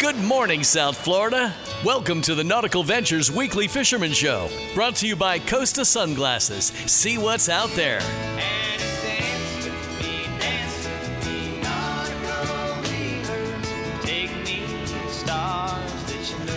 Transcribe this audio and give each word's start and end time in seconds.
Good 0.00 0.16
morning, 0.16 0.64
South 0.64 0.96
Florida. 0.96 1.54
Welcome 1.84 2.22
to 2.22 2.34
the 2.34 2.42
Nautical 2.42 2.82
Ventures 2.82 3.30
Weekly 3.30 3.68
Fisherman 3.68 4.12
Show, 4.12 4.48
brought 4.72 4.96
to 4.96 5.06
you 5.06 5.14
by 5.14 5.38
Costa 5.38 5.84
Sunglasses. 5.84 6.72
See 6.86 7.18
what's 7.18 7.50
out 7.50 7.68
there. 7.72 8.00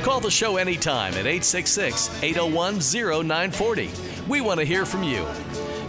Call 0.04 0.22
the 0.22 0.32
show 0.32 0.56
anytime 0.56 1.14
at 1.16 1.26
866 1.28 2.24
801 2.24 2.80
0940. 3.26 3.92
We 4.30 4.40
want 4.40 4.62
to 4.62 4.66
hear 4.66 4.86
from 4.86 5.04
you. 5.04 5.28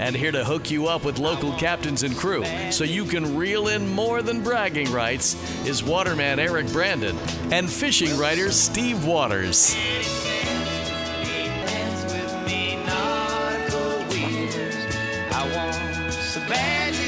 And 0.01 0.17
here 0.17 0.33
to 0.33 0.45
hook 0.45 0.71
you 0.71 0.89
up 0.89 1.05
with 1.05 1.19
local 1.19 1.53
captains 1.53 2.03
and 2.03 2.17
crew 2.17 2.45
so 2.71 2.85
you 2.85 3.05
can 3.05 3.37
reel 3.37 3.69
in 3.69 3.89
more 3.95 4.23
than 4.23 4.43
bragging 4.43 4.91
rights 4.91 5.35
is 5.67 5.85
waterman 5.85 6.39
Eric 6.39 6.67
Brandon 6.69 7.17
and 7.51 7.71
fishing 7.71 8.17
writer 8.19 8.51
Steve 8.51 9.05
Waters. 9.05 9.77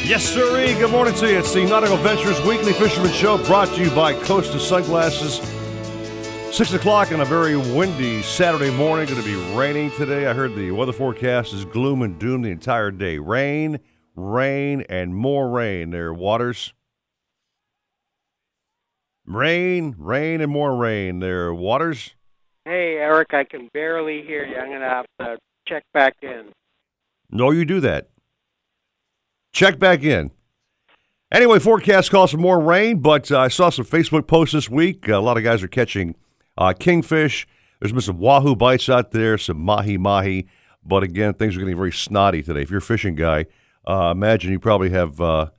Yes, 0.07 0.25
sirree. 0.25 0.73
Good 0.75 0.93
morning 0.93 1.15
to 1.15 1.29
you. 1.29 1.39
It's 1.41 1.53
the 1.53 1.65
Nautical 1.65 1.97
Ventures 1.97 2.41
Weekly 2.43 2.73
Fisherman 2.73 3.11
Show 3.11 3.45
brought 3.45 3.67
to 3.75 3.83
you 3.83 3.91
by 3.91 4.15
Costa 4.15 4.61
Sunglasses. 4.61 5.56
Six 6.57 6.73
o'clock 6.73 7.13
on 7.13 7.21
a 7.21 7.25
very 7.27 7.55
windy 7.55 8.23
Saturday 8.23 8.71
morning. 8.71 9.05
Going 9.05 9.23
to 9.23 9.27
be 9.29 9.37
raining 9.55 9.91
today. 9.91 10.27
I 10.27 10.33
heard 10.33 10.55
the 10.55 10.71
weather 10.71 10.91
forecast 10.91 11.53
is 11.53 11.67
gloom 11.67 12.01
and 12.01 12.19
doom 12.19 12.41
the 12.41 12.49
entire 12.49 12.91
day. 12.91 13.19
Rain, 13.19 13.79
rain, 14.15 14.83
and 14.89 15.15
more 15.15 15.51
rain. 15.51 15.91
There, 15.91 16.15
waters. 16.15 16.73
Rain, 19.27 19.97
rain, 19.99 20.41
and 20.41 20.51
more 20.51 20.75
rain. 20.75 21.21
There, 21.21 21.53
waters. 21.53 22.15
Hey, 22.65 22.95
Eric, 22.95 23.35
I 23.35 23.45
can 23.45 23.69
barely 23.75 24.23
hear 24.23 24.47
you. 24.47 24.57
I'm 24.57 24.69
going 24.69 24.81
to 24.81 24.89
have 24.89 25.05
to 25.21 25.37
check 25.69 25.85
back 25.93 26.15
in. 26.23 26.47
No, 27.31 27.51
you 27.51 27.67
do 27.67 27.81
that. 27.81 28.09
Check 29.53 29.79
back 29.79 30.03
in. 30.03 30.31
Anyway, 31.31 31.59
forecast 31.59 32.11
calls 32.11 32.31
for 32.31 32.39
more 32.39 32.61
rain, 32.61 33.01
but 33.01 33.31
uh, 33.31 33.41
I 33.41 33.49
saw 33.49 33.69
some 33.69 33.85
Facebook 33.85 34.27
posts 34.27 34.55
this 34.55 34.71
week. 34.71 35.07
a 35.07 35.19
lot 35.19 35.37
of 35.37 35.45
guys 35.45 35.63
are 35.63 35.69
catching 35.69 36.15
uh, 36.59 36.73
kingfish. 36.79 37.47
There's 37.81 37.93
been 37.93 38.01
some 38.01 38.19
wahoo 38.19 38.57
bites 38.57 38.89
out 38.89 39.11
there, 39.11 39.39
some 39.39 39.59
mahi 39.61 39.99
mahi. 39.99 40.47
But 40.85 41.03
again, 41.03 41.35
things 41.35 41.57
are 41.57 41.59
getting 41.59 41.77
very 41.77 41.93
snotty 41.93 42.43
today. 42.43 42.63
If 42.63 42.71
you're 42.71 42.79
a 42.79 42.83
fishing 42.83 43.15
guy, 43.15 43.47
uh, 43.87 44.11
imagine 44.13 44.53
you 44.53 44.59
probably 44.59 44.91
have 44.91 45.21
uh, 45.21 45.51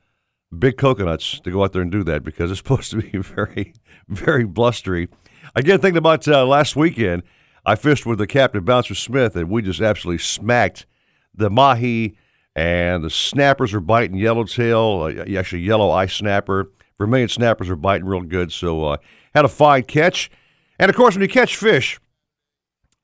big 0.58 0.78
coconuts 0.78 1.40
to 1.42 1.52
go 1.52 1.64
out 1.64 1.74
there 1.74 1.82
and 1.82 1.92
do 1.92 2.04
that 2.04 2.24
because 2.24 2.50
it's 2.50 2.60
supposed 2.64 2.92
to 2.92 2.98
be 3.02 3.18
very, 3.18 3.74
very 4.08 4.46
blustery. 4.46 5.10
Again, 5.56 5.80
thinking 5.80 5.98
about 5.98 6.28
uh, 6.28 6.46
last 6.46 6.76
weekend, 6.76 7.24
I 7.66 7.76
fished 7.76 8.06
with 8.06 8.20
the 8.20 8.28
captain 8.28 8.64
Bouncer 8.64 8.96
Smith, 8.96 9.36
and 9.36 9.50
we 9.50 9.62
just 9.62 9.82
absolutely 9.82 10.20
smacked 10.20 10.86
the 11.34 11.50
mahi 11.50 12.18
and 12.58 13.04
the 13.04 13.10
snappers 13.12 13.72
are 13.76 13.80
biting 13.80 14.18
yellowtail, 14.18 15.04
uh, 15.04 15.38
actually 15.38 15.62
yellow 15.62 15.92
eye 15.92 16.08
snapper. 16.08 16.72
Vermilion 16.98 17.30
snappers 17.30 17.70
are 17.70 17.76
biting 17.76 18.08
real 18.08 18.22
good, 18.22 18.52
so 18.52 18.84
uh, 18.84 18.98
had 19.36 19.46
a 19.46 19.48
fine 19.48 19.84
catch. 19.84 20.32
And 20.80 20.90
of 20.90 20.96
course, 20.96 21.16
when 21.16 21.22
you 21.22 21.28
catch 21.28 21.56
fish, 21.56 22.00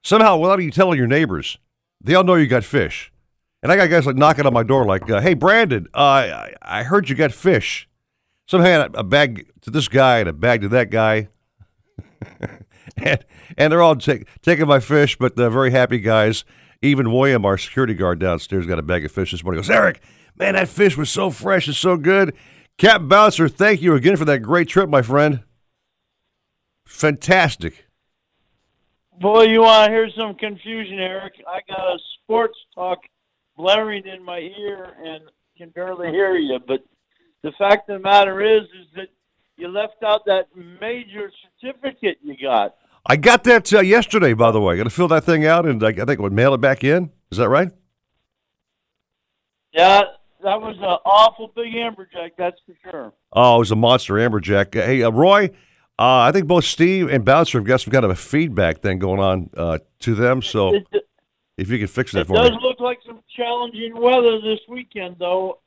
somehow 0.04 0.38
without 0.38 0.62
you 0.62 0.72
telling 0.72 0.98
your 0.98 1.08
neighbors, 1.08 1.58
they 2.02 2.16
all 2.16 2.24
know 2.24 2.36
you 2.36 2.48
got 2.48 2.64
fish. 2.64 3.12
And 3.62 3.72
I 3.72 3.78
got 3.78 3.90
guys 3.90 4.06
like 4.06 4.18
knocking 4.18 4.46
on 4.46 4.54
my 4.54 4.64
door, 4.64 4.86
like, 4.86 5.10
uh, 5.10 5.22
"Hey, 5.22 5.34
Brandon, 5.34 5.88
uh, 5.94 5.98
I, 5.98 6.54
I 6.62 6.84
heard 6.84 7.10
you 7.10 7.16
got 7.16 7.32
fish." 7.32 7.88
Somehow 8.46 8.90
a 8.94 9.04
bag 9.04 9.48
to 9.62 9.72
this 9.72 9.88
guy 9.88 10.20
and 10.20 10.28
a 10.28 10.34
bag 10.34 10.62
to 10.62 10.70
that 10.70 10.90
guy, 10.90 11.30
and 12.98 13.24
and 13.58 13.72
they're 13.72 13.82
all 13.82 13.96
take, 13.96 14.28
taking 14.42 14.68
my 14.68 14.82
fish, 14.82 15.18
but 15.18 15.38
they're 15.38 15.50
very 15.50 15.72
happy 15.72 16.00
guys. 16.00 16.44
Even 16.82 17.14
William, 17.14 17.46
our 17.46 17.58
security 17.58 17.94
guard 17.94 18.20
downstairs, 18.20 18.66
got 18.66 18.80
a 18.80 18.84
bag 18.84 19.06
of 19.06 19.12
fish 19.14 19.32
this 19.32 19.42
morning. 19.42 19.64
He 19.64 19.68
goes, 19.70 19.74
Eric, 19.74 20.02
man, 20.38 20.56
that 20.56 20.68
fish 20.68 20.98
was 20.98 21.10
so 21.10 21.30
fresh 21.30 21.68
and 21.68 21.76
so 21.76 21.96
good. 21.96 22.36
Captain 22.78 23.08
Bouncer, 23.08 23.48
thank 23.48 23.82
you 23.82 23.96
again 23.96 24.18
for 24.18 24.26
that 24.26 24.40
great 24.40 24.68
trip, 24.68 24.90
my 24.90 25.02
friend. 25.02 25.44
Fantastic. 26.86 27.86
Boy, 29.20 29.44
you 29.44 29.62
want 29.62 29.88
to 29.88 29.92
hear 29.92 30.10
some 30.18 30.36
confusion, 30.36 31.00
Eric? 31.00 31.34
I 31.48 31.60
got 31.68 31.80
a 31.80 31.98
sports 32.24 32.58
talk 32.74 33.00
blaring 33.56 34.06
in 34.08 34.24
my 34.24 34.40
ear 34.40 34.94
and 35.04 35.24
can 35.58 35.70
barely 35.70 36.10
hear 36.10 36.36
you. 36.36 36.60
But 36.66 36.84
the 37.44 37.52
fact 37.58 37.90
of 37.90 38.02
the 38.02 38.04
matter 38.04 38.42
is, 38.42 38.64
is 38.64 38.88
that 38.96 39.08
you 39.58 39.68
left 39.68 40.04
out 40.04 40.26
that 40.26 40.48
major 40.82 41.32
certificate 41.62 42.18
you 42.24 42.36
got. 42.42 42.76
I 43.06 43.18
got 43.18 43.44
that 43.44 43.72
uh, 43.74 43.82
yesterday, 43.82 44.34
by 44.34 44.52
the 44.52 44.62
way. 44.62 44.78
Got 44.78 44.84
to 44.84 44.90
fill 44.90 45.10
that 45.10 45.26
thing 45.26 45.46
out, 45.46 45.66
and 45.66 45.84
I, 45.84 45.90
I 45.90 46.06
think 46.06 46.20
would 46.20 46.34
mail 46.34 46.54
it 46.54 46.62
back 46.62 46.84
in. 46.84 47.12
Is 47.32 47.38
that 47.38 47.50
right? 47.50 47.70
Yeah, 49.74 50.02
that 50.44 50.62
was 50.62 50.78
an 50.78 50.98
awful 51.06 51.52
big 51.56 51.74
amberjack. 51.74 52.32
That's 52.38 52.58
for 52.66 52.76
sure. 52.90 53.14
Oh, 53.34 53.58
it 53.58 53.60
was 53.60 53.72
a 53.72 53.76
monster 53.76 54.14
amberjack. 54.16 54.74
Hey, 54.74 55.04
uh, 55.04 55.12
Roy, 55.12 55.50
uh, 56.00 56.20
I 56.20 56.32
think 56.32 56.48
both 56.48 56.66
Steve 56.66 57.10
and 57.10 57.24
Bouncer 57.24 57.60
have 57.60 57.68
got 57.68 57.82
some 57.82 57.92
kind 57.92 58.06
of 58.06 58.12
a 58.12 58.16
feedback 58.16 58.82
thing 58.82 59.00
going 59.00 59.20
on 59.20 59.50
uh, 59.56 59.80
to 60.00 60.16
them. 60.16 60.42
So, 60.42 60.76
it, 60.76 60.88
it, 60.92 61.08
if 61.58 61.70
you 61.70 61.78
can 61.78 61.88
fix 61.88 62.12
that 62.14 62.28
for 62.28 62.34
me. 62.34 62.40
it 62.40 62.50
does 62.50 62.60
look 62.62 62.80
like 62.80 63.00
some 63.06 63.22
challenging 63.36 64.00
weather 64.00 64.42
this 64.42 64.60
weekend, 64.68 65.18
though. 65.20 65.60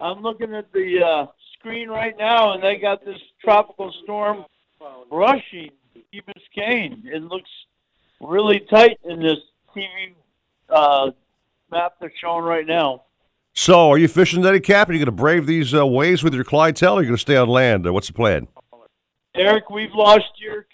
I'm 0.00 0.22
looking 0.22 0.54
at 0.54 0.72
the 0.72 1.02
uh, 1.04 1.26
screen 1.58 1.88
right 1.88 2.16
now, 2.18 2.54
and 2.54 2.62
they 2.62 2.76
got 2.76 3.04
this 3.04 3.18
tropical 3.42 3.92
storm 4.02 4.44
brushing 5.10 5.70
Key 6.12 6.22
Biscayne. 6.22 7.04
It 7.04 7.22
looks 7.22 7.50
really 8.20 8.60
tight 8.70 8.98
in 9.04 9.20
this 9.20 9.38
TV 9.76 10.14
uh, 10.68 11.10
map 11.70 11.94
they're 12.00 12.12
showing 12.20 12.44
right 12.44 12.66
now. 12.66 13.02
So, 13.52 13.90
are 13.90 13.98
you 13.98 14.08
fishing 14.08 14.42
today, 14.42 14.60
Cap? 14.60 14.88
Are 14.88 14.92
you 14.92 14.98
going 14.98 15.06
to 15.06 15.12
brave 15.12 15.46
these 15.46 15.74
uh, 15.74 15.86
waves 15.86 16.22
with 16.22 16.34
your 16.34 16.44
clientele, 16.44 16.94
or 16.94 16.98
are 16.98 17.02
you 17.02 17.08
going 17.08 17.16
to 17.16 17.20
stay 17.20 17.36
on 17.36 17.48
land? 17.48 17.86
Uh, 17.86 17.92
what's 17.92 18.06
the 18.06 18.12
plan? 18.12 18.46
Eric, 19.34 19.70
we've 19.70 19.92
lost 19.94 20.26
your 20.38 20.66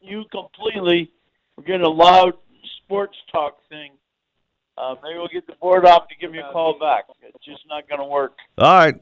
you 0.00 0.24
completely. 0.30 1.10
We're 1.56 1.64
getting 1.64 1.82
a 1.82 1.88
loud 1.88 2.34
sports 2.78 3.16
talk 3.30 3.58
thing. 3.68 3.92
Uh, 4.78 4.94
maybe 5.02 5.18
we'll 5.18 5.28
get 5.28 5.46
the 5.46 5.54
board 5.60 5.84
off 5.84 6.08
to 6.08 6.14
give 6.16 6.34
you 6.34 6.40
a 6.40 6.52
call 6.52 6.78
back. 6.78 7.04
It's 7.20 7.44
just 7.44 7.60
not 7.68 7.88
going 7.88 8.00
to 8.00 8.06
work. 8.06 8.32
All 8.56 8.72
right, 8.72 8.94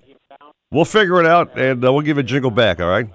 we'll 0.71 0.85
figure 0.85 1.21
it 1.21 1.27
out, 1.27 1.57
and 1.57 1.85
uh, 1.85 1.93
we'll 1.93 2.03
give 2.03 2.19
a 2.19 2.23
jingle 2.23 2.51
back. 2.51 2.81
All 2.81 2.89
right. 2.89 3.09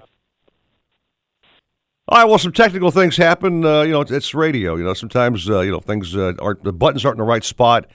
All 2.08 2.18
right. 2.18 2.24
Well, 2.24 2.38
some 2.38 2.52
technical 2.52 2.90
things 2.90 3.16
happen. 3.16 3.64
Uh, 3.64 3.82
you 3.82 3.92
know, 3.92 4.00
it's, 4.00 4.12
it's, 4.12 4.34
radio. 4.34 4.76
You 4.76 4.84
know, 4.84 4.94
sometimes 4.94 5.50
uh, 5.50 5.60
you 5.60 5.72
know 5.72 5.80
things 5.80 6.16
uh, 6.16 6.32
aren't 6.40 6.64
the 6.64 6.72
buttons 6.72 7.04
aren't 7.04 7.16
in 7.16 7.24
the 7.24 7.28
right 7.28 7.44
spot, 7.44 7.88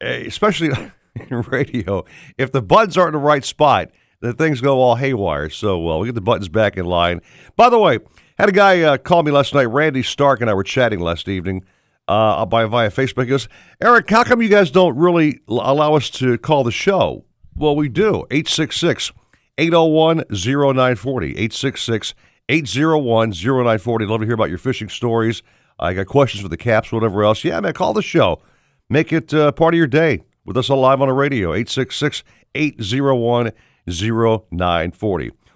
eh, 0.00 0.24
especially 0.26 0.70
in 1.30 1.42
radio. 1.42 2.04
If 2.38 2.52
the 2.52 2.62
buttons 2.62 2.96
aren't 2.96 3.14
in 3.14 3.20
the 3.20 3.26
right 3.26 3.44
spot, 3.44 3.90
then 4.20 4.34
things 4.34 4.60
go 4.60 4.80
all 4.80 4.96
haywire. 4.96 5.50
So 5.50 5.76
uh, 5.76 5.96
we'll 5.96 6.04
get 6.04 6.14
the 6.14 6.20
buttons 6.20 6.48
back 6.48 6.76
in 6.76 6.84
line. 6.84 7.20
By 7.56 7.68
the 7.68 7.78
way, 7.78 7.98
had 8.38 8.48
a 8.48 8.52
guy 8.52 8.82
uh, 8.82 8.98
call 8.98 9.22
me 9.22 9.32
last 9.32 9.54
night. 9.54 9.64
Randy 9.64 10.02
Stark 10.02 10.40
and 10.40 10.50
I 10.50 10.54
were 10.54 10.64
chatting 10.64 11.00
last 11.00 11.28
evening 11.28 11.64
uh, 12.08 12.44
by 12.46 12.64
via 12.66 12.90
Facebook. 12.90 13.24
He 13.24 13.30
goes, 13.30 13.48
Eric, 13.80 14.08
how 14.10 14.24
come 14.24 14.42
you 14.42 14.48
guys 14.48 14.70
don't 14.70 14.96
really 14.96 15.40
allow 15.48 15.94
us 15.94 16.10
to 16.10 16.38
call 16.38 16.64
the 16.64 16.72
show? 16.72 17.24
Well, 17.54 17.74
we 17.74 17.88
do. 17.88 18.26
866 18.30 19.12
801 19.58 20.24
0940. 20.30 21.30
866 21.30 22.14
801 22.48 23.30
0940. 23.32 24.06
Love 24.06 24.20
to 24.20 24.26
hear 24.26 24.34
about 24.34 24.50
your 24.50 24.58
fishing 24.58 24.88
stories. 24.88 25.42
I 25.78 25.94
got 25.94 26.06
questions 26.06 26.42
for 26.42 26.48
the 26.48 26.56
caps, 26.56 26.92
whatever 26.92 27.24
else. 27.24 27.44
Yeah, 27.44 27.60
man, 27.60 27.72
call 27.72 27.92
the 27.92 28.02
show. 28.02 28.40
Make 28.88 29.12
it 29.12 29.32
uh, 29.34 29.52
part 29.52 29.74
of 29.74 29.78
your 29.78 29.86
day 29.86 30.22
with 30.44 30.56
us 30.56 30.68
live 30.68 31.00
on 31.00 31.08
the 31.08 31.14
radio. 31.14 31.52
866 31.52 32.22
801 32.54 33.46
0940. 33.46 33.56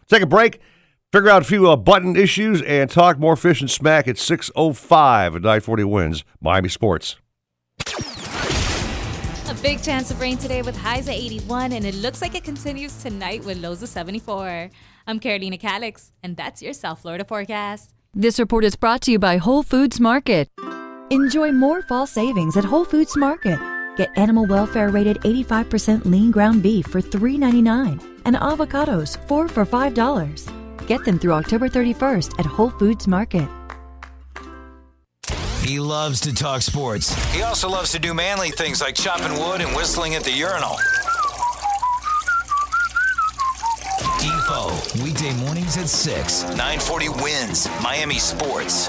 Take 0.08 0.22
a 0.22 0.26
break, 0.26 0.60
figure 1.12 1.30
out 1.30 1.42
a 1.42 1.44
few 1.44 1.70
uh, 1.70 1.76
button 1.76 2.16
issues, 2.16 2.62
and 2.62 2.90
talk 2.90 3.18
more 3.18 3.36
fish 3.36 3.60
and 3.60 3.70
smack 3.70 4.08
at 4.08 4.18
605 4.18 5.36
at 5.36 5.42
940 5.42 5.84
wins 5.84 6.24
Miami 6.40 6.68
Sports. 6.68 7.16
A 7.86 9.54
big 9.62 9.82
chance 9.82 10.10
of 10.10 10.20
rain 10.20 10.38
today 10.38 10.62
with 10.62 10.76
highs 10.76 11.08
at 11.08 11.14
81, 11.14 11.72
and 11.72 11.84
it 11.84 11.94
looks 11.96 12.22
like 12.22 12.34
it 12.34 12.44
continues 12.44 13.02
tonight 13.02 13.44
with 13.44 13.58
lows 13.58 13.82
of 13.82 13.88
74. 13.88 14.70
I'm 15.06 15.18
Carolina 15.18 15.58
Calix, 15.58 16.12
and 16.22 16.36
that's 16.36 16.62
your 16.62 16.72
South 16.72 17.00
Florida 17.02 17.24
forecast. 17.24 17.92
This 18.14 18.38
report 18.38 18.64
is 18.64 18.76
brought 18.76 19.02
to 19.02 19.12
you 19.12 19.18
by 19.18 19.36
Whole 19.38 19.62
Foods 19.62 20.00
Market. 20.00 20.48
Enjoy 21.10 21.50
more 21.52 21.82
fall 21.82 22.06
savings 22.06 22.56
at 22.56 22.64
Whole 22.64 22.84
Foods 22.84 23.16
Market. 23.16 23.58
Get 23.96 24.16
animal 24.16 24.46
welfare 24.46 24.90
rated 24.90 25.18
85% 25.20 26.04
lean 26.06 26.30
ground 26.30 26.62
beef 26.62 26.86
for 26.86 27.00
$3.99 27.00 28.22
and 28.24 28.36
avocados 28.36 29.18
4 29.28 29.48
for 29.48 29.66
$5. 29.66 30.86
Get 30.86 31.04
them 31.04 31.18
through 31.18 31.32
October 31.32 31.68
31st 31.68 32.38
at 32.38 32.46
Whole 32.46 32.70
Foods 32.70 33.06
Market. 33.06 33.48
He 35.62 35.78
loves 35.78 36.20
to 36.22 36.34
talk 36.34 36.62
sports. 36.62 37.14
He 37.32 37.42
also 37.42 37.68
loves 37.68 37.92
to 37.92 37.98
do 37.98 38.14
manly 38.14 38.50
things 38.50 38.80
like 38.80 38.94
chopping 38.94 39.38
wood 39.38 39.60
and 39.60 39.76
whistling 39.76 40.14
at 40.14 40.24
the 40.24 40.32
urinal. 40.32 40.76
Defo, 44.18 45.02
weekday 45.04 45.32
mornings 45.44 45.76
at 45.76 45.88
6. 45.88 46.42
940 46.42 47.08
wins 47.22 47.68
Miami 47.82 48.18
Sports. 48.18 48.88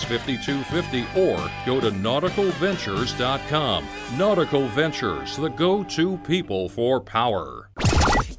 5250 0.00 1.20
or 1.20 1.50
go 1.66 1.80
to 1.80 1.90
nauticalventures.com. 1.90 3.86
Nautical 4.16 4.68
Ventures, 4.68 5.36
the 5.36 5.48
go 5.50 5.84
to 5.84 6.16
people 6.18 6.68
for 6.68 7.00
power. 7.00 7.68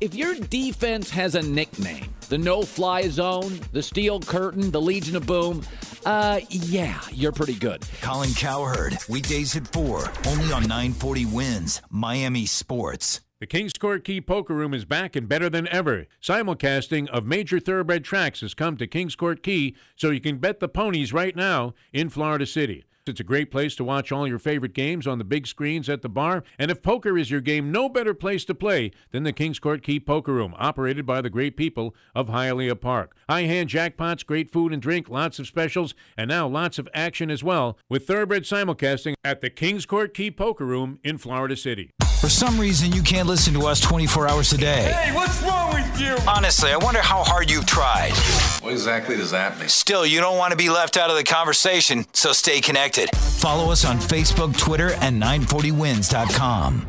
If 0.01 0.15
your 0.15 0.35
defense 0.35 1.09
has 1.11 1.35
a 1.35 1.41
nickname, 1.41 2.13
the 2.29 2.37
no 2.37 2.63
fly 2.63 3.07
zone, 3.07 3.59
the 3.71 3.81
steel 3.81 4.19
curtain, 4.19 4.71
the 4.71 4.81
Legion 4.81 5.15
of 5.15 5.25
Boom, 5.25 5.63
uh, 6.05 6.41
yeah, 6.49 6.99
you're 7.11 7.31
pretty 7.31 7.55
good. 7.55 7.85
Colin 8.01 8.33
Cowherd, 8.33 8.97
weekdays 9.07 9.55
at 9.55 9.67
4, 9.67 10.11
only 10.27 10.51
on 10.51 10.63
940 10.63 11.25
wins 11.27 11.81
Miami 11.89 12.45
Sports. 12.45 13.22
The 13.43 13.47
Kings 13.47 13.73
Court 13.73 14.05
Key 14.05 14.21
Poker 14.21 14.53
Room 14.53 14.73
is 14.73 14.85
back 14.85 15.17
and 15.17 15.27
better 15.27 15.49
than 15.49 15.67
ever. 15.67 16.07
Simulcasting 16.21 17.09
of 17.09 17.25
major 17.25 17.59
thoroughbred 17.59 18.05
tracks 18.05 18.39
has 18.39 18.53
come 18.53 18.77
to 18.77 18.87
Kings 18.87 19.17
Court 19.17 19.43
Key, 19.43 19.75
so 19.97 20.11
you 20.11 20.21
can 20.21 20.37
bet 20.37 20.61
the 20.61 20.69
ponies 20.69 21.11
right 21.11 21.35
now 21.35 21.73
in 21.91 22.07
Florida 22.07 22.45
City. 22.45 22.85
It's 23.05 23.19
a 23.19 23.23
great 23.25 23.51
place 23.51 23.75
to 23.75 23.83
watch 23.83 24.13
all 24.13 24.25
your 24.25 24.39
favorite 24.39 24.73
games 24.73 25.05
on 25.05 25.17
the 25.17 25.25
big 25.25 25.45
screens 25.45 25.89
at 25.89 26.01
the 26.01 26.07
bar. 26.07 26.45
And 26.57 26.71
if 26.71 26.81
poker 26.81 27.17
is 27.17 27.29
your 27.29 27.41
game, 27.41 27.69
no 27.69 27.89
better 27.89 28.13
place 28.13 28.45
to 28.45 28.55
play 28.55 28.91
than 29.11 29.23
the 29.23 29.33
Kings 29.33 29.59
Court 29.59 29.83
Key 29.83 29.99
Poker 29.99 30.31
Room, 30.31 30.55
operated 30.57 31.05
by 31.05 31.19
the 31.19 31.29
great 31.29 31.57
people 31.57 31.93
of 32.15 32.29
Hialeah 32.29 32.79
Park. 32.79 33.13
High 33.29 33.41
hand 33.41 33.67
jackpots, 33.67 34.25
great 34.25 34.53
food 34.53 34.71
and 34.71 34.81
drink, 34.81 35.09
lots 35.09 35.37
of 35.37 35.47
specials, 35.47 35.93
and 36.15 36.29
now 36.29 36.47
lots 36.47 36.79
of 36.79 36.87
action 36.93 37.29
as 37.29 37.43
well 37.43 37.77
with 37.89 38.07
thoroughbred 38.07 38.43
simulcasting 38.43 39.15
at 39.25 39.41
the 39.41 39.49
Kings 39.49 39.85
Court 39.85 40.13
Key 40.13 40.31
Poker 40.31 40.65
Room 40.65 40.99
in 41.03 41.17
Florida 41.17 41.57
City. 41.57 41.91
For 42.23 42.29
some 42.29 42.57
reason, 42.57 42.93
you 42.93 43.01
can't 43.01 43.27
listen 43.27 43.53
to 43.55 43.67
us 43.67 43.81
24 43.81 44.29
hours 44.29 44.53
a 44.53 44.57
day. 44.57 44.93
Hey, 44.93 45.13
what's 45.13 45.43
wrong 45.43 45.73
with 45.73 45.99
you? 45.99 46.15
Honestly, 46.25 46.71
I 46.71 46.77
wonder 46.77 47.01
how 47.01 47.21
hard 47.21 47.51
you've 47.51 47.65
tried. 47.65 48.13
What 48.61 48.71
exactly 48.71 49.17
does 49.17 49.31
that 49.31 49.59
mean? 49.59 49.67
Still, 49.67 50.05
you 50.05 50.21
don't 50.21 50.37
want 50.37 50.51
to 50.51 50.57
be 50.57 50.69
left 50.69 50.95
out 50.95 51.09
of 51.09 51.17
the 51.17 51.25
conversation, 51.25 52.05
so 52.13 52.31
stay 52.31 52.61
connected. 52.61 53.09
Follow 53.13 53.73
us 53.73 53.83
on 53.83 53.97
Facebook, 53.97 54.57
Twitter, 54.57 54.93
and 55.01 55.21
940wins.com. 55.21 56.87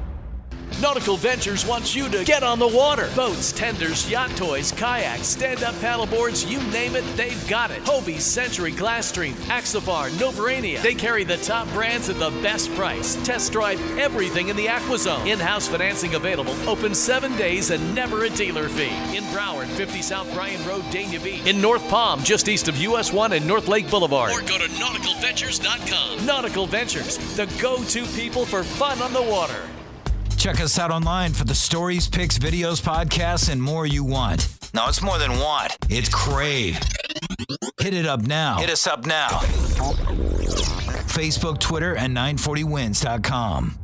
Nautical 0.81 1.17
Ventures 1.17 1.65
wants 1.65 1.95
you 1.95 2.09
to 2.09 2.25
get 2.25 2.43
on 2.43 2.59
the 2.59 2.67
water. 2.67 3.09
Boats, 3.15 3.53
tenders, 3.53 4.11
yacht 4.11 4.31
toys, 4.37 4.73
kayaks, 4.73 5.27
stand-up 5.27 5.75
paddleboards, 5.77 6.51
you 6.51 6.59
name 6.73 6.97
it, 6.97 7.05
they've 7.17 7.49
got 7.49 7.71
it. 7.71 7.83
Hobie, 7.85 8.21
Century, 8.21 8.73
Glasstream, 8.73 9.33
Axopar, 9.49 10.11
Novurania. 10.19 10.83
They 10.83 10.95
carry 10.95 11.23
the 11.25 11.37
top 11.39 11.69
brands 11.69 12.09
at 12.09 12.19
the 12.19 12.31
best 12.43 12.75
price. 12.75 13.15
Test 13.25 13.53
drive 13.53 13.81
everything 13.99 14.49
in 14.49 14.57
the 14.57 14.67
AquaZone. 14.67 15.27
In-house 15.27 15.69
financing 15.69 16.15
available. 16.15 16.55
Open 16.69 16.95
seven 16.95 17.37
days 17.37 17.71
and 17.71 17.95
never 17.95 18.25
a 18.25 18.31
dealer 18.31 18.69
fee. 18.69 19.17
In 19.17 19.23
Broward, 19.25 19.69
50 19.69 20.03
South 20.03 20.33
Bryan 20.35 20.67
Road, 20.67 20.83
Dania 20.85 21.23
Beach. 21.23 21.47
In 21.47 21.61
North 21.61 21.89
Palm, 21.89 22.23
just 22.25 22.49
east 22.49 22.69
of 22.69 22.77
US 22.79 23.13
1 23.13 23.33
and 23.33 23.47
North 23.47 23.69
Lake 23.69 23.89
Boulevard. 23.89 24.33
Or 24.33 24.41
go 24.41 24.59
to 24.59 24.65
nauticalventures.com. 24.65 26.27
Nautical 26.27 26.67
Ventures, 26.67 27.19
the 27.37 27.47
go-to 27.61 28.05
people 28.07 28.45
for 28.45 28.65
fun 28.65 29.01
on 29.01 29.13
the 29.13 29.23
water. 29.23 29.69
Check 30.45 30.61
us 30.61 30.79
out 30.79 30.91
online 30.91 31.33
for 31.33 31.45
the 31.45 31.55
stories, 31.55 32.07
pics, 32.07 32.37
videos, 32.37 32.79
podcasts, 32.79 33.51
and 33.51 33.63
more 33.63 33.87
you 33.87 34.05
want. 34.05 34.47
No, 34.75 34.87
it's 34.89 35.01
more 35.01 35.17
than 35.17 35.39
want. 35.39 35.75
It's 35.89 36.11
crave. 36.11 36.79
Hit 37.81 37.95
it 37.95 38.05
up 38.05 38.21
now. 38.21 38.59
Hit 38.59 38.69
us 38.69 38.87
up 38.87 39.07
now. 39.07 39.29
Facebook, 41.09 41.61
Twitter, 41.61 41.97
and 41.97 42.15
940wins.com. 42.15 43.84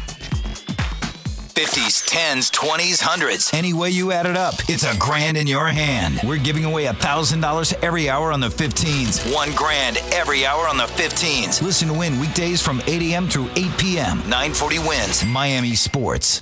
50s, 1.53 2.07
10s, 2.09 2.49
20s, 2.51 3.01
100s. 3.01 3.53
Any 3.53 3.73
way 3.73 3.89
you 3.89 4.11
add 4.11 4.25
it 4.25 4.37
up, 4.37 4.55
it's 4.67 4.83
a 4.83 4.97
grand 4.97 5.37
in 5.37 5.47
your 5.47 5.67
hand. 5.67 6.19
We're 6.23 6.37
giving 6.37 6.65
away 6.65 6.85
$1,000 6.85 7.73
every 7.83 8.09
hour 8.09 8.31
on 8.31 8.39
the 8.39 8.47
15s. 8.47 9.33
One 9.33 9.53
grand 9.53 9.97
every 10.11 10.45
hour 10.45 10.67
on 10.67 10.77
the 10.77 10.85
15s. 10.85 11.61
Listen 11.61 11.89
to 11.89 11.93
win 11.93 12.19
weekdays 12.19 12.61
from 12.61 12.81
8 12.87 13.01
a.m. 13.01 13.27
through 13.27 13.49
8 13.55 13.77
p.m. 13.77 14.17
940 14.29 14.79
wins 14.79 15.25
Miami 15.25 15.75
Sports. 15.75 16.41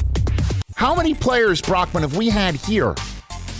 How 0.81 0.95
many 0.95 1.13
players, 1.13 1.61
Brockman, 1.61 2.01
have 2.01 2.17
we 2.17 2.27
had 2.27 2.55
here? 2.55 2.95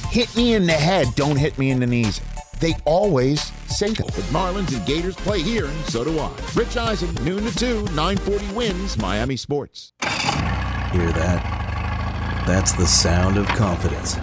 Hit 0.10 0.36
me 0.36 0.56
in 0.56 0.66
the 0.66 0.74
head, 0.74 1.08
don't 1.14 1.36
hit 1.36 1.56
me 1.60 1.70
in 1.70 1.80
the 1.80 1.86
knees. 1.86 2.20
They 2.60 2.74
always 2.84 3.44
say 3.68 3.90
that. 3.90 4.08
But 4.08 4.26
Marlins 4.34 4.76
and 4.76 4.84
Gators 4.88 5.16
play 5.18 5.40
here, 5.40 5.68
and 5.68 5.86
so 5.86 6.04
do 6.04 6.18
I. 6.18 6.36
Rich 6.56 6.78
Eisen, 6.78 7.14
noon 7.24 7.44
to 7.44 7.56
2, 7.56 7.84
940 7.94 8.56
wins, 8.56 8.98
Miami 8.98 9.36
Sports. 9.36 9.94
Hear 10.02 11.12
that? 11.12 12.44
That's 12.48 12.72
the 12.72 12.88
sound 12.88 13.38
of 13.38 13.46
confidence. 13.50 14.16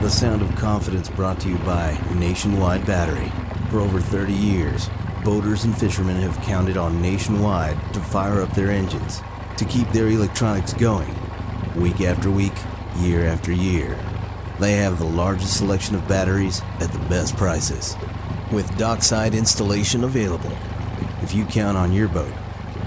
The 0.00 0.08
sound 0.08 0.40
of 0.40 0.56
confidence 0.56 1.10
brought 1.10 1.38
to 1.40 1.50
you 1.50 1.58
by 1.58 2.00
Nationwide 2.14 2.86
Battery. 2.86 3.30
For 3.68 3.80
over 3.80 4.00
30 4.00 4.32
years, 4.32 4.88
boaters 5.24 5.64
and 5.64 5.76
fishermen 5.76 6.16
have 6.22 6.40
counted 6.40 6.78
on 6.78 7.02
Nationwide 7.02 7.76
to 7.92 8.00
fire 8.00 8.40
up 8.40 8.54
their 8.54 8.70
engines, 8.70 9.20
to 9.58 9.66
keep 9.66 9.86
their 9.90 10.08
electronics 10.08 10.72
going 10.72 11.14
week 11.76 12.00
after 12.00 12.30
week, 12.30 12.54
year 12.98 13.26
after 13.26 13.52
year. 13.52 13.98
They 14.60 14.74
have 14.74 14.98
the 14.98 15.04
largest 15.04 15.56
selection 15.56 15.96
of 15.96 16.06
batteries 16.06 16.62
at 16.80 16.92
the 16.92 17.00
best 17.10 17.36
prices, 17.36 17.96
with 18.52 18.78
dockside 18.78 19.34
installation 19.34 20.04
available. 20.04 20.52
If 21.22 21.34
you 21.34 21.44
count 21.44 21.76
on 21.76 21.92
your 21.92 22.08
boat, 22.08 22.32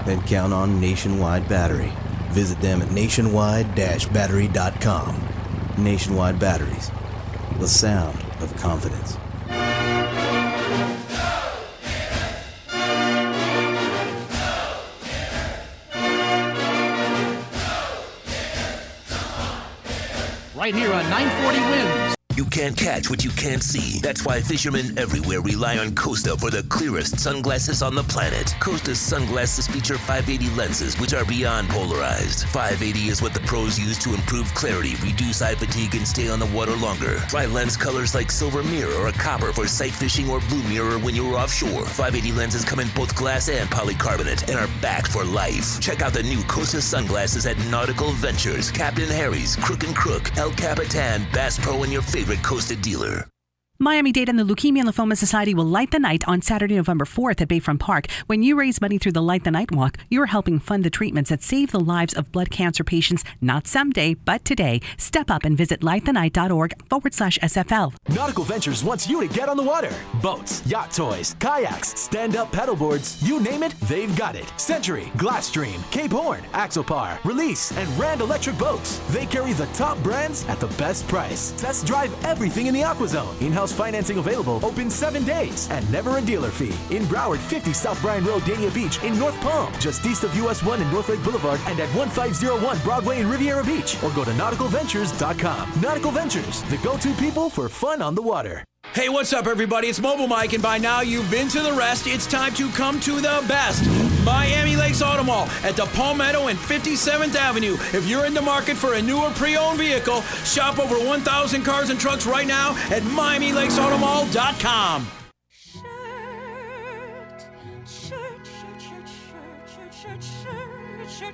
then 0.06 0.22
count 0.22 0.52
on 0.52 0.80
Nationwide 0.80 1.48
Battery. 1.48 1.92
Visit 2.30 2.60
them 2.60 2.82
at 2.82 2.90
nationwide-battery.com. 2.92 5.28
Nationwide 5.76 6.38
Batteries, 6.38 6.90
the 7.58 7.68
sound 7.68 8.18
of 8.40 8.56
confidence. 8.56 9.18
Right 20.72 20.78
here 20.78 20.92
on 20.92 21.02
940 21.08 21.60
Wins. 21.70 22.17
You 22.38 22.44
can't 22.44 22.76
catch 22.76 23.10
what 23.10 23.24
you 23.24 23.30
can't 23.30 23.64
see. 23.64 23.98
That's 23.98 24.24
why 24.24 24.40
fishermen 24.40 24.96
everywhere 24.96 25.40
rely 25.40 25.76
on 25.78 25.96
Costa 25.96 26.36
for 26.36 26.52
the 26.52 26.62
clearest 26.68 27.18
sunglasses 27.18 27.82
on 27.82 27.96
the 27.96 28.04
planet. 28.04 28.54
Costa's 28.60 29.00
sunglasses 29.00 29.66
feature 29.66 29.98
580 29.98 30.48
lenses, 30.54 30.94
which 31.00 31.14
are 31.14 31.24
beyond 31.24 31.68
polarized. 31.68 32.44
580 32.50 33.08
is 33.08 33.20
what 33.20 33.34
the 33.34 33.40
pros 33.40 33.76
use 33.76 33.98
to 34.04 34.14
improve 34.14 34.54
clarity, 34.54 34.94
reduce 35.02 35.42
eye 35.42 35.56
fatigue, 35.56 35.96
and 35.96 36.06
stay 36.06 36.28
on 36.28 36.38
the 36.38 36.46
water 36.54 36.76
longer. 36.76 37.16
Try 37.26 37.46
lens 37.46 37.76
colors 37.76 38.14
like 38.14 38.30
silver 38.30 38.62
mirror 38.62 38.94
or 38.94 39.10
copper 39.10 39.52
for 39.52 39.66
sight 39.66 39.90
fishing 39.90 40.30
or 40.30 40.38
blue 40.42 40.62
mirror 40.68 41.00
when 41.00 41.16
you're 41.16 41.34
offshore. 41.34 41.86
580 41.86 42.38
lenses 42.38 42.64
come 42.64 42.78
in 42.78 42.86
both 42.94 43.16
glass 43.16 43.48
and 43.48 43.68
polycarbonate 43.68 44.48
and 44.48 44.60
are 44.60 44.70
backed 44.80 45.08
for 45.08 45.24
life. 45.24 45.80
Check 45.80 46.02
out 46.02 46.12
the 46.12 46.22
new 46.22 46.44
Costa 46.44 46.80
sunglasses 46.80 47.46
at 47.46 47.58
Nautical 47.68 48.12
Ventures, 48.12 48.70
Captain 48.70 49.08
Harry's, 49.08 49.56
Crook 49.56 49.82
and 49.82 49.96
Crook, 49.96 50.30
El 50.36 50.52
Capitan, 50.52 51.26
Bass 51.32 51.58
Pro, 51.58 51.82
and 51.82 51.92
your 51.92 52.02
favorite 52.02 52.27
Costa 52.36 52.74
dealer. 52.74 53.28
Miami 53.80 54.10
Dade 54.10 54.28
and 54.28 54.36
the 54.36 54.42
Leukemia 54.42 54.80
and 54.80 54.88
Lymphoma 54.88 55.16
Society 55.16 55.54
will 55.54 55.64
light 55.64 55.92
the 55.92 56.00
night 56.00 56.26
on 56.26 56.42
Saturday, 56.42 56.74
November 56.74 57.04
4th 57.04 57.40
at 57.42 57.48
Bayfront 57.48 57.78
Park. 57.78 58.06
When 58.26 58.42
you 58.42 58.58
raise 58.58 58.80
money 58.80 58.98
through 58.98 59.12
the 59.12 59.22
Light 59.22 59.44
the 59.44 59.52
Night 59.52 59.70
Walk, 59.70 59.98
you're 60.10 60.26
helping 60.26 60.58
fund 60.58 60.82
the 60.82 60.90
treatments 60.90 61.30
that 61.30 61.44
save 61.44 61.70
the 61.70 61.78
lives 61.78 62.12
of 62.12 62.32
blood 62.32 62.50
cancer 62.50 62.82
patients, 62.82 63.22
not 63.40 63.68
someday, 63.68 64.14
but 64.14 64.44
today. 64.44 64.80
Step 64.96 65.30
up 65.30 65.44
and 65.44 65.56
visit 65.56 65.82
lightthenight.org 65.82 66.88
forward 66.88 67.14
slash 67.14 67.38
SFL. 67.38 67.94
Nautical 68.08 68.42
Ventures 68.42 68.82
wants 68.82 69.08
you 69.08 69.20
to 69.20 69.32
get 69.32 69.48
on 69.48 69.56
the 69.56 69.62
water. 69.62 69.94
Boats, 70.20 70.66
yacht 70.66 70.90
toys, 70.92 71.36
kayaks, 71.38 71.96
stand 71.96 72.34
up 72.34 72.50
paddleboards, 72.50 73.24
you 73.24 73.38
name 73.38 73.62
it, 73.62 73.78
they've 73.82 74.16
got 74.16 74.34
it. 74.34 74.52
Century, 74.56 75.12
Glasstream, 75.18 75.88
Cape 75.92 76.10
Horn, 76.10 76.40
Axopar, 76.52 77.22
Release, 77.24 77.70
and 77.78 77.88
Rand 77.96 78.22
Electric 78.22 78.58
Boats. 78.58 78.98
They 79.10 79.26
carry 79.26 79.52
the 79.52 79.66
top 79.66 80.02
brands 80.02 80.44
at 80.48 80.58
the 80.58 80.66
best 80.78 81.06
price. 81.06 81.52
Test 81.52 81.86
drive 81.86 82.12
everything 82.24 82.66
in 82.66 82.74
the 82.74 82.80
AquaZone. 82.80 83.40
In 83.40 83.52
house 83.52 83.67
financing 83.72 84.18
available, 84.18 84.60
open 84.64 84.90
seven 84.90 85.24
days, 85.24 85.68
and 85.70 85.90
never 85.90 86.18
a 86.18 86.20
dealer 86.20 86.50
fee. 86.50 86.74
In 86.94 87.04
Broward, 87.04 87.38
50 87.38 87.72
South 87.72 88.00
Bryan 88.02 88.24
Road, 88.24 88.42
Dania 88.42 88.72
Beach, 88.72 89.02
in 89.02 89.18
North 89.18 89.38
Palm, 89.40 89.72
just 89.80 90.04
east 90.06 90.24
of 90.24 90.34
US 90.36 90.62
1 90.62 90.80
and 90.80 90.92
North 90.92 91.08
Lake 91.08 91.22
Boulevard, 91.22 91.60
and 91.66 91.78
at 91.80 91.88
1501 91.94 92.78
Broadway 92.80 93.20
in 93.20 93.28
Riviera 93.28 93.64
Beach, 93.64 93.96
or 94.02 94.10
go 94.10 94.24
to 94.24 94.30
nauticalventures.com. 94.32 95.80
Nautical 95.80 96.10
Ventures, 96.10 96.62
the 96.64 96.78
go 96.78 96.96
to 96.98 97.12
people 97.14 97.50
for 97.50 97.68
fun 97.68 98.02
on 98.02 98.14
the 98.14 98.22
water. 98.22 98.64
Hey, 98.94 99.08
what's 99.08 99.32
up, 99.32 99.46
everybody? 99.46 99.88
It's 99.88 100.00
Mobile 100.00 100.26
Mike, 100.26 100.54
and 100.54 100.62
by 100.62 100.78
now 100.78 101.02
you've 101.02 101.30
been 101.30 101.48
to 101.48 101.60
the 101.60 101.72
rest. 101.72 102.06
It's 102.06 102.26
time 102.26 102.54
to 102.54 102.70
come 102.70 102.98
to 103.00 103.16
the 103.16 103.44
best. 103.46 104.17
Miami 104.28 104.76
Lakes 104.76 105.00
Auto 105.00 105.24
Mall 105.24 105.48
at 105.64 105.74
the 105.74 105.86
Palmetto 105.86 106.48
and 106.48 106.58
57th 106.58 107.34
Avenue. 107.34 107.78
If 107.94 108.06
you're 108.06 108.26
in 108.26 108.34
the 108.34 108.42
market 108.42 108.76
for 108.76 108.92
a 108.94 109.00
new 109.00 109.16
or 109.16 109.30
pre-owned 109.30 109.78
vehicle, 109.78 110.20
shop 110.44 110.78
over 110.78 110.96
1,000 110.96 111.62
cars 111.62 111.88
and 111.88 111.98
trucks 111.98 112.26
right 112.26 112.46
now 112.46 112.72
at 112.90 113.02
MiamiLakesAutomall.com. 113.04 115.06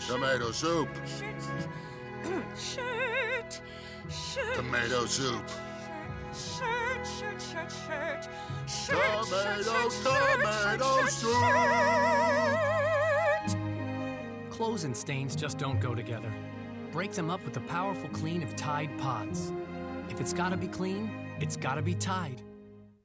Tomato 0.06 0.52
soup. 0.52 0.88
Tomato 4.54 5.06
soup. 5.06 5.42
Tomato, 8.86 9.88
tomato 10.02 11.06
soup. 11.06 11.32
Clothes 14.50 14.84
and 14.84 14.96
stains 14.96 15.36
just 15.36 15.58
don't 15.58 15.80
go 15.80 15.94
together. 15.94 16.32
Break 16.92 17.12
them 17.12 17.30
up 17.30 17.44
with 17.44 17.54
the 17.54 17.60
powerful 17.60 18.08
clean 18.10 18.42
of 18.42 18.54
Tide 18.56 18.90
Pods. 18.98 19.52
If 20.10 20.20
it's 20.20 20.32
gotta 20.32 20.56
be 20.56 20.68
clean, 20.68 21.10
it's 21.40 21.56
gotta 21.56 21.82
be 21.82 21.94
Tide. 21.94 22.42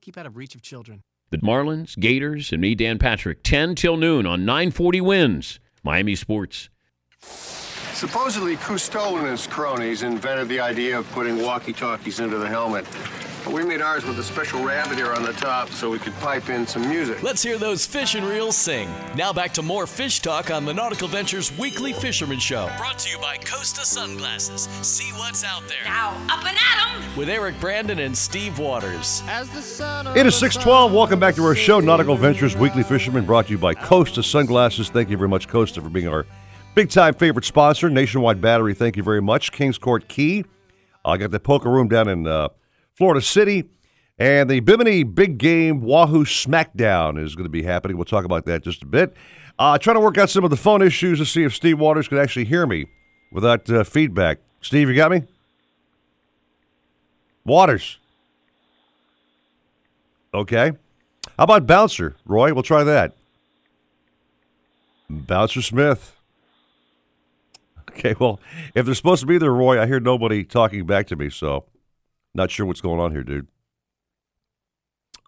Keep 0.01 0.17
out 0.17 0.25
of 0.25 0.37
reach 0.37 0.55
of 0.55 0.61
children. 0.61 1.01
The 1.31 1.37
Marlins, 1.37 1.95
Gators, 1.99 2.51
and 2.51 2.61
me, 2.61 2.73
Dan 2.73 2.97
Patrick, 2.97 3.43
10 3.43 3.75
till 3.75 3.97
noon 3.97 4.25
on 4.25 4.45
940 4.45 5.01
wins. 5.01 5.59
Miami 5.83 6.15
Sports. 6.15 6.69
Supposedly, 7.93 8.55
Cousteau 8.57 9.19
and 9.19 9.27
his 9.27 9.45
cronies 9.45 10.03
invented 10.03 10.47
the 10.47 10.59
idea 10.59 10.97
of 10.97 11.11
putting 11.11 11.41
walkie-talkies 11.41 12.19
into 12.19 12.37
the 12.37 12.47
helmet. 12.47 12.85
But 13.49 13.55
we 13.55 13.65
made 13.65 13.81
ours 13.81 14.05
with 14.05 14.19
a 14.19 14.23
special 14.23 14.63
rabbit 14.63 14.99
ear 14.99 15.11
on 15.11 15.23
the 15.23 15.33
top 15.33 15.69
so 15.69 15.89
we 15.89 15.97
could 15.97 16.13
pipe 16.19 16.49
in 16.49 16.67
some 16.67 16.87
music. 16.87 17.23
Let's 17.23 17.41
hear 17.41 17.57
those 17.57 17.83
fish 17.83 18.13
and 18.13 18.23
reels 18.23 18.55
sing. 18.55 18.87
Now 19.15 19.33
back 19.33 19.55
to 19.55 19.63
more 19.63 19.87
fish 19.87 20.19
talk 20.19 20.51
on 20.51 20.65
the 20.65 20.73
Nautical 20.75 21.07
Ventures 21.07 21.51
Weekly 21.57 21.91
Fisherman 21.91 22.37
Show. 22.37 22.69
Brought 22.77 22.99
to 22.99 23.09
you 23.09 23.17
by 23.17 23.37
Costa 23.37 23.83
Sunglasses. 23.83 24.69
See 24.83 25.11
what's 25.13 25.43
out 25.43 25.67
there. 25.67 25.83
Now, 25.83 26.09
up 26.29 26.45
and 26.45 26.55
at 26.55 26.95
'em! 26.95 27.17
With 27.17 27.27
Eric 27.27 27.59
Brandon 27.59 27.97
and 27.97 28.15
Steve 28.15 28.59
Waters. 28.59 29.23
As 29.27 29.49
the 29.49 29.63
sun 29.63 30.05
It 30.15 30.27
is 30.27 30.35
612. 30.35 30.93
Welcome 30.93 31.19
back 31.19 31.33
to 31.33 31.43
our 31.43 31.55
show, 31.55 31.79
Nautical 31.79 32.17
Ventures 32.17 32.55
Weekly 32.55 32.83
Fisherman, 32.83 33.25
brought 33.25 33.47
to 33.47 33.53
you 33.53 33.57
by 33.57 33.73
Costa 33.73 34.21
Sunglasses. 34.21 34.91
Thank 34.91 35.09
you 35.09 35.17
very 35.17 35.29
much, 35.29 35.47
Costa, 35.47 35.81
for 35.81 35.89
being 35.89 36.07
our 36.07 36.27
big 36.75 36.91
time 36.91 37.15
favorite 37.15 37.45
sponsor. 37.45 37.89
Nationwide 37.89 38.41
Battery, 38.41 38.75
thank 38.75 38.95
you 38.95 39.01
very 39.01 39.23
much. 39.23 39.51
Kings 39.51 39.79
Court 39.79 40.07
Key. 40.07 40.45
I 41.03 41.17
got 41.17 41.31
the 41.31 41.39
poker 41.39 41.71
room 41.71 41.87
down 41.87 42.07
in 42.09 42.27
uh, 42.27 42.49
Florida 42.99 43.21
City. 43.21 43.63
And 44.19 44.49
the 44.49 44.59
Bimini 44.59 45.03
Big 45.03 45.37
Game 45.37 45.79
Wahoo 45.79 46.25
Smackdown 46.25 47.17
is 47.17 47.33
going 47.33 47.45
to 47.45 47.49
be 47.49 47.63
happening. 47.63 47.95
We'll 47.95 48.03
talk 48.03 48.25
about 48.25 48.45
that 48.47 48.61
just 48.61 48.83
a 48.83 48.85
bit. 48.85 49.15
Uh, 49.57 49.77
trying 49.77 49.95
to 49.95 50.01
work 50.01 50.17
out 50.17 50.29
some 50.29 50.43
of 50.43 50.49
the 50.49 50.57
phone 50.57 50.81
issues 50.81 51.17
to 51.19 51.25
see 51.25 51.43
if 51.43 51.55
Steve 51.55 51.79
Waters 51.79 52.09
can 52.09 52.17
actually 52.17 52.43
hear 52.43 52.67
me 52.67 52.87
without 53.31 53.69
uh, 53.69 53.85
feedback. 53.85 54.39
Steve, 54.59 54.89
you 54.89 54.95
got 54.95 55.11
me? 55.11 55.23
Waters. 57.45 57.97
Okay. 60.33 60.73
How 61.37 61.45
about 61.45 61.65
Bouncer, 61.65 62.17
Roy? 62.25 62.53
We'll 62.53 62.63
try 62.63 62.83
that. 62.83 63.15
Bouncer 65.09 65.61
Smith. 65.61 66.15
Okay, 67.99 68.15
well, 68.17 68.39
if 68.75 68.85
they're 68.85 68.95
supposed 68.95 69.19
to 69.19 69.27
be 69.27 69.37
there, 69.37 69.51
Roy, 69.51 69.81
I 69.81 69.85
hear 69.85 69.99
nobody 69.99 70.45
talking 70.45 70.85
back 70.85 71.07
to 71.07 71.17
me, 71.17 71.29
so 71.29 71.65
not 72.33 72.51
sure 72.51 72.65
what's 72.65 72.81
going 72.81 72.99
on 72.99 73.11
here, 73.11 73.23
dude. 73.23 73.47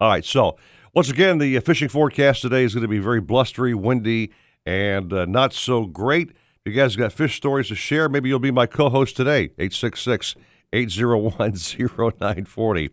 All 0.00 0.08
right, 0.08 0.24
so 0.24 0.56
once 0.94 1.08
again, 1.08 1.38
the 1.38 1.58
fishing 1.60 1.88
forecast 1.88 2.42
today 2.42 2.64
is 2.64 2.74
going 2.74 2.82
to 2.82 2.88
be 2.88 2.98
very 2.98 3.20
blustery, 3.20 3.74
windy, 3.74 4.32
and 4.66 5.12
uh, 5.12 5.24
not 5.24 5.52
so 5.52 5.86
great. 5.86 6.30
If 6.30 6.72
you 6.72 6.72
guys 6.72 6.96
got 6.96 7.12
fish 7.12 7.36
stories 7.36 7.68
to 7.68 7.74
share, 7.74 8.08
maybe 8.08 8.28
you'll 8.28 8.38
be 8.38 8.50
my 8.50 8.66
co 8.66 8.88
host 8.88 9.16
today, 9.16 9.50
866 9.58 10.36
801 10.72 11.52
0940. 11.52 12.90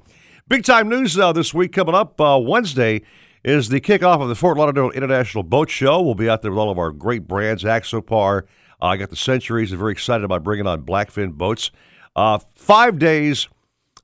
Big 0.48 0.64
time 0.64 0.90
news 0.90 1.18
uh, 1.18 1.32
this 1.32 1.54
week 1.54 1.72
coming 1.72 1.94
up. 1.94 2.20
Uh, 2.20 2.40
Wednesday 2.42 3.02
is 3.44 3.70
the 3.70 3.80
kickoff 3.80 4.22
of 4.22 4.28
the 4.28 4.36
Fort 4.36 4.58
Lauderdale 4.58 4.90
International 4.92 5.44
Boat 5.44 5.70
Show. 5.70 6.02
We'll 6.02 6.16
be 6.16 6.30
out 6.30 6.42
there 6.42 6.52
with 6.52 6.60
all 6.60 6.72
of 6.72 6.80
our 6.80 6.92
great 6.92 7.28
brands, 7.28 7.64
Axopar. 7.64 8.44
I 8.82 8.98
got 8.98 9.10
the 9.10 9.16
Centuries. 9.16 9.72
I'm 9.72 9.80
very 9.80 9.92
excited 9.92 10.24
about 10.24 10.44
bringing 10.44 10.68
on 10.68 10.82
Blackfin 10.82 11.34
boats. 11.34 11.72
Uh, 12.16 12.40
five 12.56 12.98
days 12.98 13.48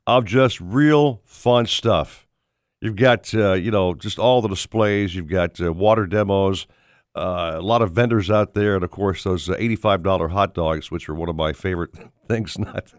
of 0.08 0.26
just 0.26 0.60
real 0.60 1.22
fun 1.26 1.66
stuff. 1.66 2.28
You've 2.82 2.96
got, 2.96 3.34
uh, 3.34 3.54
you 3.54 3.72
know, 3.72 3.94
just 3.94 4.20
all 4.20 4.42
the 4.42 4.48
displays. 4.48 5.16
You've 5.16 5.30
got 5.30 5.60
uh, 5.60 5.74
water 5.74 6.06
demos, 6.06 6.68
uh, 7.16 7.54
a 7.56 7.62
lot 7.62 7.82
of 7.82 7.92
vendors 7.92 8.30
out 8.30 8.54
there, 8.54 8.76
and 8.76 8.84
of 8.84 8.92
course 8.92 9.24
those 9.24 9.50
uh, 9.50 9.56
eighty-five 9.58 10.04
dollar 10.04 10.28
hot 10.28 10.54
dogs, 10.54 10.92
which 10.92 11.08
are 11.10 11.16
one 11.16 11.30
of 11.30 11.36
my 11.36 11.54
favorite 11.54 11.92
things 12.28 12.60
not 12.60 12.94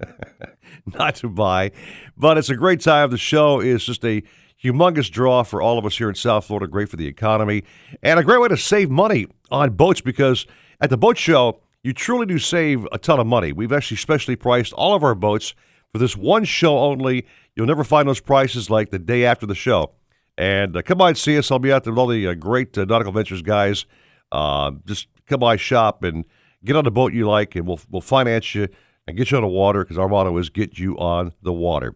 not 0.86 1.14
to 1.16 1.28
buy. 1.28 1.70
But 2.16 2.38
it's 2.38 2.50
a 2.50 2.56
great 2.56 2.80
time. 2.80 3.10
The 3.10 3.18
show 3.18 3.60
is 3.60 3.84
just 3.84 4.04
a 4.04 4.22
humongous 4.62 5.10
draw 5.10 5.42
for 5.42 5.60
all 5.60 5.78
of 5.78 5.84
us 5.84 5.98
here 5.98 6.08
in 6.08 6.14
South 6.14 6.46
Florida. 6.46 6.66
Great 6.66 6.88
for 6.88 6.96
the 6.96 7.06
economy, 7.06 7.62
and 8.02 8.18
a 8.18 8.24
great 8.24 8.40
way 8.40 8.48
to 8.48 8.56
save 8.56 8.90
money 8.90 9.26
on 9.50 9.70
boats 9.74 10.00
because 10.00 10.46
at 10.80 10.90
the 10.90 10.96
boat 10.96 11.18
show 11.18 11.60
you 11.84 11.92
truly 11.92 12.26
do 12.26 12.38
save 12.38 12.88
a 12.90 12.98
ton 12.98 13.20
of 13.20 13.26
money. 13.28 13.52
We've 13.52 13.72
actually 13.72 13.98
specially 13.98 14.34
priced 14.34 14.72
all 14.72 14.94
of 14.94 15.04
our 15.04 15.14
boats 15.14 15.54
for 15.96 16.00
this 16.00 16.16
one 16.16 16.44
show 16.44 16.78
only. 16.78 17.26
You'll 17.54 17.66
never 17.66 17.82
find 17.82 18.06
those 18.06 18.20
prices 18.20 18.68
like 18.68 18.90
the 18.90 18.98
day 18.98 19.24
after 19.24 19.46
the 19.46 19.54
show. 19.54 19.92
And 20.36 20.76
uh, 20.76 20.82
come 20.82 20.98
by 20.98 21.08
and 21.08 21.18
see 21.18 21.38
us. 21.38 21.50
I'll 21.50 21.58
be 21.58 21.72
out 21.72 21.84
there 21.84 21.92
with 21.92 21.98
all 21.98 22.06
the 22.06 22.28
uh, 22.28 22.34
great 22.34 22.76
uh, 22.76 22.84
Nautical 22.84 23.12
Ventures 23.12 23.40
guys. 23.40 23.86
Uh, 24.30 24.72
just 24.84 25.08
come 25.26 25.40
by, 25.40 25.56
shop, 25.56 26.02
and 26.02 26.26
get 26.64 26.76
on 26.76 26.84
the 26.84 26.90
boat 26.90 27.14
you 27.14 27.26
like, 27.26 27.56
and 27.56 27.66
we'll 27.66 27.80
we'll 27.90 28.02
finance 28.02 28.54
you 28.54 28.68
and 29.06 29.16
get 29.16 29.30
you 29.30 29.38
on 29.38 29.42
the 29.42 29.48
water 29.48 29.84
because 29.84 29.96
our 29.96 30.08
motto 30.08 30.36
is 30.36 30.50
get 30.50 30.78
you 30.78 30.98
on 30.98 31.32
the 31.40 31.52
water. 31.52 31.94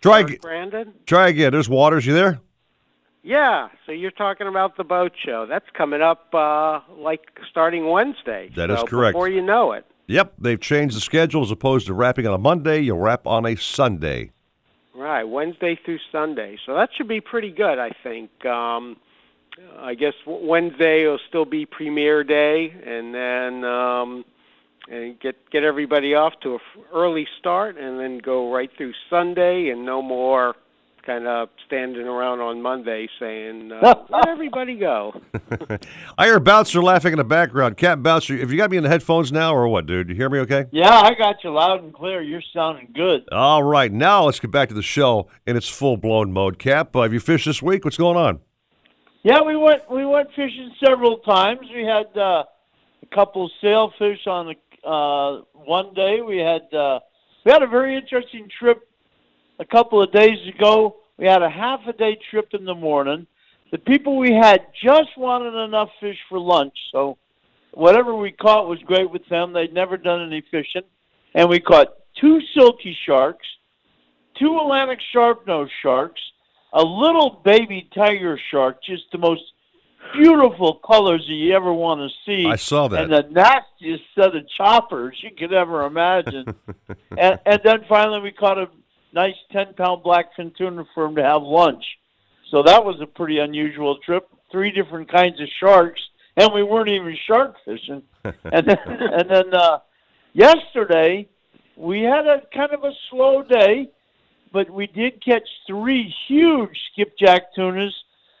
Try 0.00 0.20
again. 0.20 0.38
Brandon? 0.40 0.94
Try 1.06 1.28
again. 1.28 1.50
There's 1.50 1.68
Waters. 1.68 2.06
You 2.06 2.14
there? 2.14 2.40
Yeah, 3.24 3.68
so 3.86 3.92
you're 3.92 4.10
talking 4.12 4.46
about 4.46 4.76
the 4.76 4.84
boat 4.84 5.12
show. 5.24 5.46
That's 5.48 5.68
coming 5.74 6.02
up 6.02 6.32
uh, 6.32 6.80
like 6.96 7.22
starting 7.50 7.88
Wednesday. 7.88 8.50
That 8.54 8.70
is 8.70 8.78
is 8.78 8.84
correct. 8.84 9.14
Before 9.14 9.28
you 9.28 9.42
know 9.42 9.72
it. 9.72 9.84
Yep, 10.06 10.34
they've 10.38 10.60
changed 10.60 10.96
the 10.96 11.00
schedule 11.00 11.42
as 11.42 11.50
opposed 11.50 11.86
to 11.86 11.94
wrapping 11.94 12.26
on 12.26 12.34
a 12.34 12.38
Monday. 12.38 12.80
You'll 12.80 12.98
wrap 12.98 13.26
on 13.26 13.46
a 13.46 13.56
Sunday. 13.56 14.32
Right, 14.94 15.24
Wednesday 15.24 15.78
through 15.84 15.98
Sunday. 16.10 16.58
So 16.66 16.74
that 16.74 16.90
should 16.96 17.08
be 17.08 17.20
pretty 17.20 17.50
good, 17.50 17.78
I 17.78 17.90
think. 18.02 18.44
Um, 18.44 18.96
I 19.78 19.94
guess 19.94 20.14
Wednesday 20.26 21.06
will 21.06 21.20
still 21.28 21.44
be 21.44 21.66
premiere 21.66 22.24
day, 22.24 22.72
and 22.86 23.14
then 23.14 23.64
um, 23.64 24.24
and 24.88 25.18
get 25.20 25.36
get 25.50 25.64
everybody 25.64 26.14
off 26.14 26.34
to 26.42 26.54
a 26.54 26.58
early 26.94 27.26
start, 27.38 27.78
and 27.78 27.98
then 27.98 28.18
go 28.18 28.52
right 28.52 28.70
through 28.76 28.92
Sunday, 29.10 29.68
and 29.68 29.84
no 29.84 30.02
more 30.02 30.54
kind 31.04 31.26
of 31.26 31.48
standing 31.66 32.06
around 32.06 32.40
on 32.40 32.62
Monday 32.62 33.08
saying, 33.18 33.72
uh, 33.72 33.94
"Let 34.10 34.28
everybody 34.28 34.76
go." 34.76 35.20
I 36.18 36.26
hear 36.26 36.40
Bouncer 36.40 36.82
laughing 36.82 37.12
in 37.12 37.18
the 37.18 37.24
background. 37.24 37.76
Captain 37.76 38.02
Bouncer, 38.02 38.36
have 38.36 38.50
you 38.50 38.56
got 38.56 38.70
me 38.70 38.76
in 38.76 38.82
the 38.82 38.88
headphones 38.88 39.32
now 39.32 39.54
or 39.54 39.68
what, 39.68 39.86
dude? 39.86 40.08
You 40.08 40.14
hear 40.14 40.30
me 40.30 40.38
okay? 40.40 40.66
Yeah, 40.70 41.00
I 41.00 41.14
got 41.14 41.42
you 41.44 41.50
loud 41.50 41.82
and 41.82 41.92
clear. 41.92 42.22
You're 42.22 42.42
sounding 42.52 42.88
good. 42.94 43.28
All 43.32 43.62
right, 43.62 43.92
now 43.92 44.24
let's 44.24 44.40
get 44.40 44.50
back 44.50 44.68
to 44.68 44.74
the 44.74 44.82
show 44.82 45.28
in 45.46 45.56
its 45.56 45.68
full 45.68 45.96
blown 45.96 46.32
mode. 46.32 46.58
Cap, 46.58 46.94
uh, 46.94 47.02
have 47.02 47.12
you 47.12 47.20
fished 47.20 47.46
this 47.46 47.62
week? 47.62 47.84
What's 47.84 47.96
going 47.96 48.16
on? 48.16 48.40
Yeah, 49.22 49.42
we 49.42 49.56
went 49.56 49.88
we 49.90 50.04
went 50.04 50.28
fishing 50.30 50.72
several 50.84 51.18
times. 51.18 51.60
We 51.72 51.84
had 51.84 52.06
uh, 52.16 52.44
a 53.02 53.14
couple 53.14 53.50
sailfish 53.60 54.26
on 54.26 54.54
the 54.54 54.88
uh, 54.88 55.42
one 55.52 55.94
day. 55.94 56.20
We 56.20 56.38
had 56.38 56.72
uh, 56.76 57.00
we 57.44 57.52
had 57.52 57.62
a 57.62 57.68
very 57.68 57.96
interesting 57.96 58.48
trip 58.58 58.88
a 59.58 59.64
couple 59.64 60.02
of 60.02 60.12
days 60.12 60.38
ago. 60.48 60.96
We 61.18 61.26
had 61.26 61.42
a 61.42 61.50
half 61.50 61.80
a 61.86 61.92
day 61.92 62.18
trip 62.30 62.48
in 62.52 62.64
the 62.64 62.74
morning. 62.74 63.26
The 63.70 63.78
people 63.78 64.18
we 64.18 64.32
had 64.32 64.66
just 64.82 65.16
wanted 65.16 65.54
enough 65.54 65.88
fish 66.00 66.18
for 66.28 66.38
lunch, 66.38 66.76
so 66.92 67.16
whatever 67.72 68.14
we 68.14 68.32
caught 68.32 68.68
was 68.68 68.78
great 68.80 69.10
with 69.10 69.26
them. 69.28 69.52
They'd 69.52 69.72
never 69.72 69.96
done 69.96 70.22
any 70.22 70.42
fishing, 70.50 70.82
and 71.34 71.48
we 71.48 71.60
caught 71.60 71.94
two 72.20 72.40
silky 72.54 72.96
sharks, 73.06 73.46
two 74.38 74.58
Atlantic 74.58 74.98
sharp-nosed 75.12 75.72
sharks, 75.82 76.20
a 76.72 76.82
little 76.82 77.40
baby 77.44 77.88
tiger 77.94 78.38
shark, 78.50 78.82
just 78.82 79.04
the 79.12 79.18
most 79.18 79.42
beautiful 80.14 80.74
colors 80.74 81.24
you 81.26 81.54
ever 81.54 81.72
want 81.72 82.00
to 82.00 82.08
see. 82.26 82.46
I 82.46 82.56
saw 82.56 82.88
that. 82.88 83.04
And 83.04 83.12
the 83.12 83.22
nastiest 83.30 84.02
set 84.14 84.34
of 84.34 84.48
choppers 84.56 85.16
you 85.22 85.30
could 85.36 85.52
ever 85.52 85.84
imagine. 85.84 86.54
and, 87.16 87.38
and 87.46 87.60
then 87.64 87.84
finally 87.88 88.20
we 88.20 88.32
caught 88.32 88.58
a 88.58 88.68
nice 89.12 89.34
10 89.52 89.74
pound 89.74 90.04
blackfin 90.04 90.54
tuna 90.56 90.84
for 90.94 91.06
him 91.06 91.16
to 91.16 91.22
have 91.22 91.42
lunch. 91.42 91.84
So 92.50 92.62
that 92.64 92.84
was 92.84 93.00
a 93.00 93.06
pretty 93.06 93.38
unusual 93.38 93.98
trip. 94.04 94.28
Three 94.50 94.70
different 94.70 95.10
kinds 95.10 95.40
of 95.40 95.48
sharks, 95.58 96.00
and 96.36 96.52
we 96.52 96.62
weren't 96.62 96.90
even 96.90 97.16
shark 97.26 97.56
fishing. 97.64 98.02
and 98.24 98.66
then, 98.66 98.78
and 98.86 99.30
then 99.30 99.54
uh, 99.54 99.78
yesterday 100.32 101.28
we 101.76 102.02
had 102.02 102.26
a 102.26 102.42
kind 102.54 102.72
of 102.72 102.84
a 102.84 102.92
slow 103.10 103.42
day, 103.42 103.88
but 104.52 104.70
we 104.70 104.86
did 104.86 105.24
catch 105.24 105.48
three 105.66 106.14
huge 106.28 106.78
skipjack 106.92 107.54
tunas 107.54 107.94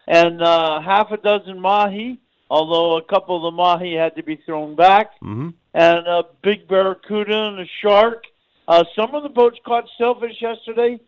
and 0.06 0.42
uh, 0.42 0.80
half 0.80 1.10
a 1.10 1.16
dozen 1.16 1.60
mahi. 1.60 2.18
Although 2.50 2.98
a 2.98 3.02
couple 3.02 3.36
of 3.36 3.50
the 3.50 3.56
mahi 3.56 3.94
had 3.94 4.14
to 4.16 4.22
be 4.22 4.36
thrown 4.36 4.76
back, 4.76 5.12
mm-hmm. 5.22 5.48
and 5.72 6.06
a 6.06 6.24
big 6.42 6.68
barracuda 6.68 7.48
and 7.48 7.60
a 7.60 7.66
shark. 7.80 8.24
Uh, 8.68 8.84
some 8.94 9.14
of 9.14 9.22
the 9.22 9.28
boats 9.28 9.58
caught 9.64 9.84
sailfish 9.98 10.40
yesterday. 10.40 11.00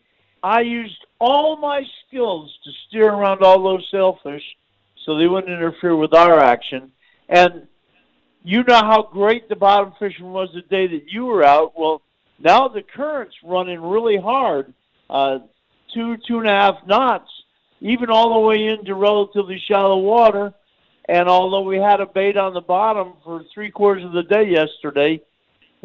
I 0.43 0.61
used 0.61 1.07
all 1.21 1.57
my 1.57 1.83
skills 2.07 2.53
to 2.65 2.71
steer 2.87 3.09
around 3.09 3.43
all 3.43 3.63
those 3.63 3.87
sailfish 3.91 4.43
so 5.05 5.17
they 5.17 5.27
wouldn't 5.27 5.53
interfere 5.53 5.97
with 5.97 6.15
our 6.15 6.39
action. 6.39 6.93
And 7.29 7.67
you 8.43 8.63
know 8.65 8.75
how 8.75 9.03
great 9.03 9.49
the 9.49 9.57
bottom 9.57 9.95
fishing 9.99 10.31
was 10.31 10.51
the 10.55 10.63
day 10.63 10.87
that 10.87 11.09
you 11.09 11.27
were 11.27 11.45
out. 11.45 11.79
Well, 11.79 12.03
now 12.39 12.69
the 12.69 12.83
current's 12.83 13.35
running 13.43 13.81
really 13.81 14.19
hard, 14.19 14.75
uh, 15.09 15.39
two, 15.95 16.17
two 16.29 16.41
and 16.41 16.49
a 16.49 16.53
half 16.53 16.87
knots, 16.87 17.31
even 17.81 18.11
all 18.11 18.35
the 18.35 18.47
way 18.47 18.67
into 18.67 18.95
relatively 18.95 19.63
shallow 19.67 19.99
water. 19.99 20.53
And 21.09 21.29
although 21.29 21.63
we 21.63 21.77
had 21.77 22.01
a 22.01 22.07
bait 22.07 22.37
on 22.37 22.55
the 22.55 22.61
bottom 22.61 23.15
for 23.25 23.45
three 23.53 23.71
quarters 23.71 24.05
of 24.05 24.13
the 24.13 24.23
day 24.23 24.49
yesterday, 24.49 25.21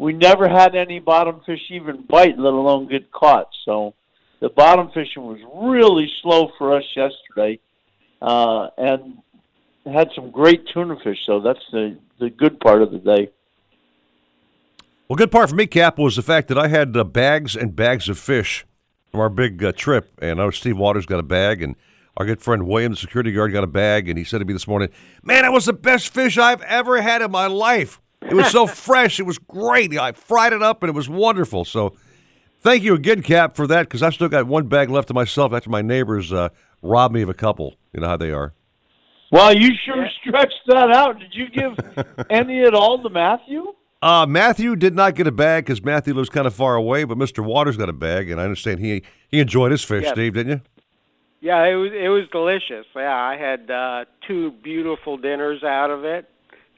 we 0.00 0.14
never 0.14 0.48
had 0.48 0.74
any 0.74 0.98
bottom 0.98 1.42
fish 1.44 1.60
even 1.68 2.06
bite, 2.08 2.38
let 2.38 2.54
alone 2.54 2.88
get 2.88 3.12
caught. 3.12 3.50
So 3.66 3.92
the 4.40 4.48
bottom 4.48 4.90
fishing 4.94 5.24
was 5.24 5.38
really 5.54 6.10
slow 6.22 6.50
for 6.56 6.74
us 6.74 6.84
yesterday, 6.96 7.60
uh, 8.22 8.68
and 8.78 9.18
had 9.84 10.08
some 10.14 10.30
great 10.30 10.66
tuna 10.72 10.96
fish. 11.04 11.18
So 11.26 11.40
that's 11.40 11.60
the 11.70 11.98
the 12.18 12.30
good 12.30 12.60
part 12.60 12.80
of 12.80 12.92
the 12.92 12.98
day. 12.98 13.30
Well, 15.06 15.16
good 15.16 15.30
part 15.30 15.50
for 15.50 15.56
me, 15.56 15.66
Cap, 15.66 15.98
was 15.98 16.16
the 16.16 16.22
fact 16.22 16.48
that 16.48 16.56
I 16.56 16.68
had 16.68 16.96
uh, 16.96 17.04
bags 17.04 17.54
and 17.54 17.76
bags 17.76 18.08
of 18.08 18.18
fish 18.18 18.64
from 19.10 19.20
our 19.20 19.28
big 19.28 19.62
uh, 19.62 19.72
trip, 19.72 20.12
and 20.22 20.38
know 20.38 20.50
Steve 20.50 20.78
Waters 20.78 21.04
got 21.04 21.20
a 21.20 21.24
bag, 21.24 21.60
and 21.60 21.76
our 22.16 22.24
good 22.24 22.40
friend 22.40 22.66
William, 22.66 22.92
the 22.92 22.96
security 22.96 23.32
guard, 23.32 23.52
got 23.52 23.64
a 23.64 23.66
bag, 23.66 24.08
and 24.08 24.16
he 24.16 24.24
said 24.24 24.38
to 24.38 24.46
me 24.46 24.54
this 24.54 24.66
morning, 24.66 24.88
"Man, 25.22 25.42
that 25.42 25.52
was 25.52 25.66
the 25.66 25.74
best 25.74 26.08
fish 26.14 26.38
I've 26.38 26.62
ever 26.62 27.02
had 27.02 27.20
in 27.20 27.30
my 27.30 27.48
life." 27.48 28.00
It 28.30 28.34
was 28.34 28.50
so 28.50 28.66
fresh. 28.66 29.18
It 29.18 29.24
was 29.24 29.38
great. 29.38 29.96
I 29.98 30.12
fried 30.12 30.52
it 30.52 30.62
up, 30.62 30.82
and 30.82 30.90
it 30.90 30.94
was 30.94 31.08
wonderful. 31.08 31.64
So, 31.64 31.94
thank 32.60 32.82
you 32.82 32.94
again, 32.94 33.22
Cap, 33.22 33.56
for 33.56 33.66
that. 33.66 33.82
Because 33.82 34.02
I 34.02 34.10
still 34.10 34.28
got 34.28 34.46
one 34.46 34.66
bag 34.66 34.90
left 34.90 35.08
to 35.08 35.14
myself 35.14 35.52
after 35.52 35.70
my 35.70 35.82
neighbors 35.82 36.32
uh, 36.32 36.50
robbed 36.82 37.14
me 37.14 37.22
of 37.22 37.28
a 37.28 37.34
couple. 37.34 37.74
You 37.92 38.00
know 38.00 38.08
how 38.08 38.16
they 38.16 38.30
are. 38.30 38.54
Well, 39.32 39.54
you 39.54 39.70
sure 39.84 40.06
stretched 40.20 40.62
that 40.66 40.90
out. 40.90 41.18
Did 41.18 41.34
you 41.34 41.48
give 41.50 42.26
any 42.30 42.62
at 42.62 42.74
all 42.74 43.02
to 43.02 43.08
Matthew? 43.08 43.74
Uh, 44.02 44.26
Matthew 44.26 44.76
did 44.76 44.94
not 44.94 45.14
get 45.14 45.26
a 45.26 45.32
bag 45.32 45.66
because 45.66 45.84
Matthew 45.84 46.14
lives 46.14 46.30
kind 46.30 46.46
of 46.46 46.54
far 46.54 46.74
away, 46.74 47.04
but 47.04 47.18
Mr. 47.18 47.44
Waters 47.44 47.76
got 47.76 47.88
a 47.88 47.92
bag, 47.92 48.30
and 48.30 48.40
I 48.40 48.44
understand 48.44 48.80
he 48.80 49.02
he 49.28 49.40
enjoyed 49.40 49.72
his 49.72 49.84
fish. 49.84 50.04
Yes. 50.04 50.12
Steve, 50.12 50.34
didn't 50.34 50.52
you? 50.52 50.60
Yeah, 51.42 51.64
it 51.64 51.74
was 51.74 51.92
it 51.92 52.08
was 52.08 52.26
delicious. 52.32 52.86
Yeah, 52.96 53.14
I 53.14 53.36
had 53.36 53.70
uh, 53.70 54.04
two 54.26 54.52
beautiful 54.62 55.18
dinners 55.18 55.62
out 55.62 55.90
of 55.90 56.04
it. 56.04 56.28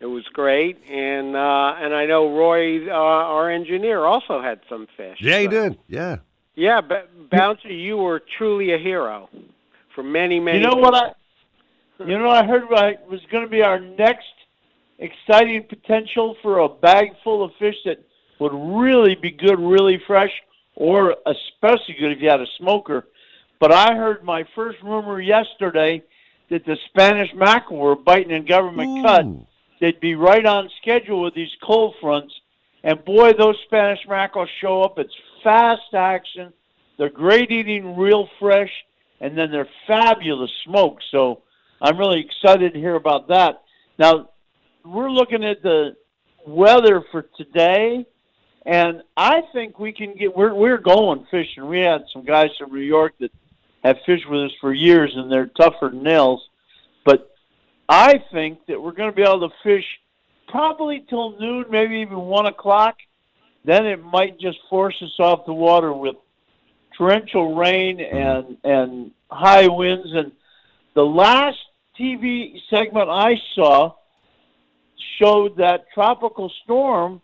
It 0.02 0.06
was 0.06 0.24
great, 0.32 0.78
and 0.90 1.36
uh, 1.36 1.74
and 1.78 1.94
I 1.94 2.06
know 2.06 2.36
Roy, 2.36 2.88
uh, 2.88 2.92
our 2.92 3.48
engineer, 3.48 4.04
also 4.04 4.42
had 4.42 4.58
some 4.68 4.88
fish. 4.96 5.18
Yeah, 5.20 5.38
he 5.38 5.44
so- 5.44 5.50
did. 5.50 5.78
Yeah. 5.86 6.16
Yeah, 6.56 6.80
B- 6.80 6.96
Bouncer, 7.30 7.72
you 7.72 7.96
were 7.96 8.20
truly 8.36 8.74
a 8.74 8.78
hero 8.78 9.30
for 9.94 10.02
many 10.02 10.40
many. 10.40 10.58
You 10.58 10.64
know 10.64 10.74
what 10.74 10.94
I? 10.94 11.12
You 12.04 12.18
know 12.18 12.26
what 12.26 12.44
I 12.44 12.46
heard 12.46 12.64
right, 12.68 12.98
was 13.08 13.20
going 13.30 13.44
to 13.44 13.50
be 13.50 13.62
our 13.62 13.78
next 13.78 14.26
exciting 14.98 15.62
potential 15.68 16.36
for 16.42 16.58
a 16.58 16.68
bag 16.68 17.12
full 17.22 17.44
of 17.44 17.52
fish 17.60 17.76
that 17.84 18.04
would 18.40 18.52
really 18.52 19.14
be 19.14 19.30
good, 19.30 19.60
really 19.60 20.02
fresh, 20.04 20.32
or 20.74 21.14
especially 21.26 21.94
good 22.00 22.10
if 22.10 22.20
you 22.20 22.28
had 22.28 22.40
a 22.40 22.46
smoker. 22.58 23.06
But 23.60 23.72
I 23.72 23.94
heard 23.94 24.24
my 24.24 24.44
first 24.56 24.78
rumor 24.82 25.20
yesterday 25.20 26.02
that 26.50 26.66
the 26.66 26.76
Spanish 26.88 27.32
mackerel 27.34 27.78
were 27.78 27.94
biting 27.94 28.32
in 28.32 28.44
government 28.46 29.06
cut. 29.06 29.24
They'd 29.82 29.98
be 29.98 30.14
right 30.14 30.46
on 30.46 30.70
schedule 30.80 31.22
with 31.22 31.34
these 31.34 31.50
cold 31.60 31.96
fronts. 32.00 32.32
And 32.84 33.04
boy, 33.04 33.32
those 33.32 33.56
Spanish 33.64 33.98
mackerel 34.08 34.46
show 34.60 34.80
up. 34.80 34.96
It's 34.96 35.12
fast 35.42 35.92
action. 35.92 36.52
They're 36.96 37.10
great 37.10 37.50
eating, 37.50 37.96
real 37.96 38.28
fresh, 38.38 38.70
and 39.20 39.36
then 39.36 39.50
they're 39.50 39.68
fabulous 39.88 40.52
smoked. 40.64 41.02
So 41.10 41.42
I'm 41.80 41.98
really 41.98 42.20
excited 42.20 42.74
to 42.74 42.78
hear 42.78 42.94
about 42.94 43.26
that. 43.26 43.62
Now, 43.98 44.30
we're 44.84 45.10
looking 45.10 45.42
at 45.42 45.64
the 45.64 45.96
weather 46.46 47.02
for 47.10 47.22
today, 47.36 48.06
and 48.64 49.02
I 49.16 49.40
think 49.52 49.80
we 49.80 49.92
can 49.92 50.14
get. 50.14 50.36
We're 50.36 50.54
we're 50.54 50.78
going 50.78 51.26
fishing. 51.28 51.66
We 51.66 51.80
had 51.80 52.04
some 52.12 52.24
guys 52.24 52.50
from 52.56 52.72
New 52.72 52.82
York 52.82 53.14
that 53.18 53.32
have 53.82 53.96
fished 54.06 54.30
with 54.30 54.44
us 54.44 54.52
for 54.60 54.72
years, 54.72 55.12
and 55.16 55.30
they're 55.30 55.46
tougher 55.46 55.90
than 55.90 56.04
nails. 56.04 56.40
I 57.92 58.24
think 58.32 58.64
that 58.68 58.80
we're 58.80 58.92
going 58.92 59.10
to 59.10 59.14
be 59.14 59.20
able 59.20 59.46
to 59.46 59.54
fish 59.62 59.84
probably 60.48 61.04
till 61.10 61.38
noon, 61.38 61.66
maybe 61.68 61.96
even 61.96 62.20
one 62.20 62.46
o'clock. 62.46 62.96
Then 63.66 63.84
it 63.84 64.02
might 64.02 64.40
just 64.40 64.56
force 64.70 64.96
us 65.02 65.12
off 65.18 65.44
the 65.44 65.52
water 65.52 65.92
with 65.92 66.16
torrential 66.96 67.54
rain 67.54 67.98
mm-hmm. 67.98 68.16
and 68.16 68.56
and 68.64 69.10
high 69.30 69.68
winds. 69.68 70.08
And 70.10 70.32
the 70.94 71.02
last 71.02 71.58
TV 72.00 72.54
segment 72.70 73.10
I 73.10 73.34
saw 73.54 73.94
showed 75.20 75.58
that 75.58 75.84
tropical 75.92 76.50
storm 76.64 77.20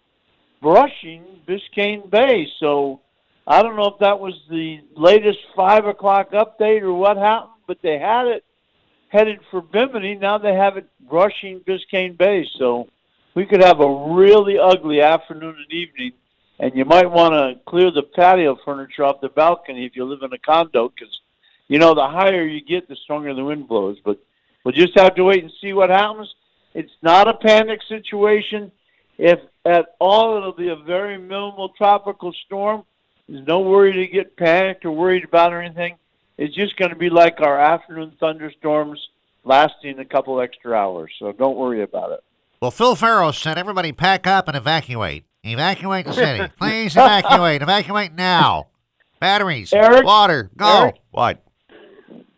brushing 0.60 1.24
Biscayne 1.48 2.10
Bay. 2.10 2.46
So 2.60 3.00
I 3.46 3.62
don't 3.62 3.76
know 3.76 3.86
if 3.86 4.00
that 4.00 4.20
was 4.20 4.34
the 4.50 4.80
latest 4.94 5.38
five 5.56 5.86
o'clock 5.86 6.32
update 6.32 6.82
or 6.82 6.92
what 6.92 7.16
happened, 7.16 7.52
but 7.66 7.78
they 7.82 7.98
had 7.98 8.26
it 8.26 8.44
headed 9.08 9.40
for 9.50 9.60
Bimini. 9.60 10.14
Now 10.14 10.38
they 10.38 10.54
have 10.54 10.76
it 10.76 10.88
brushing 11.08 11.60
Biscayne 11.60 12.16
Bay. 12.16 12.46
So 12.58 12.88
we 13.34 13.46
could 13.46 13.62
have 13.62 13.80
a 13.80 14.14
really 14.14 14.58
ugly 14.58 15.00
afternoon 15.00 15.56
and 15.56 15.72
evening. 15.72 16.12
And 16.60 16.74
you 16.74 16.84
might 16.84 17.10
want 17.10 17.34
to 17.34 17.60
clear 17.66 17.90
the 17.90 18.02
patio 18.02 18.58
furniture 18.64 19.04
off 19.04 19.20
the 19.20 19.28
balcony 19.28 19.86
if 19.86 19.94
you 19.94 20.04
live 20.04 20.22
in 20.22 20.32
a 20.32 20.38
condo, 20.38 20.88
because 20.88 21.20
you 21.68 21.78
know 21.78 21.94
the 21.94 22.08
higher 22.08 22.44
you 22.44 22.60
get, 22.60 22.88
the 22.88 22.96
stronger 22.96 23.32
the 23.32 23.44
wind 23.44 23.68
blows. 23.68 23.98
But 24.04 24.18
we'll 24.64 24.74
just 24.74 24.98
have 24.98 25.14
to 25.14 25.24
wait 25.24 25.44
and 25.44 25.52
see 25.60 25.72
what 25.72 25.90
happens. 25.90 26.34
It's 26.74 26.92
not 27.02 27.28
a 27.28 27.34
panic 27.34 27.80
situation. 27.88 28.72
If 29.18 29.38
at 29.64 29.94
all, 30.00 30.36
it'll 30.36 30.52
be 30.52 30.68
a 30.68 30.76
very 30.76 31.18
minimal 31.18 31.70
tropical 31.76 32.32
storm. 32.46 32.84
There's 33.28 33.46
no 33.46 33.60
worry 33.60 33.92
to 33.92 34.06
get 34.06 34.36
panicked 34.36 34.84
or 34.84 34.90
worried 34.90 35.24
about 35.24 35.52
or 35.52 35.60
anything. 35.60 35.96
It's 36.38 36.54
just 36.54 36.76
going 36.76 36.90
to 36.90 36.96
be 36.96 37.10
like 37.10 37.40
our 37.40 37.58
afternoon 37.60 38.12
thunderstorms 38.20 39.00
lasting 39.44 39.98
a 39.98 40.04
couple 40.04 40.40
extra 40.40 40.72
hours. 40.74 41.10
So 41.18 41.32
don't 41.32 41.56
worry 41.56 41.82
about 41.82 42.12
it. 42.12 42.20
Well, 42.60 42.70
Phil 42.70 42.94
Ferro 42.96 43.30
said 43.32 43.58
everybody 43.58 43.92
pack 43.92 44.26
up 44.26 44.48
and 44.48 44.56
evacuate. 44.56 45.24
Evacuate 45.44 46.06
the 46.06 46.12
city. 46.12 46.44
Please 46.58 46.92
evacuate. 46.96 47.62
Evacuate 47.62 48.12
now. 48.14 48.68
Batteries. 49.20 49.72
Eric? 49.72 50.04
Water. 50.04 50.50
Go. 50.56 50.82
Eric? 50.82 50.96
What? 51.10 51.42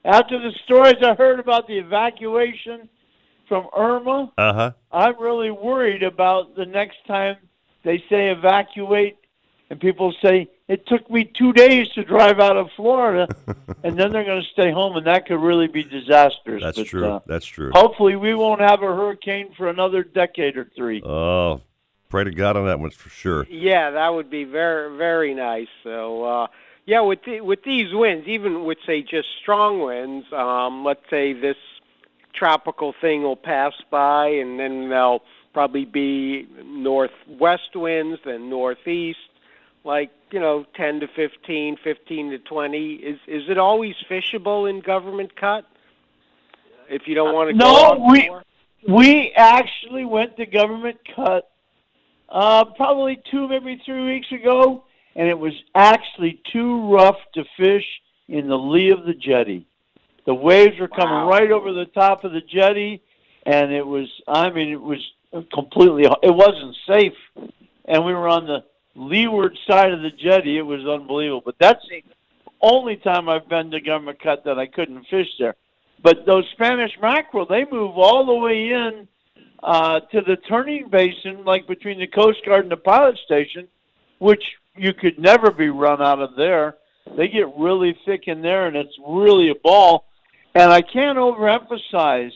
After 0.05 0.39
the 0.39 0.53
stories 0.65 0.97
I 1.03 1.15
heard 1.15 1.41
about 1.41 1.67
the 1.67 1.79
evacuation 1.79 2.89
from 3.49 3.67
Irma, 3.77 4.33
Uh 4.39 4.53
huh. 4.55 4.73
I'm 4.93 5.21
really 5.21 5.51
worried 5.51 6.03
about 6.03 6.55
the 6.57 6.65
next 6.65 6.97
time 7.07 7.37
they 7.85 7.99
say 8.09 8.31
evacuate, 8.31 9.17
and 9.71 9.81
people 9.81 10.13
say 10.23 10.49
it 10.69 10.87
took 10.87 11.09
me 11.11 11.25
two 11.25 11.53
days 11.53 11.89
to 11.95 12.05
drive 12.05 12.41
out 12.41 12.57
of 12.57 12.69
Florida, 12.77 13.29
and 13.85 13.99
then 13.99 14.13
they're 14.13 14.25
going 14.25 14.43
to 14.43 14.49
stay 14.53 14.71
home, 14.71 14.97
and 14.97 15.07
that 15.07 15.27
could 15.27 15.41
really 15.41 15.69
be 15.69 15.85
disastrous. 15.85 16.63
That's 16.63 16.79
But, 16.79 16.87
true. 16.87 17.07
uh, 17.07 17.21
That's 17.27 17.47
true. 17.47 17.71
hopefully, 17.73 18.17
we 18.17 18.35
won't 18.35 18.61
have 18.61 18.83
a 18.83 18.87
hurricane 18.87 19.53
for 19.57 19.69
another 19.69 20.03
decade 20.03 20.57
or 20.57 20.69
three. 20.77 21.01
Oh, 21.03 21.61
pray 22.09 22.25
to 22.25 22.31
God 22.33 22.57
on 22.57 22.67
that 22.67 22.81
one 22.81 22.91
for 22.91 23.09
sure. 23.09 23.47
Yeah, 23.49 23.91
that 23.93 24.09
would 24.09 24.29
be 24.31 24.45
very 24.45 24.97
very 24.97 25.35
nice. 25.35 25.69
So 25.85 26.25
uh 26.25 26.47
yeah, 26.87 27.03
with 27.03 27.21
the, 27.25 27.41
with 27.41 27.63
these 27.63 27.93
winds, 27.93 28.27
even 28.27 28.65
with 28.65 28.79
say 28.85 29.03
just 29.03 29.29
strong 29.41 29.81
winds, 29.81 30.27
um 30.33 30.85
let's 30.85 31.05
say 31.09 31.33
this 31.33 31.57
tropical 32.35 32.95
thing 33.01 33.23
will 33.23 33.37
pass 33.37 33.73
by 33.91 34.27
and 34.29 34.59
then 34.59 34.89
there'll 34.89 35.23
probably 35.53 35.85
be 35.85 36.47
northwest 36.65 37.75
winds 37.75 38.21
then 38.25 38.49
northeast 38.49 39.19
like, 39.85 40.11
you 40.31 40.41
know, 40.41 40.65
10 40.77 41.01
to 41.01 41.07
15, 41.09 41.77
15 41.83 42.31
to 42.31 42.39
20. 42.39 42.95
Is 42.95 43.19
is 43.27 43.43
it 43.49 43.59
always 43.59 43.95
fishable 44.09 44.69
in 44.69 44.81
government 44.81 45.35
cut? 45.37 45.65
If 46.89 47.03
you 47.07 47.15
don't 47.15 47.35
want 47.35 47.51
to 47.51 47.55
go 47.55 47.73
No, 47.73 47.85
out 47.85 48.01
we 48.11 48.29
more? 48.29 48.45
we 48.89 49.33
actually 49.37 50.05
went 50.05 50.37
to 50.37 50.47
government 50.47 50.99
cut 51.15 51.51
uh, 52.29 52.65
probably 52.77 53.21
two, 53.31 53.49
maybe 53.49 53.81
three 53.85 54.05
weeks 54.15 54.31
ago, 54.33 54.85
and 55.17 55.29
it 55.29 55.39
was 55.39 55.53
actually 55.75 56.41
too 56.53 56.93
rough 56.95 57.19
to 57.35 57.45
fish 57.57 57.85
in 58.29 58.49
the 58.49 58.57
lee 58.57 58.91
of 58.91 59.05
the 59.05 59.15
jetty. 59.15 59.67
The 60.27 60.35
waves 60.35 60.79
were 60.79 60.89
coming 60.89 61.29
right 61.29 61.51
over 61.51 61.73
the 61.73 61.87
top 61.87 62.25
of 62.25 62.33
the 62.33 62.41
jetty, 62.41 63.03
and 63.45 63.73
it 63.73 63.85
was, 63.85 64.07
I 64.29 64.51
mean, 64.51 64.69
it 64.69 64.81
was 64.81 64.99
completely, 65.53 66.05
it 66.23 66.35
wasn't 66.35 66.77
safe. 66.87 67.51
And 67.87 68.05
we 68.05 68.15
were 68.15 68.29
on 68.29 68.47
the 68.47 68.63
leeward 68.95 69.57
side 69.67 69.93
of 69.93 70.03
the 70.03 70.11
jetty. 70.11 70.59
It 70.59 70.63
was 70.63 70.87
unbelievable. 70.87 71.43
But 71.45 71.57
that's 71.61 71.85
the 71.89 72.03
only 72.61 72.97
time 72.97 73.29
I've 73.29 73.49
been 73.49 73.71
to 73.71 73.81
government 73.81 74.23
cut 74.23 74.45
that 74.45 74.59
I 74.59 74.67
couldn't 74.67 75.07
fish 75.09 75.29
there. 75.39 75.57
But 76.03 76.25
those 76.27 76.45
Spanish 76.53 76.93
mackerel, 77.01 77.47
they 77.47 77.65
move 77.71 77.99
all 77.99 78.25
the 78.25 78.35
way 78.35 78.71
in 78.71 79.07
uh, 79.63 80.01
to 80.01 80.21
the 80.23 80.37
turning 80.49 80.89
basin, 80.89 81.45
like 81.45 81.67
between 81.67 81.99
the 81.99 82.07
Coast 82.07 82.45
Guard 82.45 82.65
and 82.65 82.73
the 82.73 82.77
pilot 82.77 83.19
station, 83.25 83.69
which 84.19 84.43
you 84.77 84.95
could 84.95 85.19
never 85.19 85.51
be 85.51 85.69
run 85.69 86.01
out 86.01 86.21
of 86.21 86.37
there. 86.37 86.77
They 87.17 87.29
get 87.29 87.49
really 87.57 87.97
thick 88.07 88.25
in 88.27 88.41
there, 88.41 88.67
and 88.67 88.77
it's 88.77 88.97
really 89.07 89.51
a 89.51 89.55
ball. 89.55 90.07
And 90.55 90.71
I 90.71 90.81
can't 90.81 91.19
overemphasize, 91.19 92.33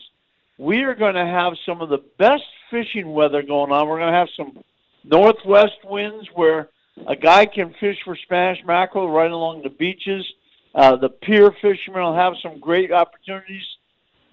we 0.57 0.83
are 0.83 0.95
going 0.95 1.15
to 1.15 1.25
have 1.25 1.53
some 1.65 1.81
of 1.81 1.89
the 1.89 2.03
best 2.17 2.43
fishing 2.69 3.11
weather 3.11 3.41
going 3.41 3.71
on. 3.71 3.87
We're 3.87 3.99
going 3.99 4.11
to 4.11 4.17
have 4.17 4.29
some 4.35 4.63
northwest 5.09 5.77
winds 5.83 6.27
where 6.33 6.69
a 7.07 7.15
guy 7.15 7.45
can 7.45 7.73
fish 7.79 7.97
for 8.03 8.15
Spanish 8.15 8.59
mackerel 8.65 9.09
right 9.09 9.31
along 9.31 9.63
the 9.63 9.69
beaches. 9.69 10.25
Uh, 10.73 10.95
the 10.95 11.09
pier 11.09 11.51
fishermen 11.61 12.03
will 12.03 12.15
have 12.15 12.33
some 12.41 12.59
great 12.59 12.91
opportunities 12.91 13.65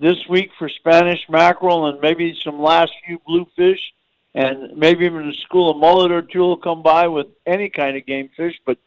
this 0.00 0.16
week 0.28 0.50
for 0.58 0.68
Spanish 0.68 1.20
mackerel 1.28 1.86
and 1.86 2.00
maybe 2.00 2.36
some 2.42 2.60
last 2.60 2.90
few 3.06 3.18
bluefish, 3.26 3.80
and 4.34 4.76
maybe 4.76 5.04
even 5.04 5.28
a 5.28 5.34
school 5.34 5.70
of 5.70 5.76
mullet 5.76 6.10
or 6.10 6.22
two 6.22 6.40
will 6.40 6.56
come 6.56 6.82
by 6.82 7.06
with 7.06 7.26
any 7.46 7.68
kind 7.68 7.96
of 7.96 8.06
game 8.06 8.28
fish. 8.36 8.54
But 8.66 8.78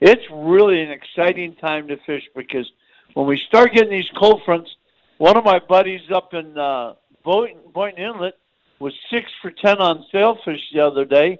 it's 0.00 0.24
really 0.30 0.82
an 0.82 0.90
exciting 0.90 1.54
time 1.56 1.88
to 1.88 1.96
fish 2.04 2.24
because 2.36 2.70
when 3.14 3.26
we 3.26 3.40
start 3.48 3.72
getting 3.72 3.90
these 3.90 4.10
cold 4.18 4.42
fronts, 4.44 4.70
one 5.18 5.36
of 5.36 5.44
my 5.44 5.58
buddies 5.58 6.02
up 6.14 6.34
in 6.34 6.56
uh, 6.58 6.94
Boynton, 7.24 7.60
Boynton 7.72 8.04
Inlet 8.04 8.38
was 8.78 8.92
six 9.10 9.30
for 9.42 9.50
ten 9.50 9.78
on 9.78 10.04
sailfish 10.12 10.60
the 10.72 10.80
other 10.80 11.04
day, 11.04 11.38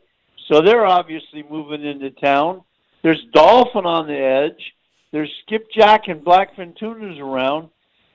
so 0.48 0.60
they're 0.60 0.86
obviously 0.86 1.44
moving 1.48 1.84
into 1.84 2.10
town. 2.10 2.62
There's 3.02 3.24
dolphin 3.32 3.86
on 3.86 4.06
the 4.06 4.18
edge. 4.18 4.74
There's 5.12 5.30
skipjack 5.46 6.08
and 6.08 6.22
blackfin 6.24 6.76
tunas 6.76 7.18
around, 7.18 7.68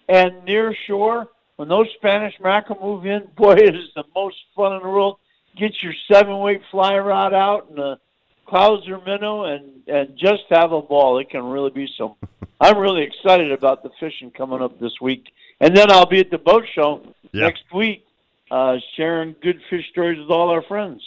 and 0.10 0.44
near 0.46 0.76
shore 0.88 1.30
when 1.56 1.68
those 1.70 1.88
Spanish 1.98 2.34
mackerel 2.42 2.80
move 2.82 3.06
in, 3.06 3.28
boy, 3.38 3.54
it 3.54 3.76
is 3.76 3.90
the 3.96 4.04
most 4.16 4.36
fun 4.56 4.74
in 4.74 4.82
the 4.82 4.90
world. 4.90 5.18
Get 5.56 5.72
your 5.82 5.94
seven 6.12 6.40
weight 6.40 6.62
fly 6.72 6.98
rod 6.98 7.34
out 7.34 7.70
and 7.70 7.80
a 7.80 8.00
Clouser 8.48 9.04
minnow 9.06 9.46
and 9.46 9.72
and 9.88 10.18
just 10.18 10.44
have 10.50 10.74
a 10.74 10.82
ball. 10.82 11.18
It 11.20 11.30
can 11.30 11.44
really 11.46 11.70
be 11.70 11.88
some. 11.98 12.16
I'm 12.62 12.78
really 12.78 13.04
excited 13.04 13.52
about 13.52 13.84
the 13.84 13.90
fishing 14.00 14.32
coming 14.32 14.62
up 14.62 14.80
this 14.80 15.00
week, 15.02 15.26
and 15.62 15.76
then 15.76 15.90
I'll 15.92 16.06
be 16.06 16.20
at 16.20 16.30
the 16.30 16.38
boat 16.38 16.66
show 16.76 17.02
Yeah. 17.32 17.44
next 17.46 17.64
week, 17.74 18.06
uh, 18.54 18.78
sharing 18.96 19.36
good 19.42 19.60
fish 19.68 19.90
stories 19.90 20.20
with 20.20 20.30
all 20.30 20.52
our 20.52 20.62
friends. 20.62 21.02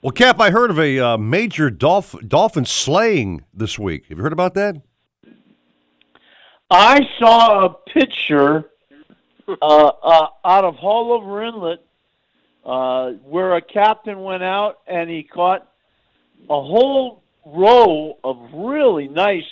Well, 0.00 0.12
Cap, 0.12 0.40
I 0.40 0.50
heard 0.50 0.70
of 0.70 0.78
a 0.78 0.98
uh, 0.98 1.18
major 1.18 1.68
dolph- 1.68 2.16
dolphin 2.26 2.64
slaying 2.64 3.44
this 3.52 3.78
week. 3.78 4.06
Have 4.08 4.16
you 4.16 4.22
heard 4.22 4.32
about 4.32 4.54
that? 4.54 4.80
I 6.70 7.00
saw 7.18 7.66
a 7.66 7.74
picture 7.92 8.64
uh, 9.46 9.54
uh, 9.60 10.28
out 10.42 10.64
of 10.64 10.76
Haulover 10.76 11.46
Inlet 11.46 11.84
uh, 12.64 13.10
where 13.24 13.56
a 13.56 13.60
captain 13.60 14.22
went 14.22 14.42
out 14.42 14.78
and 14.86 15.10
he 15.10 15.22
caught 15.22 15.70
a 16.48 16.62
whole 16.62 17.22
row 17.44 18.18
of 18.24 18.38
really 18.54 19.06
nice, 19.06 19.44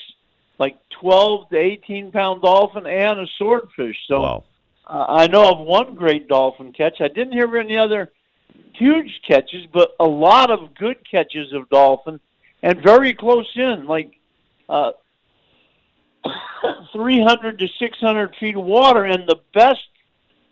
like 0.58 0.78
12 1.00 1.50
to 1.50 1.58
18 1.58 2.10
pound 2.10 2.40
dolphin 2.40 2.86
and 2.86 3.20
a 3.20 3.26
swordfish. 3.36 3.98
So 4.08 4.44
uh, 4.86 5.06
I 5.08 5.26
know 5.26 5.50
of 5.50 5.66
one 5.66 5.94
great 5.94 6.28
dolphin 6.28 6.72
catch. 6.72 7.00
I 7.00 7.08
didn't 7.08 7.32
hear 7.32 7.46
of 7.46 7.54
any 7.54 7.76
other 7.76 8.12
huge 8.74 9.20
catches, 9.26 9.66
but 9.72 9.94
a 10.00 10.04
lot 10.04 10.50
of 10.50 10.74
good 10.74 10.96
catches 11.08 11.52
of 11.52 11.68
dolphin 11.70 12.20
and 12.62 12.82
very 12.82 13.14
close 13.14 13.50
in, 13.56 13.86
like 13.86 14.12
uh, 14.68 14.92
300 16.92 17.58
to 17.58 17.68
600 17.78 18.36
feet 18.40 18.56
of 18.56 18.64
water. 18.64 19.04
And 19.04 19.28
the 19.28 19.40
best 19.54 19.80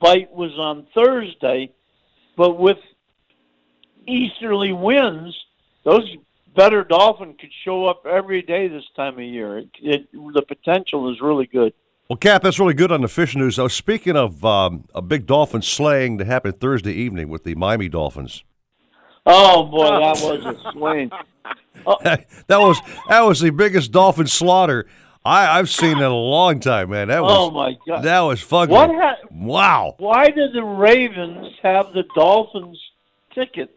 bite 0.01 0.33
was 0.33 0.53
on 0.59 0.87
Thursday, 0.95 1.73
but 2.37 2.59
with 2.59 2.79
easterly 4.07 4.73
winds, 4.73 5.37
those 5.85 6.09
better 6.55 6.85
dolphin 6.85 7.35
could 7.39 7.53
show 7.65 7.87
up 7.87 8.05
every 8.07 8.43
day 8.43 8.69
this 8.69 8.85
time 8.95 9.15
of 9.15 9.25
year. 9.25 9.59
It, 9.59 9.69
it, 9.81 10.13
the 10.13 10.43
potential 10.43 11.11
is 11.11 11.21
really 11.21 11.47
good. 11.47 11.73
Well, 12.13 12.19
Cap, 12.19 12.43
that's 12.43 12.59
really 12.59 12.75
good 12.75 12.93
on 12.93 13.01
the 13.01 13.09
fish 13.09 13.35
news. 13.35 13.59
I 13.59 13.63
was 13.63 13.73
speaking 13.73 14.19
of 14.19 14.45
um, 14.45 14.85
a 14.95 15.01
big 15.01 15.25
dolphin 15.25 15.63
slaying 15.63 16.19
that 16.19 16.27
happened 16.27 16.61
Thursday 16.61 16.93
evening 16.93 17.31
with 17.31 17.45
the 17.45 17.55
Miami 17.55 17.89
Dolphins. 17.89 18.45
Oh 19.25 19.63
boy, 19.63 19.85
that 19.87 20.21
was 20.23 20.45
a 20.45 20.73
swing. 20.73 21.11
that 22.05 22.27
was 22.61 22.79
that 23.09 23.23
was 23.23 23.41
the 23.41 23.49
biggest 23.49 23.93
dolphin 23.93 24.27
slaughter 24.27 24.87
I, 25.25 25.59
I've 25.59 25.71
seen 25.71 25.97
in 25.97 26.03
a 26.03 26.11
long 26.15 26.61
time, 26.61 26.91
man. 26.91 27.09
That 27.09 27.23
was 27.23 27.33
Oh, 27.35 27.51
my 27.51 27.79
God. 27.89 28.03
that 28.03 28.21
was 28.21 28.43
fucking 28.43 28.75
What 28.75 28.91
ha- 28.91 29.17
wow. 29.31 29.95
Why 29.97 30.29
did 30.29 30.53
the 30.53 30.65
Ravens 30.65 31.55
have 31.63 31.95
the 31.95 32.05
Dolphins 32.15 32.79
ticket? 33.35 33.75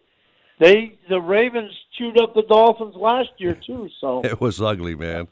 They 0.59 0.97
the 1.07 1.21
Ravens 1.21 1.71
chewed 1.97 2.19
up 2.19 2.33
the 2.33 2.43
Dolphins 2.43 2.95
last 2.97 3.29
year 3.37 3.57
too. 3.65 3.87
So 4.01 4.25
It 4.25 4.41
was 4.41 4.61
ugly, 4.61 4.93
man. 4.95 5.29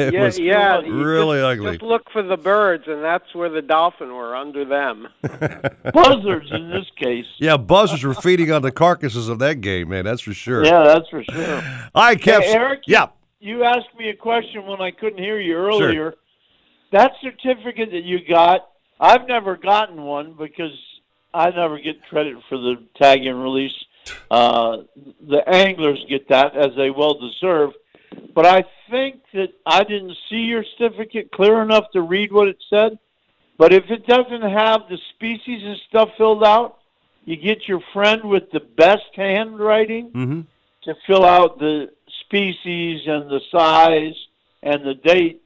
It 0.10 0.14
yeah, 0.14 0.24
was 0.24 0.38
yeah. 0.38 0.76
really 0.78 1.38
just, 1.38 1.60
ugly. 1.60 1.70
Just 1.72 1.82
look 1.82 2.10
for 2.10 2.22
the 2.22 2.36
birds, 2.36 2.84
and 2.86 3.02
that's 3.02 3.34
where 3.34 3.48
the 3.48 3.62
dolphin 3.62 4.14
were 4.14 4.34
under 4.34 4.64
them. 4.64 5.08
buzzards 5.92 6.50
in 6.50 6.70
this 6.70 6.86
case. 6.96 7.26
Yeah, 7.38 7.56
buzzards 7.56 8.02
were 8.02 8.14
feeding 8.14 8.50
on 8.50 8.62
the 8.62 8.72
carcasses 8.72 9.28
of 9.28 9.38
that 9.40 9.60
game, 9.60 9.90
man. 9.90 10.04
That's 10.04 10.22
for 10.22 10.32
sure. 10.32 10.64
Yeah, 10.64 10.84
that's 10.84 11.08
for 11.08 11.22
sure. 11.24 11.62
I 11.94 12.16
kept. 12.16 12.46
Hey, 12.46 12.54
Eric. 12.54 12.80
Yeah. 12.86 13.08
You 13.40 13.64
asked 13.64 13.94
me 13.98 14.08
a 14.08 14.16
question 14.16 14.66
when 14.66 14.80
I 14.80 14.90
couldn't 14.90 15.18
hear 15.18 15.38
you 15.38 15.54
earlier. 15.54 16.14
That 16.92 17.12
certificate 17.22 17.90
that 17.92 18.04
you 18.04 18.18
got, 18.26 18.68
I've 18.98 19.26
never 19.28 19.56
gotten 19.56 20.02
one 20.02 20.34
because 20.38 20.72
I 21.32 21.50
never 21.50 21.78
get 21.78 22.02
credit 22.08 22.36
for 22.48 22.58
the 22.58 22.76
tag 22.96 23.24
and 23.24 23.42
release. 23.42 23.74
Uh, 24.30 24.78
the 25.26 25.42
anglers 25.48 26.04
get 26.08 26.28
that 26.28 26.56
as 26.56 26.74
they 26.76 26.90
well 26.90 27.14
deserve. 27.14 27.70
But 28.34 28.46
I 28.46 28.64
think 28.90 29.22
that 29.34 29.50
I 29.66 29.84
didn't 29.84 30.16
see 30.28 30.36
your 30.36 30.64
certificate 30.76 31.30
clear 31.32 31.62
enough 31.62 31.90
to 31.92 32.02
read 32.02 32.32
what 32.32 32.48
it 32.48 32.58
said. 32.68 32.98
But 33.58 33.72
if 33.72 33.84
it 33.90 34.06
doesn't 34.06 34.42
have 34.42 34.82
the 34.88 34.98
species 35.14 35.62
and 35.62 35.76
stuff 35.88 36.10
filled 36.16 36.44
out, 36.44 36.78
you 37.24 37.36
get 37.36 37.68
your 37.68 37.80
friend 37.92 38.24
with 38.24 38.50
the 38.52 38.60
best 38.60 39.04
handwriting 39.14 40.10
Mm-hmm. 40.10 40.40
to 40.84 40.94
fill 41.06 41.24
out 41.24 41.58
the 41.58 41.90
species 42.22 43.02
and 43.06 43.30
the 43.30 43.40
size 43.52 44.14
and 44.62 44.84
the 44.84 44.94
date, 44.94 45.42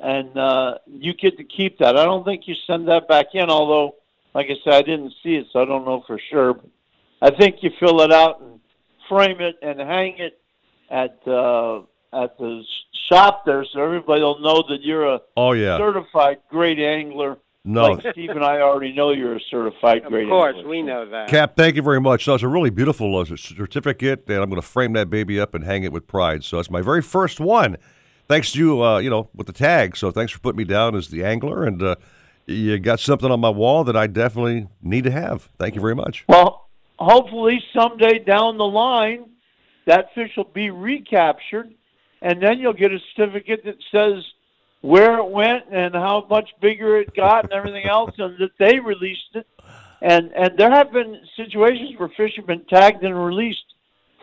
and 0.00 0.36
uh, 0.36 0.74
you 0.86 1.14
get 1.14 1.36
to 1.38 1.44
keep 1.44 1.78
that. 1.78 1.96
I 1.96 2.04
don't 2.04 2.24
think 2.24 2.48
you 2.48 2.54
send 2.66 2.88
that 2.88 3.06
back 3.08 3.26
in, 3.34 3.48
although, 3.50 3.96
like 4.34 4.46
I 4.46 4.56
said, 4.64 4.74
I 4.74 4.82
didn't 4.82 5.12
see 5.22 5.36
it, 5.36 5.46
so 5.52 5.62
I 5.62 5.64
don't 5.64 5.84
know 5.84 6.02
for 6.06 6.18
sure. 6.30 6.54
But 6.54 6.70
I 7.22 7.30
think 7.30 7.62
you 7.62 7.70
fill 7.78 8.00
it 8.00 8.12
out 8.12 8.40
and 8.40 8.60
frame 9.08 9.40
it 9.40 9.56
and 9.62 9.78
hang 9.80 10.18
it 10.18 10.40
at 10.90 11.26
uh, 11.26 11.82
at 12.14 12.36
the 12.38 12.62
shop 13.08 13.44
there, 13.44 13.64
so 13.72 13.82
everybody 13.82 14.22
will 14.22 14.40
know 14.40 14.62
that 14.68 14.82
you're 14.82 15.06
a 15.14 15.20
Oh, 15.36 15.52
yeah. 15.52 15.76
certified 15.78 16.38
great 16.50 16.78
angler. 16.78 17.38
No. 17.66 17.92
like 17.92 18.04
Steve 18.12 18.28
and 18.30 18.44
I 18.44 18.60
already 18.60 18.92
know 18.92 19.12
you're 19.12 19.36
a 19.36 19.40
certified 19.50 20.04
great 20.04 20.24
Of 20.24 20.28
course, 20.30 20.54
angler. 20.56 20.70
we 20.70 20.82
know 20.82 21.08
that. 21.08 21.28
Cap, 21.28 21.56
thank 21.56 21.76
you 21.76 21.82
very 21.82 22.00
much. 22.00 22.26
No, 22.26 22.34
it's 22.34 22.42
a 22.42 22.48
really 22.48 22.68
beautiful 22.70 23.16
uh, 23.16 23.24
certificate, 23.24 24.24
and 24.28 24.36
I'm 24.38 24.50
going 24.50 24.60
to 24.60 24.66
frame 24.66 24.92
that 24.94 25.08
baby 25.08 25.40
up 25.40 25.54
and 25.54 25.64
hang 25.64 25.82
it 25.82 25.90
with 25.92 26.06
pride. 26.06 26.44
So 26.44 26.58
it's 26.58 26.70
my 26.70 26.82
very 26.82 27.00
first 27.00 27.40
one. 27.40 27.78
Thanks 28.28 28.52
to 28.52 28.58
you, 28.58 28.82
uh, 28.84 28.98
you 28.98 29.08
know, 29.08 29.30
with 29.34 29.46
the 29.46 29.52
tag. 29.54 29.96
So 29.96 30.10
thanks 30.10 30.30
for 30.32 30.40
putting 30.40 30.58
me 30.58 30.64
down 30.64 30.94
as 30.94 31.08
the 31.08 31.24
angler, 31.24 31.64
and 31.64 31.82
uh, 31.82 31.96
you 32.46 32.78
got 32.78 33.00
something 33.00 33.30
on 33.30 33.40
my 33.40 33.48
wall 33.50 33.82
that 33.84 33.96
I 33.96 34.08
definitely 34.08 34.68
need 34.82 35.04
to 35.04 35.10
have. 35.10 35.48
Thank 35.58 35.74
you 35.74 35.80
very 35.80 35.94
much. 35.94 36.24
Well, 36.28 36.68
hopefully 36.98 37.62
someday 37.74 38.18
down 38.18 38.58
the 38.58 38.64
line, 38.64 39.30
that 39.86 40.14
fish 40.14 40.32
will 40.36 40.44
be 40.44 40.68
recaptured, 40.70 41.72
and 42.24 42.42
then 42.42 42.58
you'll 42.58 42.72
get 42.72 42.90
a 42.90 42.98
certificate 43.14 43.64
that 43.64 43.76
says 43.92 44.24
where 44.80 45.18
it 45.18 45.30
went 45.30 45.64
and 45.70 45.94
how 45.94 46.26
much 46.28 46.48
bigger 46.60 46.98
it 46.98 47.14
got 47.14 47.44
and 47.44 47.52
everything 47.52 47.86
else, 47.86 48.10
and 48.18 48.36
that 48.38 48.50
they 48.58 48.80
released 48.80 49.34
it. 49.34 49.46
And 50.00 50.32
and 50.32 50.58
there 50.58 50.70
have 50.70 50.90
been 50.90 51.20
situations 51.36 51.90
where 51.98 52.08
fish 52.16 52.32
have 52.36 52.46
been 52.46 52.64
tagged 52.64 53.04
and 53.04 53.14
released 53.14 53.64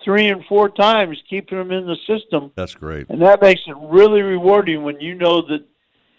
three 0.04 0.28
and 0.28 0.44
four 0.46 0.68
times, 0.70 1.18
keeping 1.30 1.60
them 1.60 1.72
in 1.72 1.86
the 1.86 1.98
system. 2.08 2.52
That's 2.56 2.74
great. 2.74 3.08
And 3.10 3.22
that 3.22 3.42
makes 3.42 3.62
it 3.68 3.76
really 3.80 4.22
rewarding 4.22 4.84
when 4.84 5.00
you 5.00 5.14
know 5.14 5.42
that 5.44 5.64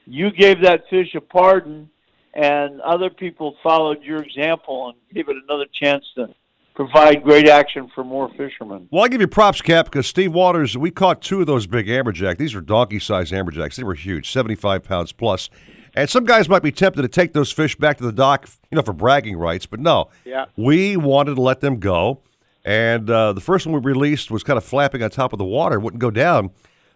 you 0.06 0.30
gave 0.30 0.62
that 0.62 0.84
fish 0.88 1.14
a 1.16 1.20
pardon 1.20 1.90
and 2.34 2.80
other 2.80 3.10
people 3.10 3.56
followed 3.62 4.02
your 4.02 4.22
example 4.22 4.88
and 4.88 5.14
gave 5.14 5.28
it 5.28 5.36
another 5.48 5.66
chance 5.72 6.04
to 6.14 6.28
provide 6.74 7.22
great 7.22 7.48
action 7.48 7.90
for 7.94 8.04
more 8.04 8.30
fishermen. 8.36 8.88
Well, 8.90 9.04
I 9.04 9.08
give 9.08 9.20
you 9.20 9.28
props, 9.28 9.60
Cap, 9.60 9.86
because 9.86 10.06
Steve 10.06 10.32
Waters, 10.32 10.76
we 10.76 10.90
caught 10.90 11.22
two 11.22 11.40
of 11.40 11.46
those 11.46 11.66
big 11.66 11.86
amberjack. 11.86 12.38
These 12.38 12.54
are 12.54 12.60
donkey-sized 12.60 13.32
amberjacks. 13.32 13.76
They 13.76 13.84
were 13.84 13.94
huge, 13.94 14.30
75 14.30 14.82
pounds 14.82 15.12
plus. 15.12 15.50
And 15.94 16.08
some 16.08 16.24
guys 16.24 16.48
might 16.48 16.62
be 16.62 16.72
tempted 16.72 17.02
to 17.02 17.08
take 17.08 17.34
those 17.34 17.52
fish 17.52 17.76
back 17.76 17.98
to 17.98 18.04
the 18.04 18.12
dock, 18.12 18.48
you 18.70 18.76
know, 18.76 18.82
for 18.82 18.94
bragging 18.94 19.36
rights, 19.36 19.66
but 19.66 19.78
no. 19.78 20.08
Yeah. 20.24 20.46
We 20.56 20.96
wanted 20.96 21.34
to 21.34 21.42
let 21.42 21.60
them 21.60 21.78
go. 21.78 22.20
And 22.64 23.10
uh, 23.10 23.32
the 23.32 23.40
first 23.40 23.66
one 23.66 23.74
we 23.74 23.90
released 23.92 24.30
was 24.30 24.42
kind 24.42 24.56
of 24.56 24.64
flapping 24.64 25.02
on 25.02 25.10
top 25.10 25.32
of 25.32 25.38
the 25.38 25.44
water, 25.44 25.78
wouldn't 25.78 26.00
go 26.00 26.10
down. 26.10 26.50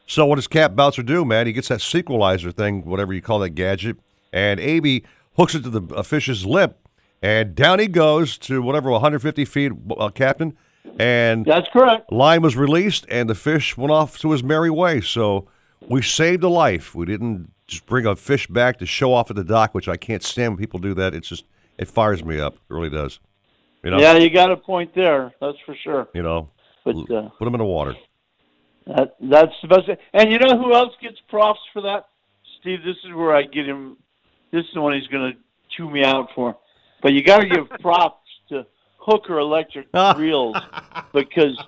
So 0.07 0.25
what 0.25 0.37
does 0.37 0.47
Cap 0.47 0.77
Bouncer 0.77 1.03
do, 1.03 1.25
man? 1.25 1.47
He 1.47 1.53
gets 1.53 1.69
that 1.69 1.81
SeaQualizer 1.81 2.55
thing, 2.55 2.85
whatever 2.85 3.13
you 3.13 3.21
call 3.21 3.41
that 3.41 3.51
gadget, 3.51 3.97
and 4.33 4.61
Aby 4.61 5.05
hooks 5.37 5.55
it 5.55 5.65
to 5.65 5.71
the 5.71 5.95
uh, 5.95 6.03
fish's 6.03 6.47
lip, 6.47 6.79
and 7.23 7.55
down 7.55 7.79
he 7.79 7.87
goes 7.87 8.39
to 8.39 8.63
whatever 8.63 8.91
150 8.91 9.45
feet, 9.45 9.73
uh, 9.99 10.09
Captain. 10.11 10.57
And 10.99 11.45
that's 11.45 11.69
correct. 11.69 12.11
Line 12.13 12.43
was 12.43 12.57
released, 12.57 13.07
and 13.11 13.29
the 13.29 13.35
fish 13.35 13.77
went 13.77 13.91
off 13.93 14.19
to 14.19 14.31
his 14.31 14.43
merry 14.43 14.71
way. 14.71 15.01
So 15.01 15.49
we 15.89 16.03
saved 16.03 16.43
a 16.43 16.49
life. 16.49 16.95
We 16.95 17.07
didn't 17.07 17.53
just 17.67 17.87
bring 17.87 18.07
a 18.07 18.17
fish 18.17 18.47
back 18.47 18.79
to 18.79 18.87
show 18.87 19.13
off 19.13 19.31
at 19.31 19.37
the 19.37 19.45
dock, 19.45 19.75
which 19.75 19.89
I 19.89 19.97
can't 19.97 20.23
stand 20.23 20.53
when 20.53 20.59
people 20.59 20.79
do 20.79 20.95
that. 20.95 21.15
It's 21.15 21.29
just 21.29 21.45
it 21.79 21.89
fires 21.89 22.25
me 22.25 22.41
up. 22.41 22.55
It 22.55 22.61
really 22.75 22.91
does. 22.91 23.19
You 23.83 23.91
know. 23.91 23.99
Yeah, 23.99 24.17
you 24.17 24.31
got 24.31 24.51
a 24.51 24.57
point 24.57 24.95
there. 24.95 25.33
That's 25.41 25.59
for 25.67 25.77
sure. 25.83 26.09
You 26.15 26.23
know. 26.23 26.51
But 26.85 26.97
uh, 27.11 27.29
put 27.39 27.45
them 27.45 27.55
in 27.55 27.59
the 27.59 27.65
water. 27.65 27.95
That 28.87 29.17
that's 29.21 29.53
the 29.63 29.69
best. 29.69 29.89
And 30.15 30.31
you 30.31 30.39
know 30.39 30.57
who 30.57 30.73
else 30.73 30.95
gets 31.03 31.17
props 31.29 31.61
for 31.73 31.83
that? 31.83 32.07
Steve, 32.61 32.83
this 32.85 32.97
is 33.05 33.15
where 33.15 33.35
I 33.35 33.43
get 33.43 33.67
him. 33.67 33.97
This 34.53 34.61
is 34.61 34.71
the 34.75 34.81
one 34.81 34.95
he's 34.95 35.09
going 35.09 35.33
to 35.33 35.39
chew 35.77 35.91
me 35.91 36.05
out 36.05 36.29
for. 36.35 36.57
But 37.03 37.13
you 37.13 37.23
got 37.23 37.41
to 37.41 37.49
give 37.49 37.69
props 37.81 38.29
to 38.49 38.67
Hooker 38.99 39.39
Electric 39.39 39.89
reels 40.17 40.57
because 41.13 41.59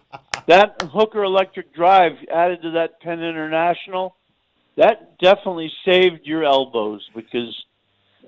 that 0.47 0.83
Hooker 0.93 1.23
Electric 1.23 1.75
drive 1.75 2.13
added 2.33 2.63
to 2.63 2.71
that 2.73 3.01
Penn 3.01 3.23
International, 3.23 4.17
that 4.77 5.19
definitely 5.19 5.71
saved 5.85 6.21
your 6.25 6.45
elbows 6.45 7.07
because, 7.15 7.55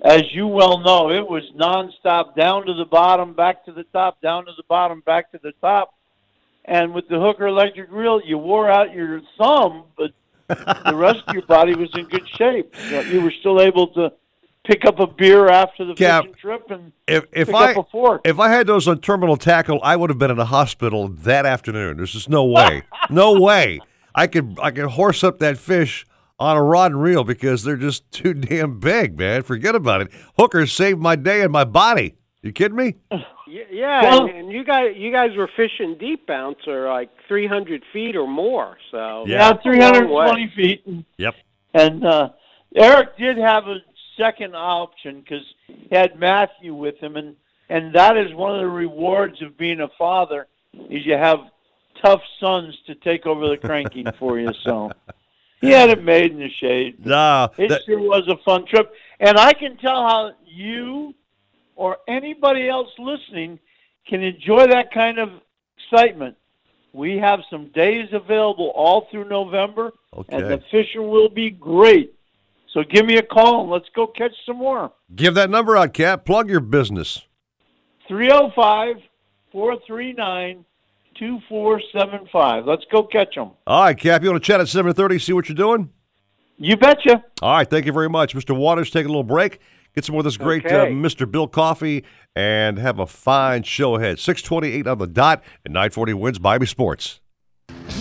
as 0.03 0.23
you 0.33 0.47
well 0.47 0.79
know, 0.79 1.09
it 1.09 1.27
was 1.27 1.43
nonstop 1.55 2.35
down 2.35 2.65
to 2.67 2.73
the 2.73 2.85
bottom, 2.85 3.33
back 3.33 3.65
to 3.65 3.71
the 3.71 3.83
top, 3.85 4.21
down 4.21 4.45
to 4.45 4.51
the 4.55 4.63
bottom, 4.69 5.01
back 5.05 5.31
to 5.31 5.39
the 5.41 5.53
top. 5.61 5.93
And 6.65 6.93
with 6.93 7.07
the 7.07 7.19
Hooker 7.19 7.47
Electric 7.47 7.91
reel, 7.91 8.21
you 8.23 8.37
wore 8.37 8.69
out 8.69 8.93
your 8.93 9.21
thumb, 9.37 9.85
but 9.97 10.11
the 10.47 10.95
rest 10.95 11.23
of 11.27 11.33
your 11.33 11.45
body 11.45 11.75
was 11.75 11.89
in 11.95 12.05
good 12.05 12.27
shape. 12.37 12.75
You, 12.89 13.01
you 13.01 13.21
were 13.21 13.33
still 13.39 13.61
able 13.61 13.87
to 13.87 14.11
pick 14.71 14.85
up 14.85 14.99
a 14.99 15.07
beer 15.07 15.47
after 15.49 15.85
the 15.85 15.93
Cap, 15.93 16.23
fishing 16.23 16.35
trip 16.39 16.69
and 16.71 16.91
If 17.07 17.25
if 17.33 17.47
pick 17.47 17.55
I 17.55 17.71
up 17.73 17.77
a 17.87 17.89
fork. 17.91 18.21
if 18.25 18.39
I 18.39 18.49
had 18.49 18.67
those 18.67 18.87
on 18.87 18.99
terminal 18.99 19.37
tackle, 19.37 19.79
I 19.83 19.95
would 19.95 20.09
have 20.09 20.17
been 20.19 20.31
in 20.31 20.39
a 20.39 20.45
hospital 20.45 21.07
that 21.09 21.45
afternoon. 21.45 21.97
There's 21.97 22.13
just 22.13 22.29
no 22.29 22.45
way, 22.45 22.83
no 23.09 23.39
way. 23.41 23.79
I 24.15 24.27
could 24.27 24.57
I 24.61 24.71
could 24.71 24.85
horse 24.85 25.23
up 25.23 25.39
that 25.39 25.57
fish 25.57 26.05
on 26.39 26.57
a 26.57 26.63
rod 26.63 26.91
and 26.91 27.01
reel 27.01 27.23
because 27.23 27.63
they're 27.63 27.75
just 27.77 28.09
too 28.11 28.33
damn 28.33 28.79
big, 28.79 29.17
man. 29.17 29.43
Forget 29.43 29.75
about 29.75 30.01
it. 30.01 30.07
Hooker 30.37 30.65
saved 30.65 30.99
my 30.99 31.15
day 31.15 31.41
and 31.41 31.51
my 31.51 31.63
body. 31.63 32.15
You 32.41 32.51
kidding 32.51 32.77
me? 32.77 32.95
Yeah, 33.47 33.63
yeah 33.69 34.01
Well- 34.03 34.27
and, 34.27 34.37
and 34.37 34.51
you 34.53 34.63
guys, 34.63 34.93
you 34.95 35.11
guys 35.11 35.35
were 35.35 35.49
fishing 35.57 35.97
deep 35.99 36.25
bouncer 36.25 36.87
like 36.87 37.09
300 37.27 37.83
feet 37.91 38.15
or 38.15 38.25
more. 38.25 38.77
So 38.91 39.25
Yeah, 39.27 39.39
that's 39.51 39.65
a 39.65 39.69
long 39.71 40.09
way. 40.09 40.47
320 40.47 40.53
feet. 40.55 41.05
Yep. 41.17 41.35
And 41.73 42.05
uh, 42.05 42.29
Eric 42.77 43.17
did 43.17 43.37
have 43.37 43.65
a 43.67 43.75
second 44.21 44.55
option 44.55 45.21
because 45.21 45.45
he 45.67 45.87
had 45.91 46.19
Matthew 46.19 46.73
with 46.73 46.97
him, 46.97 47.15
and 47.15 47.35
and 47.69 47.93
that 47.95 48.17
is 48.17 48.33
one 48.33 48.53
of 48.53 48.61
the 48.61 48.67
rewards 48.67 49.41
of 49.41 49.57
being 49.57 49.81
a 49.81 49.87
father 49.97 50.47
is 50.89 51.05
you 51.05 51.13
have 51.13 51.39
tough 52.03 52.21
sons 52.39 52.77
to 52.87 52.95
take 52.95 53.25
over 53.25 53.47
the 53.49 53.57
cranking 53.57 54.05
for 54.19 54.39
you. 54.39 54.51
So 54.63 54.91
he 55.61 55.69
had 55.69 55.89
it 55.89 56.03
made 56.03 56.31
in 56.31 56.39
the 56.39 56.49
shade. 56.49 57.05
Nah, 57.05 57.49
It 57.57 57.69
that- 57.69 57.83
sure 57.85 57.99
was 57.99 58.27
a 58.27 58.37
fun 58.43 58.65
trip, 58.65 58.91
and 59.19 59.37
I 59.37 59.53
can 59.53 59.77
tell 59.77 60.07
how 60.07 60.31
you 60.45 61.13
or 61.75 61.97
anybody 62.07 62.67
else 62.67 62.89
listening 62.99 63.59
can 64.07 64.21
enjoy 64.21 64.67
that 64.67 64.91
kind 64.93 65.17
of 65.17 65.29
excitement. 65.77 66.35
We 66.93 67.17
have 67.17 67.39
some 67.49 67.67
days 67.73 68.09
available 68.11 68.71
all 68.75 69.07
through 69.09 69.29
November, 69.29 69.93
and 70.29 70.43
the 70.51 70.61
fishing 70.71 71.07
will 71.07 71.29
be 71.29 71.49
great. 71.49 72.13
So 72.73 72.83
give 72.83 73.05
me 73.05 73.17
a 73.17 73.23
call 73.23 73.63
and 73.63 73.71
let's 73.71 73.89
go 73.95 74.07
catch 74.07 74.31
some 74.45 74.57
more. 74.57 74.91
Give 75.15 75.33
that 75.35 75.49
number 75.49 75.75
out, 75.75 75.93
Cap. 75.93 76.25
Plug 76.25 76.49
your 76.49 76.61
business. 76.61 77.21
305 78.07 78.97
439 79.51 80.65
2475. 81.17 82.65
Let's 82.65 82.83
go 82.91 83.03
catch 83.03 83.35
them. 83.35 83.51
All 83.67 83.83
right, 83.83 83.97
Cap. 83.97 84.23
You 84.23 84.31
want 84.31 84.43
to 84.43 84.47
chat 84.47 84.59
at 84.59 84.67
seven 84.67 84.93
thirty? 84.93 85.19
See 85.19 85.33
what 85.33 85.47
you're 85.47 85.55
doing. 85.55 85.89
You 86.57 86.77
betcha. 86.77 87.23
All 87.41 87.53
right, 87.53 87.69
thank 87.69 87.85
you 87.85 87.93
very 87.93 88.09
much, 88.09 88.35
Mr. 88.35 88.55
Waters. 88.55 88.91
Take 88.91 89.05
a 89.05 89.07
little 89.07 89.23
break. 89.23 89.59
Get 89.95 90.05
some 90.05 90.13
more 90.13 90.19
of 90.19 90.25
this 90.25 90.37
great 90.37 90.65
uh, 90.65 90.85
Mr. 90.85 91.29
Bill 91.29 91.47
Coffee, 91.47 92.05
and 92.35 92.77
have 92.77 92.99
a 92.99 93.07
fine 93.07 93.63
show 93.63 93.95
ahead. 93.95 94.19
Six 94.19 94.41
twenty-eight 94.41 94.87
on 94.87 94.97
the 94.97 95.07
dot, 95.07 95.43
and 95.63 95.73
nine 95.73 95.91
forty 95.91 96.13
wins 96.13 96.39
Miami 96.39 96.65
Sports. 96.65 97.20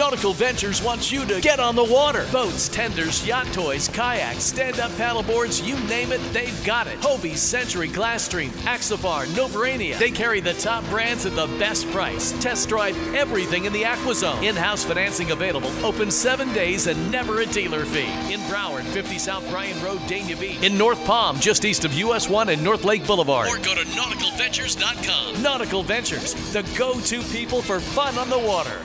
Nautical 0.00 0.32
Ventures 0.32 0.82
wants 0.82 1.12
you 1.12 1.26
to 1.26 1.42
get 1.42 1.60
on 1.60 1.76
the 1.76 1.84
water. 1.84 2.26
Boats, 2.32 2.70
tenders, 2.70 3.26
yacht 3.26 3.46
toys, 3.52 3.86
kayaks, 3.86 4.44
stand-up 4.44 4.90
paddleboards, 4.92 5.62
you 5.62 5.78
name 5.90 6.10
it, 6.10 6.22
they've 6.32 6.64
got 6.64 6.86
it. 6.86 6.98
Hobie, 7.00 7.36
Century, 7.36 7.86
Glasstream, 7.86 8.48
Axopar, 8.64 9.26
Novurania. 9.34 9.98
They 9.98 10.10
carry 10.10 10.40
the 10.40 10.54
top 10.54 10.88
brands 10.88 11.26
at 11.26 11.36
the 11.36 11.48
best 11.58 11.86
price. 11.90 12.32
Test 12.42 12.70
drive 12.70 12.96
everything 13.14 13.66
in 13.66 13.74
the 13.74 13.82
AquaZone. 13.82 14.42
In-house 14.42 14.84
financing 14.84 15.32
available. 15.32 15.70
Open 15.84 16.10
seven 16.10 16.50
days 16.54 16.86
and 16.86 17.12
never 17.12 17.42
a 17.42 17.46
dealer 17.46 17.84
fee. 17.84 18.08
In 18.32 18.40
Broward, 18.48 18.84
50 18.84 19.18
South 19.18 19.46
Bryan 19.50 19.84
Road, 19.84 19.98
Dania 20.08 20.40
Beach. 20.40 20.62
In 20.62 20.78
North 20.78 21.04
Palm, 21.04 21.38
just 21.40 21.66
east 21.66 21.84
of 21.84 21.92
US 21.92 22.26
1 22.26 22.48
and 22.48 22.64
North 22.64 22.84
Lake 22.84 23.06
Boulevard. 23.06 23.50
Or 23.50 23.58
go 23.58 23.74
to 23.74 23.82
nauticalventures.com. 23.82 25.42
Nautical 25.42 25.82
Ventures, 25.82 26.32
the 26.54 26.62
go-to 26.78 27.22
people 27.24 27.60
for 27.60 27.80
fun 27.80 28.16
on 28.16 28.30
the 28.30 28.38
water. 28.38 28.80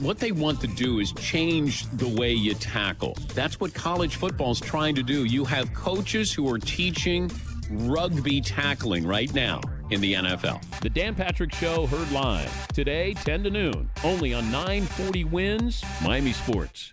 What 0.00 0.18
they 0.18 0.32
want 0.32 0.60
to 0.62 0.66
do 0.66 0.98
is 0.98 1.12
change 1.12 1.88
the 1.90 2.08
way 2.08 2.32
you 2.32 2.54
tackle. 2.54 3.16
That's 3.34 3.60
what 3.60 3.72
college 3.72 4.16
football 4.16 4.50
is 4.50 4.60
trying 4.60 4.94
to 4.96 5.02
do. 5.02 5.24
You 5.24 5.44
have 5.44 5.72
coaches 5.74 6.32
who 6.32 6.52
are 6.52 6.58
teaching 6.58 7.30
rugby 7.70 8.40
tackling 8.40 9.06
right 9.06 9.32
now 9.32 9.60
in 9.90 10.00
the 10.00 10.14
NFL. 10.14 10.62
The 10.80 10.90
Dan 10.90 11.14
Patrick 11.14 11.54
Show 11.54 11.86
heard 11.86 12.10
live 12.10 12.68
today, 12.68 13.14
10 13.14 13.44
to 13.44 13.50
noon, 13.50 13.90
only 14.02 14.34
on 14.34 14.50
940 14.50 15.24
Wins 15.24 15.84
Miami 16.02 16.32
Sports. 16.32 16.92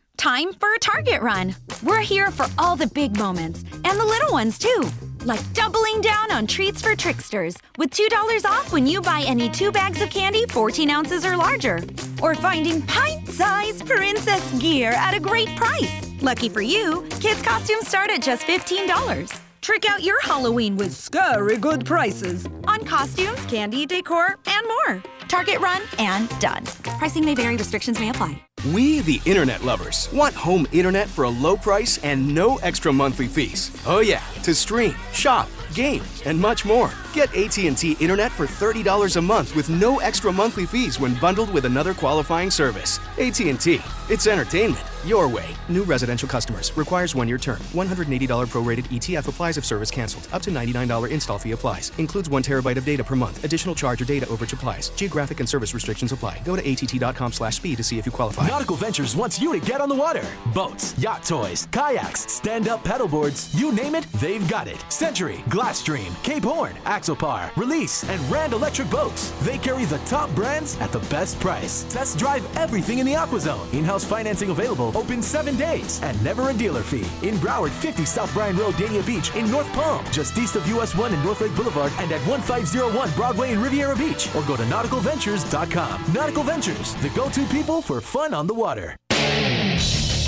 Time 0.21 0.53
for 0.53 0.71
a 0.71 0.77
Target 0.77 1.23
run. 1.23 1.55
We're 1.81 2.01
here 2.01 2.29
for 2.29 2.45
all 2.59 2.75
the 2.75 2.85
big 2.85 3.17
moments 3.17 3.63
and 3.73 3.99
the 3.99 4.05
little 4.05 4.31
ones 4.31 4.59
too. 4.59 4.87
Like 5.25 5.41
doubling 5.53 5.99
down 5.99 6.31
on 6.31 6.45
treats 6.45 6.79
for 6.79 6.95
tricksters 6.95 7.57
with 7.79 7.89
$2 7.89 8.45
off 8.45 8.71
when 8.71 8.85
you 8.85 9.01
buy 9.01 9.23
any 9.25 9.49
two 9.49 9.71
bags 9.71 9.99
of 9.99 10.11
candy 10.11 10.45
14 10.45 10.91
ounces 10.91 11.25
or 11.25 11.35
larger. 11.35 11.79
Or 12.21 12.35
finding 12.35 12.83
pint 12.83 13.29
sized 13.29 13.87
princess 13.87 14.59
gear 14.59 14.91
at 14.91 15.15
a 15.15 15.19
great 15.19 15.55
price. 15.55 16.11
Lucky 16.21 16.49
for 16.49 16.61
you, 16.61 17.01
kids' 17.19 17.41
costumes 17.41 17.87
start 17.87 18.11
at 18.11 18.21
just 18.21 18.43
$15. 18.43 19.41
Trick 19.61 19.89
out 19.89 20.03
your 20.03 20.21
Halloween 20.21 20.77
with 20.77 20.95
scary 20.95 21.57
good 21.57 21.83
prices 21.83 22.47
on 22.67 22.85
costumes, 22.85 23.43
candy, 23.45 23.87
decor, 23.87 24.37
and 24.45 24.67
more. 24.67 25.03
Target 25.31 25.59
run 25.61 25.81
and 25.97 26.27
done. 26.39 26.65
Pricing 26.99 27.23
may 27.23 27.35
vary, 27.35 27.55
restrictions 27.55 27.97
may 27.97 28.09
apply. 28.09 28.35
We, 28.73 28.99
the 28.99 29.21
internet 29.23 29.63
lovers, 29.63 30.09
want 30.11 30.35
home 30.35 30.67
internet 30.73 31.07
for 31.07 31.23
a 31.23 31.29
low 31.29 31.55
price 31.55 31.97
and 31.99 32.35
no 32.35 32.57
extra 32.57 32.91
monthly 32.91 33.27
fees. 33.27 33.71
Oh 33.87 34.01
yeah, 34.01 34.25
to 34.43 34.53
stream, 34.53 34.93
shop, 35.13 35.47
game, 35.73 36.03
and 36.25 36.37
much 36.37 36.65
more. 36.65 36.91
Get 37.13 37.33
AT&T 37.33 37.93
internet 38.01 38.33
for 38.33 38.45
$30 38.45 39.15
a 39.15 39.21
month 39.21 39.55
with 39.55 39.69
no 39.69 39.99
extra 39.99 40.33
monthly 40.33 40.65
fees 40.65 40.99
when 40.99 41.15
bundled 41.15 41.51
with 41.51 41.63
another 41.63 41.93
qualifying 41.93 42.51
service. 42.51 42.99
AT&T. 43.17 43.79
It's 44.09 44.27
entertainment 44.27 44.85
your 45.05 45.27
way. 45.27 45.45
New 45.69 45.83
residential 45.83 46.27
customers 46.27 46.75
requires 46.77 47.15
one-year 47.15 47.37
term. 47.37 47.59
$180 47.73 48.47
prorated 48.47 48.85
ETF 48.85 49.27
applies 49.27 49.57
if 49.57 49.65
service 49.65 49.91
canceled. 49.91 50.27
Up 50.31 50.41
to 50.43 50.51
$99 50.51 51.09
install 51.09 51.39
fee 51.39 51.51
applies. 51.51 51.91
Includes 51.97 52.29
1 52.29 52.43
terabyte 52.43 52.77
of 52.77 52.85
data 52.85 53.03
per 53.03 53.15
month. 53.15 53.43
Additional 53.43 53.75
charge 53.75 54.01
or 54.01 54.05
data 54.05 54.25
overage 54.27 54.53
applies. 54.53 54.89
Geographic 54.89 55.20
and 55.29 55.47
service 55.47 55.73
restrictions 55.73 56.11
apply. 56.11 56.41
Go 56.43 56.55
to 56.55 56.71
att.com 56.71 57.31
slash 57.31 57.57
speed 57.57 57.77
to 57.77 57.83
see 57.83 57.99
if 57.99 58.05
you 58.05 58.11
qualify. 58.11 58.47
Nautical 58.47 58.75
Ventures 58.75 59.15
wants 59.15 59.39
you 59.39 59.53
to 59.57 59.65
get 59.65 59.81
on 59.81 59.89
the 59.89 59.95
water. 59.95 60.25
Boats, 60.53 60.97
yacht 60.97 61.23
toys, 61.23 61.67
kayaks, 61.71 62.31
stand-up 62.31 62.83
paddleboards, 62.83 63.53
you 63.57 63.71
name 63.71 63.95
it, 63.95 64.05
they've 64.13 64.47
got 64.49 64.67
it. 64.67 64.83
Century, 64.91 65.43
Glasstream, 65.49 66.11
Cape 66.23 66.43
Horn, 66.43 66.73
Axopar, 66.85 67.55
Release, 67.55 68.03
and 68.09 68.19
Rand 68.31 68.53
Electric 68.53 68.89
Boats. 68.89 69.31
They 69.41 69.57
carry 69.57 69.85
the 69.85 69.99
top 69.99 70.29
brands 70.35 70.77
at 70.79 70.91
the 70.91 70.99
best 71.11 71.39
price. 71.39 71.83
Test 71.89 72.17
drive 72.17 72.45
everything 72.57 72.99
in 72.99 73.05
the 73.05 73.13
AquaZone. 73.13 73.73
In-house 73.73 74.03
financing 74.03 74.49
available, 74.49 74.95
open 74.97 75.21
seven 75.21 75.57
days, 75.57 76.01
and 76.03 76.21
never 76.23 76.49
a 76.49 76.53
dealer 76.53 76.81
fee. 76.81 77.05
In 77.27 77.35
Broward, 77.35 77.71
50 77.71 78.05
South 78.05 78.33
Bryan 78.33 78.57
Road, 78.57 78.75
Dania 78.75 79.05
Beach. 79.05 79.33
In 79.35 79.49
North 79.51 79.71
Palm, 79.73 80.03
just 80.11 80.37
east 80.37 80.55
of 80.55 80.67
US 80.69 80.95
1 80.95 81.13
and 81.13 81.23
North 81.23 81.41
Lake 81.41 81.55
Boulevard, 81.55 81.91
and 81.99 82.11
at 82.11 82.21
1501 82.27 83.11
Broadway 83.11 83.51
in 83.51 83.61
Riviera 83.61 83.95
Beach. 83.95 84.33
Or 84.35 84.43
go 84.43 84.55
to 84.55 84.65
nauticalventures.com. 85.11 86.13
Nautical 86.13 86.43
Ventures, 86.43 86.95
the 86.95 87.09
go-to 87.09 87.45
people 87.45 87.81
for 87.81 88.01
fun 88.01 88.33
on 88.33 88.47
the 88.47 88.53
water. 88.53 88.95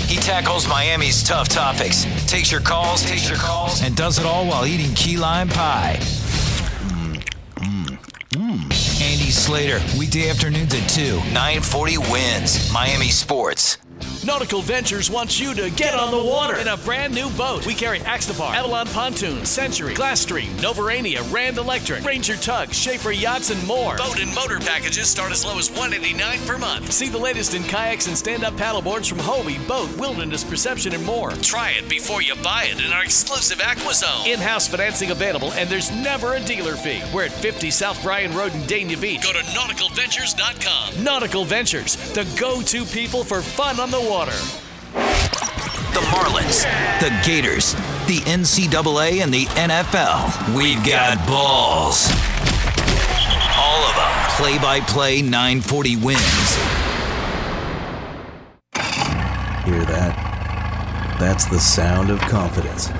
He 0.06 0.16
tackles 0.16 0.68
Miami's 0.68 1.22
tough 1.22 1.48
topics, 1.48 2.04
takes 2.26 2.52
your 2.52 2.60
calls, 2.60 3.02
takes 3.04 3.28
your 3.28 3.38
calls, 3.38 3.82
and 3.82 3.96
does 3.96 4.18
it 4.18 4.26
all 4.26 4.46
while 4.46 4.66
eating 4.66 4.94
key 4.94 5.16
lime 5.16 5.48
pie. 5.48 5.98
Andy 8.36 9.30
Slater, 9.30 9.80
weekday 9.98 10.28
afternoons 10.28 10.74
at 10.74 10.88
2, 10.88 11.16
940 11.32 11.98
wins. 11.98 12.72
Miami 12.72 13.08
Sports. 13.08 13.78
Nautical 14.24 14.62
Ventures 14.62 15.10
wants 15.10 15.38
you 15.38 15.52
to 15.52 15.68
get 15.70 15.94
on 15.94 16.10
the 16.10 16.16
water 16.16 16.56
in 16.56 16.68
a 16.68 16.78
brand 16.78 17.14
new 17.14 17.28
boat. 17.30 17.66
We 17.66 17.74
carry 17.74 17.98
Axopar, 18.00 18.54
Avalon 18.54 18.86
Pontoon, 18.86 19.44
Century, 19.44 19.92
Glasstream, 19.92 20.48
Novurania, 20.60 21.20
Rand 21.30 21.58
Electric, 21.58 22.02
Ranger 22.04 22.36
Tug, 22.36 22.72
Schaefer 22.72 23.12
Yachts, 23.12 23.50
and 23.50 23.66
more. 23.66 23.96
Boat 23.96 24.20
and 24.20 24.34
motor 24.34 24.58
packages 24.60 25.10
start 25.10 25.30
as 25.30 25.44
low 25.44 25.58
as 25.58 25.70
189 25.70 26.40
per 26.46 26.56
month. 26.56 26.90
See 26.90 27.10
the 27.10 27.18
latest 27.18 27.52
in 27.54 27.64
kayaks 27.64 28.06
and 28.06 28.16
stand-up 28.16 28.54
paddleboards 28.54 29.10
from 29.10 29.18
Hobie, 29.18 29.66
Boat, 29.68 29.94
Wilderness 29.98 30.42
Perception, 30.42 30.94
and 30.94 31.04
more. 31.04 31.32
Try 31.32 31.72
it 31.72 31.86
before 31.90 32.22
you 32.22 32.34
buy 32.36 32.64
it 32.64 32.82
in 32.82 32.92
our 32.92 33.04
exclusive 33.04 33.58
AquaZone. 33.58 34.26
In-house 34.26 34.68
financing 34.68 35.10
available, 35.10 35.52
and 35.52 35.68
there's 35.68 35.90
never 35.90 36.34
a 36.34 36.40
dealer 36.40 36.76
fee. 36.76 37.02
We're 37.12 37.24
at 37.24 37.32
50 37.32 37.70
South 37.70 38.02
Bryan 38.02 38.34
Road 38.34 38.54
in 38.54 38.62
Dania 38.62 38.98
Beach. 38.98 39.22
Go 39.22 39.34
to 39.34 39.40
nauticalventures.com. 39.40 41.04
Nautical 41.04 41.44
Ventures, 41.44 41.96
the 42.14 42.24
go-to 42.40 42.86
people 42.86 43.22
for 43.22 43.42
fun 43.42 43.78
on 43.78 43.90
the 43.90 44.00
water. 44.00 44.13
The 44.14 46.00
Marlins, 46.12 46.62
the 47.00 47.10
Gators, 47.26 47.72
the 48.06 48.20
NCAA, 48.26 49.20
and 49.20 49.34
the 49.34 49.46
NFL. 49.46 50.56
We've 50.56 50.78
got 50.86 51.26
balls. 51.26 52.08
All 53.58 53.82
of 53.82 53.96
them. 53.96 54.30
Play 54.36 54.58
by 54.58 54.78
play 54.86 55.20
940 55.20 55.96
wins. 55.96 56.20
Hear 59.64 59.84
that? 59.84 61.16
That's 61.18 61.46
the 61.46 61.58
sound 61.58 62.10
of 62.10 62.20
confidence. 62.20 62.92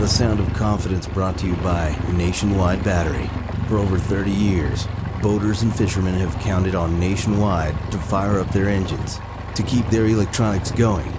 The 0.00 0.08
sound 0.08 0.40
of 0.40 0.52
confidence 0.54 1.06
brought 1.06 1.38
to 1.38 1.46
you 1.46 1.54
by 1.56 1.96
Nationwide 2.14 2.82
Battery. 2.82 3.30
For 3.68 3.78
over 3.78 3.96
30 3.96 4.32
years, 4.32 4.88
boaters 5.22 5.62
and 5.62 5.72
fishermen 5.72 6.14
have 6.14 6.36
counted 6.40 6.74
on 6.74 6.98
Nationwide 6.98 7.76
to 7.92 7.98
fire 7.98 8.40
up 8.40 8.48
their 8.48 8.68
engines, 8.68 9.20
to 9.54 9.62
keep 9.62 9.86
their 9.86 10.06
electronics 10.06 10.70
going, 10.70 11.10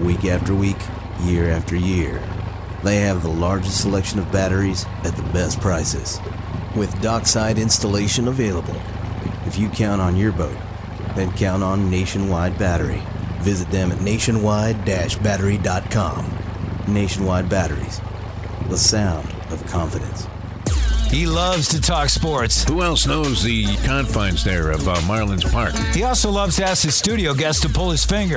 week 0.00 0.24
after 0.24 0.54
week, 0.54 0.76
year 1.22 1.50
after 1.50 1.76
year. 1.76 2.22
They 2.84 2.98
have 2.98 3.22
the 3.22 3.28
largest 3.28 3.80
selection 3.80 4.18
of 4.18 4.30
batteries 4.30 4.84
at 5.04 5.16
the 5.16 5.22
best 5.32 5.60
prices, 5.60 6.20
with 6.76 7.00
dockside 7.00 7.58
installation 7.58 8.28
available. 8.28 8.76
If 9.46 9.58
you 9.58 9.68
count 9.68 10.00
on 10.00 10.16
your 10.16 10.32
boat, 10.32 10.56
then 11.14 11.32
count 11.32 11.62
on 11.62 11.90
Nationwide 11.90 12.58
Battery. 12.58 13.02
Visit 13.40 13.70
them 13.70 13.92
at 13.92 14.00
nationwide-battery.com. 14.00 16.38
Nationwide 16.88 17.48
Batteries, 17.48 18.00
the 18.68 18.78
sound 18.78 19.28
of 19.50 19.64
confidence. 19.66 20.26
He 21.10 21.26
loves 21.26 21.68
to 21.68 21.80
talk 21.80 22.10
sports. 22.10 22.64
Who 22.64 22.82
else 22.82 23.06
knows 23.06 23.42
the 23.42 23.64
confines 23.78 24.44
there 24.44 24.70
of 24.70 24.86
uh, 24.86 24.96
Marlins 25.06 25.50
Park? 25.50 25.74
He 25.94 26.02
also 26.02 26.30
loves 26.30 26.56
to 26.56 26.64
ask 26.64 26.82
his 26.84 26.94
studio 26.94 27.32
guest 27.32 27.62
to 27.62 27.68
pull 27.70 27.90
his 27.90 28.04
finger. 28.04 28.36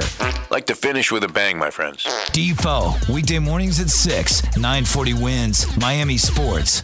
Like 0.49 0.67
to 0.67 0.75
finish 0.75 1.11
with 1.11 1.25
a 1.25 1.27
bang, 1.27 1.57
my 1.57 1.69
friends. 1.69 2.07
Defoe, 2.31 2.93
weekday 3.11 3.39
mornings 3.39 3.81
at 3.81 3.89
6, 3.89 4.43
940 4.55 5.13
wins, 5.15 5.77
Miami 5.77 6.17
Sports. 6.17 6.83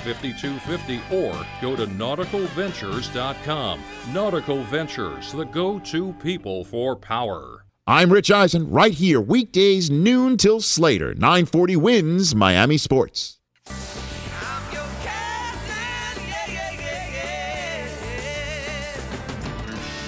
5250 0.00 1.00
or 1.14 1.46
go 1.60 1.76
to 1.76 1.86
nauticalventures.com. 1.86 3.80
Nautical 4.12 4.62
Ventures, 4.64 5.32
the 5.32 5.44
go 5.44 5.78
to 5.80 6.12
people 6.14 6.64
for 6.64 6.96
power. 6.96 7.66
I'm 7.86 8.12
Rich 8.12 8.30
Eisen, 8.30 8.70
right 8.70 8.92
here, 8.92 9.20
weekdays, 9.20 9.90
noon 9.90 10.36
till 10.36 10.60
Slater. 10.60 11.14
940 11.14 11.76
wins 11.76 12.34
Miami 12.34 12.78
Sports. 12.78 13.40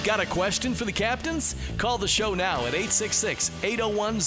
Got 0.05 0.19
a 0.19 0.25
question 0.27 0.75
for 0.75 0.85
the 0.85 0.91
captains? 0.91 1.55
Call 1.79 1.97
the 1.97 2.07
show 2.07 2.35
now 2.35 2.59
at 2.67 2.75
866 2.75 3.49
801 3.63 4.19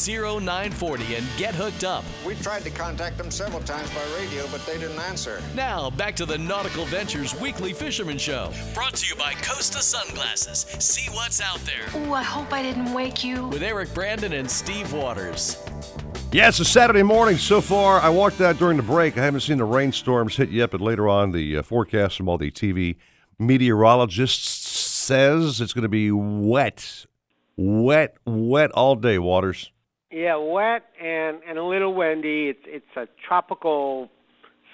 0940 0.42 1.14
and 1.14 1.24
get 1.36 1.54
hooked 1.54 1.84
up. 1.84 2.04
We 2.26 2.34
tried 2.34 2.64
to 2.64 2.70
contact 2.70 3.16
them 3.16 3.30
several 3.30 3.62
times 3.62 3.88
by 3.90 4.02
radio, 4.20 4.44
but 4.50 4.66
they 4.66 4.76
didn't 4.76 4.98
answer. 4.98 5.40
Now, 5.54 5.90
back 5.90 6.16
to 6.16 6.26
the 6.26 6.36
Nautical 6.36 6.84
Ventures 6.86 7.32
Weekly 7.40 7.72
Fisherman 7.72 8.18
Show. 8.18 8.52
Brought 8.74 8.96
to 8.96 9.06
you 9.06 9.14
by 9.14 9.34
Costa 9.34 9.78
Sunglasses. 9.78 10.66
See 10.80 11.08
what's 11.12 11.40
out 11.40 11.60
there. 11.60 12.02
Ooh, 12.02 12.12
I 12.12 12.24
hope 12.24 12.52
I 12.52 12.60
didn't 12.60 12.92
wake 12.92 13.22
you. 13.22 13.46
With 13.46 13.62
Eric 13.62 13.94
Brandon 13.94 14.32
and 14.32 14.50
Steve 14.50 14.92
Waters. 14.92 15.62
Yeah, 16.32 16.48
it's 16.48 16.58
a 16.58 16.64
Saturday 16.64 17.04
morning 17.04 17.36
so 17.36 17.60
far. 17.60 18.00
I 18.00 18.08
walked 18.08 18.40
out 18.40 18.58
during 18.58 18.78
the 18.78 18.82
break. 18.82 19.16
I 19.16 19.22
haven't 19.22 19.42
seen 19.42 19.58
the 19.58 19.64
rainstorms 19.64 20.38
hit 20.38 20.50
yet, 20.50 20.72
but 20.72 20.80
later 20.80 21.08
on, 21.08 21.30
the 21.30 21.58
uh, 21.58 21.62
forecast 21.62 22.16
from 22.16 22.28
all 22.28 22.36
the 22.36 22.50
TV 22.50 22.96
meteorologists 23.38 24.57
says 25.08 25.62
it's 25.62 25.72
going 25.72 25.82
to 25.82 25.88
be 25.88 26.10
wet, 26.12 27.06
wet, 27.56 28.16
wet 28.26 28.70
all 28.72 28.94
day. 28.94 29.18
Waters. 29.18 29.72
Yeah, 30.10 30.36
wet 30.36 30.84
and 31.02 31.38
and 31.46 31.58
a 31.58 31.64
little 31.64 31.94
windy. 31.94 32.48
It's 32.48 32.64
it's 32.66 32.96
a 32.96 33.08
tropical 33.26 34.10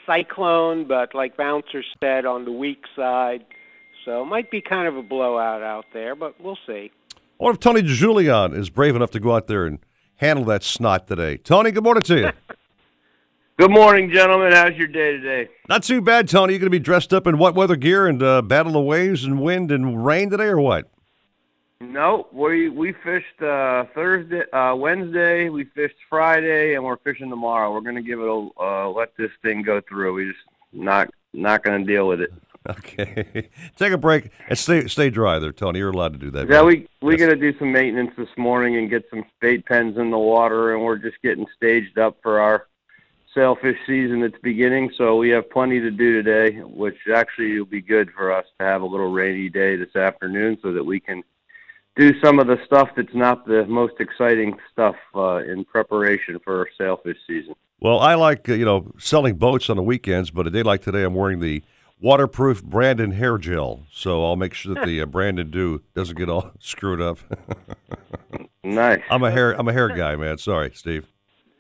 cyclone, 0.07 0.87
but 0.87 1.15
like 1.15 1.37
Bouncer 1.37 1.83
said, 2.01 2.27
on 2.27 2.45
the 2.45 2.53
weak 2.53 2.85
side. 2.95 3.45
So 4.05 4.23
it 4.23 4.27
might 4.27 4.51
be 4.51 4.61
kind 4.61 4.87
of 4.87 4.97
a 4.97 5.03
blowout 5.03 5.63
out 5.63 5.87
there, 5.95 6.15
but 6.15 6.39
we'll 6.41 6.59
see. 6.67 6.91
Wonder 7.39 7.55
if 7.55 7.61
Tony 7.61 7.83
Julian 7.83 8.55
is 8.55 8.71
brave 8.71 8.95
enough 8.95 9.13
to 9.13 9.21
go 9.21 9.35
out 9.35 9.47
there 9.47 9.65
and 9.65 9.79
handle 10.17 10.45
that 10.47 10.63
snot 10.63 11.07
today. 11.07 11.37
Tony, 11.39 11.71
good 11.71 11.85
morning 11.85 12.03
to 12.03 12.19
you. 12.19 12.31
Good 13.57 13.71
morning, 13.71 14.11
gentlemen. 14.11 14.51
How's 14.51 14.75
your 14.75 14.89
day 14.89 15.13
today? 15.13 15.49
Not 15.69 15.85
too 15.85 16.01
bad, 16.01 16.29
Tony. 16.29 16.55
You 16.55 16.59
going 16.59 16.67
to 16.67 16.71
be 16.71 16.81
dressed 16.81 17.15
up 17.15 17.29
in 17.29 17.39
what 17.39 17.55
weather 17.55 17.77
gear 17.77 18.09
and 18.09 18.21
uh, 18.21 18.43
battle 18.43 18.73
the 18.73 18.81
waves 18.81 19.23
and 19.23 19.41
wind 19.41 19.71
and 19.71 20.05
rain 20.05 20.29
today, 20.29 20.47
or 20.47 20.59
what? 20.59 20.91
No, 21.81 22.27
we 22.33 22.69
we 22.69 22.93
fished 23.05 23.41
uh, 23.41 23.85
Thursday, 23.95 24.43
uh, 24.51 24.75
Wednesday. 24.75 25.51
We 25.51 25.67
fished 25.67 25.95
Friday, 26.11 26.75
and 26.75 26.83
we're 26.83 26.97
fishing 26.97 27.31
tomorrow. 27.31 27.73
We're 27.73 27.83
going 27.83 27.95
to 27.95 28.03
give 28.03 28.19
it 28.19 28.27
a 28.27 28.49
uh, 28.61 28.89
let 28.89 29.17
this 29.17 29.31
thing 29.43 29.63
go 29.63 29.81
through. 29.89 30.15
We 30.15 30.33
just 30.33 30.39
not 30.73 31.11
not 31.33 31.63
going 31.63 31.87
to 31.87 31.93
deal 31.93 32.09
with 32.09 32.21
it. 32.21 32.33
Okay, 32.67 33.51
take 33.77 33.93
a 33.93 33.99
break 33.99 34.31
and 34.49 34.59
stay 34.59 34.87
stay 34.87 35.11
dry 35.11 35.39
there, 35.39 35.53
Tony. 35.53 35.81
You're 35.81 35.91
allowed 35.91 36.15
to 36.15 36.19
do 36.19 36.31
that. 36.31 36.49
Yeah, 36.49 36.63
man. 36.63 36.67
we 36.67 36.89
we 37.03 37.19
got 37.19 37.27
to 37.27 37.37
do 37.37 37.53
some 37.59 37.71
maintenance 37.71 38.13
this 38.17 38.35
morning 38.39 38.77
and 38.79 38.89
get 38.89 39.05
some 39.11 39.23
bait 39.43 39.67
pens 39.67 39.99
in 39.99 40.11
the 40.11 40.17
water, 40.17 40.75
and 40.75 40.83
we're 40.83 40.97
just 40.97 41.21
getting 41.23 41.45
staged 41.55 41.99
up 41.99 42.17
for 42.23 42.41
our 42.41 42.67
sailfish 43.35 43.77
season 43.87 44.21
that's 44.21 44.41
beginning. 44.43 44.91
So 44.97 45.17
we 45.17 45.31
have 45.31 45.51
plenty 45.51 45.81
to 45.81 45.91
do 45.91 46.23
today, 46.23 46.61
which 46.61 46.97
actually 47.15 47.59
will 47.59 47.67
be 47.67 47.83
good 47.83 48.11
for 48.11 48.33
us 48.33 48.47
to 48.59 48.65
have 48.65 48.83
a 48.83 48.87
little 48.87 49.13
rainy 49.13 49.49
day 49.49 49.77
this 49.77 49.97
afternoon, 49.97 50.59
so 50.63 50.73
that 50.73 50.85
we 50.85 51.01
can 51.01 51.23
do 51.97 52.19
some 52.21 52.39
of 52.39 52.47
the 52.47 52.59
stuff 52.65 52.91
that's 52.97 53.15
not 53.15 53.47
the 53.47 53.67
most 53.67 53.95
exciting 54.01 54.57
stuff 54.73 54.97
uh, 55.15 55.37
in 55.37 55.65
preparation 55.65 56.39
for 56.43 56.59
our 56.59 56.69
sailfish 56.77 57.19
season. 57.27 57.55
Well, 57.81 58.01
I 58.01 58.15
like 58.15 58.49
uh, 58.49 58.55
you 58.55 58.65
know 58.65 58.93
selling 58.99 59.37
boats 59.37 59.69
on 59.69 59.77
the 59.77 59.83
weekends, 59.83 60.31
but 60.31 60.47
a 60.47 60.51
day 60.51 60.63
like 60.63 60.83
today, 60.83 61.03
I'm 61.03 61.15
wearing 61.15 61.41
the 61.41 61.63
waterproof 62.01 62.63
Brandon 62.63 63.13
hair 63.13 63.39
gel, 63.39 63.85
so 63.93 64.25
I'll 64.25 64.37
make 64.37 64.55
sure 64.55 64.75
that 64.75 64.87
the 64.87 65.01
uh, 65.01 65.07
Brandon 65.07 65.51
Dew 65.51 65.83
doesn't 65.95 66.17
get 66.17 66.29
all 66.29 66.53
screwed 66.59 67.01
up. 67.01 67.19
nice. 68.65 69.03
I'm 69.11 69.23
a 69.23 69.31
hair 69.31 69.53
I'm 69.53 69.69
a 69.69 69.73
hair 69.73 69.89
guy, 69.89 70.17
man. 70.17 70.39
Sorry, 70.39 70.71
Steve. 70.75 71.07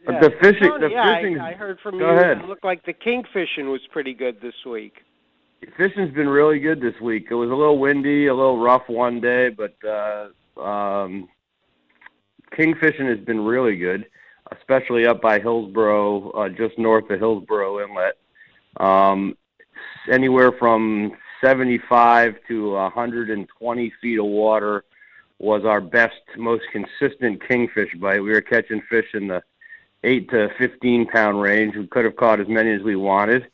But 0.06 0.20
the 0.20 0.30
fishing, 0.40 0.70
the 0.80 0.88
yeah, 0.90 1.16
fishing. 1.16 1.38
I, 1.38 1.50
I 1.50 1.54
heard 1.54 1.78
from 1.80 1.98
Go 1.98 2.10
you. 2.12 2.18
ahead. 2.18 2.38
It 2.38 2.44
looked 2.44 2.64
like 2.64 2.84
the 2.84 2.92
kingfishing 2.92 3.70
was 3.70 3.80
pretty 3.90 4.12
good 4.12 4.40
this 4.40 4.54
week. 4.66 4.98
Fishing's 5.78 6.14
been 6.14 6.28
really 6.28 6.58
good 6.58 6.80
this 6.80 7.00
week. 7.00 7.28
It 7.30 7.34
was 7.34 7.50
a 7.50 7.54
little 7.54 7.78
windy, 7.78 8.26
a 8.26 8.34
little 8.34 8.58
rough 8.58 8.82
one 8.86 9.20
day, 9.20 9.48
but 9.48 9.74
uh, 9.88 10.60
um, 10.60 11.28
kingfishing 12.52 13.08
has 13.08 13.24
been 13.24 13.40
really 13.40 13.76
good, 13.76 14.06
especially 14.58 15.06
up 15.06 15.22
by 15.22 15.40
Hillsboro, 15.40 16.30
uh, 16.32 16.48
just 16.50 16.78
north 16.78 17.08
of 17.08 17.18
Hillsboro 17.18 17.82
Inlet. 17.82 18.18
Um, 18.78 19.36
anywhere 20.12 20.52
from 20.58 21.12
75 21.42 22.34
to 22.48 22.72
120 22.72 23.92
feet 24.02 24.18
of 24.18 24.26
water 24.26 24.84
was 25.38 25.64
our 25.64 25.80
best, 25.80 26.20
most 26.36 26.64
consistent 26.72 27.46
kingfish 27.48 27.94
bite. 28.00 28.22
We 28.22 28.32
were 28.32 28.40
catching 28.40 28.82
fish 28.90 29.06
in 29.14 29.28
the 29.28 29.42
eight 30.04 30.30
to 30.30 30.48
15 30.58 31.06
pound 31.06 31.40
range. 31.40 31.76
We 31.76 31.86
could 31.86 32.04
have 32.04 32.16
caught 32.16 32.40
as 32.40 32.48
many 32.48 32.70
as 32.72 32.82
we 32.82 32.96
wanted. 32.96 33.48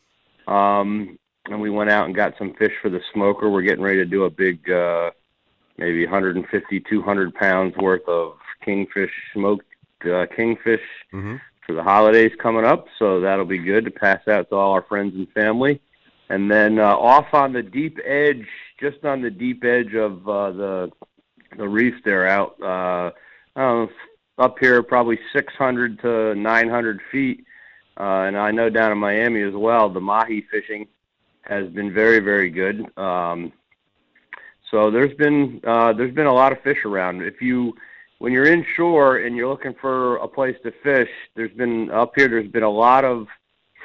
Um, 0.47 1.19
and 1.47 1.61
we 1.61 1.71
went 1.71 1.91
out 1.91 2.07
and 2.07 2.15
got 2.15 2.35
some 2.39 2.55
fish 2.55 2.73
for 2.83 2.91
the 2.91 3.01
smoker. 3.13 3.49
We're 3.49 3.63
getting 3.63 3.85
ready 3.85 3.99
to 3.99 4.05
do 4.05 4.25
a 4.25 4.31
big, 4.31 4.71
uh, 4.71 5.11
maybe 5.79 6.05
150, 6.05 6.81
200 6.81 7.35
pounds 7.35 7.77
worth 7.77 8.07
of 8.09 8.35
kingfish, 8.65 9.11
smoked 9.33 9.67
uh, 10.05 10.27
kingfish 10.35 10.83
for 11.67 11.75
the 11.75 11.83
holidays 11.83 12.33
coming 12.41 12.65
up. 12.65 12.87
So 12.99 13.21
that'll 13.21 13.45
be 13.45 13.59
good 13.59 13.85
to 13.85 13.91
pass 13.91 14.27
out 14.29 14.49
to 14.51 14.57
all 14.57 14.73
our 14.73 14.83
friends 14.83 15.15
and 15.15 15.29
family. 15.33 15.81
And 16.29 16.51
then 16.51 16.79
uh, 16.79 16.97
off 16.97 17.33
on 17.33 17.53
the 17.53 17.63
deep 17.63 17.99
edge, 18.05 18.47
just 18.79 19.05
on 19.05 19.21
the 19.23 19.31
deep 19.31 19.65
edge 19.65 19.95
of 19.95 20.29
uh, 20.29 20.51
the 20.53 20.93
the 21.57 21.69
reef 21.69 21.95
there 22.05 22.29
out 22.29 22.55
uh, 22.63 23.11
I 23.57 23.61
don't 23.61 23.87
know, 23.87 23.95
up 24.41 24.59
here, 24.59 24.83
probably 24.83 25.19
600 25.33 26.01
to 26.01 26.35
900 26.35 27.01
feet. 27.13 27.45
Uh, 27.99 28.25
and 28.27 28.37
I 28.37 28.51
know 28.51 28.71
down 28.71 28.91
in 28.91 28.99
Miami 28.99 29.43
as 29.43 29.55
well, 29.55 29.91
the 29.91 30.01
mahi 30.01 30.47
fishing 30.51 30.89
has 31.43 31.69
been 31.69 31.93
very, 31.93 32.19
very 32.19 32.51
good. 32.51 32.87
Um, 32.99 33.53
so 34.71 34.91
there's 34.91 35.15
been 35.15 35.61
uh, 35.65 35.93
there's 35.93 36.15
been 36.15 36.27
a 36.27 36.33
lot 36.33 36.53
of 36.53 36.63
fish 36.63 36.85
around. 36.85 37.23
If 37.23 37.43
you 37.43 37.75
when 38.19 38.33
you're 38.33 38.47
inshore 38.47 39.19
and 39.19 39.37
you're 39.37 39.49
looking 39.49 39.75
for 39.75 40.17
a 40.17 40.29
place 40.29 40.57
to 40.63 40.73
fish, 40.83 41.11
there's 41.35 41.53
been 41.53 41.91
up 41.91 42.13
here. 42.15 42.29
There's 42.29 42.51
been 42.51 42.63
a 42.63 42.71
lot 42.71 43.05
of 43.05 43.27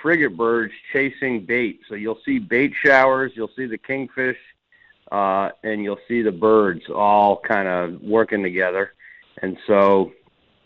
frigate 0.02 0.38
birds 0.38 0.74
chasing 0.94 1.46
bait. 1.46 1.82
So 1.90 1.96
you'll 1.96 2.20
see 2.24 2.38
bait 2.38 2.74
showers. 2.84 3.32
You'll 3.36 3.52
see 3.56 3.66
the 3.66 3.78
kingfish, 3.78 4.38
uh, 5.12 5.50
and 5.64 5.84
you'll 5.84 6.00
see 6.08 6.22
the 6.22 6.32
birds 6.32 6.84
all 6.94 7.40
kind 7.40 7.68
of 7.68 8.02
working 8.02 8.44
together. 8.44 8.94
And 9.42 9.58
so 9.66 10.14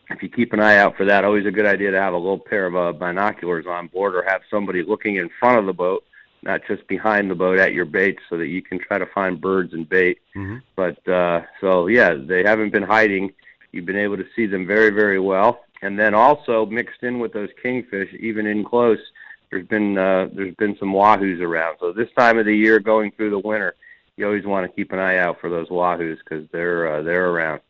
if 0.09 0.23
you 0.23 0.29
keep 0.29 0.53
an 0.53 0.59
eye 0.59 0.77
out 0.77 0.97
for 0.97 1.05
that, 1.05 1.23
always 1.23 1.45
a 1.45 1.51
good 1.51 1.65
idea 1.65 1.91
to 1.91 1.99
have 1.99 2.13
a 2.13 2.17
little 2.17 2.39
pair 2.39 2.65
of 2.65 2.75
uh, 2.75 2.91
binoculars 2.91 3.65
on 3.67 3.87
board 3.87 4.15
or 4.15 4.23
have 4.23 4.41
somebody 4.49 4.83
looking 4.83 5.17
in 5.17 5.29
front 5.39 5.59
of 5.59 5.65
the 5.65 5.73
boat, 5.73 6.03
not 6.41 6.61
just 6.67 6.87
behind 6.87 7.29
the 7.29 7.35
boat 7.35 7.59
at 7.59 7.73
your 7.73 7.85
bait, 7.85 8.17
so 8.29 8.37
that 8.37 8.47
you 8.47 8.61
can 8.61 8.79
try 8.79 8.97
to 8.97 9.05
find 9.07 9.39
birds 9.39 9.73
and 9.73 9.87
bait. 9.87 10.19
But 10.75 11.07
uh, 11.07 11.41
so 11.61 11.87
yeah, 11.87 12.15
they 12.15 12.43
haven't 12.43 12.71
been 12.71 12.83
hiding. 12.83 13.33
You've 13.71 13.85
been 13.85 13.97
able 13.97 14.17
to 14.17 14.25
see 14.35 14.47
them 14.47 14.65
very, 14.65 14.89
very 14.89 15.19
well. 15.19 15.61
And 15.81 15.97
then 15.97 16.13
also 16.13 16.65
mixed 16.65 17.03
in 17.03 17.19
with 17.19 17.31
those 17.31 17.49
kingfish, 17.61 18.09
even 18.19 18.45
in 18.45 18.65
close, 18.65 18.99
there's 19.49 19.67
been 19.67 19.97
uh, 19.97 20.27
there's 20.33 20.55
been 20.55 20.75
some 20.79 20.91
wahoos 20.91 21.41
around. 21.41 21.77
So 21.79 21.91
this 21.91 22.09
time 22.17 22.37
of 22.37 22.45
the 22.45 22.55
year, 22.55 22.79
going 22.79 23.11
through 23.11 23.31
the 23.31 23.39
winter, 23.39 23.75
you 24.17 24.25
always 24.25 24.45
want 24.45 24.69
to 24.69 24.75
keep 24.75 24.91
an 24.91 24.99
eye 24.99 25.17
out 25.17 25.39
for 25.39 25.49
those 25.49 25.69
wahoos 25.69 26.17
because 26.17 26.47
they're 26.51 26.97
uh, 26.97 27.01
they're 27.03 27.29
around. 27.29 27.61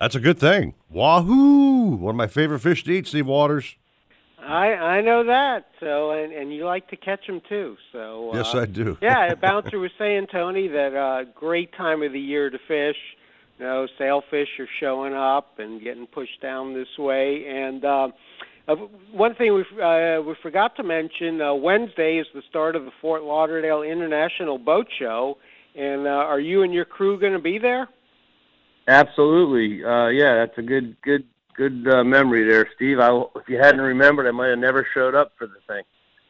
That's 0.00 0.14
a 0.14 0.20
good 0.20 0.38
thing. 0.38 0.74
Wahoo! 0.90 1.96
One 1.96 2.10
of 2.10 2.16
my 2.16 2.26
favorite 2.26 2.60
fish 2.60 2.84
to 2.84 2.92
eat, 2.92 3.06
Steve 3.06 3.26
Waters. 3.26 3.76
I 4.38 4.74
I 4.74 5.00
know 5.00 5.24
that. 5.24 5.66
So 5.80 6.10
and 6.10 6.32
and 6.32 6.52
you 6.54 6.66
like 6.66 6.88
to 6.90 6.96
catch 6.96 7.26
them 7.26 7.40
too. 7.48 7.76
So 7.92 8.32
uh, 8.32 8.36
Yes, 8.36 8.54
I 8.54 8.66
do. 8.66 8.98
yeah, 9.00 9.34
Bouncer 9.40 9.78
was 9.78 9.90
saying 9.98 10.26
Tony 10.30 10.68
that 10.68 10.94
uh 10.94 11.24
great 11.34 11.72
time 11.74 12.02
of 12.02 12.12
the 12.12 12.20
year 12.20 12.50
to 12.50 12.58
fish. 12.68 12.96
You 13.58 13.64
know, 13.64 13.86
sailfish 13.96 14.48
are 14.58 14.68
showing 14.80 15.14
up 15.14 15.58
and 15.58 15.80
getting 15.80 16.06
pushed 16.08 16.42
down 16.42 16.74
this 16.74 16.88
way. 16.98 17.44
And 17.46 17.84
uh, 17.84 18.08
uh, 18.66 18.74
one 19.12 19.34
thing 19.36 19.54
we 19.54 19.62
uh, 19.80 20.20
we 20.20 20.34
forgot 20.42 20.76
to 20.76 20.82
mention: 20.82 21.40
uh, 21.40 21.54
Wednesday 21.54 22.18
is 22.18 22.26
the 22.34 22.42
start 22.50 22.74
of 22.76 22.84
the 22.84 22.90
Fort 23.00 23.22
Lauderdale 23.22 23.82
International 23.82 24.58
Boat 24.58 24.88
Show. 24.98 25.38
And 25.76 26.06
uh, 26.06 26.10
are 26.10 26.40
you 26.40 26.62
and 26.62 26.72
your 26.74 26.84
crew 26.84 27.18
going 27.18 27.32
to 27.32 27.38
be 27.40 27.58
there? 27.58 27.88
Absolutely. 28.86 29.84
Uh, 29.84 30.08
yeah, 30.08 30.36
that's 30.36 30.58
a 30.58 30.62
good, 30.62 31.00
good, 31.02 31.24
good 31.56 31.86
uh, 31.88 32.04
memory 32.04 32.46
there, 32.48 32.68
Steve. 32.76 33.00
I, 33.00 33.10
if 33.36 33.48
you 33.48 33.58
hadn't 33.58 33.80
remembered, 33.80 34.26
I 34.26 34.30
might 34.32 34.48
have 34.48 34.58
never 34.58 34.86
showed 34.92 35.14
up 35.14 35.32
for 35.38 35.46
the 35.46 35.60
thing. 35.66 35.82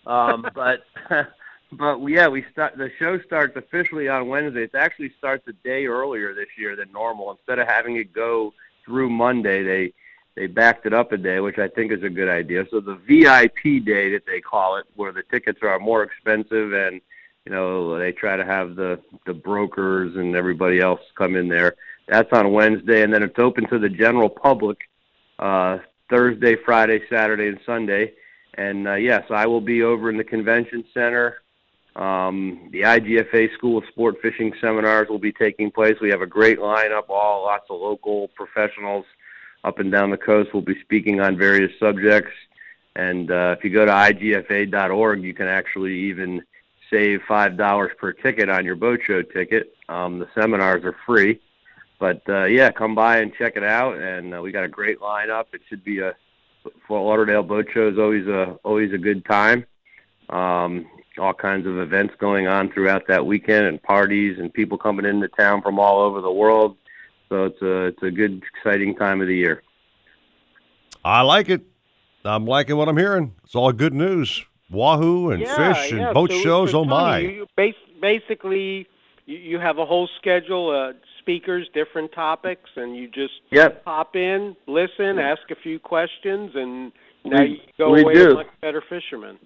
Um, 0.07 0.46
but, 0.55 0.84
but 1.72 1.98
yeah, 2.07 2.28
we 2.28 2.44
start. 2.52 2.76
The 2.76 2.90
show 2.98 3.18
starts 3.20 3.57
officially 3.57 4.09
on 4.09 4.28
Wednesday. 4.28 4.64
It 4.64 4.74
actually 4.74 5.12
starts 5.18 5.46
a 5.48 5.52
day 5.64 5.86
earlier 5.86 6.34
this 6.34 6.48
year 6.57 6.76
than 6.76 6.92
normal. 6.92 7.32
Instead 7.32 7.59
of 7.59 7.66
having 7.66 7.96
it 7.96 8.12
go 8.12 8.52
through 8.84 9.11
Monday, 9.11 9.62
they 9.62 9.92
they 10.36 10.46
backed 10.46 10.84
it 10.84 10.92
up 10.92 11.12
a 11.12 11.16
day, 11.16 11.40
which 11.40 11.59
I 11.59 11.68
think 11.68 11.92
is 11.92 12.02
a 12.02 12.09
good 12.09 12.28
idea. 12.28 12.66
So 12.70 12.80
the 12.80 12.96
VIP 12.96 13.84
day 13.84 14.12
that 14.12 14.26
they 14.26 14.40
call 14.40 14.76
it, 14.76 14.84
where 14.96 15.12
the 15.12 15.22
tickets 15.22 15.61
are 15.62 15.78
more 15.78 16.02
expensive 16.02 16.72
and 16.72 17.00
you 17.44 17.52
know 17.52 17.98
they 17.98 18.12
try 18.12 18.36
to 18.36 18.44
have 18.44 18.74
the 18.76 19.00
the 19.26 19.34
brokers 19.34 20.16
and 20.16 20.34
everybody 20.34 20.80
else 20.80 21.00
come 21.16 21.36
in 21.36 21.48
there. 21.48 21.76
That's 22.07 22.32
on 22.32 22.52
Wednesday, 22.52 23.02
and 23.02 23.12
then 23.12 23.22
it's 23.22 23.38
open 23.38 23.68
to 23.68 23.78
the 23.78 23.88
general 23.88 24.28
public 24.28 24.78
uh, 25.38 25.78
Thursday, 26.11 26.57
Friday, 26.64 27.00
Saturday, 27.09 27.48
and 27.48 27.59
Sunday. 27.64 28.12
And 28.55 28.86
uh, 28.86 28.94
yes, 28.94 29.24
I 29.30 29.46
will 29.46 29.61
be 29.61 29.82
over 29.82 30.11
in 30.11 30.16
the 30.16 30.24
convention 30.24 30.84
center. 30.92 31.42
Um, 31.96 32.68
the 32.72 32.82
IGFA 32.82 33.55
School 33.55 33.78
of 33.78 33.84
Sport 33.86 34.16
Fishing 34.20 34.52
seminars 34.61 35.09
will 35.09 35.18
be 35.18 35.32
taking 35.32 35.70
place. 35.70 35.96
We 36.00 36.11
have 36.11 36.22
a 36.22 36.26
great 36.26 36.59
lineup, 36.59 37.09
all 37.09 37.44
lots 37.44 37.66
of 37.70 37.80
local 37.80 38.28
professionals 38.28 39.07
up 39.64 39.78
and 39.78 39.90
down 39.90 40.11
the 40.11 40.16
coast 40.16 40.52
will 40.52 40.62
be 40.62 40.78
speaking 40.82 41.20
on 41.20 41.38
various 41.38 41.72
subjects. 41.80 42.32
And 42.96 43.30
uh, 43.30 43.57
if 43.57 43.64
you 43.64 43.70
go 43.70 43.84
to 43.84 43.90
igfa.org, 43.90 45.22
you 45.22 45.34
can 45.34 45.48
actually 45.48 45.94
even 45.94 46.42
save 46.90 47.20
five 47.26 47.57
dollars 47.57 47.92
per 47.98 48.12
ticket 48.12 48.48
on 48.48 48.64
your 48.64 48.76
boat 48.76 49.00
show 49.05 49.22
ticket. 49.22 49.74
Um, 49.88 50.18
the 50.18 50.28
seminars 50.38 50.84
are 50.84 50.96
free, 51.07 51.40
but 52.05 52.20
uh, 52.28 52.44
yeah, 52.44 52.70
come 52.70 52.94
by 52.94 53.20
and 53.20 53.32
check 53.32 53.57
it 53.57 53.64
out. 53.64 53.96
And 53.96 54.34
uh, 54.34 54.42
we 54.42 54.52
got 54.52 54.62
a 54.62 54.68
great 54.68 55.00
lineup. 55.00 55.46
It 55.55 55.62
should 55.70 55.82
be 55.82 56.00
a 56.00 56.14
Fort 56.86 57.02
Lauderdale 57.02 57.42
Boat 57.42 57.68
Show 57.72 57.88
is 57.88 57.98
always 57.98 58.26
a 58.26 58.59
always 58.62 58.92
a 58.92 58.98
good 58.98 59.24
time. 59.24 59.64
Um, 60.28 60.84
all 61.16 61.32
kinds 61.32 61.66
of 61.66 61.78
events 61.78 62.12
going 62.18 62.46
on 62.46 62.70
throughout 62.70 63.07
that 63.09 63.24
weekend, 63.24 63.64
and 63.64 63.82
parties, 63.82 64.38
and 64.38 64.52
people 64.52 64.76
coming 64.76 65.07
into 65.07 65.28
town 65.28 65.62
from 65.62 65.78
all 65.78 66.00
over 66.00 66.20
the 66.20 66.30
world. 66.30 66.76
So 67.30 67.46
it's 67.46 67.62
a 67.62 67.84
it's 67.84 68.02
a 68.02 68.11
good, 68.11 68.42
exciting 68.55 68.96
time 68.96 69.22
of 69.22 69.26
the 69.26 69.36
year. 69.36 69.62
I 71.07 71.22
like 71.22 71.48
it. 71.48 71.62
I'm 72.22 72.44
liking 72.44 72.76
what 72.76 72.90
I'm 72.90 72.98
hearing. 72.98 73.32
It's 73.44 73.55
all 73.55 73.72
good 73.72 73.94
news. 73.94 74.44
Wahoo 74.70 75.30
and 75.30 75.40
yeah, 75.40 75.72
fish 75.72 75.92
and 75.92 76.00
yeah. 76.00 76.12
boat 76.12 76.30
so, 76.30 76.38
shows. 76.40 76.70
so 76.72 76.80
oh 76.80 76.84
my! 76.84 77.22
Tony, 77.22 77.34
you 77.36 77.46
bas- 77.57 77.98
basically, 78.02 78.88
you, 79.24 79.38
you 79.38 79.59
have 79.59 79.78
a 79.78 79.86
whole 79.86 80.11
schedule 80.18 80.70
of 80.70 80.96
speakers, 81.25 81.66
different 81.72 82.12
topics, 82.12 82.68
and 82.77 82.95
you 82.95 83.09
just 83.09 83.33
Yep. 83.51 83.83
pop 83.85 84.14
in, 84.14 84.55
listen, 84.66 85.18
ask 85.18 85.51
a 85.51 85.55
few 85.55 85.79
questions, 85.79 86.55
and 86.55 86.93
now 87.25 87.41
We- 87.41 87.49
you 87.49 87.61
go 87.79 87.95
away 87.95 88.12
do. 88.14 88.31
a 88.33 88.35
much 88.35 88.47
better 88.61 88.83
fisherman. 88.83 89.39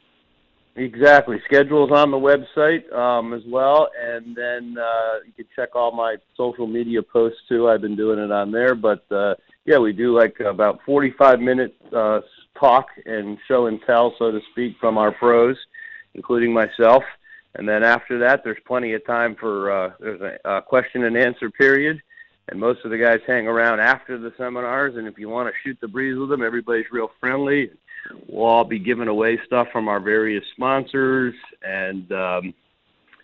Exactly. 0.75 1.41
Schedule's 1.45 1.91
on 1.93 2.11
the 2.11 2.17
website 2.17 2.93
um, 2.93 3.33
as 3.33 3.43
well, 3.47 3.89
and 4.01 4.35
then 4.35 4.77
uh, 4.79 5.19
you 5.27 5.33
can 5.37 5.47
check 5.57 5.75
all 5.77 5.91
my 5.93 6.17
social 6.37 6.67
media 6.67 7.03
posts 7.03 7.41
too. 7.49 7.69
I've 7.69 7.81
been 7.81 7.97
doing 7.97 8.19
it 8.19 8.31
on 8.33 8.51
there, 8.53 8.75
but 8.75 9.05
uh, 9.11 9.35
yeah, 9.65 9.79
we 9.79 9.93
do 9.93 10.17
like 10.17 10.39
about 10.41 10.81
45 10.85 11.41
minute 11.41 11.75
uh, 11.93 12.21
talk 12.59 12.87
and 13.07 13.39
show 13.49 13.67
and 13.67 13.81
tell, 13.87 14.15
so 14.19 14.31
to 14.33 14.41
speak, 14.53 14.77
from 14.81 14.99
our 14.99 15.11
pros, 15.13 15.57
including 16.15 16.53
myself. 16.53 17.03
And 17.55 17.69
then 17.69 17.83
after 17.83 18.19
that, 18.21 18.45
there's 18.45 18.59
plenty 18.67 18.93
of 18.93 19.05
time 19.07 19.35
for 19.35 19.71
uh, 19.71 19.93
there's 20.01 20.21
a, 20.21 20.39
a 20.45 20.63
question 20.63 21.05
and 21.05 21.17
answer 21.17 21.51
period. 21.51 22.01
And 22.51 22.59
most 22.59 22.85
of 22.85 22.91
the 22.91 22.99
guys 22.99 23.21
hang 23.27 23.47
around 23.47 23.81
after 23.81 24.17
the 24.17 24.33
seminars. 24.39 24.97
And 24.97 25.07
if 25.07 25.19
you 25.19 25.29
want 25.29 25.49
to 25.49 25.55
shoot 25.63 25.77
the 25.81 25.89
breeze 25.89 26.19
with 26.19 26.31
them, 26.31 26.43
everybody's 26.43 26.91
real 26.91 27.11
friendly. 27.21 27.71
We'll 28.27 28.47
all 28.47 28.65
be 28.65 28.79
giving 28.79 29.09
away 29.09 29.39
stuff 29.45 29.69
from 29.73 29.89
our 29.89 30.01
various 30.01 30.45
sponsors, 30.55 31.35
and 31.63 32.11
um, 32.13 32.55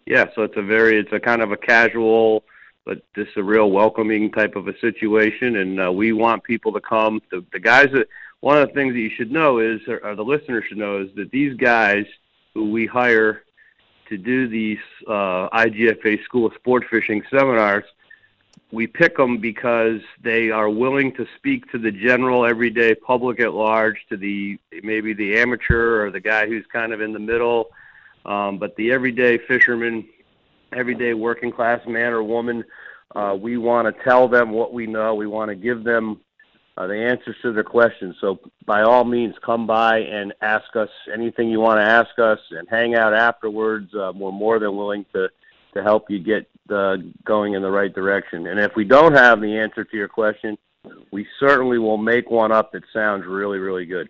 yeah, 0.07 0.27
so 0.35 0.43
it's 0.43 0.57
a 0.57 0.63
very, 0.63 0.99
it's 0.99 1.13
a 1.13 1.21
kind 1.21 1.43
of 1.43 1.53
a 1.53 1.57
casual, 1.57 2.45
but 2.85 3.03
just 3.15 3.37
a 3.37 3.43
real 3.43 3.71
welcoming 3.71 4.31
type 4.31 4.57
of 4.57 4.69
a 4.69 4.79
situation. 4.81 5.57
And 5.57 5.81
uh, 5.81 5.93
we 5.93 6.13
want 6.13 6.45
people 6.45 6.73
to 6.73 6.81
come. 6.81 7.23
The, 7.31 7.45
the 7.53 7.61
guys 7.61 7.89
that 7.95 8.09
one 8.41 8.59
of 8.59 8.69
the 8.69 8.75
things 8.75 8.93
that 8.93 9.01
you 9.01 9.11
should 9.17 9.33
know 9.33 9.59
is, 9.59 9.81
or, 9.89 10.05
or 10.05 10.15
the 10.15 10.25
listeners 10.25 10.65
should 10.69 10.79
know, 10.79 11.01
is 11.01 11.09
that 11.17 11.31
these 11.31 11.57
guys 11.57 12.05
who 12.53 12.71
we 12.71 12.85
hire 12.85 13.44
to 14.09 14.19
do 14.19 14.49
these 14.49 14.79
uh, 15.07 15.49
IGFA 15.51 16.23
School 16.25 16.47
of 16.47 16.55
Sport 16.55 16.85
Fishing 16.91 17.23
seminars 17.31 17.85
we 18.75 18.89
pick 18.89 19.17
them 19.17 19.39
because 19.39 20.01
they 20.23 20.51
are 20.51 20.69
willing 20.69 21.15
to 21.15 21.27
speak 21.37 21.71
to 21.71 21.79
the 21.79 21.93
general 21.93 22.45
everyday 22.45 22.95
public 22.95 23.39
at 23.39 23.55
large, 23.55 24.05
to 24.09 24.17
the 24.17 24.59
maybe 24.83 25.13
the 25.15 25.39
amateur 25.39 26.05
or 26.05 26.11
the 26.11 26.21
guy 26.21 26.47
who's 26.47 26.67
kind 26.67 26.93
of 26.93 27.01
in 27.01 27.13
the 27.13 27.19
middle, 27.19 27.71
um, 28.27 28.59
but 28.59 28.75
the 28.75 28.91
everyday 28.91 29.39
fisherman, 29.39 30.07
everyday 30.73 31.15
working 31.15 31.53
class 31.53 31.87
man 31.87 32.13
or 32.13 32.23
woman. 32.23 32.65
Uh, 33.15 33.37
we 33.41 33.57
want 33.57 33.87
to 33.87 34.03
tell 34.03 34.27
them 34.27 34.51
what 34.51 34.73
we 34.73 34.89
know. 34.89 35.15
We 35.15 35.29
want 35.29 35.51
to 35.51 35.55
give 35.55 35.85
them 35.85 36.21
uh, 36.77 36.87
the 36.87 36.97
answers 36.97 37.37
to 37.43 37.53
their 37.53 37.65
questions. 37.65 38.17
So 38.21 38.41
by 38.67 38.83
all 38.83 39.05
means, 39.05 39.35
come 39.45 39.67
by 39.67 39.99
and 39.99 40.33
ask 40.41 40.75
us 40.75 40.89
anything 41.13 41.49
you 41.49 41.61
want 41.61 41.79
to 41.79 41.85
ask 41.85 42.19
us, 42.19 42.39
and 42.51 42.69
hang 42.69 42.95
out 42.95 43.15
afterwards. 43.15 43.95
Uh, 43.95 44.13
we're 44.15 44.33
more 44.33 44.59
than 44.59 44.77
willing 44.77 45.05
to 45.15 45.29
to 45.75 45.83
help 45.83 46.09
you 46.09 46.21
get 46.21 46.49
uh, 46.71 46.97
going 47.25 47.55
in 47.55 47.63
the 47.63 47.71
right 47.71 47.93
direction. 47.93 48.47
And 48.47 48.61
if 48.61 48.77
we 48.77 48.85
don't 48.85 49.13
have 49.15 49.41
the 49.41 49.59
answer 49.59 49.85
to 49.85 49.97
your 49.97 50.09
question, 50.09 50.57
we 51.11 51.27
certainly 51.41 51.79
will 51.79 51.99
make 51.99 52.31
one 52.31 52.53
up 52.53 52.73
that 52.73 52.85
sounds 52.93 53.27
really, 53.27 53.59
really 53.59 53.85
good. 53.85 54.09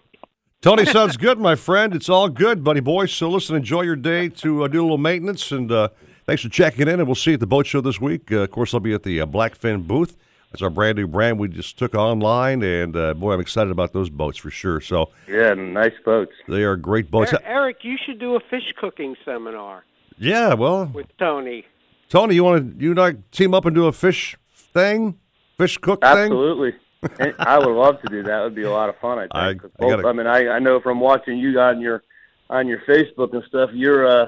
Tony, 0.61 0.87
sounds 0.87 1.17
good, 1.17 1.39
my 1.39 1.57
friend. 1.57 1.95
It's 1.95 2.09
all 2.09 2.29
good, 2.29 2.65
buddy 2.65 2.81
boy. 2.81 3.07
So 3.07 3.29
listen, 3.29 3.55
enjoy 3.55 3.83
your 3.83 3.97
day 3.97 4.31
to 4.31 4.65
uh, 4.65 4.69
do 4.69 4.81
a 4.81 4.85
little 4.85 4.99
maintenance, 4.99 5.53
and 5.53 5.71
uh, 5.71 5.89
thanks 6.25 6.43
for 6.43 6.49
checking 6.49 6.89
in. 6.89 7.01
And 7.01 7.07
we'll 7.07 7.15
see 7.15 7.33
you 7.33 7.35
at 7.35 7.41
the 7.41 7.47
boat 7.47 7.67
show 7.67 7.83
this 7.83 8.01
week. 8.01 8.33
Uh, 8.33 8.39
of 8.39 8.51
course, 8.51 8.73
I'll 8.73 8.81
be 8.81 8.95
at 8.95 9.03
the 9.03 9.21
uh, 9.21 9.27
Blackfin 9.27 9.87
booth. 9.87 10.17
That's 10.55 10.63
our 10.63 10.71
brand 10.71 10.99
new 10.99 11.09
brand 11.09 11.41
we 11.41 11.49
just 11.49 11.77
took 11.79 11.97
online, 11.97 12.63
and 12.63 12.95
uh, 12.95 13.13
boy, 13.15 13.33
I'm 13.33 13.41
excited 13.41 13.73
about 13.73 13.93
those 13.93 14.09
boats 14.09 14.39
for 14.39 14.53
sure. 14.53 14.81
So 14.81 15.11
Yeah, 15.27 15.53
nice 15.55 15.95
boats. 16.05 16.31
they 16.47 16.63
are 16.63 16.77
great 16.77 17.11
boats. 17.11 17.33
Er- 17.33 17.41
Eric, 17.45 17.79
you 17.83 17.97
should 18.07 18.21
do 18.21 18.37
a 18.37 18.41
fish 18.49 18.63
cooking 18.81 19.17
seminar 19.25 19.83
Yeah, 20.17 20.55
well, 20.55 20.87
with 20.95 21.09
Tony. 21.19 21.65
Tony, 22.09 22.37
you 22.37 22.45
want 22.45 22.79
to 22.79 22.85
you 22.85 22.93
and 22.93 23.01
I 23.01 23.15
team 23.33 23.53
up 23.53 23.65
and 23.65 23.75
do 23.75 23.87
a 23.87 23.93
fish 23.93 24.37
thing, 24.55 25.19
fish 25.59 25.77
cook 25.79 26.03
thing? 26.03 26.09
Absolutely. 26.09 26.75
I 27.41 27.59
would 27.59 27.75
love 27.75 28.01
to 28.03 28.09
do 28.09 28.23
that. 28.23 28.41
It 28.43 28.45
would 28.45 28.55
be 28.55 28.63
a 28.63 28.71
lot 28.71 28.89
of 28.89 28.97
fun. 28.99 29.19
I 29.19 29.23
think. 29.23 29.33
I- 29.35 29.55
'Cause 29.55 29.71
I 29.81 29.89
gotta- 29.91 30.07
I 30.07 30.13
mean, 30.13 30.29
I, 30.29 30.51
I 30.51 30.59
know 30.61 30.79
from 30.81 31.01
watching 31.01 31.37
you 31.37 31.59
on 31.59 31.81
your 31.81 32.05
on 32.49 32.69
your 32.69 32.79
Facebook 32.89 33.33
and 33.33 33.43
stuff, 33.49 33.71
you're 33.73 34.07
uh, 34.07 34.27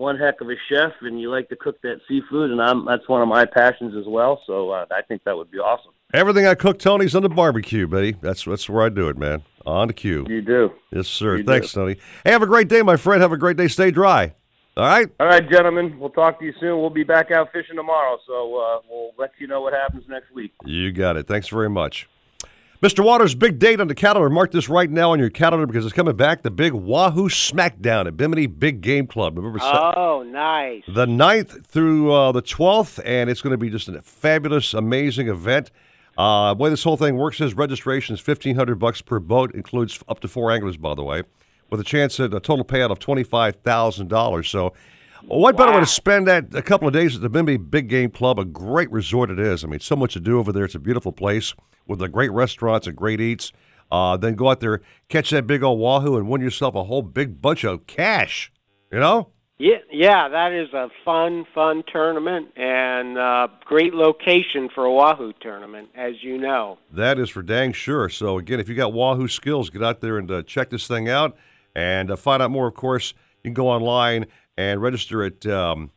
one 0.00 0.16
heck 0.18 0.40
of 0.40 0.48
a 0.48 0.54
chef, 0.68 0.92
and 1.02 1.20
you 1.20 1.30
like 1.30 1.48
to 1.50 1.56
cook 1.56 1.80
that 1.82 2.00
seafood, 2.08 2.50
and 2.50 2.60
I'm 2.60 2.86
that's 2.86 3.06
one 3.08 3.22
of 3.22 3.28
my 3.28 3.44
passions 3.44 3.94
as 3.94 4.06
well. 4.08 4.42
So 4.46 4.70
uh, 4.70 4.86
I 4.90 5.02
think 5.02 5.22
that 5.24 5.36
would 5.36 5.50
be 5.50 5.58
awesome. 5.58 5.92
Everything 6.12 6.46
I 6.46 6.54
cook, 6.54 6.78
Tony's 6.78 7.14
on 7.14 7.22
the 7.22 7.28
barbecue, 7.28 7.86
buddy. 7.86 8.16
That's 8.20 8.44
that's 8.44 8.68
where 8.68 8.84
I 8.84 8.88
do 8.88 9.08
it, 9.08 9.16
man. 9.16 9.42
On 9.66 9.86
the 9.86 9.92
cue. 9.92 10.26
You 10.28 10.40
do. 10.40 10.72
Yes, 10.90 11.06
sir. 11.06 11.36
You 11.36 11.44
Thanks, 11.44 11.72
do. 11.72 11.80
Tony. 11.80 11.96
Hey, 12.24 12.32
have 12.32 12.42
a 12.42 12.46
great 12.46 12.68
day, 12.68 12.82
my 12.82 12.96
friend. 12.96 13.20
Have 13.22 13.32
a 13.32 13.36
great 13.36 13.58
day. 13.58 13.68
Stay 13.68 13.90
dry. 13.90 14.34
All 14.76 14.86
right. 14.86 15.08
All 15.20 15.26
right, 15.26 15.48
gentlemen. 15.50 15.98
We'll 15.98 16.10
talk 16.10 16.38
to 16.38 16.44
you 16.46 16.54
soon. 16.58 16.80
We'll 16.80 16.90
be 16.90 17.04
back 17.04 17.30
out 17.30 17.52
fishing 17.52 17.76
tomorrow, 17.76 18.18
so 18.26 18.56
uh, 18.56 18.80
we'll 18.88 19.10
let 19.18 19.32
you 19.38 19.46
know 19.46 19.60
what 19.60 19.74
happens 19.74 20.04
next 20.08 20.32
week. 20.32 20.52
You 20.64 20.92
got 20.92 21.18
it. 21.18 21.26
Thanks 21.26 21.48
very 21.48 21.68
much. 21.68 22.08
Mr. 22.82 23.04
Waters, 23.04 23.34
big 23.34 23.58
date 23.58 23.78
on 23.78 23.88
the 23.88 23.94
calendar. 23.94 24.30
Mark 24.30 24.52
this 24.52 24.66
right 24.70 24.90
now 24.90 25.12
on 25.12 25.18
your 25.18 25.28
calendar 25.28 25.66
because 25.66 25.84
it's 25.84 25.92
coming 25.94 26.16
back. 26.16 26.42
The 26.42 26.50
big 26.50 26.72
Wahoo 26.72 27.28
Smackdown 27.28 28.06
at 28.06 28.16
Bimini 28.16 28.46
Big 28.46 28.80
Game 28.80 29.06
Club. 29.06 29.34
November 29.34 29.58
Oh, 29.62 30.22
nice. 30.22 30.82
the 30.88 31.04
9th 31.04 31.66
through 31.66 32.10
uh, 32.10 32.32
the 32.32 32.40
12th, 32.40 32.98
and 33.04 33.28
it's 33.28 33.42
going 33.42 33.50
to 33.50 33.58
be 33.58 33.68
just 33.68 33.90
a 33.90 34.00
fabulous, 34.00 34.72
amazing 34.72 35.28
event. 35.28 35.70
Uh, 36.16 36.54
the 36.54 36.62
way 36.62 36.70
this 36.70 36.82
whole 36.82 36.96
thing 36.96 37.16
works 37.18 37.38
is 37.42 37.52
registration 37.54 38.14
is 38.14 38.20
fifteen 38.20 38.56
hundred 38.56 38.76
bucks 38.78 39.00
per 39.00 39.18
boat, 39.20 39.54
includes 39.54 40.02
up 40.08 40.20
to 40.20 40.28
four 40.28 40.50
anglers, 40.50 40.76
by 40.76 40.94
the 40.94 41.02
way, 41.04 41.22
with 41.70 41.80
a 41.80 41.84
chance 41.84 42.18
at 42.18 42.34
a 42.34 42.40
total 42.40 42.64
payout 42.64 42.90
of 42.90 42.98
twenty 42.98 43.22
five 43.22 43.62
So, 45.30 45.36
what 45.36 45.56
better 45.56 45.70
way 45.70 45.78
to 45.78 45.86
spend 45.86 46.26
that 46.26 46.52
a 46.56 46.62
couple 46.62 46.88
of 46.88 46.92
days 46.92 47.14
at 47.14 47.22
the 47.22 47.28
Bimini 47.28 47.56
Big 47.56 47.86
Game 47.86 48.10
Club? 48.10 48.40
A 48.40 48.44
great 48.44 48.90
resort 48.90 49.30
it 49.30 49.38
is. 49.38 49.62
I 49.62 49.68
mean, 49.68 49.78
so 49.78 49.94
much 49.94 50.14
to 50.14 50.20
do 50.20 50.40
over 50.40 50.50
there. 50.50 50.64
It's 50.64 50.74
a 50.74 50.80
beautiful 50.80 51.12
place 51.12 51.54
with 51.86 52.00
the 52.00 52.08
great 52.08 52.32
restaurants 52.32 52.88
and 52.88 52.96
great 52.96 53.20
eats. 53.20 53.52
Uh, 53.92 54.16
then 54.16 54.34
go 54.34 54.50
out 54.50 54.58
there, 54.58 54.82
catch 55.08 55.30
that 55.30 55.46
big 55.46 55.62
old 55.62 55.78
wahoo, 55.78 56.16
and 56.16 56.28
win 56.28 56.40
yourself 56.40 56.74
a 56.74 56.82
whole 56.82 57.02
big 57.02 57.40
bunch 57.40 57.62
of 57.62 57.86
cash. 57.86 58.50
You 58.90 58.98
know. 58.98 59.28
Yeah, 59.56 59.76
yeah, 59.92 60.28
that 60.28 60.52
is 60.52 60.72
a 60.72 60.88
fun, 61.04 61.46
fun 61.54 61.84
tournament 61.92 62.48
and 62.56 63.16
uh, 63.16 63.46
great 63.64 63.94
location 63.94 64.68
for 64.74 64.84
a 64.84 64.92
Wahoo 64.92 65.32
tournament, 65.40 65.90
as 65.94 66.14
you 66.22 66.38
know. 66.38 66.78
That 66.90 67.20
is 67.20 67.30
for 67.30 67.42
dang 67.42 67.72
sure. 67.72 68.08
So 68.08 68.38
again, 68.38 68.58
if 68.58 68.68
you 68.68 68.74
got 68.74 68.92
Wahoo 68.92 69.28
skills, 69.28 69.70
get 69.70 69.82
out 69.84 70.00
there 70.00 70.18
and 70.18 70.28
uh, 70.28 70.42
check 70.42 70.70
this 70.70 70.88
thing 70.88 71.08
out, 71.08 71.36
and 71.76 72.10
uh, 72.10 72.16
find 72.16 72.42
out 72.42 72.50
more. 72.50 72.66
Of 72.66 72.74
course, 72.74 73.14
you 73.44 73.48
can 73.48 73.54
go 73.54 73.68
online 73.68 74.26
and 74.60 74.80
register 74.82 75.24
at 75.24 75.46
um, 75.46 75.90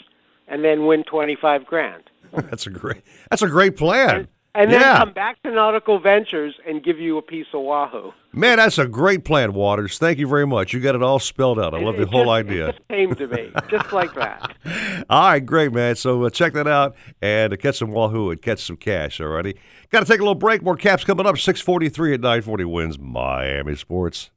and 0.48 0.64
then 0.64 0.86
win 0.86 1.04
twenty 1.04 1.36
five 1.40 1.64
grand. 1.64 2.04
That's 2.32 2.66
a 2.66 2.70
great. 2.70 3.02
That's 3.30 3.42
a 3.42 3.48
great 3.48 3.76
plan. 3.76 4.28
And 4.56 4.70
then 4.70 4.80
yeah. 4.80 4.98
come 4.98 5.12
back 5.12 5.42
to 5.42 5.50
Nautical 5.50 5.98
Ventures 5.98 6.54
and 6.64 6.80
give 6.84 7.00
you 7.00 7.18
a 7.18 7.22
piece 7.22 7.46
of 7.52 7.62
Wahoo. 7.62 8.12
Man, 8.32 8.58
that's 8.58 8.78
a 8.78 8.86
great 8.86 9.24
plan, 9.24 9.52
Waters. 9.52 9.98
Thank 9.98 10.18
you 10.18 10.28
very 10.28 10.46
much. 10.46 10.72
You 10.72 10.78
got 10.78 10.94
it 10.94 11.02
all 11.02 11.18
spelled 11.18 11.58
out. 11.58 11.74
I 11.74 11.80
love 11.80 11.96
the 11.96 12.02
It 12.02 12.08
whole 12.08 12.26
just- 12.26 12.30
idea. 12.48 12.68
It 12.68 12.76
just 12.76 12.88
came 12.88 13.14
to 13.16 13.26
me, 13.26 13.52
just 13.68 13.92
like 13.92 14.14
that. 14.14 14.54
All 15.10 15.22
right, 15.30 15.44
great, 15.44 15.72
man. 15.72 15.96
So 15.96 16.22
uh, 16.24 16.30
check 16.30 16.52
that 16.52 16.68
out 16.68 16.94
and 17.20 17.52
uh, 17.52 17.56
catch 17.56 17.78
some 17.78 17.90
wahoo 17.90 18.30
and 18.30 18.40
catch 18.40 18.60
some 18.64 18.76
cash. 18.76 19.20
All 19.20 19.26
righty. 19.26 19.56
Got 19.90 20.00
to 20.00 20.06
take 20.06 20.20
a 20.20 20.22
little 20.22 20.34
break. 20.36 20.62
More 20.62 20.76
caps 20.76 21.02
coming 21.04 21.26
up. 21.26 21.36
Six 21.38 21.60
forty-three 21.60 22.14
at 22.14 22.20
nine 22.20 22.42
forty 22.42 22.64
wins 22.64 22.96
Miami 22.98 23.74
Sports. 23.74 24.30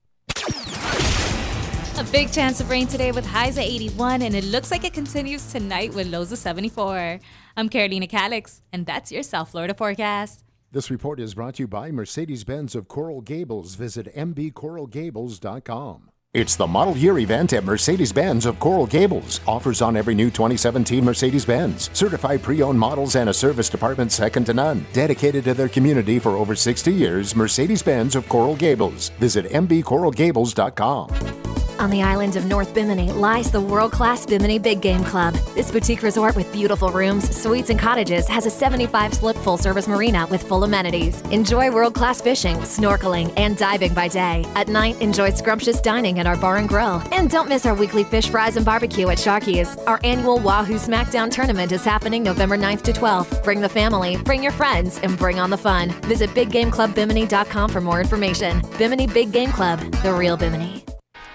A 1.99 2.03
big 2.11 2.31
chance 2.31 2.59
of 2.59 2.69
rain 2.69 2.85
today 2.85 3.11
with 3.11 3.25
highs 3.25 3.57
at 3.57 3.63
81, 3.63 4.21
and 4.21 4.35
it 4.35 4.43
looks 4.43 4.69
like 4.69 4.83
it 4.83 4.93
continues 4.93 5.51
tonight 5.51 5.93
with 5.95 6.05
lows 6.07 6.31
of 6.31 6.37
74. 6.37 7.19
I'm 7.57 7.69
Carolina 7.69 8.05
Calix, 8.05 8.61
and 8.71 8.85
that's 8.85 9.11
your 9.11 9.23
South 9.23 9.49
Florida 9.49 9.73
forecast. 9.73 10.43
This 10.71 10.91
report 10.91 11.19
is 11.19 11.33
brought 11.33 11.55
to 11.55 11.63
you 11.63 11.67
by 11.67 11.89
Mercedes 11.91 12.43
Benz 12.43 12.75
of 12.75 12.87
Coral 12.87 13.21
Gables. 13.21 13.73
Visit 13.73 14.15
mbcoralgables.com. 14.15 16.11
It's 16.37 16.55
the 16.55 16.67
model 16.67 16.95
year 16.95 17.17
event 17.17 17.53
at 17.53 17.63
Mercedes 17.63 18.13
Benz 18.13 18.45
of 18.45 18.59
Coral 18.59 18.85
Gables. 18.85 19.41
Offers 19.47 19.81
on 19.81 19.97
every 19.97 20.13
new 20.13 20.29
2017 20.29 21.03
Mercedes 21.03 21.45
Benz. 21.45 21.89
Certified 21.93 22.43
pre 22.43 22.61
owned 22.61 22.77
models 22.77 23.15
and 23.15 23.31
a 23.31 23.33
service 23.33 23.69
department 23.69 24.11
second 24.11 24.45
to 24.45 24.53
none. 24.53 24.85
Dedicated 24.93 25.45
to 25.45 25.55
their 25.55 25.67
community 25.67 26.19
for 26.19 26.33
over 26.33 26.53
60 26.53 26.93
years, 26.93 27.35
Mercedes 27.35 27.81
Benz 27.81 28.15
of 28.15 28.29
Coral 28.29 28.55
Gables. 28.55 29.09
Visit 29.17 29.49
mbcoralgables.com. 29.49 31.37
On 31.79 31.91
the 31.91 32.01
island 32.01 32.35
of 32.35 32.45
North 32.45 32.73
Bimini 32.73 33.11
lies 33.11 33.51
the 33.51 33.61
world 33.61 33.91
class 33.91 34.25
Bimini 34.25 34.57
Big 34.57 34.81
Game 34.81 35.03
Club. 35.03 35.35
This 35.53 35.69
boutique 35.69 36.01
resort 36.01 36.35
with 36.35 36.51
beautiful 36.51 36.89
rooms, 36.89 37.29
suites, 37.35 37.69
and 37.69 37.79
cottages 37.79 38.27
has 38.27 38.47
a 38.47 38.49
75 38.49 39.13
slip 39.13 39.35
full 39.37 39.57
service 39.57 39.87
marina 39.87 40.25
with 40.31 40.41
full 40.41 40.63
amenities. 40.63 41.21
Enjoy 41.29 41.71
world 41.71 41.93
class 41.93 42.19
fishing, 42.19 42.55
snorkeling, 42.57 43.31
and 43.37 43.57
diving 43.57 43.93
by 43.93 44.07
day. 44.07 44.43
At 44.55 44.69
night, 44.69 44.99
enjoy 45.01 45.29
scrumptious 45.31 45.79
dining 45.79 46.19
our 46.27 46.37
bar 46.37 46.57
and 46.57 46.69
grill. 46.69 47.01
And 47.11 47.29
don't 47.29 47.47
miss 47.47 47.65
our 47.65 47.73
weekly 47.73 48.03
fish 48.03 48.29
fries 48.29 48.57
and 48.57 48.65
barbecue 48.65 49.09
at 49.09 49.17
Sharky's. 49.17 49.77
Our 49.87 49.99
annual 50.03 50.39
Wahoo 50.39 50.75
SmackDown 50.75 51.31
tournament 51.31 51.71
is 51.71 51.83
happening 51.83 52.23
November 52.23 52.57
9th 52.57 52.81
to 52.83 52.91
12th. 52.91 53.43
Bring 53.43 53.61
the 53.61 53.69
family, 53.69 54.17
bring 54.17 54.43
your 54.43 54.51
friends, 54.51 54.99
and 54.99 55.17
bring 55.17 55.39
on 55.39 55.49
the 55.49 55.57
fun. 55.57 55.91
Visit 56.05 56.29
BigGameClubBimini.com 56.31 57.69
for 57.69 57.81
more 57.81 58.01
information. 58.01 58.61
Bimini 58.77 59.07
Big 59.07 59.31
Game 59.31 59.51
Club, 59.51 59.79
the 60.03 60.13
real 60.13 60.37
Bimini. 60.37 60.83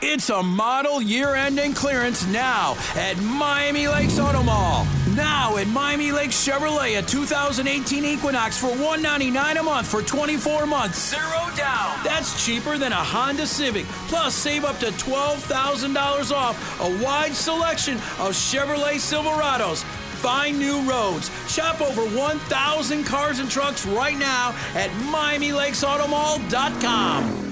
It's 0.04 0.30
a 0.30 0.42
model 0.42 1.00
year 1.00 1.36
ending 1.36 1.74
clearance 1.74 2.26
now 2.26 2.74
at 2.96 3.16
Miami 3.18 3.86
Lakes 3.86 4.18
Auto 4.18 4.42
Mall. 4.42 4.84
Now 5.14 5.58
at 5.58 5.68
Miami 5.68 6.10
Lakes 6.10 6.44
Chevrolet, 6.44 6.98
a 6.98 7.02
2018 7.02 8.04
Equinox 8.04 8.58
for 8.58 8.66
199 8.66 9.58
a 9.58 9.62
month 9.62 9.86
for 9.86 10.02
24 10.02 10.66
months, 10.66 11.10
zero 11.10 11.48
down. 11.56 12.02
That's 12.02 12.44
cheaper 12.44 12.78
than 12.78 12.90
a 12.90 12.96
Honda 12.96 13.46
Civic. 13.46 13.84
Plus, 14.08 14.34
save 14.34 14.64
up 14.64 14.80
to 14.80 14.86
$12,000 14.86 16.32
off 16.34 16.80
a 16.80 17.04
wide 17.04 17.34
selection 17.34 17.94
of 17.94 18.32
Chevrolet 18.32 18.96
Silverados. 18.96 19.84
Find 19.84 20.58
new 20.58 20.82
roads. 20.82 21.30
Shop 21.48 21.80
over 21.80 22.02
1,000 22.02 23.04
cars 23.04 23.38
and 23.38 23.48
trucks 23.48 23.86
right 23.86 24.18
now 24.18 24.52
at 24.74 24.90
MiamiLakesAutomall.com. 25.12 27.51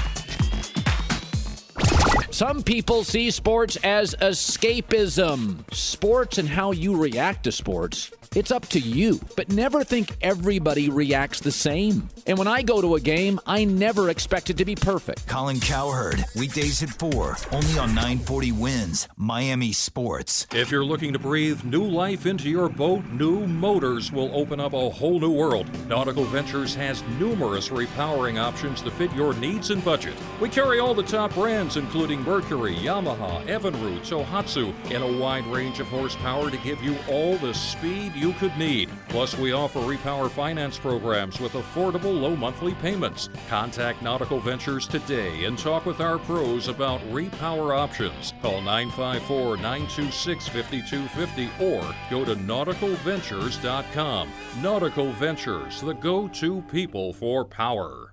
Some 2.31 2.63
people 2.63 3.03
see 3.03 3.29
sports 3.29 3.75
as 3.83 4.15
escapism. 4.15 5.61
Sports 5.73 6.37
and 6.37 6.47
how 6.47 6.71
you 6.71 6.95
react 6.95 7.43
to 7.43 7.51
sports, 7.51 8.09
it's 8.33 8.51
up 8.51 8.65
to 8.67 8.79
you. 8.79 9.19
But 9.35 9.51
never 9.51 9.83
think 9.83 10.15
everybody 10.21 10.89
reacts 10.89 11.41
the 11.41 11.51
same. 11.51 12.07
And 12.25 12.37
when 12.37 12.47
I 12.47 12.61
go 12.61 12.79
to 12.79 12.95
a 12.95 13.01
game, 13.01 13.41
I 13.45 13.65
never 13.65 14.09
expect 14.09 14.49
it 14.49 14.57
to 14.57 14.65
be 14.65 14.75
perfect. 14.75 15.27
Colin 15.27 15.59
Cowherd, 15.59 16.23
weekdays 16.37 16.81
at 16.81 16.89
4, 16.91 17.35
only 17.51 17.77
on 17.77 17.93
940 17.93 18.53
Wins, 18.53 19.09
Miami 19.17 19.73
Sports. 19.73 20.47
If 20.53 20.71
you're 20.71 20.85
looking 20.85 21.11
to 21.11 21.19
breathe 21.19 21.65
new 21.65 21.83
life 21.83 22.25
into 22.25 22.49
your 22.49 22.69
boat, 22.69 23.03
new 23.07 23.45
motors 23.45 24.09
will 24.13 24.33
open 24.33 24.61
up 24.61 24.71
a 24.71 24.89
whole 24.89 25.19
new 25.19 25.31
world. 25.31 25.67
Nautical 25.89 26.23
Ventures 26.23 26.73
has 26.75 27.03
numerous 27.19 27.67
repowering 27.67 28.41
options 28.41 28.81
to 28.83 28.91
fit 28.91 29.11
your 29.13 29.33
needs 29.33 29.69
and 29.71 29.83
budget. 29.83 30.13
We 30.39 30.47
carry 30.47 30.79
all 30.79 30.93
the 30.93 31.03
top 31.03 31.33
brands, 31.33 31.75
including 31.75 32.20
Mercury, 32.23 32.75
Yamaha, 32.75 33.45
Evinrude, 33.47 34.01
Tohatsu, 34.01 34.73
and 34.91 35.03
a 35.03 35.17
wide 35.19 35.45
range 35.47 35.79
of 35.79 35.87
horsepower 35.87 36.49
to 36.49 36.57
give 36.57 36.83
you 36.83 36.97
all 37.09 37.37
the 37.37 37.53
speed 37.53 38.13
you 38.15 38.33
could 38.33 38.55
need. 38.57 38.89
Plus, 39.09 39.37
we 39.37 39.51
offer 39.51 39.79
repower 39.79 40.29
finance 40.29 40.77
programs 40.77 41.39
with 41.39 41.53
affordable 41.53 42.19
low 42.19 42.35
monthly 42.35 42.73
payments. 42.75 43.29
Contact 43.47 44.01
Nautical 44.01 44.39
Ventures 44.39 44.87
today 44.87 45.45
and 45.45 45.57
talk 45.57 45.85
with 45.85 45.99
our 45.99 46.17
pros 46.19 46.67
about 46.67 47.01
repower 47.11 47.77
options. 47.77 48.33
Call 48.41 48.61
954 48.61 49.57
926 49.57 50.47
5250 50.47 51.49
or 51.63 51.95
go 52.09 52.25
to 52.25 52.35
nauticalventures.com. 52.35 54.29
Nautical 54.61 55.11
Ventures, 55.13 55.81
the 55.81 55.93
go 55.93 56.27
to 56.27 56.61
people 56.63 57.13
for 57.13 57.43
power. 57.43 58.11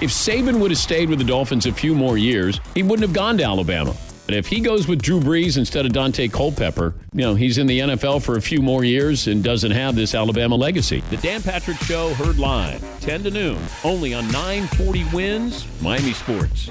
If 0.00 0.10
Saban 0.10 0.60
would 0.60 0.70
have 0.70 0.78
stayed 0.78 1.10
with 1.10 1.18
the 1.18 1.24
Dolphins 1.24 1.66
a 1.66 1.72
few 1.72 1.92
more 1.92 2.16
years, 2.16 2.60
he 2.72 2.84
wouldn't 2.84 3.02
have 3.02 3.12
gone 3.12 3.36
to 3.38 3.42
Alabama. 3.42 3.96
But 4.26 4.36
if 4.36 4.46
he 4.46 4.60
goes 4.60 4.86
with 4.86 5.02
Drew 5.02 5.18
Brees 5.18 5.58
instead 5.58 5.86
of 5.86 5.92
Dante 5.92 6.28
Culpepper, 6.28 6.94
you 7.12 7.22
know, 7.22 7.34
he's 7.34 7.58
in 7.58 7.66
the 7.66 7.80
NFL 7.80 8.22
for 8.22 8.36
a 8.36 8.40
few 8.40 8.62
more 8.62 8.84
years 8.84 9.26
and 9.26 9.42
doesn't 9.42 9.72
have 9.72 9.96
this 9.96 10.14
Alabama 10.14 10.54
legacy. 10.54 11.00
The 11.10 11.16
Dan 11.16 11.42
Patrick 11.42 11.78
Show 11.78 12.14
heard 12.14 12.38
live, 12.38 12.80
10 13.00 13.24
to 13.24 13.30
noon, 13.32 13.58
only 13.82 14.14
on 14.14 14.30
940 14.30 15.04
Wins, 15.12 15.66
Miami 15.82 16.12
Sports. 16.12 16.70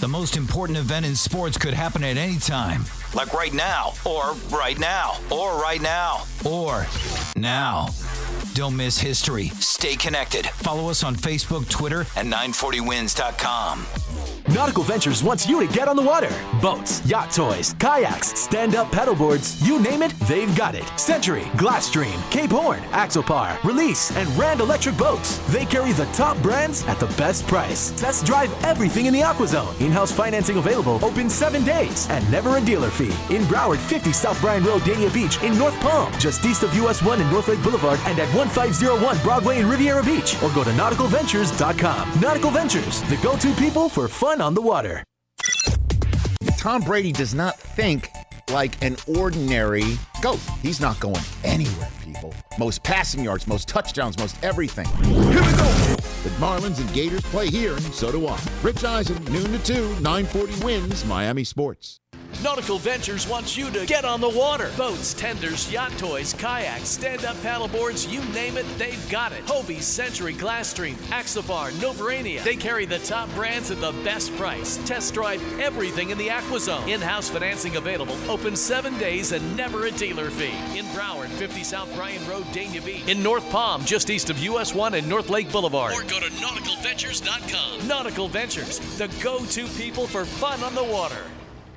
The 0.00 0.08
most 0.08 0.36
important 0.36 0.76
event 0.76 1.06
in 1.06 1.16
sports 1.16 1.56
could 1.56 1.72
happen 1.72 2.04
at 2.04 2.18
any 2.18 2.36
time. 2.38 2.84
Like 3.16 3.32
right 3.32 3.54
now, 3.54 3.94
or 4.04 4.34
right 4.50 4.78
now, 4.78 5.14
or 5.30 5.58
right 5.58 5.80
now, 5.80 6.26
or 6.44 6.86
now. 7.34 7.88
Don't 8.52 8.76
miss 8.76 8.98
history. 8.98 9.48
Stay 9.58 9.96
connected. 9.96 10.44
Follow 10.46 10.90
us 10.90 11.02
on 11.02 11.16
Facebook, 11.16 11.66
Twitter, 11.70 12.04
and 12.14 12.30
940wins.com. 12.30 13.86
Nautical 14.48 14.84
Ventures 14.84 15.24
wants 15.24 15.48
you 15.48 15.66
to 15.66 15.72
get 15.72 15.88
on 15.88 15.96
the 15.96 16.02
water. 16.02 16.30
Boats, 16.62 17.04
yacht 17.04 17.32
toys, 17.32 17.74
kayaks, 17.80 18.38
stand-up 18.38 18.90
paddleboards, 18.92 19.66
you 19.66 19.80
name 19.80 20.02
it, 20.02 20.12
they've 20.20 20.54
got 20.56 20.74
it. 20.74 20.84
Century, 20.98 21.42
Glasstream, 21.56 22.18
Cape 22.30 22.52
Horn, 22.52 22.80
Axopar, 22.92 23.62
Release, 23.64 24.16
and 24.16 24.28
Rand 24.38 24.60
Electric 24.60 24.96
Boats. 24.96 25.38
They 25.52 25.66
carry 25.66 25.92
the 25.92 26.06
top 26.06 26.40
brands 26.42 26.84
at 26.84 27.00
the 27.00 27.08
best 27.18 27.46
price. 27.48 27.90
Test 28.00 28.24
drive 28.24 28.52
everything 28.64 29.06
in 29.06 29.12
the 29.12 29.20
AquaZone. 29.20 29.80
In-house 29.80 30.12
financing 30.12 30.58
available, 30.58 31.04
open 31.04 31.28
seven 31.28 31.64
days, 31.64 32.08
and 32.08 32.28
never 32.30 32.56
a 32.56 32.60
dealer 32.60 32.90
fee. 32.90 33.05
In 33.30 33.42
Broward, 33.44 33.78
50 33.78 34.12
South 34.12 34.40
Bryan 34.40 34.64
Road, 34.64 34.82
Dania 34.82 35.12
Beach. 35.12 35.42
In 35.42 35.56
North 35.58 35.78
Palm, 35.80 36.12
just 36.18 36.44
east 36.44 36.62
of 36.62 36.74
US 36.74 37.02
1 37.02 37.20
and 37.20 37.30
North 37.30 37.48
Lake 37.48 37.62
Boulevard, 37.62 38.00
and 38.04 38.18
at 38.18 38.28
1501 38.34 39.18
Broadway 39.22 39.60
in 39.60 39.68
Riviera 39.68 40.02
Beach. 40.02 40.34
Or 40.42 40.50
go 40.50 40.64
to 40.64 40.70
nauticalventures.com. 40.70 42.20
Nautical 42.20 42.50
Ventures, 42.50 43.02
the 43.02 43.16
go-to 43.18 43.52
people 43.54 43.88
for 43.88 44.08
fun 44.08 44.40
on 44.40 44.54
the 44.54 44.62
water. 44.62 45.02
Tom 46.58 46.82
Brady 46.82 47.12
does 47.12 47.34
not 47.34 47.58
think 47.58 48.10
like 48.50 48.82
an 48.82 48.96
ordinary 49.18 49.98
goat. 50.22 50.40
He's 50.62 50.80
not 50.80 50.98
going 51.00 51.22
anywhere, 51.44 51.88
people. 52.04 52.34
Most 52.58 52.82
passing 52.82 53.24
yards, 53.24 53.46
most 53.46 53.68
touchdowns, 53.68 54.18
most 54.18 54.42
everything. 54.42 54.86
Here 55.04 55.42
we 55.42 55.52
go. 55.52 55.96
The 56.22 56.30
Marlins 56.40 56.80
and 56.80 56.92
Gators 56.92 57.22
play 57.22 57.48
here, 57.48 57.74
and 57.74 57.94
so 57.94 58.10
do 58.10 58.26
I. 58.26 58.38
Rich 58.62 58.84
Eisen, 58.84 59.22
noon 59.26 59.52
to 59.52 59.58
2, 59.62 60.00
940 60.00 60.64
wins 60.64 61.04
Miami 61.04 61.44
Sports. 61.44 62.00
Nautical 62.42 62.78
Ventures 62.78 63.26
wants 63.26 63.56
you 63.56 63.70
to 63.70 63.86
get 63.86 64.04
on 64.04 64.20
the 64.20 64.28
water. 64.28 64.70
Boats, 64.76 65.14
tenders, 65.14 65.72
yacht 65.72 65.92
toys, 65.96 66.34
kayaks, 66.34 66.88
stand-up 66.88 67.34
paddleboards, 67.36 68.10
you 68.12 68.20
name 68.34 68.56
it, 68.58 68.66
they've 68.78 69.10
got 69.10 69.32
it. 69.32 69.44
Hobie, 69.46 69.80
Century, 69.80 70.34
Glasstream, 70.34 70.94
Axopar, 71.10 71.70
Novurania. 71.80 72.42
They 72.44 72.54
carry 72.56 72.84
the 72.84 72.98
top 72.98 73.32
brands 73.34 73.70
at 73.70 73.80
the 73.80 73.92
best 74.04 74.36
price. 74.36 74.76
Test 74.86 75.14
drive 75.14 75.42
everything 75.58 76.10
in 76.10 76.18
the 76.18 76.28
AquaZone. 76.28 76.88
In-house 76.88 77.30
financing 77.30 77.76
available. 77.76 78.16
Open 78.28 78.54
seven 78.54 78.96
days 78.98 79.32
and 79.32 79.56
never 79.56 79.86
a 79.86 79.90
dealer 79.90 80.30
fee. 80.30 80.78
In 80.78 80.84
Broward, 80.86 81.28
50 81.28 81.64
South 81.64 81.92
Bryan 81.96 82.26
Road, 82.28 82.44
Dania 82.46 82.84
Beach. 82.84 83.08
In 83.08 83.22
North 83.22 83.48
Palm, 83.50 83.84
just 83.84 84.10
east 84.10 84.28
of 84.28 84.38
US 84.40 84.74
1 84.74 84.94
and 84.94 85.08
North 85.08 85.30
Lake 85.30 85.50
Boulevard. 85.50 85.94
Or 85.94 86.02
go 86.02 86.20
to 86.20 86.26
nauticalventures.com. 86.26 87.88
Nautical 87.88 88.28
Ventures, 88.28 88.78
the 88.98 89.08
go-to 89.22 89.66
people 89.68 90.06
for 90.06 90.24
fun 90.24 90.62
on 90.62 90.74
the 90.74 90.84
water. 90.84 91.22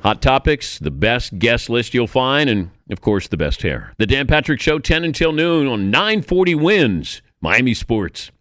Hot 0.02 0.22
topics, 0.22 0.80
the 0.80 0.91
best 0.91 1.39
guest 1.39 1.70
list 1.70 1.93
you'll 1.93 2.08
find, 2.08 2.50
and 2.50 2.70
of 2.89 3.02
course, 3.02 3.28
the 3.28 3.36
best 3.36 3.64
hair. 3.64 3.93
The 3.97 4.08
Dan 4.08 4.28
Patrick 4.28 4.62
Show, 4.62 4.80
10 4.80 5.04
until 5.04 5.34
noon 5.34 5.68
on 5.68 5.91
940 5.91 6.56
Wins, 6.56 7.22
Miami 7.41 7.74
Sports. 7.74 8.32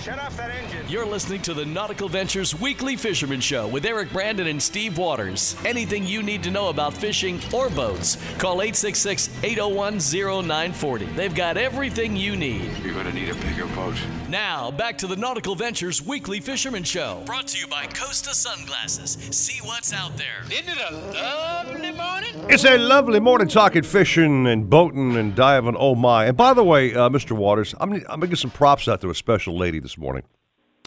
Shut 0.00 0.18
off 0.20 0.36
that 0.36 0.50
engine. 0.50 0.65
You're 0.88 1.04
listening 1.04 1.42
to 1.42 1.52
the 1.52 1.66
Nautical 1.66 2.08
Ventures 2.08 2.54
Weekly 2.60 2.94
Fisherman 2.94 3.40
Show 3.40 3.66
with 3.66 3.84
Eric 3.84 4.12
Brandon 4.12 4.46
and 4.46 4.62
Steve 4.62 4.98
Waters. 4.98 5.56
Anything 5.64 6.06
you 6.06 6.22
need 6.22 6.44
to 6.44 6.52
know 6.52 6.68
about 6.68 6.94
fishing 6.94 7.40
or 7.52 7.68
boats, 7.68 8.14
call 8.38 8.62
866 8.62 9.28
801 9.42 9.98
0940. 10.44 11.06
They've 11.06 11.34
got 11.34 11.56
everything 11.56 12.14
you 12.14 12.36
need. 12.36 12.70
You're 12.84 12.94
going 12.94 13.06
to 13.06 13.12
need 13.12 13.30
a 13.30 13.34
bigger 13.34 13.66
boat. 13.74 13.96
Now, 14.28 14.70
back 14.70 14.96
to 14.98 15.08
the 15.08 15.16
Nautical 15.16 15.56
Ventures 15.56 16.06
Weekly 16.06 16.38
Fisherman 16.38 16.84
Show. 16.84 17.20
Brought 17.26 17.48
to 17.48 17.58
you 17.58 17.66
by 17.66 17.86
Costa 17.86 18.32
Sunglasses. 18.32 19.18
See 19.36 19.60
what's 19.66 19.92
out 19.92 20.16
there. 20.16 20.44
Isn't 20.52 20.68
it 20.68 20.78
a 20.78 20.94
lovely 20.94 21.90
morning? 21.90 22.32
It's 22.48 22.64
a 22.64 22.78
lovely 22.78 23.18
morning 23.18 23.48
talking 23.48 23.82
fishing 23.82 24.46
and 24.46 24.70
boating 24.70 25.16
and 25.16 25.34
diving. 25.34 25.74
Oh 25.76 25.96
my! 25.96 26.26
And 26.26 26.36
by 26.36 26.54
the 26.54 26.62
way, 26.62 26.94
uh, 26.94 27.08
Mr. 27.08 27.32
Waters, 27.32 27.74
I'm 27.80 27.92
I'm 27.92 28.02
gonna 28.20 28.28
give 28.28 28.38
some 28.38 28.52
props 28.52 28.86
out 28.86 29.00
to 29.00 29.10
a 29.10 29.16
special 29.16 29.58
lady 29.58 29.80
this 29.80 29.98
morning. 29.98 30.22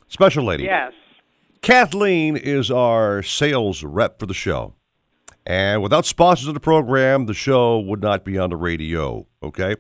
Special 0.10 0.44
lady. 0.44 0.64
Yes. 0.64 0.94
Kathleen 1.62 2.36
is 2.36 2.70
our 2.72 3.22
sales 3.24 3.84
rep 3.84 4.20
for 4.20 4.26
the 4.26 4.34
show. 4.34 4.74
And 5.46 5.82
without 5.82 6.06
sponsors 6.06 6.48
of 6.48 6.54
the 6.54 6.60
program, 6.60 7.26
the 7.26 7.34
show 7.34 7.80
would 7.80 8.02
not 8.02 8.24
be 8.24 8.38
on 8.38 8.50
the 8.50 8.56
radio. 8.56 9.26
Okay. 9.42 9.76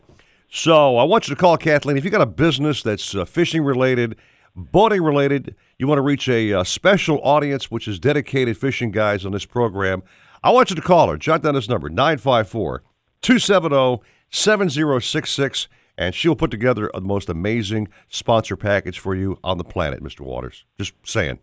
So 0.49 0.97
I 0.97 1.03
want 1.03 1.27
you 1.27 1.35
to 1.35 1.39
call 1.39 1.57
Kathleen. 1.57 1.97
If 1.97 2.03
you 2.03 2.09
got 2.09 2.21
a 2.21 2.25
business 2.25 2.81
that's 2.81 3.13
uh, 3.13 3.25
fishing 3.25 3.63
related, 3.63 4.15
boating 4.55 5.03
related, 5.03 5.55
you 5.77 5.87
want 5.87 5.99
to 5.99 6.03
reach 6.03 6.27
a 6.27 6.53
uh, 6.53 6.63
special 6.63 7.19
audience, 7.23 7.69
which 7.69 7.87
is 7.87 7.99
dedicated 7.99 8.57
fishing 8.57 8.91
guys 8.91 9.25
on 9.25 9.31
this 9.31 9.45
program, 9.45 10.01
I 10.43 10.51
want 10.51 10.69
you 10.69 10.75
to 10.75 10.81
call 10.81 11.09
her. 11.09 11.17
Jot 11.17 11.43
down 11.43 11.53
this 11.53 11.69
number 11.69 11.89
954 11.89 12.83
270 13.21 14.01
7066, 14.31 15.67
and 15.99 16.15
she'll 16.15 16.35
put 16.35 16.49
together 16.49 16.89
the 16.93 17.01
most 17.01 17.29
amazing 17.29 17.89
sponsor 18.07 18.55
package 18.55 18.97
for 18.97 19.13
you 19.13 19.37
on 19.43 19.57
the 19.59 19.63
planet, 19.65 20.01
Mr. 20.01 20.21
Waters. 20.21 20.63
Just 20.79 20.93
saying. 21.03 21.37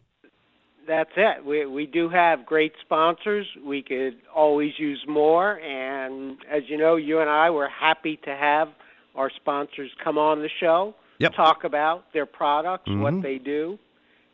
That's 0.89 1.11
it. 1.17 1.45
We 1.45 1.67
we 1.67 1.85
do 1.87 2.09
have 2.09 2.47
great 2.47 2.73
sponsors. 2.81 3.47
We 3.65 3.83
could 3.83 4.17
always 4.35 4.73
use 4.79 5.05
more, 5.07 5.61
and 5.61 6.39
as 6.51 6.63
you 6.69 6.79
know, 6.79 6.97
you 6.97 7.21
and 7.21 7.29
I 7.29 7.51
were 7.51 7.69
happy 7.69 8.17
to 8.25 8.35
have 8.35 8.69
our 9.15 9.31
sponsors 9.31 9.91
come 10.03 10.17
on 10.19 10.41
the 10.43 10.49
show, 10.61 10.95
Yep. 11.19 11.35
talk 11.35 11.65
about 11.65 12.13
their 12.13 12.27
products, 12.27 12.89
Mhm. 12.89 13.01
what 13.01 13.23
they 13.23 13.39
do, 13.39 13.79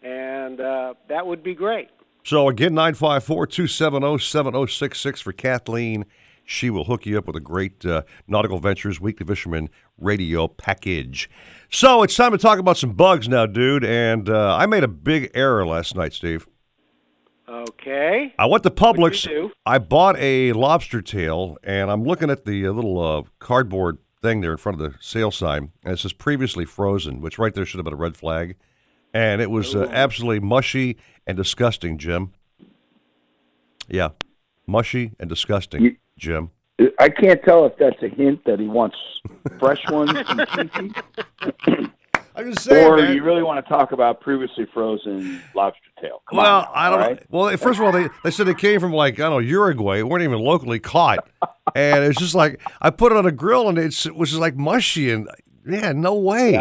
and 0.02 0.60
uh, 0.60 0.94
that 1.08 1.26
would 1.26 1.42
be 1.42 1.54
great. 1.54 1.88
So 2.24 2.48
again, 2.48 2.74
954-270-7066 2.74 5.22
for 5.22 5.32
Kathleen. 5.32 6.04
She 6.44 6.70
will 6.70 6.84
hook 6.84 7.06
you 7.06 7.18
up 7.18 7.26
with 7.26 7.36
a 7.36 7.40
great 7.40 7.84
uh, 7.86 8.02
Nautical 8.26 8.58
Ventures 8.58 9.00
Weekly 9.00 9.26
Fisherman 9.26 9.70
radio 10.02 10.48
package. 10.48 11.30
So 11.70 12.02
it's 12.02 12.16
time 12.16 12.32
to 12.32 12.38
talk 12.38 12.58
about 12.58 12.76
some 12.76 12.92
bugs 12.92 13.28
now, 13.28 13.46
dude. 13.46 13.84
And 13.84 14.28
uh, 14.28 14.56
I 14.56 14.66
made 14.66 14.84
a 14.84 14.88
big 14.88 15.30
error 15.34 15.66
last 15.66 15.94
night, 15.94 16.12
Steve. 16.12 16.46
Okay. 17.48 18.34
I 18.38 18.46
went 18.46 18.62
to 18.64 18.70
Publix. 18.70 19.28
you? 19.30 19.52
I 19.66 19.78
bought 19.78 20.16
a 20.18 20.52
lobster 20.52 21.02
tail, 21.02 21.58
and 21.62 21.90
I'm 21.90 22.04
looking 22.04 22.30
at 22.30 22.44
the 22.44 22.66
uh, 22.66 22.72
little 22.72 23.00
uh, 23.00 23.22
cardboard 23.38 23.98
thing 24.22 24.40
there 24.40 24.52
in 24.52 24.56
front 24.56 24.80
of 24.80 24.92
the 24.92 24.98
sale 25.00 25.30
sign, 25.30 25.72
and 25.84 25.92
it 25.94 25.98
says 25.98 26.12
previously 26.12 26.64
frozen, 26.64 27.20
which 27.20 27.38
right 27.38 27.52
there 27.52 27.66
should 27.66 27.78
have 27.78 27.84
been 27.84 27.92
a 27.92 27.96
red 27.96 28.16
flag. 28.16 28.56
And 29.12 29.42
it 29.42 29.50
was 29.50 29.74
uh, 29.74 29.88
absolutely 29.90 30.40
mushy 30.40 30.96
and 31.26 31.36
disgusting, 31.36 31.98
Jim. 31.98 32.32
Yeah, 33.88 34.10
mushy 34.66 35.12
and 35.20 35.28
disgusting, 35.28 35.98
Jim. 36.18 36.50
I 36.98 37.08
can't 37.08 37.42
tell 37.44 37.66
if 37.66 37.74
that's 37.78 38.02
a 38.02 38.08
hint 38.08 38.44
that 38.46 38.58
he 38.58 38.66
wants 38.66 38.96
fresh 39.58 39.82
ones 39.90 40.10
I'm 42.34 42.46
just 42.50 42.64
saying, 42.64 42.86
or 42.86 42.96
man. 42.96 43.14
you 43.14 43.22
really 43.22 43.42
want 43.42 43.62
to 43.64 43.68
talk 43.70 43.92
about 43.92 44.22
previously 44.22 44.66
frozen 44.72 45.42
lobster 45.54 45.80
tail. 46.00 46.22
Come 46.30 46.38
well, 46.38 46.60
on 46.60 46.62
now, 46.64 46.70
I 46.74 46.88
don't. 46.90 47.00
all 47.00 47.06
right? 47.08 47.26
Well, 47.28 47.56
first 47.58 47.78
of 47.78 47.84
all, 47.84 47.92
they, 47.92 48.08
they 48.24 48.30
said 48.30 48.48
it 48.48 48.56
came 48.56 48.80
from 48.80 48.92
like 48.92 49.14
I 49.14 49.24
don't 49.24 49.32
know 49.32 49.38
Uruguay. 49.38 49.98
It 49.98 50.08
weren't 50.08 50.24
even 50.24 50.38
locally 50.40 50.78
caught, 50.78 51.28
and 51.74 52.04
it's 52.04 52.18
just 52.18 52.34
like 52.34 52.60
I 52.80 52.88
put 52.88 53.12
it 53.12 53.18
on 53.18 53.26
a 53.26 53.32
grill 53.32 53.68
and 53.68 53.76
it's, 53.78 54.06
it 54.06 54.16
was 54.16 54.30
just 54.30 54.40
like 54.40 54.56
mushy 54.56 55.10
and 55.12 55.28
yeah, 55.68 55.92
no 55.92 56.14
way. 56.14 56.52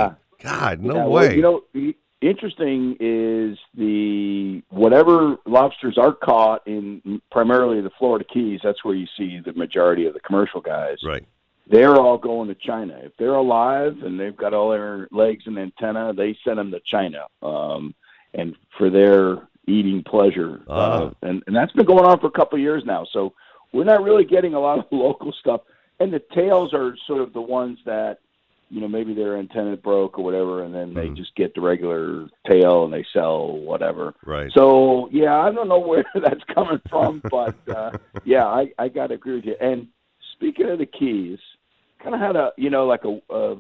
God, 0.44 0.82
no 0.82 0.94
Yeah, 0.94 1.06
well, 1.06 1.10
way. 1.10 1.36
you 1.38 1.42
know, 1.42 1.62
the 1.74 1.96
interesting 2.22 2.96
is 3.00 3.58
the 3.76 4.62
whatever 4.70 5.38
lobsters 5.46 5.98
are 5.98 6.14
caught 6.14 6.66
in 6.68 7.22
primarily 7.32 7.82
the 7.82 7.92
Florida 7.98 8.26
Keys. 8.32 8.60
That's 8.64 8.84
where 8.86 8.96
you 8.96 9.08
see 9.18 9.40
the 9.44 9.54
majority 9.54 10.06
of 10.06 10.14
the 10.14 10.20
commercial 10.20 10.62
guys. 10.62 10.98
Right. 11.06 11.26
They're 11.68 11.96
all 11.96 12.18
going 12.18 12.50
to 12.50 12.56
China. 12.56 13.00
If 13.02 13.14
they're 13.18 13.36
alive 13.36 13.98
and 14.04 14.20
they've 14.20 14.36
got 14.36 14.54
all 14.54 14.72
their 14.72 15.08
legs 15.12 15.44
and 15.46 15.58
antenna, 15.58 16.14
they 16.14 16.38
send 16.44 16.58
them 16.58 16.72
to 16.72 16.82
China, 16.86 17.26
um, 17.42 17.96
and 18.34 18.56
for 18.78 18.90
their 18.90 19.48
eating 19.68 20.04
pleasure. 20.04 20.62
Ah. 20.68 20.74
Uh, 20.74 21.14
and 21.22 21.44
and 21.48 21.56
that's 21.56 21.72
been 21.74 21.86
going 21.86 22.06
on 22.06 22.20
for 22.20 22.28
a 22.28 22.32
couple 22.32 22.58
of 22.58 22.62
years 22.62 22.84
now. 22.86 23.06
So 23.12 23.34
we're 23.72 23.84
not 23.84 24.04
really 24.04 24.26
getting 24.26 24.54
a 24.54 24.60
lot 24.60 24.80
of 24.80 24.86
local 24.92 25.32
stuff. 25.40 25.62
And 26.00 26.12
the 26.12 26.22
tails 26.34 26.74
are 26.74 26.96
sort 27.08 27.22
of 27.22 27.32
the 27.32 27.42
ones 27.42 27.78
that 27.86 28.18
you 28.72 28.82
know 28.82 28.88
maybe 28.88 29.14
their 29.14 29.38
antenna 29.38 29.76
broke 29.76 30.18
or 30.18 30.24
whatever, 30.24 30.64
and 30.64 30.74
then 30.74 30.94
they 30.94 31.10
just 31.10 31.36
get 31.36 31.54
the 31.54 31.62
regular 31.62 32.28
tail 32.50 32.86
and 32.86 32.94
they 32.94 33.06
sell 33.14 33.58
whatever. 33.58 34.16
Right. 34.26 34.50
So 34.56 35.10
yeah, 35.12 35.36
I 35.36 35.52
don't 35.52 35.68
know 35.68 35.80
where 35.88 36.06
that's 36.16 36.44
coming 36.54 36.82
from, 36.90 37.22
but 37.30 37.56
uh, 37.70 37.92
yeah, 38.24 38.46
I 38.46 38.72
I 38.80 38.88
got 38.88 39.08
to 39.08 39.16
agree 39.16 39.36
with 39.36 39.46
you. 39.46 39.56
And 39.60 39.88
speaking 40.34 40.70
of 40.70 40.80
the 40.80 40.86
keys, 40.86 41.40
kind 42.02 42.16
of 42.16 42.22
had 42.22 42.36
a 42.36 42.52
you 42.58 42.70
know 42.70 42.86
like 42.88 43.04
a 43.04 43.20
a, 43.30 43.58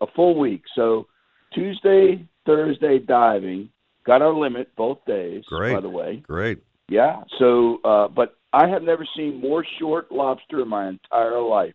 a 0.00 0.06
full 0.14 0.38
week. 0.38 0.62
So 0.74 1.06
Tuesday, 1.52 2.26
Thursday 2.46 2.98
diving, 2.98 3.68
got 4.04 4.22
our 4.22 4.34
limit 4.34 4.74
both 4.76 5.04
days. 5.06 5.44
Great. 5.46 5.74
by 5.74 5.80
the 5.80 5.88
way. 5.88 6.22
Great. 6.26 6.58
Yeah. 6.88 7.24
So, 7.38 7.80
uh, 7.84 8.08
but 8.08 8.36
I 8.52 8.68
have 8.68 8.82
never 8.82 9.06
seen 9.16 9.40
more 9.40 9.64
short 9.78 10.12
lobster 10.12 10.62
in 10.62 10.68
my 10.68 10.88
entire 10.88 11.40
life. 11.40 11.74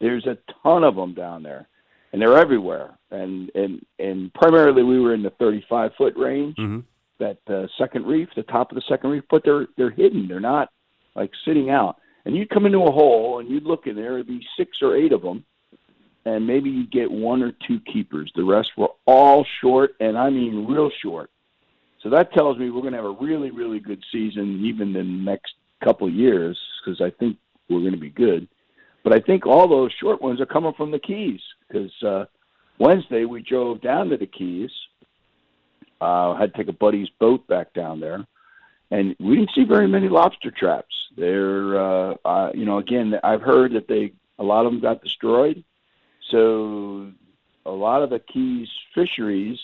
There's 0.00 0.26
a 0.26 0.36
ton 0.62 0.84
of 0.84 0.96
them 0.96 1.14
down 1.14 1.42
there, 1.42 1.66
and 2.14 2.22
they're 2.22 2.38
everywhere. 2.38 2.96
And 3.10 3.50
and 3.56 3.84
and 3.98 4.32
primarily, 4.34 4.84
we 4.84 5.00
were 5.00 5.14
in 5.14 5.22
the 5.24 5.30
35 5.30 5.90
foot 5.98 6.16
range. 6.16 6.56
Mm-hmm. 6.56 6.80
That 7.18 7.38
uh, 7.48 7.66
second 7.76 8.06
reef, 8.06 8.28
the 8.34 8.44
top 8.44 8.70
of 8.70 8.76
the 8.76 8.82
second 8.88 9.10
reef, 9.10 9.24
but 9.28 9.42
they're 9.44 9.66
they're 9.76 9.90
hidden. 9.90 10.28
They're 10.28 10.40
not 10.40 10.70
like 11.16 11.32
sitting 11.44 11.70
out. 11.70 11.96
And 12.24 12.36
you'd 12.36 12.50
come 12.50 12.66
into 12.66 12.84
a 12.84 12.90
hole, 12.90 13.40
and 13.40 13.50
you'd 13.50 13.64
look 13.64 13.86
in 13.86 13.96
there. 13.96 14.14
It'd 14.14 14.28
be 14.28 14.46
six 14.56 14.78
or 14.80 14.96
eight 14.96 15.12
of 15.12 15.22
them, 15.22 15.44
and 16.24 16.46
maybe 16.46 16.70
you'd 16.70 16.92
get 16.92 17.10
one 17.10 17.42
or 17.42 17.52
two 17.66 17.80
keepers. 17.80 18.32
The 18.34 18.44
rest 18.44 18.70
were 18.76 18.90
all 19.06 19.44
short, 19.60 19.96
and 20.00 20.16
I 20.16 20.30
mean 20.30 20.66
real 20.66 20.90
short. 21.02 21.30
So 22.00 22.10
that 22.10 22.32
tells 22.32 22.58
me 22.58 22.70
we're 22.70 22.80
going 22.80 22.92
to 22.92 22.98
have 22.98 23.06
a 23.06 23.24
really, 23.24 23.50
really 23.50 23.80
good 23.80 24.02
season, 24.12 24.64
even 24.64 24.88
in 24.88 24.92
the 24.92 25.02
next 25.02 25.54
couple 25.82 26.08
years, 26.08 26.58
because 26.84 27.00
I 27.00 27.10
think 27.10 27.38
we're 27.68 27.80
going 27.80 27.92
to 27.92 27.98
be 27.98 28.10
good. 28.10 28.46
But 29.02 29.12
I 29.12 29.20
think 29.20 29.46
all 29.46 29.68
those 29.68 29.92
short 30.00 30.22
ones 30.22 30.40
are 30.40 30.46
coming 30.46 30.72
from 30.74 30.90
the 30.90 30.98
Keys, 30.98 31.40
because 31.68 31.92
uh, 32.02 32.24
Wednesday 32.78 33.24
we 33.24 33.42
drove 33.42 33.80
down 33.80 34.08
to 34.10 34.16
the 34.16 34.26
Keys. 34.26 34.70
Uh, 36.00 36.34
had 36.34 36.52
to 36.52 36.58
take 36.58 36.68
a 36.68 36.72
buddy's 36.72 37.08
boat 37.18 37.46
back 37.46 37.72
down 37.72 38.00
there, 38.00 38.26
and 38.90 39.16
we 39.20 39.36
didn't 39.36 39.52
see 39.54 39.64
very 39.64 39.88
many 39.88 40.08
lobster 40.08 40.50
traps. 40.50 40.94
They're, 41.16 41.78
uh, 41.78 42.14
uh, 42.24 42.50
you 42.52 42.64
know, 42.64 42.78
again, 42.78 43.14
I've 43.22 43.40
heard 43.40 43.72
that 43.72 43.88
they 43.88 44.12
a 44.38 44.44
lot 44.44 44.66
of 44.66 44.72
them 44.72 44.80
got 44.80 45.02
destroyed. 45.02 45.62
So 46.30 47.10
a 47.64 47.70
lot 47.70 48.02
of 48.02 48.10
the 48.10 48.18
Keys 48.18 48.68
fisheries 48.94 49.58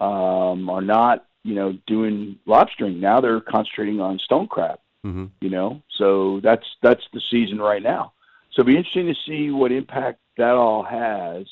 um, 0.00 0.68
are 0.68 0.82
not, 0.82 1.26
you 1.44 1.54
know, 1.54 1.78
doing 1.86 2.38
lobstering 2.46 2.98
now. 3.00 3.20
They're 3.20 3.40
concentrating 3.40 4.00
on 4.00 4.18
stone 4.18 4.48
crab. 4.48 4.78
Mm-hmm. 5.06 5.26
You 5.40 5.50
know, 5.50 5.82
so 5.98 6.40
that's 6.42 6.66
that's 6.80 7.02
the 7.12 7.20
season 7.30 7.58
right 7.58 7.82
now. 7.82 8.12
So 8.52 8.60
it'll 8.60 8.68
be 8.68 8.76
interesting 8.76 9.06
to 9.06 9.14
see 9.26 9.50
what 9.50 9.72
impact 9.72 10.20
that 10.36 10.54
all 10.54 10.82
has 10.82 11.46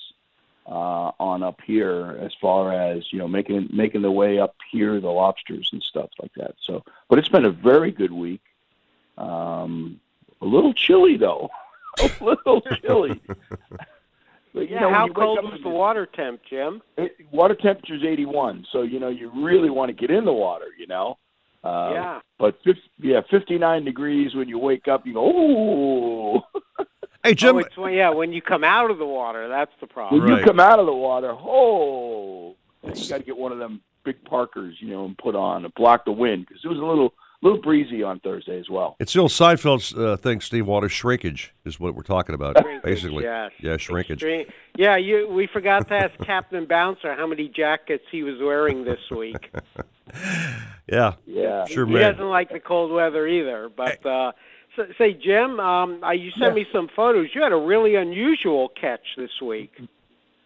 uh, 0.67 1.11
on 1.19 1.43
up 1.43 1.61
here, 1.67 2.19
as 2.21 2.33
far 2.41 2.73
as 2.73 3.11
you 3.13 3.19
know, 3.19 3.27
making 3.29 3.69
making 3.73 4.03
the 4.03 4.11
way 4.11 4.39
up 4.39 4.55
here, 4.71 5.01
the 5.01 5.09
lobsters 5.09 5.71
and 5.73 5.83
stuff 5.83 6.11
like 6.21 6.33
that. 6.35 6.55
So, 6.63 6.85
but 7.09 7.19
it's 7.19 7.29
been 7.29 7.47
a 7.47 7.51
very 7.51 7.91
good 7.91 8.13
week. 8.13 8.43
Um, 9.19 10.01
a 10.41 10.47
little 10.47 10.73
chilly 10.75 11.17
though, 11.17 11.51
a 11.99 12.11
little 12.21 12.63
chilly. 12.83 13.21
But, 14.53 14.69
you 14.69 14.75
Yeah, 14.75 14.81
know, 14.81 14.91
how 14.91 15.09
cold 15.09 15.45
was 15.45 15.61
the 15.63 15.69
water 15.69 16.07
temp, 16.07 16.41
Jim? 16.51 16.83
it, 16.97 17.17
water 17.31 17.55
temperature 17.55 17.95
is 17.95 18.03
81, 18.03 18.67
so 18.73 18.83
you 18.83 18.99
know 18.99 19.09
you 19.09 19.31
really 19.33 19.71
want 19.71 19.91
to 19.91 19.93
get 19.93 20.11
in 20.11 20.25
the 20.25 20.33
water, 20.33 20.67
you 20.77 20.89
know. 20.89 21.19
Uh, 21.63 21.91
Yeah. 21.93 22.21
But 22.37 22.59
50, 22.65 22.83
yeah, 22.99 23.21
59 23.31 23.85
degrees 23.85 24.35
when 24.35 24.49
you 24.49 24.59
wake 24.59 24.89
up, 24.89 25.07
you 25.07 25.15
go, 25.15 25.31
ooh. 25.31 26.41
Hey 27.23 27.35
Oh, 27.43 27.59
it's 27.59 27.77
when, 27.77 27.93
yeah, 27.93 28.11
when 28.11 28.33
you 28.33 28.41
come 28.41 28.65
out 28.65 28.91
of 28.91 28.99
the 28.99 29.05
water, 29.07 29.47
that's 29.49 29.73
the 29.81 29.87
problem. 29.87 30.23
when 30.27 30.39
you 30.39 30.45
come 30.45 30.59
out 30.59 30.79
of 30.79 30.87
the 30.87 30.93
water, 30.95 31.33
oh, 31.39 32.55
you 32.83 33.09
got 33.09 33.19
to 33.19 33.23
get 33.25 33.37
one 33.37 33.53
of 33.53 33.59
them 33.59 33.81
big 34.05 34.25
Parkers, 34.25 34.77
you 34.81 34.89
know, 34.89 35.05
and 35.05 35.17
put 35.19 35.35
on 35.37 35.63
to 35.63 35.69
block 35.71 36.07
the 36.07 36.13
wind 36.13 36.47
because 36.49 36.65
it 36.65 36.69
was 36.69 36.79
a 36.79 36.85
little 36.85 37.13
little 37.43 37.61
breezy 37.61 38.03
on 38.03 38.21
Thursday 38.21 38.59
as 38.59 38.69
well. 38.71 38.97
It's 39.01 39.13
the 39.15 39.21
old 39.21 39.31
Seinfeld 39.31 39.99
uh, 39.99 40.17
thing, 40.17 40.41
Steve 40.41 40.67
Waters. 40.67 40.93
Shrinkage 40.93 41.55
is 41.67 41.79
what 41.81 41.95
we're 41.95 42.03
talking 42.03 42.35
about, 42.35 42.59
Shrinkage, 42.59 42.83
basically. 42.83 43.25
yes. 43.25 43.51
Yeah, 43.61 43.77
shrinkage. 43.77 44.23
Extreme- 44.23 44.47
Yeah, 44.77 44.97
you. 44.97 45.29
We 45.29 45.47
forgot 45.47 45.89
to 45.89 45.95
ask 45.95 46.19
Captain 46.25 46.65
Bouncer 46.67 47.15
how 47.15 47.27
many 47.27 47.49
jackets 47.49 48.05
he 48.11 48.23
was 48.23 48.39
wearing 48.41 48.85
this 48.85 49.01
week. 49.11 49.51
Yeah. 50.91 51.13
Yeah. 51.25 51.67
Sure, 51.67 51.87
he 51.87 51.93
man. 51.93 52.13
doesn't 52.13 52.29
like 52.29 52.51
the 52.51 52.59
cold 52.59 52.91
weather 52.91 53.27
either. 53.27 53.69
But 53.69 54.05
uh, 54.05 54.33
so, 54.77 54.85
say, 54.99 55.13
Jim, 55.13 55.59
um, 55.61 56.03
uh, 56.03 56.13
you 56.13 56.31
sent 56.39 56.55
me 56.55 56.67
some 56.73 56.89
photos. 56.95 57.29
You 57.35 57.43
had 57.43 57.53
a 57.53 57.57
really 57.57 57.97
unusual 57.97 58.69
catch 58.81 59.01
this 59.17 59.31
week. 59.43 59.73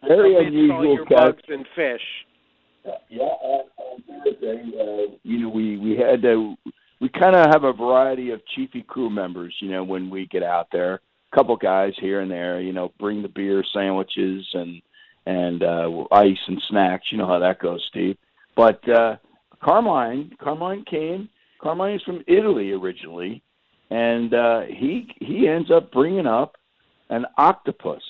Very 0.07 0.47
unusual 0.47 1.05
catch. 1.07 1.19
bugs 1.19 1.43
and 1.49 1.67
fish. 1.75 2.03
Yeah, 3.09 3.23
on, 3.23 3.65
on 3.79 4.03
Thursday, 4.07 4.63
uh, 4.79 5.17
you 5.23 5.39
know, 5.39 5.49
we 5.49 5.79
we 5.79 5.97
had 5.97 6.21
to, 6.23 6.55
we 7.01 7.09
kind 7.09 7.35
of 7.35 7.47
have 7.47 7.65
a 7.65 7.73
variety 7.73 8.31
of 8.31 8.43
chiefy 8.55 8.83
crew 8.83 9.09
members. 9.09 9.55
You 9.61 9.71
know, 9.71 9.85
when 9.85 10.11
we 10.11 10.27
get 10.27 10.43
out 10.43 10.69
there, 10.71 11.01
a 11.33 11.37
couple 11.37 11.57
guys 11.57 11.95
here 11.99 12.21
and 12.21 12.31
there. 12.31 12.61
You 12.61 12.75
know, 12.75 12.93
bring 12.99 13.23
the 13.23 13.29
beer, 13.29 13.65
sandwiches, 13.73 14.47
and 14.53 14.83
and 15.27 15.63
uh, 15.63 16.05
ice 16.13 16.37
and 16.47 16.63
snacks. 16.69 17.07
You 17.11 17.19
know 17.19 17.27
how 17.27 17.39
that 17.39 17.59
goes, 17.59 17.83
Steve. 17.89 18.19
But 18.57 18.87
uh, 18.89 19.17
Carmine, 19.63 20.33
Carmine 20.39 20.85
came. 20.85 21.29
Carmine 21.61 21.97
is 21.97 22.03
from 22.03 22.23
Italy 22.27 22.73
originally, 22.73 23.43
and 23.95 24.35
uh, 24.35 24.61
he 24.63 25.15
he 25.21 25.49
ends 25.49 25.71
up 25.71 25.93
bringing 25.93 26.27
up 26.27 26.57
an 27.11 27.27
octopus, 27.37 28.03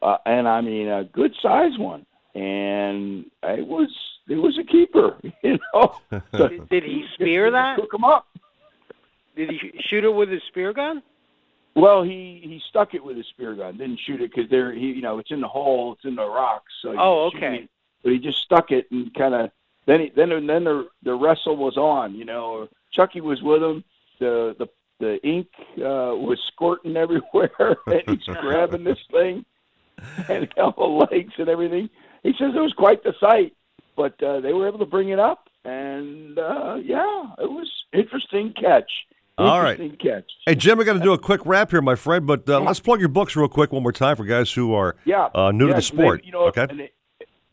uh, 0.00 0.18
and 0.26 0.48
I 0.48 0.60
mean 0.60 0.88
a 0.88 1.04
good 1.04 1.34
size 1.42 1.78
one 1.78 2.06
and 2.34 3.26
it 3.42 3.66
was 3.66 3.90
it 4.28 4.36
was 4.36 4.58
a 4.58 4.64
keeper, 4.64 5.18
you 5.42 5.58
know. 5.74 5.96
So 6.34 6.48
Did, 6.48 6.68
did 6.68 6.84
he 6.84 7.04
spear 7.14 7.50
that? 7.50 7.78
Took 7.78 7.92
him 7.92 8.04
up. 8.04 8.26
Did 9.36 9.50
he 9.50 9.72
shoot 9.80 10.04
it 10.04 10.14
with 10.14 10.30
his 10.30 10.42
spear 10.48 10.72
gun? 10.72 11.02
Well, 11.74 12.02
he 12.02 12.40
he 12.42 12.62
stuck 12.68 12.94
it 12.94 13.02
with 13.02 13.16
his 13.16 13.26
spear 13.26 13.54
gun, 13.54 13.78
didn't 13.78 14.00
shoot 14.00 14.20
it 14.20 14.30
because 14.34 14.50
there 14.50 14.72
he 14.72 14.92
you 14.92 15.02
know 15.02 15.18
it's 15.18 15.30
in 15.30 15.40
the 15.40 15.48
hole, 15.48 15.94
it's 15.94 16.04
in 16.04 16.16
the 16.16 16.26
rocks. 16.26 16.72
So 16.82 16.94
Oh, 16.98 17.30
okay. 17.34 17.62
it, 17.64 17.70
But 18.02 18.12
he 18.12 18.18
just 18.18 18.38
stuck 18.38 18.70
it 18.70 18.90
and 18.90 19.12
kind 19.14 19.34
of 19.34 19.50
then 19.86 20.00
he, 20.00 20.12
then 20.14 20.28
then 20.46 20.64
the 20.64 20.88
the 21.02 21.14
wrestle 21.14 21.56
was 21.56 21.76
on. 21.76 22.14
You 22.14 22.24
know, 22.24 22.68
Chucky 22.90 23.20
was 23.20 23.42
with 23.42 23.62
him. 23.62 23.84
The 24.22 24.54
the 24.58 24.68
the 25.00 25.26
ink 25.26 25.48
uh, 25.78 26.14
was 26.14 26.38
squirting 26.52 26.96
everywhere, 27.04 27.76
and 27.86 28.02
he's 28.06 28.24
grabbing 28.40 28.84
this 28.84 28.98
thing 29.10 29.44
and 30.28 30.48
all 30.58 30.74
the 30.76 31.06
legs 31.16 31.32
and 31.38 31.48
everything. 31.48 31.90
He 32.22 32.30
says 32.38 32.52
it 32.54 32.60
was 32.60 32.72
quite 32.76 33.02
the 33.02 33.12
sight, 33.18 33.52
but 33.96 34.22
uh, 34.22 34.38
they 34.40 34.52
were 34.52 34.68
able 34.68 34.78
to 34.78 34.86
bring 34.86 35.08
it 35.08 35.18
up, 35.18 35.48
and 35.64 36.38
uh, 36.38 36.76
yeah, 36.82 37.24
it 37.38 37.50
was 37.50 37.68
interesting 37.92 38.52
catch. 38.52 38.90
All 39.38 39.60
right. 39.60 39.80
Interesting 39.80 39.96
catch. 40.12 40.30
Hey, 40.46 40.54
Jim, 40.54 40.78
I 40.78 40.84
got 40.84 40.92
to 40.92 41.00
do 41.00 41.14
a 41.14 41.18
quick 41.18 41.40
wrap 41.46 41.70
here, 41.72 41.80
my 41.82 41.96
friend, 41.96 42.24
but 42.26 42.48
uh, 42.48 42.60
let's 42.60 42.78
plug 42.80 43.00
your 43.00 43.08
books 43.08 43.34
real 43.34 43.48
quick 43.48 43.72
one 43.72 43.82
more 43.82 43.90
time 43.90 44.14
for 44.14 44.24
guys 44.24 44.52
who 44.52 44.72
are 44.74 44.94
Yeah, 45.04 45.30
uh, 45.34 45.50
new 45.50 45.66
to 45.66 45.74
the 45.74 45.82
sport. 45.82 46.20
they- 46.20 46.26
you 46.26 46.32
know, 46.32 46.46
okay? 46.48 46.66
and 46.70 46.78
they, 46.78 46.92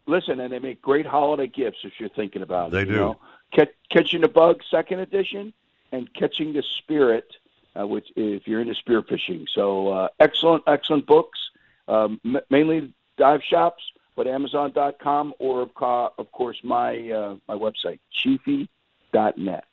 listen, 0.05 0.39
and 0.39 0.53
they 0.53 0.59
make 0.59 0.81
great 0.83 1.05
holiday 1.07 1.47
gifts 1.47 1.77
if 1.83 1.93
you're 1.97 2.09
thinking 2.09 2.43
about 2.43 2.67
it. 2.67 2.71
They 2.73 2.79
you 2.81 2.85
do. 2.85 2.95
Know? 2.95 3.19
Catch, 3.55 3.69
Catching 3.91 4.21
the 4.21 4.27
Bug, 4.27 4.59
second 4.69 4.99
edition, 4.99 5.51
and 5.91 6.13
Catching 6.13 6.53
the 6.53 6.63
Spirit, 6.77 7.35
uh, 7.79 7.87
which 7.87 8.07
if 8.15 8.47
you're 8.47 8.61
into 8.61 8.75
spear 8.75 9.01
fishing. 9.03 9.45
So 9.53 9.89
uh, 9.89 10.07
excellent, 10.19 10.63
excellent 10.67 11.05
books. 11.05 11.39
Um, 11.87 12.19
m- 12.23 12.41
mainly 12.49 12.93
dive 13.17 13.41
shops, 13.43 13.83
but 14.15 14.27
Amazon.com 14.27 15.33
or 15.39 15.61
of, 15.61 15.73
co- 15.73 16.13
of 16.17 16.31
course 16.31 16.57
my 16.63 17.09
uh, 17.09 17.35
my 17.47 17.55
website, 17.55 17.99
Chiefy.net. 18.11 19.63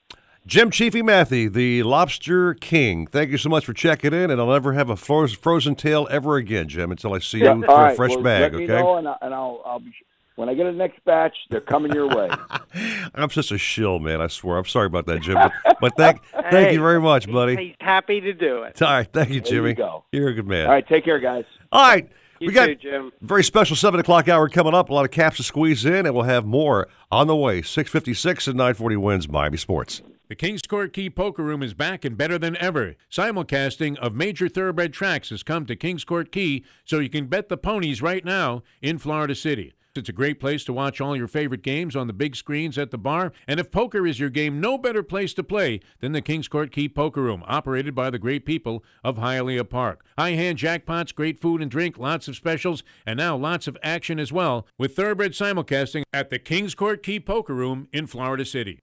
Jim 0.47 0.71
Chiefy 0.71 1.03
Matthew, 1.03 1.51
the 1.51 1.83
Lobster 1.83 2.55
King. 2.55 3.09
Thank 3.09 3.31
you 3.31 3.37
so 3.37 3.49
much 3.49 3.67
for 3.67 3.73
checking 3.73 4.15
in, 4.15 4.31
and 4.31 4.41
I'll 4.41 4.47
never 4.47 4.75
have 4.75 4.89
a 4.89 4.97
frozen 4.97 5.75
tail 5.75 6.07
ever 6.09 6.37
again, 6.37 6.69
Jim, 6.69 6.93
until 6.93 7.15
I 7.15 7.19
see 7.19 7.39
you 7.39 7.49
all 7.49 7.63
for 7.63 7.71
a 7.73 7.75
right, 7.75 7.97
fresh 7.97 8.11
well, 8.13 8.23
bag. 8.23 8.53
Let 8.53 8.53
me 8.53 8.65
okay? 8.65 8.73
know, 8.73 8.97
and, 8.97 9.09
I, 9.09 9.17
and 9.23 9.35
I'll, 9.35 9.61
I'll 9.67 9.81
be 9.81 9.93
when 10.37 10.49
I 10.49 10.55
get 10.55 10.65
the 10.65 10.73
next 10.73 11.05
batch, 11.05 11.35
they're 11.51 11.61
coming 11.61 11.93
your 11.93 12.09
way. 12.09 12.31
I'm 13.15 13.31
such 13.31 13.51
a 13.53 13.59
shill, 13.59 13.99
man. 13.99 14.21
I 14.21 14.29
swear. 14.29 14.59
I'm 14.59 14.65
sorry 14.67 14.87
about 14.87 15.07
that, 15.07 15.23
Jim, 15.23 15.35
but, 15.35 15.53
but 15.81 15.97
thank 15.97 16.23
thank 16.33 16.47
Hey, 16.69 16.73
you 16.75 16.81
very 16.81 17.01
much, 17.01 17.31
buddy. 17.31 17.57
He's 17.57 17.75
happy 17.81 18.21
to 18.21 18.33
do 18.33 18.63
it. 18.63 18.81
All 18.81 18.89
right, 18.93 19.09
thank 19.13 19.31
you, 19.31 19.41
There 19.41 19.53
you 19.55 19.59
Jimmy. 19.59 19.75
go. 19.75 20.05
You're 20.13 20.29
a 20.29 20.35
good 20.35 20.47
man. 20.47 20.67
All 20.67 20.73
right, 20.73 20.87
take 20.87 21.05
care, 21.05 21.19
guys. 21.19 21.45
All 21.73 21.87
right. 21.89 22.09
You 22.39 22.49
we 22.49 22.53
got 22.53 22.67
too, 22.67 22.75
Jim. 22.75 23.13
very 23.23 23.43
special 23.43 23.77
seven 23.77 23.99
o'clock 23.99 24.29
hour 24.29 24.47
coming 24.51 24.75
up. 24.75 24.91
A 24.91 24.95
lot 24.95 25.07
of 25.07 25.11
caps 25.11 25.39
to 25.39 25.43
squeeze 25.43 25.87
in, 25.87 26.05
and 26.05 26.15
we'll 26.15 26.25
have 26.25 26.45
more 26.45 26.87
on 27.11 27.29
the 27.29 27.37
way. 27.37 27.63
Six 27.63 27.91
fifty 27.91 28.13
six 28.13 28.47
and 28.47 28.59
nine 28.59 28.75
forty 28.75 28.97
wins 28.97 29.27
Miami 29.27 29.57
Sports. 29.57 30.03
The 30.29 30.35
Kings 30.35 30.61
Court 30.63 30.93
Key 30.93 31.09
Poker 31.09 31.43
Room 31.43 31.63
is 31.63 31.73
back 31.73 32.05
and 32.05 32.15
better 32.15 32.37
than 32.37 32.55
ever. 32.59 32.95
Simulcasting 33.11 33.97
of 33.99 34.13
major 34.15 34.49
thoroughbred 34.51 34.93
tracks 34.93 35.31
has 35.31 35.43
come 35.43 35.65
to 35.67 35.77
Kings 35.77 36.05
Court 36.05 36.31
Key, 36.31 36.63
so 36.85 36.99
you 36.99 37.09
can 37.09 37.27
bet 37.27 37.49
the 37.49 37.57
ponies 37.57 38.03
right 38.03 38.25
now 38.25 38.63
in 38.83 38.99
Florida 38.99 39.35
City. 39.35 39.73
It's 39.97 40.09
a 40.09 40.13
great 40.13 40.41
place 40.41 40.65
to 40.65 40.73
watch 40.73 41.01
all 41.01 41.17
your 41.17 41.29
favorite 41.29 41.63
games 41.63 41.97
on 41.97 42.07
the 42.07 42.13
big 42.13 42.37
screens 42.37 42.77
at 42.79 42.91
the 42.91 42.99
bar. 42.99 43.33
And 43.47 43.59
if 43.59 43.71
poker 43.71 44.07
is 44.07 44.21
your 44.21 44.31
game, 44.31 44.61
no 44.61 44.79
better 44.79 45.03
place 45.03 45.35
to 45.35 45.43
play 45.43 45.81
than 46.01 46.13
the 46.13 46.23
Kings 46.23 46.49
Court 46.49 46.73
Key 46.73 46.89
Poker 46.89 47.23
Room, 47.23 47.43
operated 47.47 47.95
by 47.95 48.11
the 48.11 48.19
great 48.19 48.45
people 48.45 48.85
of 49.03 49.17
Hialeah 49.17 49.69
Park. 49.69 50.05
High 50.19 50.31
hand 50.31 50.59
jackpots, 50.59 51.15
great 51.15 51.41
food 51.41 51.63
and 51.63 51.71
drink, 51.71 51.99
lots 51.99 52.29
of 52.29 52.37
specials, 52.37 52.83
and 53.07 53.17
now 53.17 53.37
lots 53.37 53.67
of 53.67 53.77
action 53.83 54.19
as 54.19 54.33
well 54.33 54.67
with 54.79 54.97
thoroughbred 54.97 55.33
simulcasting 55.33 56.03
at 56.13 56.31
the 56.31 56.39
Kings 56.39 56.75
Court 56.75 57.03
Key 57.03 57.21
Poker 57.21 57.55
Room 57.55 57.89
in 57.93 58.07
Florida 58.07 58.45
City. 58.45 58.81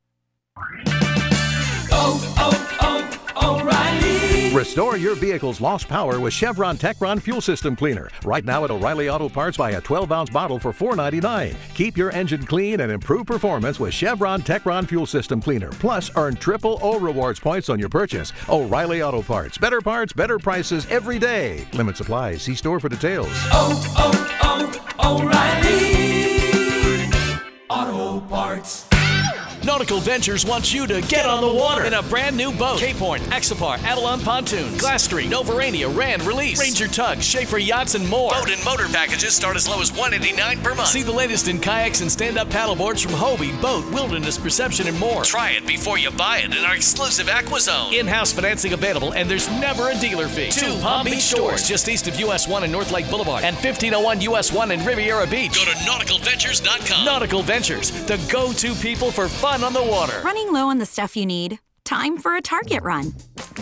Oh, 1.95 2.33
oh, 2.37 2.79
oh, 2.81 4.22
Restore 4.53 4.97
your 4.97 5.15
vehicle's 5.15 5.59
lost 5.59 5.87
power 5.87 6.19
with 6.19 6.31
Chevron 6.31 6.77
Techron 6.77 7.19
Fuel 7.23 7.41
System 7.41 7.75
Cleaner. 7.75 8.11
Right 8.23 8.45
now 8.45 8.63
at 8.63 8.69
O'Reilly 8.69 9.09
Auto 9.09 9.27
Parts, 9.27 9.57
buy 9.57 9.71
a 9.71 9.81
12 9.81 10.11
ounce 10.11 10.29
bottle 10.29 10.59
for 10.59 10.71
$4.99. 10.71 11.55
Keep 11.73 11.97
your 11.97 12.11
engine 12.11 12.45
clean 12.45 12.81
and 12.81 12.91
improve 12.91 13.25
performance 13.25 13.79
with 13.79 13.95
Chevron 13.95 14.43
Techron 14.43 14.87
Fuel 14.89 15.07
System 15.07 15.41
Cleaner. 15.41 15.71
Plus, 15.71 16.11
earn 16.15 16.35
triple 16.35 16.77
O 16.83 16.99
rewards 16.99 17.39
points 17.39 17.67
on 17.67 17.79
your 17.79 17.89
purchase. 17.89 18.31
O'Reilly 18.47 19.01
Auto 19.01 19.23
Parts. 19.23 19.57
Better 19.57 19.81
parts, 19.81 20.13
better 20.13 20.37
prices 20.37 20.85
every 20.91 21.17
day. 21.17 21.65
Limit 21.73 21.97
supply. 21.97 22.35
See 22.37 22.53
store 22.53 22.79
for 22.79 22.89
details. 22.89 23.31
Oh, 23.51 23.81
oh, 23.97 24.79
oh, 24.99 25.17
O'Reilly 27.89 28.19
Auto 28.19 28.23
Parts. 28.27 28.92
Nautical 29.65 29.99
Ventures 29.99 30.45
wants 30.45 30.73
you 30.73 30.85
to 30.87 30.99
get 31.03 31.25
on 31.25 31.39
the 31.39 31.53
water 31.53 31.85
in 31.85 31.93
a 31.93 32.03
brand 32.03 32.35
new 32.35 32.51
boat. 32.51 32.79
Cape 32.79 32.97
Horn, 32.97 33.21
Axopar, 33.31 33.81
Avalon 33.83 34.19
Pontoons, 34.19 34.77
Glass 34.77 35.03
Street, 35.03 35.29
Novurania, 35.29 35.93
Rand, 35.95 36.21
Release, 36.23 36.59
Ranger 36.59 36.87
Tug, 36.89 37.21
Schaefer 37.21 37.59
Yachts, 37.59 37.95
and 37.95 38.07
more. 38.09 38.31
Boat 38.31 38.49
and 38.49 38.63
motor 38.65 38.87
packages 38.87 39.33
start 39.33 39.55
as 39.55 39.65
low 39.67 39.81
as 39.81 39.89
189 39.91 40.61
per 40.61 40.75
month. 40.75 40.89
See 40.89 41.01
the 41.01 41.13
latest 41.13 41.47
in 41.47 41.59
kayaks 41.59 42.01
and 42.01 42.11
stand-up 42.11 42.49
paddleboards 42.49 43.01
from 43.01 43.13
Hobie, 43.13 43.59
Boat, 43.61 43.89
Wilderness 43.93 44.37
Perception, 44.37 44.87
and 44.87 44.99
more. 44.99 45.23
Try 45.23 45.51
it 45.51 45.65
before 45.65 45.97
you 45.97 46.11
buy 46.11 46.39
it 46.39 46.53
in 46.53 46.65
our 46.65 46.75
exclusive 46.75 47.27
AquaZone. 47.27 47.93
In-house 47.93 48.33
financing 48.33 48.73
available, 48.73 49.13
and 49.13 49.31
there's 49.31 49.49
never 49.49 49.91
a 49.91 49.97
dealer 49.97 50.27
fee. 50.27 50.49
Two 50.49 50.77
Palm 50.81 51.05
Beach 51.05 51.21
stores 51.21 51.65
just 51.65 51.87
east 51.87 52.09
of 52.09 52.19
US 52.19 52.49
1 52.49 52.63
and 52.63 52.71
North 52.71 52.91
Lake 52.91 53.09
Boulevard, 53.09 53.45
and 53.45 53.55
1501 53.55 54.19
US 54.21 54.51
1 54.51 54.71
in 54.71 54.83
Riviera 54.83 55.25
Beach. 55.25 55.55
Go 55.55 55.63
to 55.63 55.77
nauticalventures.com. 55.77 57.05
Nautical 57.05 57.43
Ventures, 57.43 57.91
the 58.07 58.17
go-to 58.29 58.75
people 58.75 59.09
for 59.09 59.29
fun 59.29 59.52
on 59.61 59.73
the 59.73 59.83
water. 59.83 60.19
Running 60.23 60.51
low 60.51 60.69
on 60.69 60.79
the 60.79 60.85
stuff 60.85 61.15
you 61.15 61.27
need? 61.27 61.59
Time 61.83 62.17
for 62.17 62.35
a 62.35 62.41
Target 62.41 62.81
run. 62.81 63.13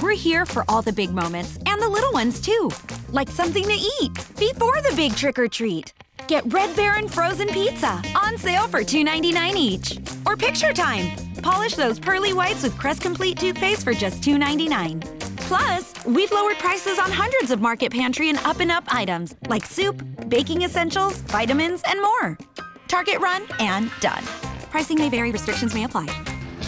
We're 0.02 0.12
here 0.14 0.46
for 0.46 0.64
all 0.70 0.82
the 0.82 0.94
big 0.94 1.12
moments 1.12 1.58
and 1.66 1.82
the 1.82 1.90
little 1.90 2.14
ones 2.14 2.40
too, 2.40 2.70
like 3.10 3.28
something 3.30 3.64
to 3.64 3.74
eat 3.74 4.14
before 4.38 4.82
the 4.82 4.94
big 4.96 5.16
trick 5.16 5.38
or 5.38 5.50
treat. 5.50 5.92
Get 6.28 6.54
Red 6.54 6.74
Baron 6.78 7.10
frozen 7.10 7.50
pizza 7.50 8.02
on 8.16 8.38
sale 8.38 8.68
for 8.68 8.82
$2.99 8.82 9.56
each. 9.56 9.98
Or 10.26 10.38
picture 10.38 10.72
time. 10.72 11.12
Polish 11.42 11.76
those 11.76 12.00
pearly 12.00 12.32
whites 12.32 12.64
with 12.64 12.78
Crest 12.78 13.02
Complete 13.02 13.38
toothpaste 13.38 13.84
for 13.84 13.94
just 13.94 14.22
$2.99. 14.22 15.02
Plus, 15.38 16.06
we've 16.06 16.32
lowered 16.32 16.58
prices 16.58 17.00
on 17.00 17.12
hundreds 17.12 17.52
of 17.52 17.60
Market 17.60 17.92
Pantry 17.92 18.30
and 18.30 18.38
Up 18.46 18.62
and 18.62 18.72
Up 18.72 18.86
items 18.88 19.36
like 19.50 19.66
soup, 19.66 20.02
baking 20.30 20.62
essentials, 20.62 21.18
vitamins, 21.22 21.82
and 21.86 22.00
more. 22.02 22.38
Target 22.88 23.20
run 23.20 23.44
and 23.60 23.92
done. 24.00 24.24
Pricing 24.72 24.98
may 24.98 25.10
vary, 25.10 25.32
restrictions 25.32 25.74
may 25.74 25.84
apply. 25.84 26.08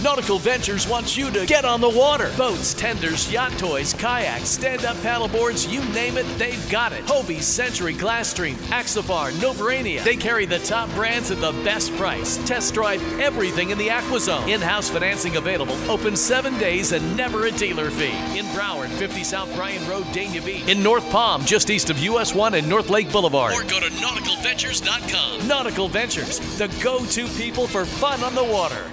Nautical 0.04 0.38
Ventures 0.38 0.86
wants 0.86 1.16
you 1.16 1.32
to 1.32 1.46
get 1.46 1.64
on 1.64 1.80
the 1.80 1.88
water. 1.88 2.30
Boats, 2.36 2.74
tenders, 2.74 3.32
yacht 3.32 3.58
toys, 3.58 3.94
kayaks, 3.94 4.50
stand-up 4.50 4.98
paddleboards, 4.98 5.72
you 5.72 5.80
name 5.94 6.18
it, 6.18 6.26
they've 6.38 6.70
got 6.70 6.92
it. 6.92 7.06
Hobie, 7.06 7.42
Century, 7.42 7.94
Glasstream, 7.94 8.56
Axopar, 8.68 9.32
Novurania. 9.36 10.04
They 10.04 10.18
carry 10.18 10.46
the 10.46 10.60
top 10.60 10.90
brands 10.90 11.32
at 11.32 11.40
the 11.40 11.54
best 11.64 11.96
price. 11.96 12.36
Test 12.46 12.74
drive 12.74 13.02
everything 13.18 13.70
in 13.70 13.78
the 13.78 13.88
AquaZone. 13.88 14.50
In-house 14.50 14.90
financing 14.90 15.38
available. 15.38 15.78
Open 15.90 16.18
seven 16.18 16.58
days 16.58 16.92
and 16.92 17.16
never 17.16 17.46
a 17.46 17.52
dealer 17.52 17.90
fee. 17.90 18.12
In 18.38 18.46
Broward, 18.48 18.90
50 18.90 19.24
South 19.24 19.56
Bryan 19.56 19.88
Road, 19.90 20.04
Dania 20.08 20.46
Beach. 20.46 20.68
In 20.68 20.84
North 20.84 21.10
Palm, 21.12 21.46
just 21.46 21.70
east 21.70 21.90
of 21.90 21.98
US 22.00 22.36
1 22.36 22.56
and 22.56 22.68
North 22.68 22.90
Lake 22.90 23.10
Boulevard. 23.10 23.54
Or 23.54 23.64
go 23.64 23.80
to 23.80 23.88
nauticalventures.com. 23.88 25.48
Nautical 25.48 25.88
Ventures, 25.88 26.40
the 26.58 26.68
go-to 26.84 27.26
people 27.38 27.68
for 27.68 27.86
fun 27.86 28.22
on 28.22 28.36
the 28.36 28.44
water. 28.44 28.84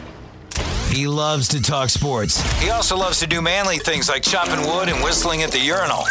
He 0.91 1.07
loves 1.07 1.47
to 1.49 1.62
talk 1.62 1.88
sports. 1.88 2.41
He 2.61 2.70
also 2.70 2.97
loves 2.97 3.20
to 3.20 3.26
do 3.26 3.41
manly 3.41 3.78
things 3.78 4.09
like 4.09 4.22
chopping 4.22 4.66
wood 4.66 4.88
and 4.88 5.03
whistling 5.05 5.43
at 5.43 5.53
the 5.53 5.61
urinal. 5.61 6.03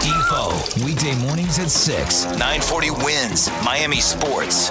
Defo, 0.00 0.84
weekday 0.84 1.14
mornings 1.26 1.58
at 1.58 1.70
6, 1.70 2.24
940 2.24 2.90
wins, 2.90 3.50
Miami 3.62 4.00
Sports. 4.00 4.70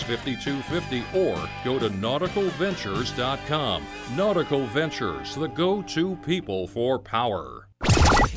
5250 0.03 1.03
or 1.17 1.49
go 1.63 1.79
to 1.79 1.89
nauticalventures.com. 1.89 3.83
Nautical 4.15 4.65
Ventures, 4.67 5.35
the 5.35 5.47
go 5.47 5.81
to 5.83 6.15
people 6.17 6.67
for 6.67 6.99
power. 6.99 7.67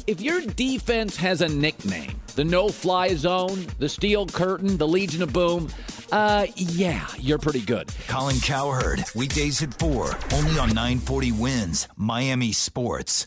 If 0.07 0.21
your 0.21 0.41
defense 0.43 1.17
has 1.17 1.41
a 1.41 1.49
nickname, 1.49 2.21
the 2.37 2.45
no 2.45 2.69
fly 2.69 3.15
zone, 3.15 3.67
the 3.79 3.89
steel 3.89 4.27
curtain, 4.27 4.77
the 4.77 4.87
Legion 4.87 5.23
of 5.23 5.33
Boom, 5.33 5.69
uh, 6.13 6.47
yeah, 6.57 7.07
you're 7.19 7.39
pretty 7.39 7.61
good. 7.61 7.89
Colin 8.07 8.39
Cowherd, 8.41 9.03
weekdays 9.15 9.63
at 9.63 9.75
4, 9.79 10.17
only 10.35 10.59
on 10.59 10.69
940 10.69 11.33
wins, 11.33 11.89
Miami 11.97 12.53
Sports. 12.53 13.27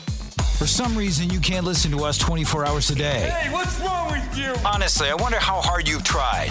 For 0.61 0.67
some 0.67 0.95
reason, 0.95 1.31
you 1.31 1.39
can't 1.39 1.65
listen 1.65 1.89
to 1.89 2.03
us 2.03 2.19
24 2.19 2.67
hours 2.67 2.91
a 2.91 2.95
day. 2.95 3.31
Hey, 3.31 3.51
what's 3.51 3.79
wrong 3.79 4.11
with 4.11 4.37
you? 4.37 4.53
Honestly, 4.63 5.09
I 5.09 5.15
wonder 5.15 5.39
how 5.39 5.59
hard 5.59 5.87
you've 5.87 6.03
tried. 6.03 6.49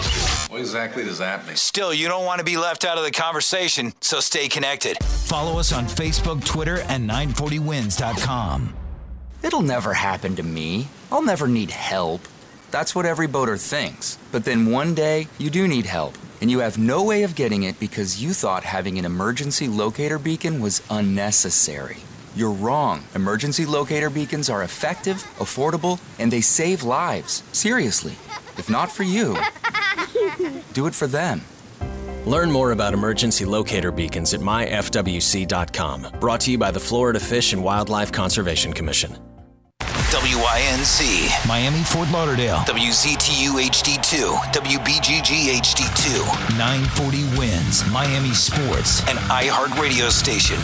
What 0.49 0.59
exactly 0.59 1.05
does 1.05 1.19
that 1.19 1.47
mean? 1.47 1.55
Still, 1.55 1.93
you 1.93 2.09
don't 2.09 2.25
want 2.25 2.39
to 2.39 2.43
be 2.43 2.57
left 2.57 2.83
out 2.83 2.97
of 2.97 3.05
the 3.05 3.11
conversation, 3.11 3.93
so 4.01 4.19
stay 4.19 4.49
connected. 4.49 5.01
Follow 5.01 5.57
us 5.57 5.71
on 5.71 5.85
Facebook, 5.85 6.43
Twitter, 6.43 6.79
and 6.89 7.09
940wins.com. 7.09 8.73
It'll 9.43 9.61
never 9.61 9.93
happen 9.93 10.35
to 10.35 10.43
me. 10.43 10.89
I'll 11.09 11.23
never 11.23 11.47
need 11.47 11.71
help. 11.71 12.19
That's 12.69 12.93
what 12.93 13.05
every 13.05 13.27
boater 13.27 13.55
thinks. 13.55 14.17
But 14.33 14.43
then 14.43 14.69
one 14.69 14.93
day, 14.93 15.29
you 15.37 15.49
do 15.49 15.69
need 15.69 15.85
help, 15.85 16.17
and 16.41 16.51
you 16.51 16.59
have 16.59 16.77
no 16.77 17.01
way 17.01 17.23
of 17.23 17.33
getting 17.33 17.63
it 17.63 17.79
because 17.79 18.21
you 18.21 18.33
thought 18.33 18.65
having 18.65 18.99
an 18.99 19.05
emergency 19.05 19.69
locator 19.69 20.19
beacon 20.19 20.59
was 20.59 20.81
unnecessary. 20.89 22.03
You're 22.35 22.51
wrong. 22.51 23.03
Emergency 23.13 23.65
locator 23.65 24.09
beacons 24.09 24.49
are 24.49 24.63
effective, 24.63 25.17
affordable, 25.39 25.99
and 26.19 26.31
they 26.31 26.41
save 26.41 26.83
lives. 26.83 27.43
Seriously. 27.51 28.13
If 28.57 28.69
not 28.69 28.91
for 28.91 29.03
you, 29.03 29.37
do 30.73 30.87
it 30.87 30.95
for 30.95 31.07
them. 31.07 31.41
Learn 32.25 32.51
more 32.51 32.71
about 32.71 32.93
emergency 32.93 33.45
locator 33.45 33.91
beacons 33.91 34.33
at 34.33 34.41
myfwc.com. 34.41 36.19
Brought 36.19 36.41
to 36.41 36.51
you 36.51 36.57
by 36.57 36.71
the 36.71 36.79
Florida 36.79 37.19
Fish 37.19 37.53
and 37.53 37.63
Wildlife 37.63 38.11
Conservation 38.11 38.73
Commission. 38.73 39.17
WINZ, 40.11 41.47
Miami, 41.47 41.83
Fort 41.83 42.09
Lauderdale, 42.11 42.57
WZTU 42.67 43.61
HD2, 43.61 44.35
WBGG 44.53 45.59
HD2, 45.59 46.57
940 46.57 47.39
wins, 47.39 47.89
Miami 47.91 48.33
Sports, 48.33 48.99
and 49.09 49.17
iHeart 49.19 49.79
Radio 49.81 50.09
Station. 50.09 50.59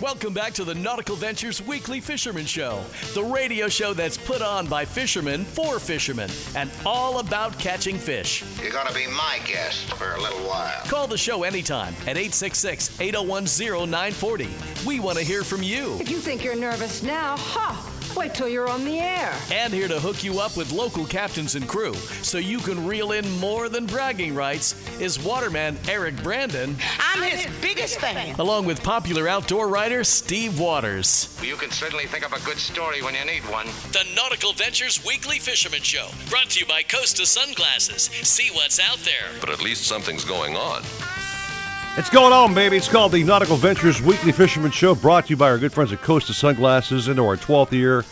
Welcome 0.00 0.34
back 0.34 0.52
to 0.54 0.64
the 0.64 0.74
Nautical 0.74 1.14
Ventures 1.14 1.62
Weekly 1.62 2.00
Fisherman 2.00 2.46
Show, 2.46 2.82
the 3.14 3.22
radio 3.22 3.68
show 3.68 3.94
that's 3.94 4.16
put 4.18 4.42
on 4.42 4.66
by 4.66 4.84
fishermen 4.84 5.44
for 5.44 5.78
fishermen 5.78 6.28
and 6.56 6.68
all 6.84 7.20
about 7.20 7.56
catching 7.60 7.96
fish. 7.96 8.42
You're 8.60 8.72
going 8.72 8.88
to 8.88 8.94
be 8.94 9.06
my 9.06 9.38
guest 9.46 9.94
for 9.94 10.14
a 10.14 10.20
little 10.20 10.40
while. 10.40 10.82
Call 10.86 11.06
the 11.06 11.16
show 11.16 11.44
anytime 11.44 11.94
at 12.08 12.16
866 12.16 13.00
801 13.00 13.44
0940. 13.88 14.48
We 14.84 14.98
want 14.98 15.16
to 15.18 15.24
hear 15.24 15.44
from 15.44 15.62
you. 15.62 15.96
If 16.00 16.10
you 16.10 16.18
think 16.18 16.42
you're 16.42 16.56
nervous 16.56 17.04
now, 17.04 17.36
ha! 17.36 17.93
Wait 18.16 18.34
till 18.34 18.48
you're 18.48 18.68
on 18.68 18.84
the 18.84 18.98
air. 18.98 19.34
And 19.52 19.72
here 19.72 19.88
to 19.88 19.98
hook 19.98 20.22
you 20.22 20.38
up 20.38 20.56
with 20.56 20.72
local 20.72 21.04
captains 21.04 21.54
and 21.54 21.68
crew 21.68 21.94
so 22.22 22.38
you 22.38 22.58
can 22.58 22.86
reel 22.86 23.12
in 23.12 23.28
more 23.38 23.68
than 23.68 23.86
bragging 23.86 24.34
rights 24.34 24.74
is 25.00 25.22
waterman 25.22 25.76
Eric 25.88 26.22
Brandon. 26.22 26.76
I'm 27.00 27.22
his 27.22 27.46
biggest 27.60 27.98
fan. 28.00 28.34
Along 28.38 28.66
with 28.66 28.82
popular 28.82 29.28
outdoor 29.28 29.68
writer 29.68 30.04
Steve 30.04 30.60
Waters. 30.60 31.36
You 31.42 31.56
can 31.56 31.70
certainly 31.70 32.06
think 32.06 32.24
of 32.24 32.32
a 32.32 32.44
good 32.44 32.58
story 32.58 33.02
when 33.02 33.14
you 33.14 33.24
need 33.24 33.42
one. 33.50 33.66
The 33.92 34.04
Nautical 34.14 34.52
Ventures 34.52 35.04
Weekly 35.04 35.38
Fisherman 35.38 35.82
Show, 35.82 36.08
brought 36.30 36.50
to 36.50 36.60
you 36.60 36.66
by 36.66 36.82
Costa 36.82 37.26
Sunglasses. 37.26 38.02
See 38.26 38.50
what's 38.52 38.78
out 38.78 38.98
there. 38.98 39.30
But 39.40 39.50
at 39.50 39.62
least 39.62 39.84
something's 39.84 40.24
going 40.24 40.56
on. 40.56 40.82
It's 41.96 42.10
going 42.10 42.32
on, 42.32 42.54
baby. 42.54 42.76
It's 42.76 42.88
called 42.88 43.12
the 43.12 43.22
Nautical 43.22 43.54
Ventures 43.54 44.02
Weekly 44.02 44.32
Fisherman 44.32 44.72
Show, 44.72 44.96
brought 44.96 45.26
to 45.26 45.30
you 45.30 45.36
by 45.36 45.48
our 45.48 45.58
good 45.58 45.72
friends 45.72 45.92
at 45.92 46.02
Costa 46.02 46.34
Sunglasses 46.34 47.06
into 47.06 47.24
our 47.24 47.36
12th 47.36 47.70
year. 47.70 48.04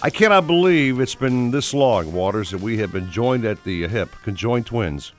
I 0.00 0.10
cannot 0.10 0.46
believe 0.46 1.00
it's 1.00 1.16
been 1.16 1.50
this 1.50 1.74
long, 1.74 2.12
Waters, 2.12 2.52
that 2.52 2.60
we 2.60 2.78
have 2.78 2.92
been 2.92 3.10
joined 3.10 3.44
at 3.44 3.64
the 3.64 3.88
hip, 3.88 4.10
conjoined 4.22 4.66
twins. 4.66 5.12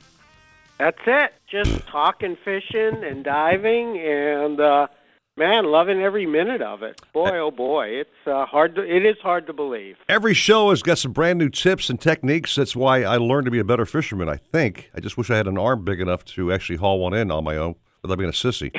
That's 0.78 0.98
it. 1.06 1.34
Just 1.50 1.86
talking 1.88 2.38
fishing 2.42 3.04
and 3.04 3.22
diving, 3.22 3.98
and 3.98 4.58
uh, 4.58 4.86
man, 5.36 5.66
loving 5.66 6.00
every 6.00 6.24
minute 6.24 6.62
of 6.62 6.82
it. 6.82 6.98
Boy, 7.12 7.36
oh 7.38 7.50
boy, 7.50 7.88
it's 7.88 8.26
uh, 8.26 8.46
hard. 8.46 8.74
To, 8.76 8.82
it 8.82 9.04
is 9.04 9.18
hard 9.22 9.46
to 9.48 9.52
believe. 9.52 9.96
Every 10.08 10.32
show 10.32 10.70
has 10.70 10.80
got 10.80 10.96
some 10.96 11.12
brand 11.12 11.38
new 11.38 11.50
tips 11.50 11.90
and 11.90 12.00
techniques. 12.00 12.54
That's 12.56 12.74
why 12.74 13.02
I 13.02 13.18
learned 13.18 13.44
to 13.44 13.50
be 13.50 13.58
a 13.58 13.64
better 13.64 13.84
fisherman, 13.84 14.30
I 14.30 14.36
think. 14.36 14.90
I 14.94 15.00
just 15.00 15.18
wish 15.18 15.28
I 15.28 15.36
had 15.36 15.46
an 15.46 15.58
arm 15.58 15.84
big 15.84 16.00
enough 16.00 16.24
to 16.24 16.50
actually 16.54 16.76
haul 16.76 17.00
one 17.00 17.12
in 17.12 17.30
on 17.30 17.44
my 17.44 17.58
own 17.58 17.74
without 18.02 18.18
being 18.18 18.30
a 18.30 18.32
sissy. 18.32 18.70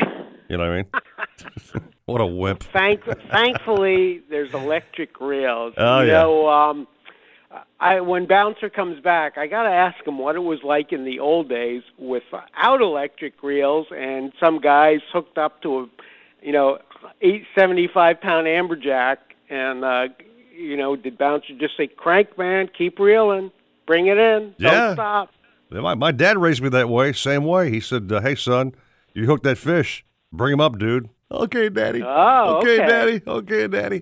You 0.50 0.58
know 0.58 0.64
what 0.70 0.72
I 0.72 0.76
mean? 0.78 1.84
what 2.06 2.22
a 2.22 2.26
wimp. 2.26 2.64
Thank, 2.74 3.04
thankfully, 3.30 4.22
there's 4.30 4.54
electric 4.54 5.20
reels. 5.22 5.74
Oh, 5.78 6.02
you 6.02 6.08
yeah. 6.08 6.22
know, 6.22 6.50
um, 6.50 6.88
I 7.80 8.02
when 8.02 8.26
Bouncer 8.28 8.70
comes 8.70 9.00
back, 9.02 9.38
I 9.38 9.48
got 9.48 9.64
to 9.64 9.70
ask 9.70 10.06
him 10.06 10.18
what 10.18 10.36
it 10.36 10.40
was 10.44 10.60
like 10.64 10.92
in 10.92 11.06
the 11.06 11.20
old 11.20 11.50
days 11.50 11.82
without 11.98 12.82
electric 12.82 13.42
reels 13.42 13.88
and 13.96 14.32
some 14.40 14.60
guys 14.60 15.00
hooked 15.12 15.38
up 15.38 15.62
to 15.64 15.80
a, 15.80 15.88
you 16.42 16.52
know, 16.52 16.80
eight 17.22 17.46
seventy 17.56 17.88
five 17.88 18.22
pound 18.22 18.48
amberjack, 18.48 19.18
and 19.50 19.84
uh, 19.84 20.08
you 20.54 20.78
know, 20.78 20.96
did 20.96 21.18
Bouncer 21.18 21.54
just 21.60 21.78
say, 21.78 21.88
"Crank, 21.88 22.38
man, 22.38 22.70
keep 22.76 23.00
reeling, 23.00 23.52
bring 23.88 24.08
it 24.08 24.18
in, 24.18 24.54
Yeah. 24.58 24.72
don't 24.72 24.96
stop." 24.96 25.30
Yeah, 25.72 25.82
My, 25.82 25.96
my 25.96 26.12
dad 26.12 26.38
raised 26.38 26.62
me 26.62 26.70
that 26.70 26.90
way, 26.90 27.14
same 27.14 27.46
way. 27.46 27.70
He 27.70 27.80
said, 27.80 28.12
uh, 28.12 28.22
hey, 28.22 28.34
son, 28.34 28.74
you 29.20 29.28
hooked 29.28 29.44
that 29.44 29.58
fish. 29.58 30.06
Bring 30.32 30.54
him 30.54 30.62
up, 30.62 30.78
dude. 30.78 31.10
Okay, 31.32 31.70
daddy. 31.70 32.02
Oh, 32.04 32.58
okay, 32.58 32.80
okay. 32.80 32.88
daddy. 32.88 33.22
Okay, 33.28 33.68
daddy. 33.68 34.02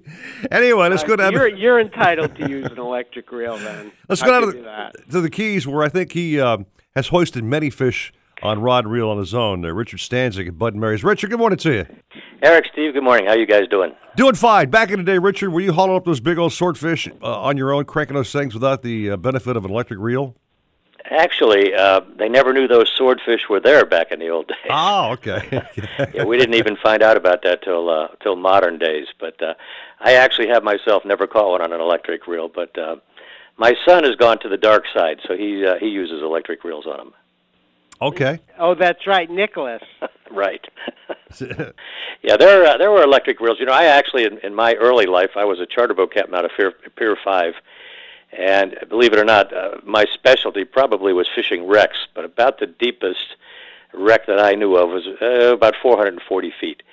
Anyway, 0.49 0.87
let's 0.87 1.03
Uh, 1.03 1.07
go 1.07 1.15
down 1.17 1.33
You're 1.33 1.49
to, 1.49 1.57
you're 1.57 1.79
entitled 1.79 2.35
to 2.37 2.49
use 2.49 2.65
an 2.67 2.77
electric 2.79 3.29
reel 3.31 3.57
then. 3.57 3.91
let's 4.09 4.21
I'll 4.21 4.29
go 4.29 4.51
down 4.51 4.53
to 4.53 4.61
the, 5.07 5.11
to 5.11 5.21
the 5.21 5.29
Keys, 5.29 5.67
where 5.67 5.83
I 5.83 5.89
think 5.89 6.13
he 6.13 6.39
um, 6.39 6.67
has 6.95 7.09
hoisted 7.09 7.43
many 7.43 7.69
fish 7.69 8.13
on 8.43 8.61
rod 8.61 8.87
reel 8.87 9.09
on 9.09 9.17
his 9.17 9.33
own. 9.33 9.65
Uh, 9.65 9.69
Richard 9.73 9.99
Stanczyk 9.99 10.47
at 10.47 10.57
Bud 10.57 10.73
and 10.73 10.79
Mary's. 10.81 11.03
Richard, 11.03 11.29
good 11.29 11.39
morning 11.39 11.57
to 11.59 11.73
you. 11.73 11.85
Eric, 12.43 12.65
Steve, 12.71 12.93
good 12.93 13.03
morning. 13.03 13.25
How 13.27 13.33
you 13.33 13.47
guys 13.47 13.67
doing? 13.69 13.93
Doing 14.15 14.35
fine. 14.35 14.69
Back 14.69 14.91
in 14.91 14.99
the 14.99 15.03
day, 15.03 15.17
Richard, 15.17 15.49
were 15.49 15.59
you 15.61 15.73
hauling 15.73 15.97
up 15.97 16.05
those 16.05 16.19
big 16.21 16.37
old 16.37 16.53
swordfish 16.53 17.09
uh, 17.21 17.41
on 17.41 17.57
your 17.57 17.73
own, 17.73 17.83
cranking 17.85 18.15
those 18.15 18.31
things 18.31 18.53
without 18.53 18.83
the 18.83 19.11
uh, 19.11 19.17
benefit 19.17 19.57
of 19.57 19.65
an 19.65 19.71
electric 19.71 19.99
reel? 19.99 20.35
Actually, 21.09 21.73
uh, 21.73 22.01
they 22.17 22.27
never 22.27 22.51
knew 22.51 22.67
those 22.67 22.89
swordfish 22.95 23.47
were 23.49 23.59
there 23.59 23.85
back 23.85 24.11
in 24.11 24.19
the 24.19 24.29
old 24.29 24.47
days. 24.47 24.57
Oh, 24.69 25.11
okay. 25.11 25.63
yeah, 26.13 26.23
we 26.25 26.37
didn't 26.37 26.55
even 26.55 26.75
find 26.75 27.01
out 27.01 27.15
about 27.15 27.43
that 27.43 27.63
till 27.63 27.89
uh, 27.89 28.09
till 28.21 28.35
modern 28.35 28.77
days. 28.77 29.07
But 29.19 29.41
uh, 29.41 29.53
I 29.99 30.13
actually 30.13 30.49
have 30.49 30.63
myself 30.63 31.05
never 31.05 31.25
caught 31.25 31.51
one 31.51 31.61
on 31.61 31.71
an 31.71 31.79
electric 31.79 32.27
reel. 32.27 32.49
But 32.49 32.77
uh, 32.77 32.97
my 33.57 33.73
son 33.85 34.03
has 34.03 34.15
gone 34.15 34.39
to 34.39 34.49
the 34.49 34.57
dark 34.57 34.83
side, 34.93 35.19
so 35.27 35.35
he 35.35 35.65
uh, 35.65 35.75
he 35.79 35.87
uses 35.87 36.21
electric 36.21 36.63
reels 36.63 36.85
on 36.85 36.97
them. 36.97 37.13
Okay. 38.01 38.39
Oh, 38.59 38.75
that's 38.75 39.07
right, 39.07 39.29
Nicholas. 39.29 39.81
right. 40.31 40.63
yeah, 42.21 42.37
there 42.37 42.65
uh, 42.65 42.77
there 42.77 42.91
were 42.91 43.03
electric 43.03 43.39
reels. 43.39 43.59
You 43.59 43.65
know, 43.65 43.73
I 43.73 43.85
actually 43.85 44.25
in, 44.25 44.37
in 44.39 44.53
my 44.53 44.75
early 44.75 45.05
life 45.05 45.31
I 45.35 45.45
was 45.45 45.59
a 45.59 45.65
charter 45.65 45.93
boat 45.93 46.13
captain 46.13 46.35
out 46.35 46.45
of 46.45 46.51
Pier, 46.55 46.73
Pier 46.95 47.17
Five, 47.23 47.53
and 48.31 48.77
believe 48.89 49.13
it 49.13 49.19
or 49.19 49.25
not, 49.25 49.53
uh, 49.53 49.77
my 49.83 50.05
specialty 50.13 50.65
probably 50.65 51.13
was 51.13 51.27
fishing 51.33 51.67
wrecks. 51.67 51.97
But 52.13 52.25
about 52.25 52.59
the 52.59 52.67
deepest 52.67 53.35
wreck 53.93 54.27
that 54.27 54.39
I 54.39 54.53
knew 54.53 54.75
of 54.75 54.89
was 54.89 55.07
uh, 55.21 55.53
about 55.53 55.75
440 55.81 56.53
feet, 56.59 56.83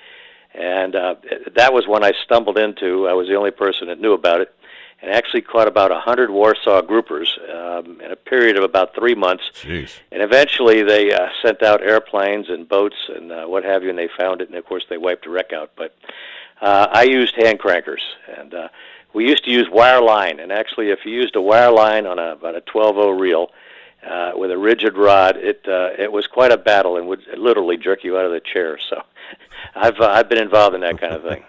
and 0.53 0.95
uh, 0.95 1.15
that 1.55 1.73
was 1.73 1.87
when 1.87 2.03
I 2.03 2.13
stumbled 2.23 2.57
into. 2.57 3.07
I 3.07 3.13
was 3.13 3.27
the 3.27 3.35
only 3.35 3.51
person 3.51 3.87
that 3.87 3.99
knew 3.99 4.13
about 4.13 4.41
it 4.41 4.55
and 5.01 5.11
actually 5.11 5.41
caught 5.41 5.67
about 5.67 5.91
a 5.91 5.95
100 5.95 6.29
Warsaw 6.31 6.81
groupers 6.81 7.27
um, 7.53 8.01
in 8.01 8.11
a 8.11 8.15
period 8.15 8.57
of 8.57 8.63
about 8.63 8.95
three 8.95 9.15
months. 9.15 9.43
Jeez. 9.53 9.91
And 10.11 10.21
eventually 10.21 10.83
they 10.83 11.11
uh, 11.11 11.27
sent 11.43 11.61
out 11.61 11.81
airplanes 11.81 12.49
and 12.49 12.67
boats 12.67 12.95
and 13.13 13.31
uh, 13.31 13.45
what 13.45 13.63
have 13.63 13.83
you, 13.83 13.89
and 13.89 13.99
they 13.99 14.09
found 14.17 14.41
it, 14.41 14.49
and 14.49 14.57
of 14.57 14.65
course 14.65 14.85
they 14.89 14.97
wiped 14.97 15.25
the 15.25 15.29
wreck 15.29 15.53
out. 15.53 15.71
But 15.75 15.95
uh, 16.61 16.87
I 16.91 17.03
used 17.03 17.35
hand 17.35 17.59
crankers, 17.59 18.01
and 18.37 18.53
uh, 18.53 18.67
we 19.15 19.27
used 19.27 19.45
to 19.45 19.51
use 19.51 19.67
wire 19.71 20.01
line. 20.01 20.39
And 20.39 20.51
actually, 20.51 20.89
if 20.91 20.99
you 21.05 21.13
used 21.13 21.35
a 21.35 21.41
wire 21.41 21.71
line 21.71 22.05
on 22.05 22.19
a, 22.19 22.33
about 22.33 22.55
a 22.55 22.61
12-0 22.61 23.19
reel, 23.19 23.49
uh, 24.07 24.33
with 24.35 24.51
a 24.51 24.57
rigid 24.57 24.95
rod, 24.95 25.35
it 25.35 25.65
uh, 25.67 25.89
it 25.97 26.11
was 26.11 26.27
quite 26.27 26.51
a 26.51 26.57
battle 26.57 26.95
and 26.95 27.07
would 27.07 27.21
literally 27.37 27.75
jerk 27.75 28.03
you 28.03 28.17
out 28.17 28.25
of 28.25 28.31
the 28.31 28.41
chair. 28.41 28.77
So, 28.89 29.01
I've 29.73 29.99
uh, 29.99 30.05
I've 30.05 30.29
been 30.29 30.37
involved 30.37 30.75
in 30.75 30.81
that 30.81 30.99
kind 30.99 31.13
of 31.13 31.23
thing. 31.23 31.43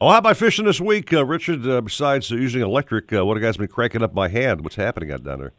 well, 0.00 0.10
how 0.12 0.18
about 0.18 0.36
fishing 0.36 0.66
this 0.66 0.80
week, 0.80 1.12
uh, 1.12 1.24
Richard? 1.24 1.66
Uh, 1.66 1.80
besides 1.80 2.30
using 2.30 2.62
electric, 2.62 3.12
uh, 3.12 3.26
what 3.26 3.36
have 3.36 3.42
guys 3.42 3.56
been 3.56 3.66
cranking 3.66 4.02
up 4.02 4.14
by 4.14 4.28
hand? 4.28 4.60
What's 4.60 4.76
happening 4.76 5.10
out 5.10 5.24
down 5.24 5.40
there? 5.40 5.52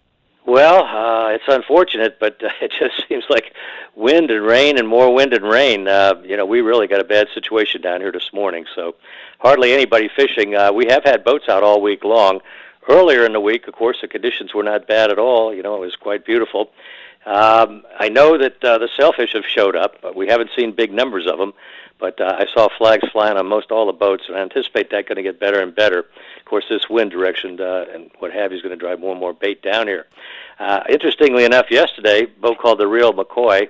Well, 0.46 0.84
uh, 0.84 1.30
it's 1.32 1.44
unfortunate, 1.48 2.20
but 2.20 2.42
uh, 2.44 2.50
it 2.62 2.72
just 2.78 3.08
seems 3.08 3.24
like 3.30 3.54
wind 3.96 4.30
and 4.30 4.46
rain 4.46 4.78
and 4.78 4.88
more 4.88 5.14
wind 5.14 5.34
and 5.34 5.44
rain. 5.44 5.88
Uh, 5.88 6.22
you 6.24 6.38
know, 6.38 6.46
we 6.46 6.62
really 6.62 6.88
got 6.88 7.02
a 7.02 7.06
bad 7.06 7.28
situation 7.34 7.82
down 7.82 8.02
here 8.02 8.12
this 8.12 8.32
morning, 8.32 8.66
so 8.76 8.96
hardly 9.40 9.74
anybody 9.74 10.10
fishing. 10.16 10.56
Uh, 10.56 10.72
we 10.72 10.86
have 10.90 11.04
had 11.04 11.24
boats 11.24 11.50
out 11.50 11.64
all 11.64 11.82
week 11.82 12.04
long. 12.04 12.42
Earlier 12.88 13.26
in 13.26 13.34
the 13.34 13.40
week, 13.40 13.68
of 13.68 13.74
course, 13.74 13.98
the 14.02 14.08
conditions 14.08 14.54
were 14.54 14.62
not 14.62 14.88
bad 14.88 15.10
at 15.10 15.18
all. 15.18 15.52
You 15.52 15.64
know, 15.64 15.76
it 15.76 15.80
was 15.80 15.96
quite 15.96 16.24
beautiful. 16.24 16.70
Um, 17.26 17.82
I 18.00 18.10
know 18.10 18.38
that 18.38 18.64
uh, 18.64 18.78
the 18.78 18.90
sailfish 18.96 19.34
have 19.34 19.46
showed 19.48 19.76
up, 19.76 20.00
but 20.04 20.16
we 20.16 20.28
haven't 20.28 20.52
seen 20.56 20.72
big 20.76 20.94
numbers 20.94 21.26
of 21.26 21.40
them. 21.40 21.54
But 21.98 22.20
uh, 22.20 22.36
I 22.38 22.46
saw 22.54 22.68
flags 22.78 23.08
flying 23.12 23.38
on 23.38 23.48
most 23.48 23.72
all 23.72 23.86
the 23.86 23.94
boats, 23.94 24.24
and 24.28 24.36
I 24.36 24.42
anticipate 24.42 24.92
that 24.92 25.08
going 25.08 25.16
to 25.16 25.24
get 25.24 25.40
better 25.40 25.62
and 25.62 25.74
better. 25.74 26.00
Of 26.00 26.46
course, 26.46 26.66
this 26.70 26.90
wind 26.90 27.12
direction 27.12 27.60
uh, 27.60 27.86
and 27.94 28.12
what 28.20 28.34
have 28.34 28.52
you 28.52 28.58
is 28.58 28.62
going 28.62 28.78
to 28.78 28.84
drive 28.84 29.00
more 29.00 29.12
and 29.12 29.20
more 29.20 29.34
bait 29.34 29.62
down 29.62 29.88
here. 29.88 30.06
Uh, 30.60 30.82
interestingly 30.90 31.46
enough, 31.46 31.72
yesterday, 31.72 32.24
a 32.24 32.28
boat 32.28 32.58
called 32.60 32.80
the 32.80 32.88
Real 32.88 33.14
McCoy 33.14 33.70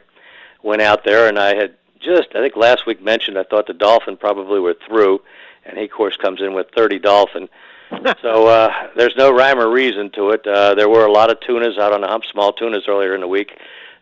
went 0.63 0.81
out 0.81 1.03
there, 1.03 1.27
and 1.27 1.37
I 1.37 1.55
had 1.55 1.75
just, 1.99 2.29
I 2.35 2.41
think 2.41 2.55
last 2.55 2.85
week 2.85 3.01
mentioned, 3.01 3.37
I 3.37 3.43
thought 3.43 3.67
the 3.67 3.73
Dolphin 3.73 4.17
probably 4.17 4.59
were 4.59 4.75
through, 4.87 5.21
and 5.65 5.77
he, 5.77 5.85
of 5.85 5.91
course, 5.91 6.17
comes 6.17 6.41
in 6.41 6.53
with 6.53 6.67
30 6.75 6.99
Dolphin. 6.99 7.47
so 8.21 8.47
uh, 8.47 8.71
there's 8.95 9.15
no 9.15 9.31
rhyme 9.31 9.59
or 9.59 9.69
reason 9.69 10.09
to 10.11 10.31
it. 10.31 10.45
Uh, 10.45 10.75
there 10.75 10.89
were 10.89 11.05
a 11.05 11.11
lot 11.11 11.31
of 11.31 11.39
tunas 11.41 11.77
out 11.77 11.93
on 11.93 12.01
the 12.01 12.07
hump, 12.07 12.25
small 12.25 12.51
tunas 12.51 12.87
earlier 12.87 13.13
in 13.13 13.21
the 13.21 13.27
week. 13.27 13.57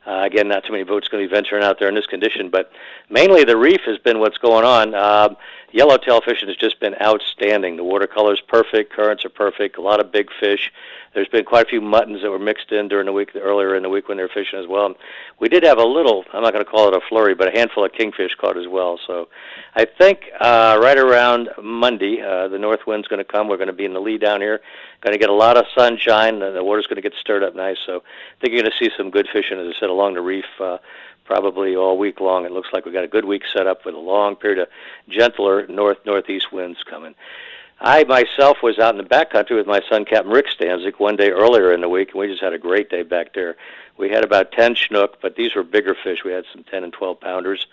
Uh, 0.06 0.24
again, 0.24 0.50
not 0.50 0.66
too 0.66 0.74
many 0.74 0.84
boats 0.84 1.08
going 1.08 1.24
to 1.24 1.30
be 1.30 1.34
venturing 1.34 1.64
out 1.64 1.80
there 1.80 1.88
in 1.88 1.96
this 1.96 2.06
condition, 2.06 2.50
but 2.50 2.72
mainly 3.14 3.44
the 3.44 3.56
reef 3.56 3.82
has 3.86 4.00
been 4.00 4.20
what's 4.20 4.40
going 4.40 4.66
on. 4.66 4.96
Um, 4.96 5.38
yellowtail 5.72 6.22
fishing 6.22 6.48
has 6.48 6.58
just 6.58 6.80
been 6.80 6.96
outstanding. 7.00 7.78
The 7.78 7.84
watercolor's 7.84 8.42
perfect, 8.42 8.92
currents 8.92 9.24
are 9.24 9.30
perfect, 9.30 9.78
a 9.78 9.82
lot 9.82 10.00
of 10.00 10.12
big 10.12 10.30
fish. 10.40 10.72
There's 11.14 11.28
been 11.28 11.46
quite 11.46 11.68
a 11.68 11.70
few 11.70 11.80
muttons 11.80 12.24
that 12.24 12.32
were 12.32 12.40
mixed 12.40 12.72
in 12.72 12.88
during 12.88 13.06
the 13.06 13.12
week, 13.12 13.36
earlier 13.36 13.76
in 13.76 13.84
the 13.84 13.90
week 13.90 14.08
when 14.08 14.18
they 14.18 14.24
were 14.24 14.32
fishing 14.34 14.60
as 14.60 14.66
well. 14.68 14.96
We 15.40 15.48
did 15.48 15.62
have 15.64 15.78
a 15.78 15.86
little, 15.86 16.26
I'm 16.34 16.42
not 16.42 16.54
going 16.54 16.66
to 16.66 16.70
call 16.70 16.88
it 16.88 16.96
a 16.96 17.02
flurry, 17.08 17.36
but 17.36 17.48
a 17.48 17.52
handful 17.52 17.86
of 17.86 17.92
kingfish 17.92 18.34
caught 18.34 18.58
as 18.58 18.68
well. 18.68 19.00
So 19.06 19.30
I 19.76 19.86
think 19.86 20.22
uh, 20.40 20.80
right 20.82 20.98
around 20.98 21.50
Monday, 21.62 22.20
uh, 22.20 22.48
the 22.48 22.58
north 22.58 22.88
wind's 22.88 23.08
going 23.08 23.20
to 23.20 23.32
come. 23.32 23.48
We're 23.48 23.58
going 23.58 23.68
to 23.68 23.74
be 23.74 23.86
in 23.86 23.94
the 23.94 24.02
lee 24.02 24.18
down 24.18 24.42
here. 24.42 24.60
Going 25.02 25.14
to 25.14 25.20
get 25.20 25.30
a 25.30 25.34
lot 25.34 25.56
of 25.56 25.66
sunshine. 25.78 26.40
The, 26.40 26.50
the 26.50 26.64
water's 26.64 26.88
going 26.88 26.96
to 26.96 27.08
get 27.08 27.14
stirred 27.20 27.44
up 27.44 27.56
nice. 27.56 27.78
So 27.86 27.98
I 27.98 28.42
think 28.42 28.54
you're 28.54 28.64
going 28.64 28.72
to 28.72 28.84
see 28.84 28.90
some 28.98 29.12
good 29.12 29.28
fishing, 29.32 29.60
as 29.60 29.68
I 29.68 29.80
said, 29.80 29.90
along 29.90 30.16
the 30.16 30.22
reef. 30.22 30.46
Uh, 30.60 30.78
probably 31.26 31.76
all 31.76 31.98
week 31.98 32.20
long. 32.20 32.46
It 32.46 32.52
looks 32.52 32.70
like 32.74 32.86
we 32.86 32.92
got 32.92 33.04
a 33.04 33.08
good 33.08 33.26
week 33.26 33.44
set 33.52 33.68
up 33.68 33.86
with 33.86 33.96
a 33.96 34.00
long 34.00 34.36
period 34.36 34.60
of 34.60 34.68
gentler 35.10 35.68
north 35.68 35.98
northeast 36.06 36.52
winds 36.52 36.80
coming. 36.90 37.16
I 37.86 38.06
myself 38.06 38.60
was 38.64 38.80
out 38.80 38.98
in 38.98 38.98
the 38.98 39.10
backcountry 39.10 39.58
with 39.58 39.68
my 39.68 39.82
son, 39.90 40.06
Captain 40.06 40.32
Rick 40.32 40.46
Stanczyk, 40.48 41.00
one 41.00 41.18
day 41.18 41.32
earlier 41.32 41.74
in 41.74 41.82
the 41.82 41.90
week, 41.90 42.12
and 42.12 42.20
we 42.20 42.28
just 42.28 42.42
had 42.42 42.54
a 42.54 42.58
great 42.58 42.90
day 42.90 43.04
back 43.04 43.34
there. 43.34 43.58
We 43.98 44.10
had 44.10 44.24
about 44.24 44.54
10 44.54 44.76
snook, 44.76 45.22
but 45.22 45.36
these 45.36 45.54
were 45.54 45.64
bigger 45.64 45.96
fish. 46.02 46.20
We 46.24 46.32
had 46.32 46.46
some 46.54 46.64
10 46.64 46.84
and 46.86 46.94
12 46.94 47.20
pounders. 47.20 47.68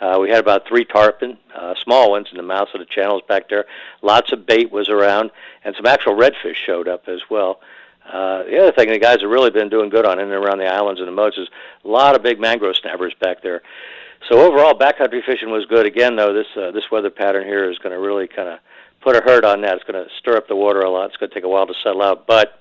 Uh, 0.00 0.18
we 0.20 0.30
had 0.30 0.38
about 0.38 0.66
three 0.68 0.84
tarpon, 0.84 1.36
uh, 1.54 1.74
small 1.82 2.12
ones 2.12 2.28
in 2.30 2.36
the 2.36 2.42
mouths 2.42 2.70
of 2.74 2.80
the 2.80 2.86
channels 2.86 3.22
back 3.28 3.48
there. 3.48 3.66
Lots 4.02 4.32
of 4.32 4.46
bait 4.46 4.70
was 4.70 4.88
around, 4.88 5.32
and 5.64 5.74
some 5.74 5.86
actual 5.86 6.14
redfish 6.14 6.54
showed 6.54 6.86
up 6.86 7.08
as 7.08 7.22
well. 7.28 7.60
The 8.12 8.58
other 8.60 8.72
thing 8.72 8.88
the 8.88 8.98
guys 8.98 9.20
have 9.20 9.30
really 9.30 9.50
been 9.50 9.68
doing 9.68 9.88
good 9.88 10.06
on 10.06 10.18
in 10.18 10.30
and 10.30 10.44
around 10.44 10.58
the 10.58 10.66
islands 10.66 11.00
and 11.00 11.08
the 11.08 11.12
moats 11.12 11.38
is 11.38 11.48
a 11.84 11.88
lot 11.88 12.14
of 12.14 12.22
big 12.22 12.40
mangrove 12.40 12.76
snappers 12.76 13.14
back 13.20 13.42
there. 13.42 13.62
So 14.28 14.40
overall, 14.40 14.74
backcountry 14.74 15.24
fishing 15.24 15.50
was 15.50 15.66
good. 15.66 15.86
Again, 15.86 16.16
though, 16.16 16.32
this 16.32 16.46
uh, 16.56 16.70
this 16.70 16.90
weather 16.90 17.10
pattern 17.10 17.46
here 17.46 17.70
is 17.70 17.78
going 17.78 17.92
to 17.92 18.00
really 18.00 18.26
kind 18.26 18.48
of 18.48 18.58
put 19.00 19.14
a 19.14 19.20
hurt 19.20 19.44
on 19.44 19.60
that. 19.60 19.74
It's 19.74 19.84
going 19.84 20.02
to 20.02 20.10
stir 20.18 20.36
up 20.36 20.48
the 20.48 20.56
water 20.56 20.80
a 20.80 20.90
lot. 20.90 21.06
It's 21.06 21.16
going 21.16 21.30
to 21.30 21.34
take 21.34 21.44
a 21.44 21.48
while 21.48 21.66
to 21.66 21.74
settle 21.82 22.02
out. 22.02 22.26
But 22.26 22.60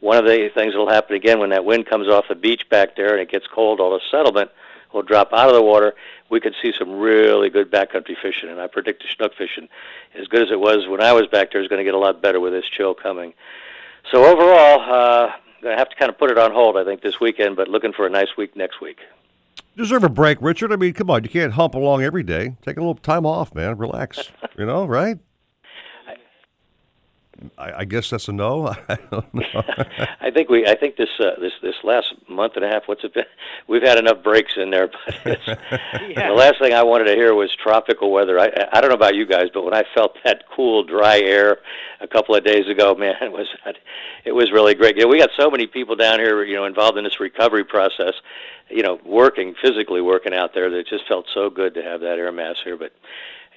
one 0.00 0.16
of 0.16 0.24
the 0.24 0.48
things 0.54 0.72
that 0.72 0.78
will 0.78 0.90
happen 0.90 1.14
again 1.14 1.38
when 1.38 1.50
that 1.50 1.64
wind 1.64 1.86
comes 1.86 2.08
off 2.08 2.24
the 2.28 2.34
beach 2.34 2.68
back 2.68 2.96
there 2.96 3.12
and 3.12 3.20
it 3.20 3.30
gets 3.30 3.46
cold, 3.46 3.80
all 3.80 3.90
the 3.90 4.00
settlement 4.10 4.50
will 4.92 5.02
drop 5.02 5.32
out 5.32 5.48
of 5.48 5.54
the 5.54 5.62
water. 5.62 5.94
We 6.30 6.40
could 6.40 6.54
see 6.62 6.72
some 6.78 6.98
really 6.98 7.50
good 7.50 7.70
backcountry 7.70 8.16
fishing, 8.20 8.48
and 8.48 8.60
I 8.60 8.66
predict 8.66 9.02
the 9.02 9.08
snook 9.14 9.34
fishing, 9.36 9.68
as 10.18 10.26
good 10.26 10.42
as 10.42 10.50
it 10.50 10.58
was 10.58 10.88
when 10.88 11.02
I 11.02 11.12
was 11.12 11.26
back 11.26 11.52
there, 11.52 11.60
is 11.60 11.68
going 11.68 11.80
to 11.80 11.84
get 11.84 11.94
a 11.94 11.98
lot 11.98 12.22
better 12.22 12.40
with 12.40 12.52
this 12.52 12.64
chill 12.76 12.94
coming. 12.94 13.34
So 14.10 14.24
overall, 14.24 14.80
uh, 14.80 15.26
I'm 15.28 15.62
going 15.62 15.74
to 15.74 15.78
have 15.78 15.90
to 15.90 15.96
kind 15.96 16.10
of 16.10 16.18
put 16.18 16.30
it 16.30 16.38
on 16.38 16.52
hold, 16.52 16.76
I 16.76 16.84
think, 16.84 17.02
this 17.02 17.20
weekend, 17.20 17.56
but 17.56 17.68
looking 17.68 17.92
for 17.92 18.06
a 18.06 18.10
nice 18.10 18.36
week 18.36 18.56
next 18.56 18.80
week. 18.80 18.98
Deserve 19.76 20.02
a 20.02 20.08
break, 20.08 20.38
Richard. 20.40 20.72
I 20.72 20.76
mean, 20.76 20.92
come 20.92 21.10
on, 21.10 21.22
you 21.22 21.30
can't 21.30 21.52
hump 21.52 21.74
along 21.74 22.02
every 22.02 22.22
day. 22.22 22.56
Take 22.62 22.76
a 22.76 22.80
little 22.80 22.94
time 22.94 23.26
off, 23.26 23.54
man. 23.54 23.76
Relax. 23.76 24.30
you 24.58 24.66
know, 24.66 24.86
right? 24.86 25.18
I, 27.56 27.72
I 27.78 27.84
guess 27.84 28.10
that's 28.10 28.28
a 28.28 28.32
no. 28.32 28.66
I 28.88 28.98
don't 29.10 29.34
know. 29.34 29.42
I 30.20 30.30
think 30.30 30.48
we. 30.48 30.66
I 30.66 30.74
think 30.74 30.96
this 30.96 31.08
uh, 31.20 31.38
this 31.40 31.52
this 31.62 31.74
last 31.84 32.14
month 32.28 32.54
and 32.56 32.64
a 32.64 32.68
half. 32.68 32.82
What's 32.86 33.04
it 33.04 33.14
been? 33.14 33.24
We've 33.68 33.82
had 33.82 33.98
enough 33.98 34.22
breaks 34.22 34.52
in 34.56 34.70
there, 34.70 34.88
but 34.88 35.14
it's, 35.26 35.46
yeah. 35.46 36.28
the 36.28 36.34
last 36.34 36.58
thing 36.60 36.72
I 36.72 36.82
wanted 36.82 37.04
to 37.04 37.14
hear 37.14 37.34
was 37.34 37.50
tropical 37.62 38.10
weather. 38.10 38.38
I 38.38 38.50
I 38.72 38.80
don't 38.80 38.90
know 38.90 38.96
about 38.96 39.14
you 39.14 39.26
guys, 39.26 39.48
but 39.52 39.64
when 39.64 39.74
I 39.74 39.84
felt 39.94 40.16
that 40.24 40.44
cool, 40.54 40.82
dry 40.82 41.20
air 41.20 41.58
a 42.00 42.06
couple 42.06 42.34
of 42.34 42.44
days 42.44 42.68
ago, 42.68 42.94
man, 42.94 43.14
it 43.22 43.32
was 43.32 43.46
it 44.24 44.32
was 44.32 44.50
really 44.52 44.74
great. 44.74 44.96
You 44.96 45.02
know, 45.02 45.08
we 45.08 45.18
got 45.18 45.30
so 45.38 45.50
many 45.50 45.66
people 45.66 45.96
down 45.96 46.18
here, 46.18 46.42
you 46.44 46.56
know, 46.56 46.64
involved 46.64 46.98
in 46.98 47.04
this 47.04 47.20
recovery 47.20 47.64
process. 47.64 48.14
You 48.70 48.82
know, 48.82 49.00
working 49.04 49.54
physically 49.62 50.02
working 50.02 50.34
out 50.34 50.52
there. 50.54 50.68
That 50.70 50.78
it 50.78 50.88
just 50.88 51.06
felt 51.08 51.26
so 51.32 51.48
good 51.48 51.74
to 51.74 51.82
have 51.82 52.00
that 52.00 52.18
air 52.18 52.30
mass 52.32 52.56
here, 52.62 52.76
but 52.76 52.92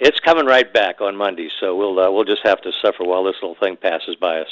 it's 0.02 0.20
coming 0.20 0.46
right 0.46 0.72
back 0.74 1.00
on 1.00 1.16
Monday, 1.16 1.50
so 1.60 1.76
we'll 1.78 1.98
uh, 2.00 2.12
we'll 2.12 2.26
just 2.26 2.42
have 2.44 2.60
to 2.62 2.72
suffer 2.82 3.04
while 3.06 3.24
this 3.24 3.36
little 3.42 3.56
thing 3.56 3.78
passes 3.78 4.16
by 4.16 4.40
us. 4.42 4.48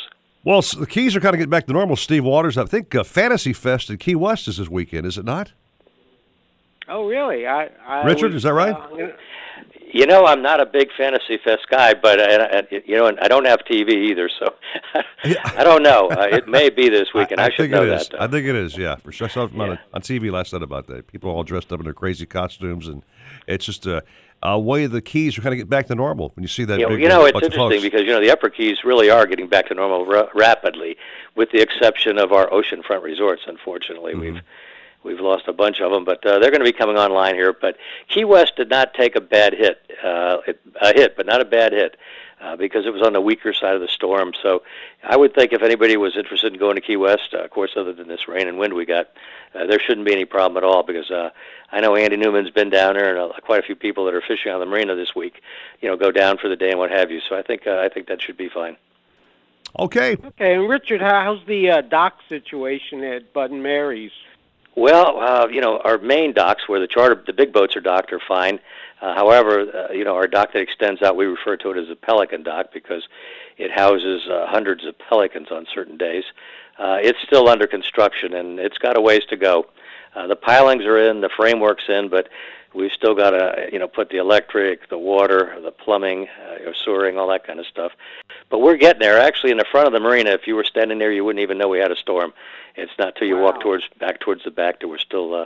Well, 0.46 0.62
the 0.62 0.88
Keys 0.88 1.16
are 1.16 1.20
kind 1.20 1.34
of 1.36 1.40
getting 1.40 1.50
back 1.50 1.66
to 1.68 1.74
normal. 1.74 1.98
Steve 1.98 2.24
Waters, 2.24 2.58
I 2.58 2.64
think 2.66 2.96
uh, 2.96 3.04
Fantasy 3.04 3.52
Fest 3.52 3.90
in 3.90 3.98
Key 3.98 4.16
West 4.16 4.48
is 4.48 4.58
this 4.58 4.70
weekend, 4.70 5.06
is 5.06 5.18
it 5.18 5.26
not? 5.26 5.52
Oh, 6.88 7.06
really? 7.08 7.46
I, 7.46 7.70
I 7.86 8.04
Richard, 8.06 8.28
was, 8.34 8.38
is 8.38 8.44
that 8.44 8.54
right? 8.54 8.74
Uh, 8.74 9.08
you 9.92 10.06
know, 10.06 10.26
I'm 10.26 10.42
not 10.42 10.60
a 10.62 10.66
big 10.66 10.90
Fantasy 10.98 11.38
Fest 11.44 11.68
guy, 11.70 11.94
but 11.94 12.20
uh, 12.20 12.62
you 12.72 12.96
know, 12.96 13.12
I 13.22 13.28
don't 13.28 13.46
have 13.46 13.60
TV 13.70 14.10
either, 14.12 14.30
so 14.40 14.54
I 15.56 15.64
don't 15.64 15.84
know. 15.84 16.08
Uh, 16.10 16.28
it 16.32 16.48
may 16.48 16.70
be 16.70 16.90
this 16.90 17.10
weekend. 17.16 17.42
I, 17.42 17.46
I, 17.46 17.48
I 17.48 17.50
should 17.50 17.58
think 17.58 17.72
know 17.72 17.84
it 17.84 17.90
is. 17.90 18.08
that. 18.10 18.18
Though. 18.18 18.24
I 18.24 18.28
think 18.28 18.48
it 18.48 18.56
is. 18.56 18.78
Yeah, 18.78 18.96
for 18.98 19.12
sure. 19.12 19.28
I 19.28 19.30
saw 19.32 19.44
it 19.46 19.52
Yeah. 19.54 19.62
on, 19.64 19.80
on 19.94 20.02
TV 20.02 20.32
last 20.32 20.54
night 20.54 20.62
about 20.64 20.88
that. 20.88 21.08
People 21.08 21.32
all 21.32 21.44
dressed 21.44 21.74
up 21.74 21.80
in 21.80 21.84
their 21.86 21.94
crazy 21.94 22.26
costumes, 22.26 22.88
and 22.88 23.04
it's 23.48 23.66
just 23.66 23.86
a, 23.88 24.04
a 24.44 24.60
way 24.60 24.86
the 24.86 25.02
Keys 25.02 25.38
are 25.38 25.42
kind 25.42 25.54
of 25.54 25.58
get 25.58 25.70
back 25.70 25.88
to 25.88 25.96
normal 25.96 26.32
when 26.36 26.44
you 26.44 26.48
see 26.48 26.64
that. 26.66 26.80
You 26.80 26.86
know, 26.86 26.90
big 26.90 27.02
you 27.02 27.10
know, 27.10 27.24
uh, 27.24 27.26
it's 27.26 27.42
interesting 27.44 27.82
because 27.82 28.02
you 28.02 28.08
know 28.14 28.22
the 28.22 28.32
Upper 28.32 28.50
Keys 28.50 28.84
really 28.84 29.10
are 29.10 29.26
getting 29.26 29.48
back 29.48 29.68
to 29.68 29.74
normal 29.74 30.06
ra- 30.06 30.30
rapidly, 30.34 30.98
with 31.36 31.52
the 31.52 31.62
exception 31.62 32.18
of 32.18 32.32
our 32.32 32.50
oceanfront 32.50 33.04
resorts. 33.04 33.44
Unfortunately, 33.48 34.14
Mm-hmm. 34.14 34.22
we've 34.22 34.42
we've 35.04 35.20
lost 35.20 35.48
a 35.48 35.54
bunch 35.54 35.80
of 35.80 35.92
them, 35.92 36.04
but 36.06 36.26
uh, 36.26 36.40
they're 36.40 36.52
going 36.52 36.60
to 36.60 36.66
be 36.66 36.74
coming 36.74 36.98
online 36.98 37.36
here. 37.36 37.54
But 37.54 37.78
Key 38.08 38.26
West 38.26 38.56
did 38.58 38.70
not 38.70 38.94
take 38.94 39.16
a 39.16 39.22
bad 39.22 39.54
hit, 39.54 39.82
uh, 40.04 40.38
it, 40.48 40.60
a 40.82 40.94
hit, 40.94 41.16
but 41.16 41.26
not 41.26 41.40
a 41.42 41.46
bad 41.46 41.72
hit. 41.72 41.96
Uh, 42.42 42.56
because 42.56 42.86
it 42.86 42.94
was 42.94 43.02
on 43.02 43.12
the 43.12 43.20
weaker 43.20 43.52
side 43.52 43.76
of 43.76 43.82
the 43.82 43.88
storm, 43.90 44.32
so 44.42 44.64
I 45.04 45.18
would 45.18 45.36
think 45.36 45.52
if 45.52 45.62
anybody 45.62 45.98
was 45.98 46.16
interested 46.16 46.54
in 46.54 46.58
going 46.58 46.76
to 46.76 46.82
Key 46.82 46.96
West, 46.96 47.34
uh, 47.34 47.44
of 47.44 47.50
course, 47.50 47.72
other 47.76 47.92
than 47.92 48.08
this 48.08 48.30
rain 48.30 48.48
and 48.48 48.58
wind 48.58 48.74
we 48.74 48.86
got, 48.86 49.08
uh, 49.54 49.66
there 49.66 49.78
shouldn't 49.78 50.08
be 50.08 50.14
any 50.14 50.24
problem 50.24 50.56
at 50.56 50.64
all. 50.64 50.84
Because 50.84 51.12
uh, 51.12 51.32
I 51.70 51.82
know 51.82 51.98
Andy 51.98 52.16
Newman's 52.16 52.50
been 52.50 52.70
down 52.70 52.94
there, 52.94 53.14
and 53.14 53.34
uh, 53.34 53.36
quite 53.42 53.60
a 53.60 53.64
few 53.64 53.76
people 53.76 54.06
that 54.06 54.14
are 54.14 54.22
fishing 54.22 54.54
on 54.54 54.62
the 54.62 54.66
marina 54.66 54.96
this 54.96 55.14
week, 55.14 55.42
you 55.82 55.90
know, 55.90 55.98
go 55.98 56.12
down 56.12 56.38
for 56.38 56.48
the 56.48 56.56
day 56.56 56.70
and 56.70 56.80
what 56.80 56.92
have 56.92 57.12
you. 57.12 57.20
So 57.28 57.36
I 57.36 57.42
think 57.42 57.68
uh, 57.68 57.80
I 57.80 57.90
think 57.90 58.08
that 58.08 58.22
should 58.22 58.38
be 58.38 58.48
fine. 58.48 58.78
Okay. 59.78 60.14
Okay, 60.14 60.56
and 60.56 60.70
Richard, 60.70 61.02
how- 61.02 61.22
how's 61.22 61.46
the 61.46 61.70
uh, 61.70 61.82
dock 61.82 62.20
situation 62.30 63.04
at 63.04 63.34
Bud 63.34 63.52
and 63.52 63.62
Mary's? 63.62 64.12
Well, 64.76 65.20
uh, 65.20 65.48
you 65.48 65.60
know, 65.60 65.80
our 65.80 65.98
main 65.98 66.32
docks 66.32 66.70
where 66.70 66.80
the 66.80 66.88
charter, 66.88 67.22
the 67.26 67.34
big 67.34 67.52
boats 67.52 67.76
are 67.76 67.82
docked 67.82 68.14
are 68.14 68.22
fine. 68.26 68.60
Uh, 69.02 69.16
however, 69.16 69.62
uh, 69.62 69.94
you 69.94 70.04
know, 70.04 70.16
our 70.16 70.28
dock 70.28 70.54
that 70.54 70.62
extends 70.62 71.02
out, 71.02 71.16
we 71.16 71.26
refer 71.26 71.56
to 71.58 71.72
it 71.72 71.78
as 71.78 71.90
a 71.90 71.96
pelican 71.96 72.44
dock 72.44 72.68
because 72.74 73.04
it 73.58 73.72
houses 73.72 74.28
uh, 74.30 74.46
hundreds 74.48 74.86
of 74.86 74.98
pelicans 75.00 75.52
on 75.52 75.66
certain 75.74 75.98
days. 75.98 76.24
Uh, 76.78 76.98
it's 77.02 77.20
still 77.26 77.48
under 77.48 77.68
construction 77.68 78.34
and 78.34 78.60
it's 78.60 78.78
got 78.78 78.98
a 78.98 79.02
ways 79.02 79.24
to 79.30 79.38
go. 79.38 79.68
Uh, 80.16 80.28
the 80.28 80.36
pilings 80.36 80.84
are 80.86 80.98
in, 80.98 81.22
the 81.22 81.30
framework's 81.30 81.88
in, 81.88 82.10
but 82.10 82.30
we've 82.74 82.92
still 82.92 83.16
got 83.16 83.32
to, 83.32 83.70
you 83.72 83.80
know, 83.80 83.88
put 83.88 84.10
the 84.10 84.18
electric, 84.18 84.90
the 84.90 84.98
water, 84.98 85.58
the 85.64 85.72
plumbing, 85.72 86.28
uh, 86.50 86.72
sewering, 86.84 87.18
all 87.18 87.28
that 87.28 87.46
kind 87.46 87.60
of 87.60 87.66
stuff. 87.68 87.92
But 88.50 88.60
we're 88.60 88.78
getting 88.78 89.02
there. 89.02 89.20
Actually, 89.20 89.52
in 89.52 89.58
the 89.58 89.66
front 89.72 89.88
of 89.88 89.94
the 89.94 90.00
marina, 90.00 90.32
if 90.32 90.48
you 90.48 90.56
were 90.56 90.64
standing 90.64 90.98
there, 90.98 91.12
you 91.12 91.24
wouldn't 91.24 91.42
even 91.42 91.58
know 91.58 91.68
we 91.68 91.80
had 91.80 91.92
a 91.92 91.96
storm. 91.96 92.34
It's 92.76 92.92
not 92.98 93.16
till 93.16 93.28
you 93.28 93.38
walk 93.38 93.62
towards 93.62 93.84
back 94.00 94.20
towards 94.20 94.44
the 94.44 94.52
back 94.52 94.80
that 94.80 94.88
we're 94.88 94.98
still 94.98 95.36
uh, 95.36 95.46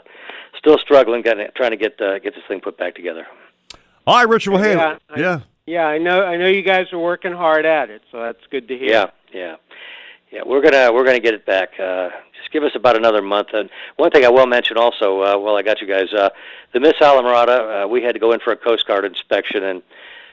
still 0.58 0.78
struggling, 0.78 1.22
getting, 1.22 1.48
trying 1.56 1.72
to 1.72 1.78
get 1.78 2.00
uh, 2.00 2.20
get 2.20 2.36
this 2.36 2.44
thing 2.48 2.62
put 2.62 2.78
back 2.78 2.96
together. 2.96 3.26
All 4.06 4.16
right, 4.18 4.28
Richard. 4.28 4.52
Well, 4.52 4.62
hey, 4.64 4.74
Yeah, 4.76 4.98
I- 5.10 5.20
yeah. 5.20 5.40
Yeah, 5.66 5.86
I 5.88 5.98
know. 5.98 6.26
I 6.26 6.36
know 6.36 6.48
you 6.48 6.62
guys 6.62 6.92
are 6.92 7.00
working 7.00 7.32
hard 7.32 7.66
at 7.66 7.90
it, 7.90 8.02
so 8.12 8.20
that's 8.22 8.46
good 8.52 8.68
to 8.68 8.78
hear. 8.78 8.90
Yeah, 8.90 9.06
yeah, 9.32 9.56
yeah. 10.30 10.42
We're 10.46 10.60
gonna 10.60 10.92
we're 10.92 11.06
gonna 11.06 11.22
get 11.22 11.34
it 11.34 11.46
back. 11.46 11.80
Uh, 11.80 12.10
just 12.38 12.52
give 12.52 12.64
us 12.64 12.74
about 12.76 12.98
another 12.98 13.22
month. 13.22 13.50
And 13.54 13.70
one 13.96 14.12
thing 14.12 14.26
I 14.26 14.30
will 14.30 14.46
mention 14.46 14.78
also, 14.78 15.22
uh, 15.22 15.38
while 15.38 15.56
I 15.56 15.62
got 15.62 15.80
you 15.80 15.88
guys, 15.88 16.12
uh, 16.12 16.32
the 16.74 16.82
Miss 16.82 16.94
Islamorada, 17.00 17.86
uh, 17.86 17.88
we 17.88 18.04
had 18.04 18.14
to 18.14 18.20
go 18.20 18.34
in 18.34 18.42
for 18.42 18.52
a 18.52 18.58
Coast 18.58 18.86
Guard 18.86 19.06
inspection, 19.06 19.64
and 19.64 19.82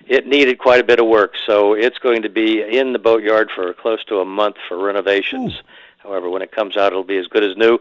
it 0.08 0.26
needed 0.26 0.58
quite 0.58 0.80
a 0.80 0.84
bit 0.84 0.98
of 0.98 1.06
work. 1.06 1.34
So 1.46 1.74
it's 1.74 1.98
going 1.98 2.22
to 2.22 2.28
be 2.28 2.60
in 2.60 2.92
the 2.92 2.98
boatyard 2.98 3.52
for 3.54 3.72
close 3.72 4.02
to 4.06 4.18
a 4.18 4.24
month 4.24 4.56
for 4.68 4.78
renovations. 4.78 5.62
However, 5.98 6.28
when 6.28 6.42
it 6.42 6.50
comes 6.50 6.76
out, 6.76 6.88
it'll 6.90 7.04
be 7.04 7.18
as 7.18 7.28
good 7.28 7.44
as 7.44 7.56
new. 7.56 7.78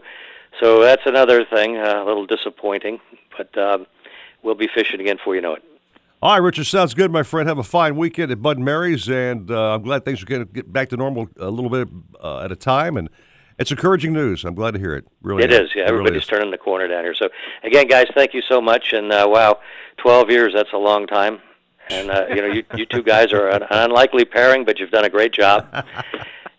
So 0.60 0.82
that's 0.82 1.02
another 1.04 1.44
thing, 1.44 1.78
uh, 1.78 2.00
a 2.00 2.04
little 2.04 2.26
disappointing, 2.26 3.00
but 3.36 3.56
um, 3.58 3.88
we'll 4.44 4.54
be 4.54 4.68
fishing 4.72 5.00
again 5.00 5.16
before 5.16 5.34
you 5.34 5.40
know 5.40 5.54
it. 5.54 5.64
All 6.22 6.32
right, 6.32 6.42
Richard. 6.42 6.64
Sounds 6.64 6.92
good, 6.92 7.10
my 7.10 7.22
friend. 7.22 7.48
Have 7.48 7.56
a 7.58 7.62
fine 7.62 7.96
weekend 7.96 8.30
at 8.30 8.42
Bud 8.42 8.58
and 8.58 8.64
Mary's, 8.64 9.08
and 9.08 9.50
uh, 9.50 9.74
I'm 9.74 9.82
glad 9.82 10.04
things 10.04 10.22
are 10.22 10.26
going 10.26 10.46
to 10.46 10.52
get 10.52 10.70
back 10.70 10.90
to 10.90 10.96
normal 10.98 11.28
a 11.38 11.50
little 11.50 11.70
bit 11.70 11.88
uh, 12.22 12.40
at 12.40 12.52
a 12.52 12.56
time. 12.56 12.98
And 12.98 13.08
it's 13.58 13.70
encouraging 13.70 14.12
news. 14.12 14.44
I'm 14.44 14.54
glad 14.54 14.72
to 14.72 14.78
hear 14.78 14.94
it. 14.94 15.06
Really, 15.22 15.44
It 15.44 15.50
is, 15.52 15.70
yeah. 15.74 15.82
It 15.82 15.84
really 15.86 16.00
Everybody's 16.00 16.22
is. 16.22 16.28
turning 16.28 16.50
the 16.50 16.58
corner 16.58 16.88
down 16.88 17.04
here. 17.04 17.14
So, 17.14 17.30
again, 17.62 17.86
guys, 17.86 18.06
thank 18.14 18.34
you 18.34 18.42
so 18.42 18.60
much. 18.60 18.92
And 18.92 19.10
uh, 19.10 19.26
wow, 19.30 19.60
12 19.96 20.30
years—that's 20.30 20.74
a 20.74 20.78
long 20.78 21.06
time. 21.06 21.40
And 21.88 22.10
uh, 22.10 22.26
you 22.28 22.36
know, 22.36 22.46
you, 22.48 22.64
you 22.76 22.84
two 22.84 23.02
guys 23.02 23.32
are 23.32 23.48
an 23.48 23.62
unlikely 23.70 24.26
pairing, 24.26 24.66
but 24.66 24.78
you've 24.78 24.90
done 24.90 25.04
a 25.06 25.10
great 25.10 25.32
job. 25.32 25.66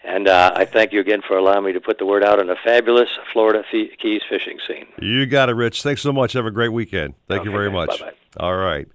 And 0.03 0.27
uh, 0.27 0.51
I 0.55 0.65
thank 0.65 0.93
you 0.93 0.99
again 0.99 1.21
for 1.25 1.37
allowing 1.37 1.63
me 1.63 1.73
to 1.73 1.79
put 1.79 1.99
the 1.99 2.07
word 2.07 2.23
out 2.23 2.39
on 2.39 2.49
a 2.49 2.55
fabulous 2.65 3.07
Florida 3.31 3.63
Fe- 3.71 3.95
Keys 4.01 4.21
fishing 4.27 4.57
scene. 4.67 4.87
You 4.99 5.27
got 5.27 5.47
it, 5.49 5.53
Rich. 5.53 5.83
Thanks 5.83 6.01
so 6.01 6.11
much. 6.11 6.33
Have 6.33 6.47
a 6.47 6.51
great 6.51 6.73
weekend. 6.73 7.13
Thank 7.27 7.45
you 7.45 7.51
very 7.51 7.69
much. 7.69 7.99
Bye-bye. 7.99 8.11
All 8.37 8.55
right. 8.57 8.87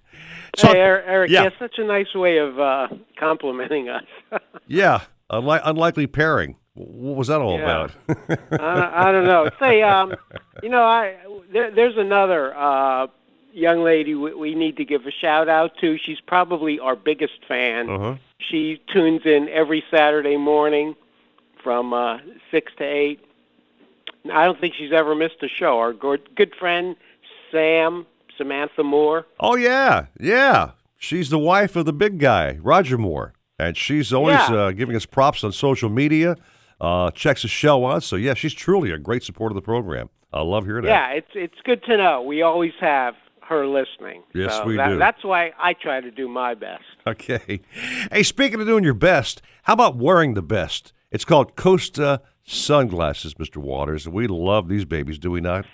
Hey, 0.56 0.80
Er- 0.80 1.02
Eric, 1.06 1.30
yeah. 1.30 1.44
yeah. 1.44 1.50
such 1.58 1.78
a 1.78 1.84
nice 1.84 2.14
way 2.14 2.38
of 2.38 2.58
uh, 2.58 2.88
complimenting 3.18 3.88
us. 3.88 4.04
Yeah, 4.68 5.02
unli- 5.30 5.60
unlikely 5.64 6.08
pairing. 6.08 6.56
What 6.74 7.16
was 7.16 7.28
that 7.28 7.40
all 7.40 7.56
Yeah. 7.58 7.86
about? 8.08 8.30
I, 8.60 9.08
I 9.08 9.12
don't 9.12 9.24
know. 9.24 9.48
Say, 9.60 9.82
um, 9.82 10.14
you 10.62 10.68
know, 10.68 10.82
I 10.82 11.16
there, 11.52 11.70
there's 11.70 11.96
another 11.96 12.52
uh, 12.56 13.06
young 13.52 13.82
lady 13.84 14.14
we, 14.16 14.34
we 14.34 14.54
need 14.56 14.76
to 14.78 14.84
give 14.84 15.06
a 15.06 15.12
shout 15.12 15.48
out 15.48 15.76
to. 15.82 15.96
She's 15.98 16.20
probably 16.20 16.80
our 16.80 16.96
biggest 16.96 17.44
fan. 17.46 17.88
Uh-huh. 17.88 18.14
She 18.38 18.80
tunes 18.92 19.22
in 19.24 19.48
every 19.50 19.84
Saturday 19.90 20.36
morning 20.36 20.96
from 21.62 21.92
uh, 21.94 22.18
six 22.50 22.72
to 22.78 22.84
eight. 22.84 23.20
I 24.32 24.44
don't 24.44 24.60
think 24.60 24.74
she's 24.74 24.92
ever 24.92 25.14
missed 25.14 25.42
a 25.42 25.48
show. 25.48 25.78
Our 25.78 25.92
good, 25.92 26.34
good 26.34 26.54
friend 26.56 26.96
Sam 27.52 28.04
Samantha 28.38 28.82
Moore. 28.82 29.26
Oh 29.40 29.56
yeah, 29.56 30.06
yeah. 30.20 30.70
She's 30.98 31.28
the 31.30 31.38
wife 31.38 31.76
of 31.76 31.84
the 31.84 31.92
big 31.92 32.18
guy, 32.18 32.58
Roger 32.62 32.96
Moore, 32.98 33.34
and 33.58 33.76
she's 33.76 34.12
always 34.12 34.38
Yeah. 34.48 34.54
uh, 34.56 34.70
giving 34.72 34.96
us 34.96 35.06
props 35.06 35.44
on 35.44 35.52
social 35.52 35.88
media. 35.90 36.36
Uh, 36.80 37.10
checks 37.10 37.40
the 37.42 37.48
show 37.48 37.86
out. 37.86 38.02
So 38.02 38.16
yeah, 38.16 38.34
she's 38.34 38.52
truly 38.52 38.90
a 38.90 38.98
great 38.98 39.22
supporter 39.22 39.52
of 39.52 39.56
the 39.56 39.62
program. 39.64 40.10
I 40.32 40.42
love 40.42 40.64
hearing 40.66 40.84
that. 40.84 40.90
Yeah, 40.90 41.08
it's 41.16 41.30
it's 41.34 41.60
good 41.64 41.82
to 41.84 41.96
know. 41.96 42.22
We 42.22 42.42
always 42.42 42.72
have 42.80 43.14
her 43.48 43.66
listening. 43.66 44.22
Yes, 44.34 44.56
So 44.56 44.64
we 44.64 44.76
that- 44.76 44.88
do. 44.88 44.98
That's 44.98 45.22
why 45.24 45.52
I 45.58 45.72
try 45.72 46.00
to 46.00 46.10
do 46.10 46.28
my 46.28 46.54
best. 46.54 46.82
Okay. 47.06 47.60
Hey, 48.12 48.22
speaking 48.22 48.60
of 48.60 48.66
doing 48.66 48.84
your 48.84 48.92
best, 48.94 49.40
how 49.64 49.72
about 49.74 49.96
wearing 49.96 50.34
the 50.34 50.42
best? 50.42 50.92
It's 51.10 51.24
called 51.24 51.56
Costa 51.56 52.20
sunglasses, 52.44 53.34
Mr. 53.34 53.56
Waters. 53.58 54.08
We 54.08 54.26
love 54.26 54.68
these 54.68 54.84
babies, 54.84 55.18
do 55.18 55.30
we 55.30 55.40
not? 55.40 55.64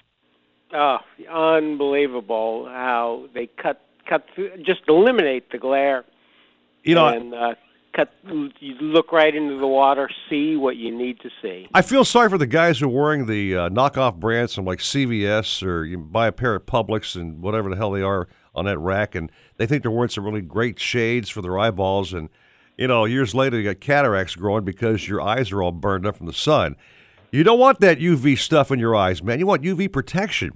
Oh, 0.73 0.99
unbelievable 1.31 2.67
how 2.67 3.29
they 3.35 3.47
cut 3.47 3.81
cut 4.09 4.27
through, 4.35 4.63
just 4.63 4.81
eliminate 4.89 5.51
the 5.51 5.59
glare. 5.59 6.05
You 6.85 6.95
know, 6.95 7.09
and 7.09 7.35
uh, 7.35 7.55
cut. 7.95 8.13
You 8.25 8.75
look 8.81 9.13
right 9.13 9.35
into 9.35 9.59
the 9.59 9.67
water, 9.67 10.09
see 10.29 10.57
what 10.57 10.77
you 10.77 10.97
need 10.97 11.21
to 11.21 11.31
see. 11.41 11.69
I 11.75 11.83
feel 11.83 12.05
sorry 12.05 12.29
for 12.29 12.39
the 12.39 12.47
guys 12.47 12.81
who 12.81 12.87
are 12.87 13.03
wearing 13.03 13.27
the 13.27 13.57
uh, 13.57 13.69
knockoff 13.69 14.17
brands 14.17 14.55
from 14.55 14.65
like 14.65 14.79
CVS 14.79 15.65
or 15.65 15.85
you 15.85 15.99
buy 15.99 16.27
a 16.27 16.33
pair 16.33 16.55
of 16.55 16.67
Publix 16.67 17.15
and 17.15 17.41
whatever 17.43 17.71
the 17.71 17.77
hell 17.77 17.91
they 17.91 18.03
are 18.03 18.29
on 18.55 18.65
that 18.65 18.79
rack, 18.79 19.15
and 19.15 19.31
they 19.57 19.67
think 19.67 19.83
they're 19.83 19.91
wearing 19.91 20.11
some 20.11 20.25
really 20.25 20.41
great 20.41 20.79
shades 20.79 21.29
for 21.29 21.43
their 21.43 21.59
eyeballs, 21.59 22.13
and 22.13 22.29
you 22.77 22.89
know, 22.89 23.05
years 23.05 23.35
later 23.35 23.59
you 23.59 23.65
got 23.65 23.81
cataracts 23.81 24.35
growing 24.35 24.65
because 24.65 25.07
your 25.07 25.21
eyes 25.21 25.53
are 25.53 25.63
all 25.63 25.73
burned 25.73 26.07
up 26.07 26.17
from 26.17 26.27
the 26.27 26.33
sun. 26.33 26.77
You 27.33 27.45
don't 27.45 27.59
want 27.59 27.81
that 27.81 27.99
UV 27.99 28.39
stuff 28.39 28.71
in 28.71 28.79
your 28.79 28.95
eyes, 28.95 29.23
man. 29.23 29.39
You 29.39 29.47
want 29.47 29.63
UV 29.63 29.91
protection, 29.91 30.53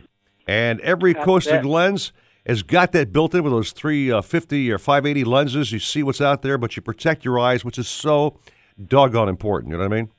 and 0.46 0.78
every 0.82 1.14
That's 1.14 1.24
Costa 1.24 1.60
it. 1.60 1.64
lens 1.64 2.12
has 2.46 2.62
got 2.62 2.92
that 2.92 3.14
built 3.14 3.34
in 3.34 3.42
with 3.42 3.52
those 3.52 3.72
350 3.72 4.70
or 4.70 4.78
580 4.78 5.24
lenses. 5.24 5.72
You 5.72 5.78
see 5.78 6.02
what's 6.02 6.20
out 6.20 6.42
there, 6.42 6.58
but 6.58 6.76
you 6.76 6.82
protect 6.82 7.24
your 7.24 7.38
eyes, 7.38 7.64
which 7.64 7.78
is 7.78 7.88
so 7.88 8.38
doggone 8.86 9.30
important. 9.30 9.72
You 9.72 9.78
know 9.78 9.88
what 9.88 9.92
I 9.94 9.96
mean? 9.96 10.10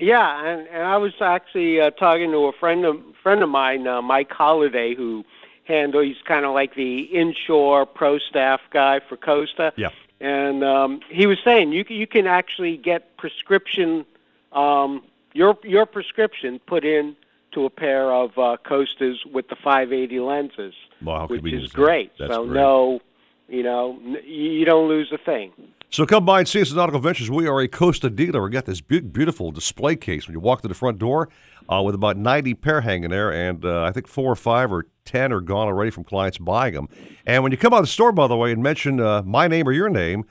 Yeah, 0.00 0.46
and, 0.46 0.66
and 0.68 0.84
I 0.84 0.96
was 0.96 1.12
actually 1.20 1.82
uh, 1.82 1.90
talking 1.90 2.30
to 2.30 2.46
a 2.46 2.52
friend 2.52 2.86
of 2.86 2.96
friend 3.22 3.42
of 3.42 3.50
mine, 3.50 3.86
uh, 3.86 4.00
Mike 4.00 4.32
Holiday, 4.32 4.94
who 4.94 5.22
handle. 5.64 6.00
He's 6.00 6.16
kind 6.24 6.46
of 6.46 6.54
like 6.54 6.76
the 6.76 7.02
inshore 7.02 7.84
pro 7.84 8.18
staff 8.18 8.62
guy 8.70 9.00
for 9.06 9.18
Costa. 9.18 9.74
Yeah. 9.76 9.90
And 10.18 10.64
um, 10.64 11.00
he 11.10 11.26
was 11.26 11.38
saying 11.44 11.72
you 11.72 11.84
can, 11.84 11.96
you 11.96 12.06
can 12.06 12.26
actually 12.26 12.78
get 12.78 13.18
prescription 13.18 14.06
um, 14.52 15.02
your 15.34 15.56
your 15.62 15.84
prescription 15.86 16.60
put 16.66 16.84
in 16.84 17.14
to 17.52 17.66
a 17.66 17.70
pair 17.70 18.10
of 18.12 18.30
uh, 18.38 18.56
Costas 18.66 19.18
with 19.32 19.48
the 19.48 19.56
580 19.62 20.18
lenses, 20.20 20.74
Wow, 21.02 21.26
which 21.28 21.44
is 21.52 21.70
great. 21.70 22.10
So 22.18 22.44
great. 22.46 22.54
no, 22.54 23.00
you 23.48 23.62
know, 23.62 23.98
n- 24.04 24.16
you 24.24 24.64
don't 24.64 24.88
lose 24.88 25.12
a 25.12 25.18
thing. 25.18 25.52
So 25.90 26.04
come 26.04 26.24
by 26.24 26.40
and 26.40 26.48
see 26.48 26.60
us 26.60 26.72
at 26.72 26.76
Nautical 26.76 27.00
Ventures. 27.00 27.30
We 27.30 27.46
are 27.46 27.60
a 27.60 27.68
Costa 27.68 28.10
dealer. 28.10 28.42
We 28.42 28.50
got 28.50 28.64
this 28.64 28.80
big, 28.80 29.12
beautiful 29.12 29.52
display 29.52 29.94
case 29.94 30.26
when 30.26 30.34
you 30.34 30.40
walk 30.40 30.62
to 30.62 30.68
the 30.68 30.74
front 30.74 30.98
door 30.98 31.28
uh, 31.68 31.80
with 31.84 31.94
about 31.94 32.16
90 32.16 32.54
pair 32.54 32.80
hanging 32.80 33.10
there, 33.10 33.32
and 33.32 33.64
uh, 33.64 33.84
I 33.84 33.92
think 33.92 34.08
four 34.08 34.32
or 34.32 34.36
five 34.36 34.72
or 34.72 34.86
10 35.04 35.32
are 35.32 35.40
gone 35.40 35.68
already 35.68 35.92
from 35.92 36.02
clients 36.02 36.38
buying 36.38 36.74
them. 36.74 36.88
And 37.24 37.44
when 37.44 37.52
you 37.52 37.58
come 37.58 37.72
out 37.72 37.78
of 37.78 37.84
the 37.84 37.88
store, 37.92 38.10
by 38.10 38.26
the 38.26 38.36
way, 38.36 38.50
and 38.50 38.60
mention 38.60 38.98
uh, 38.98 39.22
my 39.22 39.46
name 39.46 39.68
or 39.68 39.72
your 39.72 39.88
name, 39.88 40.24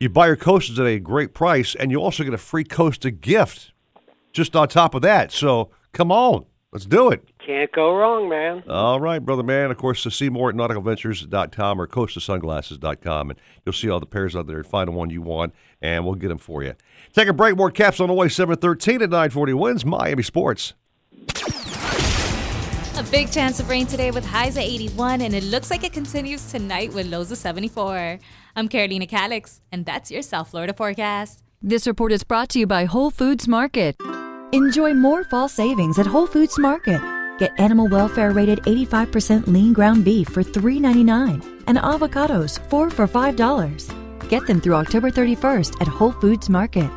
you 0.00 0.08
buy 0.08 0.28
your 0.28 0.36
Costas 0.36 0.80
at 0.80 0.86
a 0.86 0.98
great 0.98 1.34
price, 1.34 1.74
and 1.74 1.90
you 1.90 2.00
also 2.00 2.24
get 2.24 2.32
a 2.32 2.38
free 2.38 2.64
Costa 2.64 3.10
gift 3.10 3.71
just 4.32 4.56
on 4.56 4.68
top 4.68 4.94
of 4.94 5.02
that. 5.02 5.32
So 5.32 5.70
come 5.92 6.10
on, 6.10 6.46
let's 6.72 6.86
do 6.86 7.10
it. 7.10 7.28
Can't 7.44 7.72
go 7.72 7.94
wrong, 7.94 8.28
man. 8.28 8.62
All 8.68 9.00
right, 9.00 9.18
brother 9.18 9.42
man. 9.42 9.70
Of 9.70 9.76
course, 9.76 10.02
to 10.04 10.10
see 10.10 10.28
more 10.28 10.48
at 10.50 10.54
nauticalventures.com 10.54 11.80
or 11.80 11.86
costasunglasses.com, 11.88 13.30
and 13.30 13.38
you'll 13.64 13.72
see 13.72 13.90
all 13.90 14.00
the 14.00 14.06
pairs 14.06 14.36
out 14.36 14.46
there. 14.46 14.58
and 14.58 14.66
Find 14.66 14.88
the 14.88 14.92
one 14.92 15.10
you 15.10 15.22
want, 15.22 15.54
and 15.80 16.04
we'll 16.04 16.14
get 16.14 16.28
them 16.28 16.38
for 16.38 16.62
you. 16.62 16.74
Take 17.12 17.28
a 17.28 17.32
break. 17.32 17.56
More 17.56 17.70
caps 17.70 18.00
on 18.00 18.08
the 18.08 18.14
way. 18.14 18.28
713 18.28 19.02
at 19.02 19.10
940 19.10 19.52
wins 19.54 19.84
Miami 19.84 20.22
Sports. 20.22 20.74
A 22.98 23.04
big 23.10 23.32
chance 23.32 23.58
of 23.58 23.68
rain 23.68 23.86
today 23.86 24.10
with 24.10 24.24
highs 24.24 24.56
at 24.56 24.64
81, 24.64 25.22
and 25.22 25.34
it 25.34 25.42
looks 25.44 25.70
like 25.70 25.82
it 25.82 25.92
continues 25.92 26.50
tonight 26.50 26.92
with 26.92 27.06
lows 27.06 27.32
of 27.32 27.38
74. 27.38 28.18
I'm 28.54 28.68
Carolina 28.68 29.06
Calix, 29.06 29.60
and 29.72 29.84
that's 29.84 30.10
your 30.10 30.22
South 30.22 30.50
Florida 30.50 30.72
forecast. 30.72 31.42
This 31.64 31.86
report 31.86 32.10
is 32.10 32.24
brought 32.24 32.48
to 32.50 32.58
you 32.58 32.66
by 32.66 32.86
Whole 32.86 33.12
Foods 33.12 33.46
Market. 33.46 33.94
Enjoy 34.50 34.94
more 34.94 35.22
fall 35.22 35.48
savings 35.48 35.96
at 35.96 36.06
Whole 36.06 36.26
Foods 36.26 36.58
Market. 36.58 37.00
Get 37.38 37.52
animal 37.56 37.86
welfare 37.86 38.32
rated 38.32 38.58
85% 38.62 39.46
lean 39.46 39.72
ground 39.72 40.04
beef 40.04 40.26
for 40.26 40.42
$3.99 40.42 41.62
and 41.68 41.78
avocados 41.78 42.58
4 42.68 42.90
for 42.90 43.06
$5. 43.06 44.28
Get 44.28 44.44
them 44.48 44.60
through 44.60 44.74
October 44.74 45.12
31st 45.12 45.80
at 45.80 45.86
Whole 45.86 46.10
Foods 46.10 46.50
Market. 46.50 46.90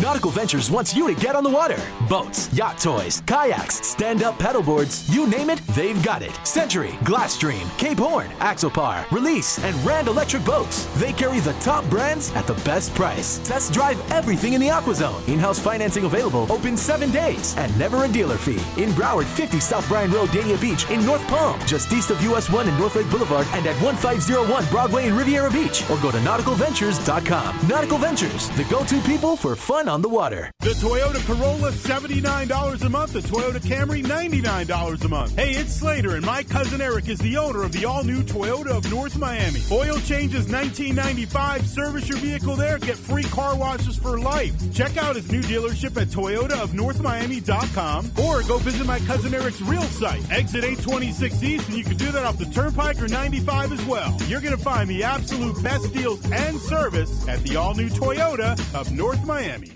Nautical 0.00 0.30
Ventures 0.30 0.70
wants 0.70 0.94
you 0.94 1.12
to 1.12 1.18
get 1.18 1.34
on 1.34 1.42
the 1.42 1.48
water. 1.48 1.80
Boats, 2.06 2.52
yacht 2.52 2.78
toys, 2.78 3.22
kayaks, 3.26 3.80
stand-up 3.86 4.38
paddleboards, 4.38 5.10
you 5.12 5.26
name 5.26 5.48
it, 5.48 5.58
they've 5.68 6.02
got 6.02 6.20
it. 6.20 6.38
Century, 6.46 6.90
Glasstream, 7.02 7.66
Cape 7.78 7.98
Horn, 7.98 8.28
Axopar, 8.40 9.10
Release, 9.10 9.58
and 9.64 9.74
Rand 9.86 10.08
Electric 10.08 10.44
Boats. 10.44 10.84
They 11.00 11.14
carry 11.14 11.40
the 11.40 11.54
top 11.54 11.82
brands 11.86 12.30
at 12.34 12.46
the 12.46 12.54
best 12.64 12.94
price. 12.94 13.38
Test 13.38 13.72
drive 13.72 13.98
everything 14.12 14.52
in 14.52 14.60
the 14.60 14.68
AquaZone. 14.68 15.26
In-house 15.28 15.58
financing 15.58 16.04
available, 16.04 16.50
open 16.52 16.76
seven 16.76 17.10
days, 17.10 17.56
and 17.56 17.76
never 17.78 18.04
a 18.04 18.08
dealer 18.08 18.36
fee. 18.36 18.60
In 18.82 18.90
Broward, 18.90 19.24
50 19.24 19.60
South 19.60 19.88
Bryan 19.88 20.12
Road, 20.12 20.28
Dania 20.28 20.60
Beach. 20.60 20.88
In 20.90 21.06
North 21.06 21.26
Palm, 21.28 21.58
just 21.66 21.90
east 21.92 22.10
of 22.10 22.22
US 22.22 22.50
1 22.50 22.68
and 22.68 22.78
North 22.78 22.96
Lake 22.96 23.10
Boulevard, 23.10 23.46
and 23.52 23.66
at 23.66 23.80
1501 23.82 24.66
Broadway 24.66 25.06
in 25.06 25.16
Riviera 25.16 25.50
Beach. 25.50 25.88
Or 25.88 25.96
go 25.98 26.10
to 26.10 26.18
nauticalventures.com. 26.18 27.68
Nautical 27.68 27.98
Ventures, 27.98 28.50
the 28.50 28.64
go-to 28.64 29.00
people 29.00 29.36
for 29.36 29.56
fun 29.56 29.85
on 29.88 30.02
the 30.02 30.08
water. 30.08 30.50
The 30.60 30.70
Toyota 30.70 31.24
Corolla, 31.26 31.70
$79 31.70 32.82
a 32.82 32.88
month. 32.88 33.12
The 33.12 33.20
Toyota 33.20 33.60
Camry, 33.60 34.02
$99 34.04 35.04
a 35.04 35.08
month. 35.08 35.36
Hey, 35.36 35.52
it's 35.52 35.74
Slater, 35.74 36.16
and 36.16 36.24
my 36.24 36.42
cousin 36.42 36.80
Eric 36.80 37.08
is 37.08 37.18
the 37.18 37.36
owner 37.36 37.62
of 37.62 37.72
the 37.72 37.84
all-new 37.84 38.22
Toyota 38.22 38.76
of 38.76 38.90
North 38.90 39.18
Miami. 39.18 39.60
Oil 39.70 39.98
changes 40.00 40.46
$19.95. 40.46 41.64
Service 41.64 42.08
your 42.08 42.18
vehicle 42.18 42.56
there. 42.56 42.78
Get 42.78 42.96
free 42.96 43.24
car 43.24 43.56
washes 43.56 43.96
for 43.96 44.18
life. 44.18 44.54
Check 44.72 44.96
out 44.96 45.16
his 45.16 45.30
new 45.30 45.42
dealership 45.42 46.00
at 46.00 46.08
toyotaofnorthmiami.com 46.08 48.10
or 48.24 48.42
go 48.42 48.58
visit 48.58 48.86
my 48.86 48.98
cousin 49.00 49.34
Eric's 49.34 49.60
real 49.60 49.82
site, 49.82 50.22
exit 50.32 50.64
826 50.64 51.42
East, 51.42 51.68
and 51.68 51.78
you 51.78 51.84
can 51.84 51.96
do 51.96 52.10
that 52.12 52.24
off 52.24 52.38
the 52.38 52.46
Turnpike 52.46 53.00
or 53.00 53.08
95 53.08 53.72
as 53.72 53.84
well. 53.84 54.16
You're 54.26 54.40
going 54.40 54.56
to 54.56 54.62
find 54.62 54.88
the 54.90 55.04
absolute 55.04 55.62
best 55.62 55.92
deals 55.92 56.24
and 56.30 56.58
service 56.60 57.28
at 57.28 57.42
the 57.44 57.56
all-new 57.56 57.88
Toyota 57.90 58.58
of 58.74 58.90
North 58.92 59.24
Miami. 59.24 59.75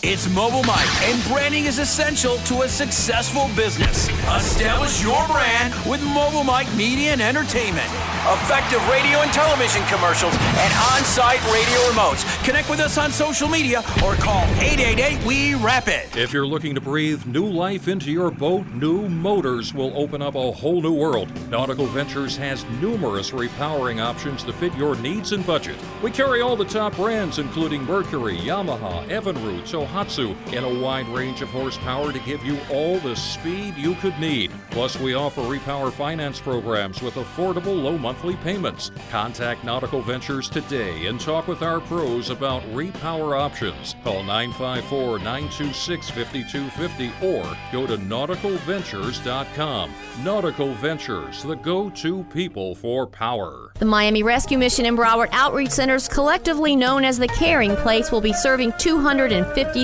It's 0.00 0.32
Mobile 0.32 0.62
Mike, 0.62 1.02
and 1.02 1.20
branding 1.24 1.64
is 1.64 1.80
essential 1.80 2.36
to 2.44 2.62
a 2.62 2.68
successful 2.68 3.50
business. 3.56 4.08
Establish 4.28 5.02
your 5.02 5.26
brand 5.26 5.74
with 5.90 6.00
Mobile 6.14 6.44
Mike 6.44 6.72
Media 6.76 7.10
and 7.10 7.20
Entertainment. 7.20 7.88
Effective 8.30 8.86
radio 8.88 9.18
and 9.18 9.32
television 9.32 9.82
commercials 9.86 10.34
and 10.34 10.72
on 10.92 11.02
site 11.02 11.42
radio 11.46 11.78
remotes. 11.90 12.22
Connect 12.44 12.70
with 12.70 12.78
us 12.78 12.96
on 12.96 13.10
social 13.10 13.48
media 13.48 13.78
or 14.04 14.14
call 14.14 14.44
888 14.60 15.24
We 15.26 15.54
Wrap 15.54 15.88
It. 15.88 16.16
If 16.16 16.32
you're 16.32 16.46
looking 16.46 16.76
to 16.76 16.80
breathe 16.80 17.26
new 17.26 17.46
life 17.46 17.88
into 17.88 18.12
your 18.12 18.30
boat, 18.30 18.66
new 18.68 19.08
motors 19.08 19.74
will 19.74 19.92
open 19.96 20.22
up 20.22 20.36
a 20.36 20.52
whole 20.52 20.80
new 20.80 20.94
world. 20.94 21.28
Nautical 21.50 21.86
Ventures 21.86 22.36
has 22.36 22.64
numerous 22.80 23.32
repowering 23.32 24.00
options 24.00 24.44
to 24.44 24.52
fit 24.52 24.74
your 24.76 24.94
needs 24.96 25.32
and 25.32 25.44
budget. 25.44 25.76
We 26.04 26.12
carry 26.12 26.40
all 26.40 26.54
the 26.54 26.66
top 26.66 26.94
brands, 26.94 27.40
including 27.40 27.82
Mercury, 27.84 28.36
Yamaha, 28.36 29.04
Evinrude, 29.08 29.66
Tohatsu, 29.88 30.36
in 30.52 30.64
a 30.64 30.80
wide 30.82 31.08
range 31.08 31.42
of 31.42 31.48
horsepower 31.48 32.12
to 32.12 32.18
give 32.20 32.44
you 32.44 32.58
all 32.70 32.98
the 32.98 33.16
speed 33.16 33.76
you 33.76 33.94
could 33.96 34.18
need. 34.18 34.52
Plus, 34.70 34.98
we 34.98 35.14
offer 35.14 35.40
repower 35.42 35.90
finance 35.92 36.40
programs 36.40 37.00
with 37.02 37.14
affordable 37.14 37.82
low 37.82 37.96
monthly 37.96 38.36
payments. 38.36 38.90
Contact 39.10 39.64
Nautical 39.64 40.02
Ventures 40.02 40.48
today 40.48 41.06
and 41.06 41.20
talk 41.20 41.48
with 41.48 41.62
our 41.62 41.80
pros 41.80 42.30
about 42.30 42.62
repower 42.74 43.38
options. 43.38 43.96
Call 44.04 44.22
954 44.22 45.18
926 45.18 46.10
5250 46.10 47.26
or 47.26 47.56
go 47.72 47.86
to 47.86 47.96
nauticalventures.com. 47.96 49.92
Nautical 50.22 50.74
Ventures, 50.74 51.42
the 51.42 51.56
go 51.56 51.88
to 51.90 52.24
people 52.24 52.74
for 52.74 53.06
power. 53.06 53.72
The 53.78 53.84
Miami 53.84 54.22
Rescue 54.22 54.58
Mission 54.58 54.86
and 54.86 54.98
Broward 54.98 55.28
Outreach 55.32 55.70
Centers, 55.70 56.08
collectively 56.08 56.74
known 56.76 57.04
as 57.04 57.18
the 57.18 57.28
Caring 57.28 57.76
Place, 57.76 58.10
will 58.10 58.20
be 58.20 58.32
serving 58.32 58.72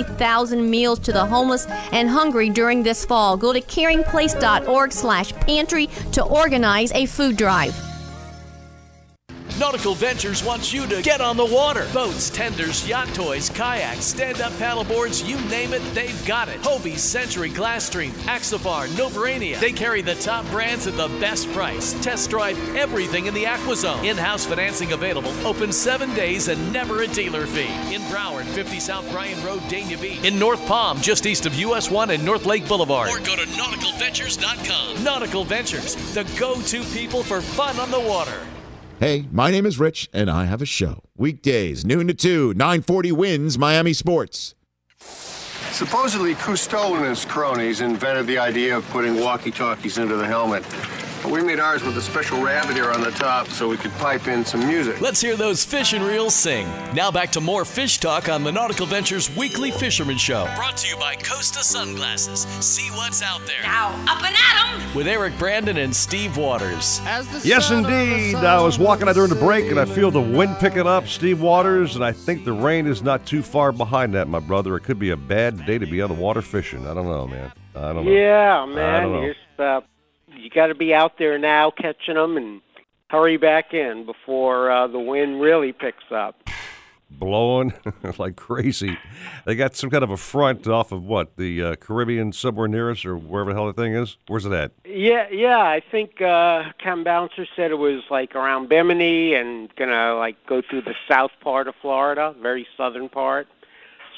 250,000 0.03 0.69
meals 0.69 0.99
to 0.99 1.13
the 1.13 1.25
homeless 1.25 1.65
and 1.91 2.09
hungry 2.09 2.49
during 2.49 2.83
this 2.83 3.05
fall. 3.05 3.37
Go 3.37 3.53
to 3.53 3.61
caringplace.org 3.61 4.91
slash 4.91 5.31
pantry 5.33 5.87
to 6.11 6.23
organize 6.23 6.91
a 6.93 7.05
food 7.05 7.37
drive. 7.37 7.94
Nautical 9.57 9.95
Ventures 9.95 10.43
wants 10.43 10.73
you 10.73 10.85
to 10.87 11.01
get 11.01 11.21
on 11.21 11.37
the 11.37 11.45
water. 11.45 11.87
Boats, 11.93 12.29
tenders, 12.29 12.85
yacht 12.85 13.07
toys, 13.13 13.49
kayaks, 13.49 14.03
stand-up 14.03 14.51
paddleboards, 14.53 15.25
you 15.25 15.39
name 15.49 15.73
it, 15.73 15.81
they've 15.93 16.25
got 16.25 16.49
it. 16.49 16.59
Hobie, 16.61 16.97
Century, 16.97 17.49
Glasstream, 17.49 18.09
Axopar, 18.25 18.87
Novurania. 18.89 19.57
They 19.61 19.71
carry 19.71 20.01
the 20.01 20.15
top 20.15 20.45
brands 20.47 20.87
at 20.87 20.97
the 20.97 21.07
best 21.21 21.49
price. 21.53 21.93
Test 22.03 22.29
drive 22.29 22.57
everything 22.75 23.27
in 23.27 23.33
the 23.33 23.45
AquaZone. 23.45 24.03
In-house 24.03 24.45
financing 24.45 24.91
available. 24.91 25.31
Open 25.47 25.71
seven 25.71 26.13
days 26.15 26.49
and 26.49 26.73
never 26.73 27.03
a 27.03 27.07
dealer 27.07 27.45
fee. 27.47 27.95
In 27.95 28.01
Broward, 28.03 28.45
50 28.47 28.81
South 28.81 29.09
Bryan 29.09 29.41
Road, 29.45 29.61
Dania 29.61 29.99
Beach. 30.01 30.21
In 30.25 30.37
North 30.37 30.65
Palm, 30.67 30.99
just 30.99 31.25
east 31.25 31.45
of 31.45 31.55
US 31.55 31.89
1 31.89 32.09
and 32.09 32.25
North 32.25 32.45
Lake 32.45 32.67
Boulevard. 32.67 33.07
Or 33.07 33.19
go 33.19 33.37
to 33.37 33.45
nauticalventures.com. 33.45 35.01
Nautical 35.01 35.45
Ventures, 35.45 35.95
the 36.13 36.25
go-to 36.37 36.83
people 36.85 37.23
for 37.23 37.39
fun 37.39 37.79
on 37.79 37.89
the 37.89 38.01
water. 38.01 38.41
Hey, 38.97 39.27
my 39.29 39.51
name 39.51 39.65
is 39.65 39.77
Rich, 39.77 40.09
and 40.13 40.29
I 40.29 40.45
have 40.45 40.61
a 40.61 40.65
show. 40.65 41.03
Weekdays, 41.17 41.83
noon 41.83 42.07
to 42.07 42.13
2, 42.13 42.53
940 42.53 43.11
wins 43.11 43.57
Miami 43.57 43.91
Sports. 43.91 44.55
Supposedly, 45.71 46.33
Cousteau 46.35 46.95
and 46.95 47.05
his 47.05 47.25
cronies 47.25 47.81
invented 47.81 48.25
the 48.25 48.37
idea 48.37 48.77
of 48.77 48.87
putting 48.91 49.19
walkie-talkies 49.19 49.97
into 49.97 50.15
the 50.15 50.25
helmet. 50.25 50.63
But 51.25 51.31
we 51.33 51.41
made 51.41 51.59
ours 51.59 51.81
with 51.81 51.97
a 51.97 52.03
special 52.03 52.39
rabbit 52.39 52.77
ear 52.77 52.91
on 52.91 53.01
the 53.01 53.09
top 53.09 53.47
so 53.47 53.67
we 53.67 53.77
could 53.77 53.91
pipe 53.93 54.27
in 54.27 54.45
some 54.45 54.59
music. 54.59 55.01
Let's 55.01 55.19
hear 55.19 55.35
those 55.35 55.65
fish 55.65 55.93
and 55.93 56.05
reels 56.05 56.35
sing. 56.35 56.67
Now 56.93 57.09
back 57.09 57.31
to 57.31 57.41
more 57.41 57.65
fish 57.65 57.97
talk 57.97 58.29
on 58.29 58.43
the 58.43 58.51
Nautical 58.51 58.85
Ventures 58.85 59.35
Weekly 59.35 59.71
Fisherman 59.71 60.19
Show. 60.19 60.47
Brought 60.55 60.77
to 60.77 60.87
you 60.87 60.95
by 60.97 61.15
Costa 61.15 61.63
Sunglasses. 61.63 62.41
See 62.63 62.91
what's 62.91 63.23
out 63.23 63.43
there. 63.47 63.63
Now, 63.63 63.87
up 64.07 64.23
and 64.23 64.35
at 64.35 64.75
'em! 64.75 64.93
With 64.95 65.07
Eric 65.07 65.35
Brandon 65.39 65.77
and 65.77 65.95
Steve 65.95 66.37
Waters. 66.37 67.01
Yes, 67.43 67.71
indeed. 67.71 68.35
I 68.35 68.61
was 68.61 68.77
walking 68.77 69.09
out 69.09 69.15
during 69.15 69.31
the 69.31 69.35
break 69.35 69.71
and 69.71 69.79
I 69.79 69.85
feel 69.85 70.11
the 70.11 70.21
wind 70.21 70.57
picking 70.59 70.85
up, 70.85 71.07
Steve 71.07 71.41
Waters, 71.41 71.95
and 71.95 72.05
I 72.05 72.11
think 72.11 72.45
the 72.45 72.53
rain 72.53 72.85
is 72.85 73.01
not 73.01 73.25
too 73.25 73.41
far 73.41 73.71
behind 73.71 74.13
that, 74.13 74.27
my 74.27 74.37
brother. 74.37 74.75
It 74.75 74.81
could 74.81 74.99
be 74.99 75.09
a 75.09 75.17
bad 75.17 75.65
day 75.65 75.79
to 75.79 75.87
be 75.87 76.03
on 76.03 76.09
the 76.09 76.21
water 76.21 76.43
fishing. 76.43 76.85
I 76.85 76.93
don't 76.93 77.07
know, 77.07 77.25
man. 77.25 77.51
I 77.75 77.93
don't 77.93 78.05
know. 78.05 78.11
Yeah, 78.11 78.59
I 78.61 78.65
man. 78.67 79.01
don't 79.01 79.11
know. 79.57 79.83
You 80.45 80.51
got 80.51 80.67
to 80.67 80.75
be 80.75 80.93
out 80.93 81.17
there 81.17 81.39
now 81.39 81.71
catching 81.71 82.13
them 82.13 82.37
and 82.37 82.61
hurry 83.09 83.35
back 83.35 83.73
in 83.73 84.05
before 84.05 84.69
uh, 84.69 84.85
the 84.85 84.99
wind 84.99 85.41
really 85.41 85.73
picks 85.73 86.03
up. 86.11 86.35
Blowing 87.09 87.73
like 88.19 88.35
crazy. 88.35 88.95
They 89.45 89.55
got 89.55 89.75
some 89.75 89.89
kind 89.89 90.03
of 90.03 90.11
a 90.11 90.17
front 90.17 90.67
off 90.67 90.91
of 90.91 91.03
what? 91.03 91.35
The 91.37 91.63
uh, 91.63 91.75
Caribbean 91.77 92.31
somewhere 92.31 92.67
near 92.67 92.91
us 92.91 93.05
or 93.05 93.17
wherever 93.17 93.53
the 93.53 93.55
hell 93.55 93.65
the 93.65 93.73
thing 93.73 93.95
is? 93.95 94.17
Where's 94.27 94.45
it 94.45 94.51
at? 94.51 94.71
Yeah, 94.85 95.27
yeah. 95.31 95.57
I 95.57 95.81
think 95.91 96.21
uh, 96.21 96.65
Cam 96.77 97.03
Bouncer 97.03 97.47
said 97.55 97.71
it 97.71 97.79
was 97.79 98.03
like 98.11 98.35
around 98.35 98.69
Bimini 98.69 99.33
and 99.33 99.75
gonna 99.75 100.13
like 100.13 100.35
go 100.45 100.61
through 100.61 100.83
the 100.83 100.93
south 101.09 101.31
part 101.41 101.67
of 101.67 101.73
Florida, 101.81 102.35
very 102.39 102.67
southern 102.77 103.09
part. 103.09 103.47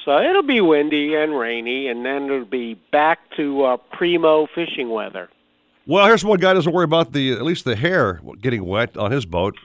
So 0.03 0.19
it'll 0.19 0.43
be 0.43 0.59
windy 0.59 1.15
and 1.15 1.39
rainy, 1.39 1.87
and 1.87 2.05
then 2.05 2.25
it'll 2.25 2.43
be 2.43 2.73
back 2.91 3.19
to 3.37 3.63
uh, 3.63 3.77
primo 3.77 4.45
fishing 4.53 4.89
weather. 4.89 5.29
Well, 5.87 6.05
here's 6.05 6.25
one 6.25 6.37
guy 6.39 6.53
doesn't 6.53 6.73
worry 6.73 6.83
about 6.83 7.13
the 7.13 7.31
at 7.31 7.43
least 7.43 7.63
the 7.63 7.77
hair 7.77 8.19
getting 8.41 8.65
wet 8.65 8.97
on 8.97 9.11
his 9.11 9.25
boat. 9.25 9.57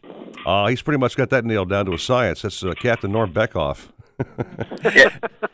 Uh, 0.46 0.68
he's 0.68 0.80
pretty 0.80 0.98
much 0.98 1.16
got 1.16 1.30
that 1.30 1.44
nailed 1.44 1.68
down 1.68 1.86
to 1.86 1.94
a 1.94 1.98
science. 1.98 2.42
That's 2.42 2.62
uh, 2.62 2.74
Captain 2.74 3.10
Norm 3.10 3.32
Beckhoff. 3.32 3.88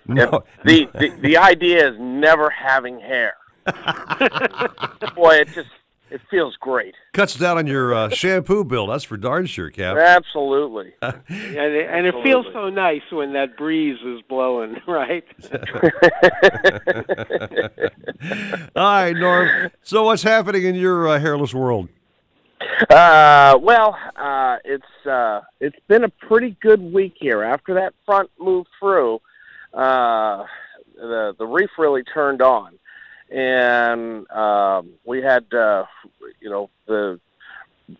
no, 0.06 0.44
the, 0.66 0.86
the 0.92 1.16
the 1.22 1.38
idea 1.38 1.88
is 1.88 1.96
never 1.98 2.50
having 2.50 3.00
hair. 3.00 3.34
Boy, 5.16 5.36
it 5.36 5.48
just 5.54 5.70
it 6.10 6.20
feels 6.30 6.56
great. 6.56 6.94
cuts 7.12 7.34
down 7.34 7.58
on 7.58 7.66
your 7.66 7.94
uh, 7.94 8.08
shampoo 8.10 8.64
bill. 8.64 8.86
That's 8.86 9.04
for 9.04 9.16
darn 9.16 9.46
sure, 9.46 9.70
Cap. 9.70 9.96
Absolutely. 9.96 10.94
And 11.30 11.74
it, 11.74 11.88
and 11.90 12.06
it 12.06 12.14
feels 12.22 12.46
so 12.52 12.68
nice 12.70 13.02
when 13.10 13.32
that 13.34 13.56
breeze 13.56 13.98
is 14.04 14.20
blowing, 14.28 14.76
right? 14.86 15.24
All 18.76 18.82
right, 18.82 19.16
Norm. 19.16 19.70
So 19.82 20.04
what's 20.04 20.22
happening 20.22 20.64
in 20.64 20.74
your 20.74 21.08
uh, 21.08 21.18
hairless 21.18 21.52
world? 21.54 21.88
Uh, 22.90 23.58
well, 23.60 23.96
uh, 24.16 24.56
it's 24.64 25.06
uh, 25.06 25.40
it's 25.60 25.78
been 25.88 26.04
a 26.04 26.08
pretty 26.08 26.56
good 26.60 26.80
week 26.80 27.14
here. 27.18 27.42
After 27.42 27.74
that 27.74 27.94
front 28.06 28.30
moved 28.38 28.68
through, 28.80 29.20
uh, 29.74 30.44
the 30.96 31.34
the 31.38 31.46
reef 31.46 31.70
really 31.78 32.02
turned 32.02 32.42
on, 32.42 32.78
and 33.30 34.30
um, 34.30 34.90
we 35.04 35.22
had 35.22 35.52
uh, 35.52 35.84
you 36.40 36.50
know 36.50 36.70
the 36.86 37.20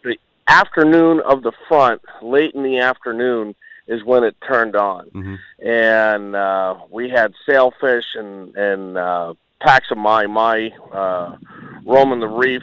the 0.04 0.16
afternoon 0.46 1.20
of 1.20 1.42
the 1.42 1.52
front, 1.68 2.02
late 2.22 2.54
in 2.54 2.62
the 2.62 2.78
afternoon, 2.78 3.54
is 3.86 4.02
when 4.04 4.24
it 4.24 4.36
turned 4.46 4.76
on, 4.76 5.10
Mm-hmm. 5.10 5.68
and 5.68 6.34
uh, 6.36 6.76
we 6.90 7.08
had 7.10 7.32
sailfish 7.48 8.04
and 8.14 8.56
and 8.56 8.96
uh, 8.98 9.34
packs 9.60 9.90
of 9.90 9.98
my 9.98 10.26
my 10.26 10.70
uh, 10.92 11.36
roaming 11.84 12.20
the 12.20 12.28
reef, 12.28 12.62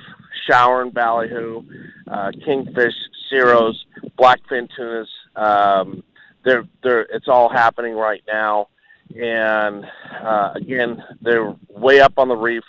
showering 0.49 0.91
ballyhoo, 0.91 1.63
uh, 2.09 2.31
kingfish, 2.43 2.93
ceros, 3.31 3.75
blackfin 4.17 4.69
tunas. 4.75 5.09
Um, 5.35 6.03
they're 6.43 6.65
they're 6.83 7.01
it's 7.01 7.27
all 7.27 7.49
happening 7.49 7.95
right 7.95 8.23
now, 8.27 8.67
and 9.13 9.85
uh, 10.21 10.51
again 10.55 11.03
they're 11.21 11.55
way 11.69 11.99
up 11.99 12.13
on 12.17 12.27
the 12.27 12.35
reef, 12.35 12.63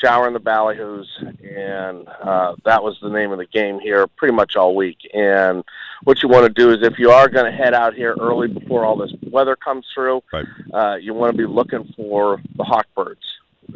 showering 0.00 0.32
the 0.34 0.40
ballyhoos, 0.40 1.06
and 1.42 2.08
uh, 2.22 2.54
that 2.64 2.82
was 2.82 2.96
the 3.02 3.10
name 3.10 3.32
of 3.32 3.38
the 3.38 3.46
game 3.46 3.78
here 3.80 4.06
pretty 4.06 4.34
much 4.34 4.56
all 4.56 4.74
week. 4.74 4.98
And 5.12 5.64
what 6.04 6.22
you 6.22 6.28
want 6.28 6.46
to 6.46 6.52
do 6.52 6.70
is 6.70 6.78
if 6.82 6.98
you 6.98 7.10
are 7.10 7.28
going 7.28 7.50
to 7.50 7.56
head 7.56 7.74
out 7.74 7.94
here 7.94 8.14
early 8.20 8.48
before 8.48 8.84
all 8.84 8.96
this 8.96 9.12
weather 9.30 9.56
comes 9.56 9.86
through, 9.94 10.22
right. 10.32 10.46
uh, 10.72 10.96
you 10.96 11.14
want 11.14 11.32
to 11.32 11.36
be 11.36 11.46
looking 11.46 11.92
for 11.96 12.40
the 12.56 12.64
hawk 12.64 12.86
birds. 12.94 13.22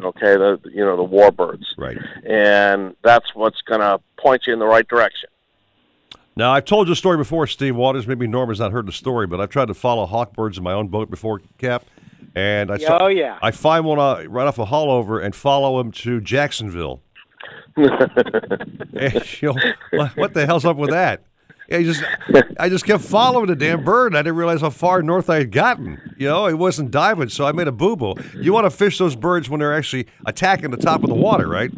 Okay, 0.01 0.35
the 0.35 0.59
you 0.65 0.85
know 0.85 0.95
the 0.95 1.03
warbirds, 1.03 1.65
right? 1.77 1.97
And 2.23 2.95
that's 3.03 3.33
what's 3.33 3.61
going 3.63 3.81
to 3.81 3.99
point 4.17 4.45
you 4.45 4.53
in 4.53 4.59
the 4.59 4.67
right 4.67 4.87
direction. 4.87 5.29
Now, 6.35 6.53
I've 6.53 6.63
told 6.63 6.87
you 6.87 6.93
a 6.93 6.95
story 6.95 7.17
before, 7.17 7.47
Steve 7.47 7.75
Waters. 7.75 8.07
Maybe 8.07 8.25
Norm 8.25 8.47
has 8.47 8.59
not 8.59 8.71
heard 8.71 8.85
the 8.85 8.93
story, 8.93 9.27
but 9.27 9.41
I've 9.41 9.49
tried 9.49 9.67
to 9.67 9.73
follow 9.73 10.07
hawkbirds 10.07 10.57
in 10.57 10.63
my 10.63 10.71
own 10.71 10.87
boat 10.87 11.09
before, 11.09 11.41
Cap. 11.57 11.83
And 12.35 12.71
I 12.71 12.77
saw, 12.77 13.05
Oh, 13.05 13.07
yeah. 13.07 13.37
I 13.41 13.51
find 13.51 13.85
one 13.85 13.99
uh, 13.99 14.23
right 14.27 14.47
off 14.47 14.59
a 14.59 14.65
haulover 14.65 15.23
and 15.23 15.35
follow 15.35 15.79
him 15.79 15.91
to 15.93 16.21
Jacksonville. 16.21 17.01
And, 18.91 19.41
you 19.41 19.53
know, 19.53 19.73
what, 19.91 20.17
what 20.17 20.33
the 20.33 20.45
hell's 20.45 20.65
up 20.65 20.75
with 20.75 20.89
that? 20.89 21.21
Yeah, 21.69 21.81
just 21.83 22.03
I 22.59 22.67
just 22.67 22.83
kept 22.83 23.03
following 23.03 23.45
the 23.45 23.55
damn 23.55 23.83
bird. 23.83 24.15
I 24.15 24.23
didn't 24.23 24.35
realize 24.37 24.61
how 24.61 24.71
far 24.71 25.03
north 25.03 25.29
I 25.29 25.37
had 25.37 25.51
gotten. 25.51 26.15
You 26.17 26.27
know, 26.27 26.47
it 26.47 26.55
wasn't 26.55 26.89
diving, 26.89 27.29
so 27.29 27.45
I 27.45 27.51
made 27.51 27.67
a 27.67 27.71
boo 27.71 27.95
boo. 27.95 28.15
You 28.35 28.51
want 28.53 28.65
to 28.65 28.71
fish 28.71 28.97
those 28.97 29.15
birds 29.15 29.49
when 29.49 29.59
they're 29.59 29.75
actually 29.75 30.07
attacking 30.25 30.71
the 30.71 30.77
top 30.77 31.03
of 31.03 31.09
the 31.09 31.15
water, 31.15 31.47
right? 31.47 31.71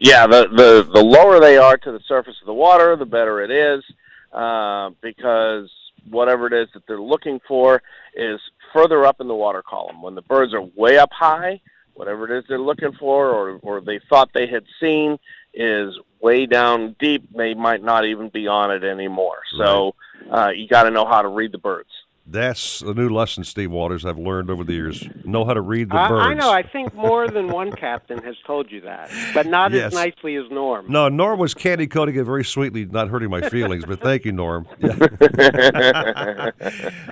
Yeah, 0.00 0.26
the, 0.26 0.48
the 0.48 0.90
the 0.92 1.02
lower 1.02 1.38
they 1.38 1.56
are 1.56 1.76
to 1.78 1.92
the 1.92 2.00
surface 2.08 2.34
of 2.42 2.46
the 2.46 2.52
water, 2.52 2.96
the 2.96 3.06
better 3.06 3.40
it 3.40 3.50
is, 3.52 3.84
uh, 4.32 4.90
because 5.00 5.70
whatever 6.08 6.48
it 6.48 6.52
is 6.52 6.68
that 6.74 6.82
they're 6.88 7.00
looking 7.00 7.40
for 7.46 7.82
is 8.14 8.40
further 8.72 9.04
up 9.04 9.20
in 9.20 9.28
the 9.28 9.34
water 9.34 9.62
column. 9.62 10.02
When 10.02 10.14
the 10.14 10.22
birds 10.22 10.54
are 10.54 10.62
way 10.62 10.98
up 10.98 11.10
high, 11.12 11.60
whatever 11.94 12.24
it 12.24 12.38
is 12.38 12.44
they're 12.48 12.58
looking 12.58 12.92
for, 12.98 13.28
or 13.30 13.58
or 13.62 13.80
they 13.80 14.00
thought 14.08 14.30
they 14.32 14.46
had 14.46 14.64
seen, 14.80 15.18
is 15.54 15.98
way 16.20 16.46
down 16.46 16.96
deep. 16.98 17.28
They 17.36 17.54
might 17.54 17.82
not 17.82 18.04
even 18.06 18.28
be 18.28 18.46
on 18.46 18.70
it 18.70 18.84
anymore. 18.84 19.38
So 19.58 19.94
uh, 20.30 20.50
you 20.54 20.68
got 20.68 20.84
to 20.84 20.90
know 20.90 21.06
how 21.06 21.22
to 21.22 21.28
read 21.28 21.52
the 21.52 21.58
birds. 21.58 21.90
That's 22.30 22.80
a 22.82 22.94
new 22.94 23.08
lesson, 23.08 23.42
Steve 23.42 23.72
Waters, 23.72 24.04
I've 24.04 24.16
learned 24.18 24.50
over 24.50 24.62
the 24.62 24.72
years. 24.72 25.04
Know 25.24 25.44
how 25.44 25.52
to 25.52 25.60
read 25.60 25.90
the 25.90 25.96
I, 25.96 26.08
birds. 26.08 26.26
I 26.26 26.34
know. 26.34 26.52
I 26.52 26.62
think 26.62 26.94
more 26.94 27.26
than 27.28 27.48
one 27.48 27.72
captain 27.72 28.22
has 28.22 28.36
told 28.46 28.70
you 28.70 28.82
that, 28.82 29.10
but 29.34 29.46
not 29.46 29.72
Yes. 29.72 29.86
as 29.86 29.94
nicely 29.94 30.36
as 30.36 30.44
Norm. 30.48 30.86
No, 30.88 31.08
Norm 31.08 31.40
was 31.40 31.54
candy 31.54 31.88
coating 31.88 32.14
it 32.14 32.22
very 32.22 32.44
sweetly, 32.44 32.84
not 32.84 33.08
hurting 33.08 33.30
my 33.30 33.40
feelings. 33.48 33.84
but 33.84 34.00
thank 34.00 34.24
you, 34.24 34.30
Norm. 34.30 34.68
Yeah. 34.78 34.90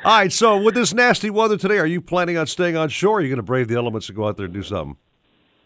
All 0.05 0.19
right. 0.19 0.33
So 0.33 0.57
with 0.63 0.75
this 0.77 0.95
nasty 0.95 1.31
weather 1.31 1.57
today, 1.57 1.79
are 1.79 1.87
you 1.87 2.01
planning 2.01 2.37
on 2.39 2.47
staying 2.47 2.77
on 2.77 2.89
shore? 2.89 3.15
Or 3.15 3.19
are 3.19 3.23
you 3.23 3.29
going 3.29 3.39
to 3.39 3.43
brave 3.43 3.67
the 3.67 3.75
elements 3.75 4.09
and 4.09 4.15
go 4.17 4.29
out 4.29 4.37
there 4.37 4.45
and 4.47 4.55
do 4.55 4.63
something? 4.63 4.97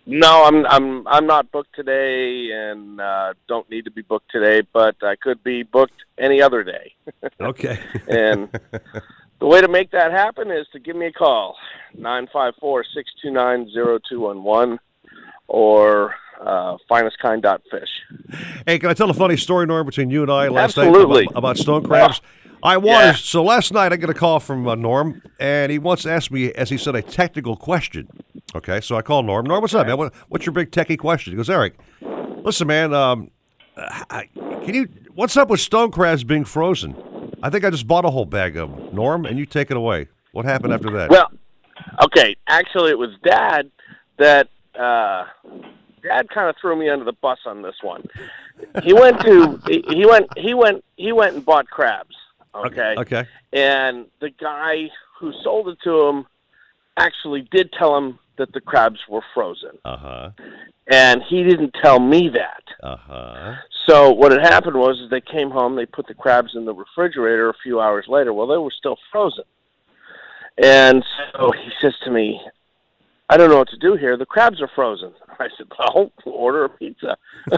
No, 0.07 0.45
I'm 0.45 0.67
I'm 0.67 1.07
I'm 1.07 1.27
not 1.27 1.53
booked 1.53 1.77
today, 1.77 2.49
and 2.53 3.01
uh, 3.01 3.35
don't 3.47 3.69
need 3.71 3.85
to 3.85 3.91
be 3.91 4.03
booked 4.03 4.33
today. 4.33 4.67
But 4.73 4.97
I 5.03 5.15
could 5.15 5.45
be 5.45 5.63
booked 5.63 5.93
any 6.19 6.43
other 6.43 6.65
day. 6.65 6.95
Okay. 7.41 7.79
and 8.09 8.49
the 9.43 9.49
way 9.49 9.61
to 9.61 9.67
make 9.67 9.91
that 9.91 10.13
happen 10.13 10.53
is 10.53 10.69
to 10.73 10.79
give 10.79 10.95
me 10.95 11.07
a 11.07 11.13
call 11.13 11.57
nine 11.95 12.29
five 12.33 12.55
four 12.61 12.85
six 12.95 13.11
two 13.21 13.29
nine 13.29 13.69
zero 13.73 13.99
two 14.09 14.21
one 14.21 14.45
one 14.45 14.79
or 15.49 16.15
uh, 16.41 16.77
finestkind.fish. 16.89 17.89
Hey, 18.67 18.79
can 18.79 18.89
I 18.89 18.95
tell 18.95 19.11
a 19.11 19.15
funny 19.15 19.37
story, 19.37 19.67
Norm, 19.67 19.85
between 19.85 20.11
you 20.11 20.23
and 20.23 20.31
I 20.31 20.47
last 20.47 20.79
Absolutely. 20.79 21.23
night 21.23 21.31
about, 21.33 21.39
about 21.39 21.59
stone 21.59 21.83
crabs? 21.83 22.21
I 22.63 22.77
was 22.77 23.19
so 23.19 23.43
last 23.43 23.73
night 23.73 23.93
I 23.93 23.97
get 23.97 24.09
a 24.09 24.15
call 24.15 24.39
from 24.39 24.69
uh, 24.69 24.77
Norm, 24.77 25.21
and 25.41 25.73
he 25.73 25.81
wants 25.81 26.05
to 26.05 26.13
ask 26.13 26.31
me, 26.31 26.53
as 26.53 26.71
he 26.71 26.79
said, 26.79 26.95
a 26.95 27.03
technical 27.03 27.57
question. 27.57 28.07
Okay, 28.55 28.81
so 28.81 28.95
I 28.95 29.03
call 29.03 29.25
Norm. 29.25 29.47
Norm, 29.47 29.61
what's 29.61 29.75
up, 29.75 29.89
man? 29.89 29.99
What, 29.99 30.15
what's 30.29 30.47
your 30.47 30.53
big 30.53 30.71
techie 30.71 30.97
question? 30.97 31.33
He 31.33 31.37
goes, 31.37 31.51
Eric, 31.51 31.75
listen, 32.45 32.69
man, 32.69 32.95
um, 32.95 33.33
I, 33.77 34.29
can 34.65 34.75
you? 34.75 34.89
What's 35.15 35.37
up 35.37 35.51
with 35.51 35.59
stone 35.59 35.91
crabs 35.91 36.23
being 36.23 36.45
frozen? 36.45 36.95
I 37.43 37.51
think 37.51 37.65
I 37.65 37.71
just 37.71 37.89
bought 37.89 38.05
a 38.05 38.11
whole 38.11 38.25
bag 38.25 38.57
of 38.57 38.71
them, 38.71 38.95
Norm, 38.95 39.27
and 39.27 39.39
you 39.39 39.47
take 39.47 39.71
it 39.71 39.77
away. 39.77 40.09
What 40.33 40.45
happened 40.45 40.73
after 40.73 40.91
that? 40.93 41.11
Well, 41.11 41.31
okay, 42.03 42.37
actually, 42.47 42.91
it 42.91 42.99
was 42.99 43.11
Dad 43.25 43.71
that 44.19 44.49
uh, 44.79 45.25
Dad 46.03 46.29
kind 46.31 46.49
of 46.49 46.57
threw 46.61 46.77
me 46.77 46.89
under 46.89 47.05
the 47.05 47.13
bus 47.13 47.39
on 47.45 47.63
this 47.63 47.75
one. 47.83 48.05
He 48.83 48.93
went 48.93 49.21
to 49.23 49.61
he, 49.67 49.85
he 49.89 50.07
went 50.07 50.27
he 50.37 50.55
went 50.55 50.85
he 50.97 51.13
went 51.13 51.35
and 51.35 51.45
bought 51.45 51.67
crabs. 51.67 52.15
Okay. 52.55 52.95
okay. 52.99 53.27
And 53.53 54.07
the 54.21 54.31
guy 54.31 54.91
who 55.19 55.33
sold 55.43 55.69
it 55.69 55.79
to 55.85 56.07
him 56.07 56.27
actually 56.99 57.49
did 57.51 57.73
tell 57.73 57.97
him 57.97 58.19
that 58.39 58.53
the 58.53 58.61
crabs 58.61 59.01
were 59.09 59.23
frozen. 59.35 59.79
Uh 59.85 59.97
huh. 59.97 60.31
And 60.91 61.23
he 61.29 61.45
didn't 61.45 61.75
tell 61.83 62.01
me 62.01 62.29
that. 62.31 62.63
Uh 62.83 62.97
huh. 62.97 63.55
So 63.87 64.11
what 64.13 64.33
had 64.33 64.43
happened 64.43 64.77
was 64.77 65.01
is 65.01 65.11
they 65.11 65.21
came 65.21 65.51
home, 65.51 65.77
they 65.77 65.87
put 65.87 66.07
the 66.07 66.15
crabs 66.15 66.53
in 66.55 66.65
the 66.65 66.75
refrigerator 66.75 67.51
a 67.51 67.55
few 67.63 67.81
hours 67.81 68.07
later. 68.09 68.33
Well, 68.33 68.47
they 68.47 68.57
were 68.57 68.73
still 68.77 68.97
frozen. 69.11 69.45
And 70.63 71.05
so 71.33 71.51
he 71.53 71.71
says 71.81 71.95
to 72.05 72.11
me, 72.11 72.41
I 73.29 73.37
don't 73.39 73.49
know 73.49 73.59
what 73.59 73.71
to 73.71 73.79
do 73.79 73.97
here. 73.97 74.17
The 74.17 74.27
crabs 74.27 74.61
are 74.61 74.71
frozen. 74.75 75.13
I 75.39 75.49
said, 75.57 75.67
well, 75.79 76.13
order 76.27 76.65
a 76.65 76.69
pizza. 76.69 77.17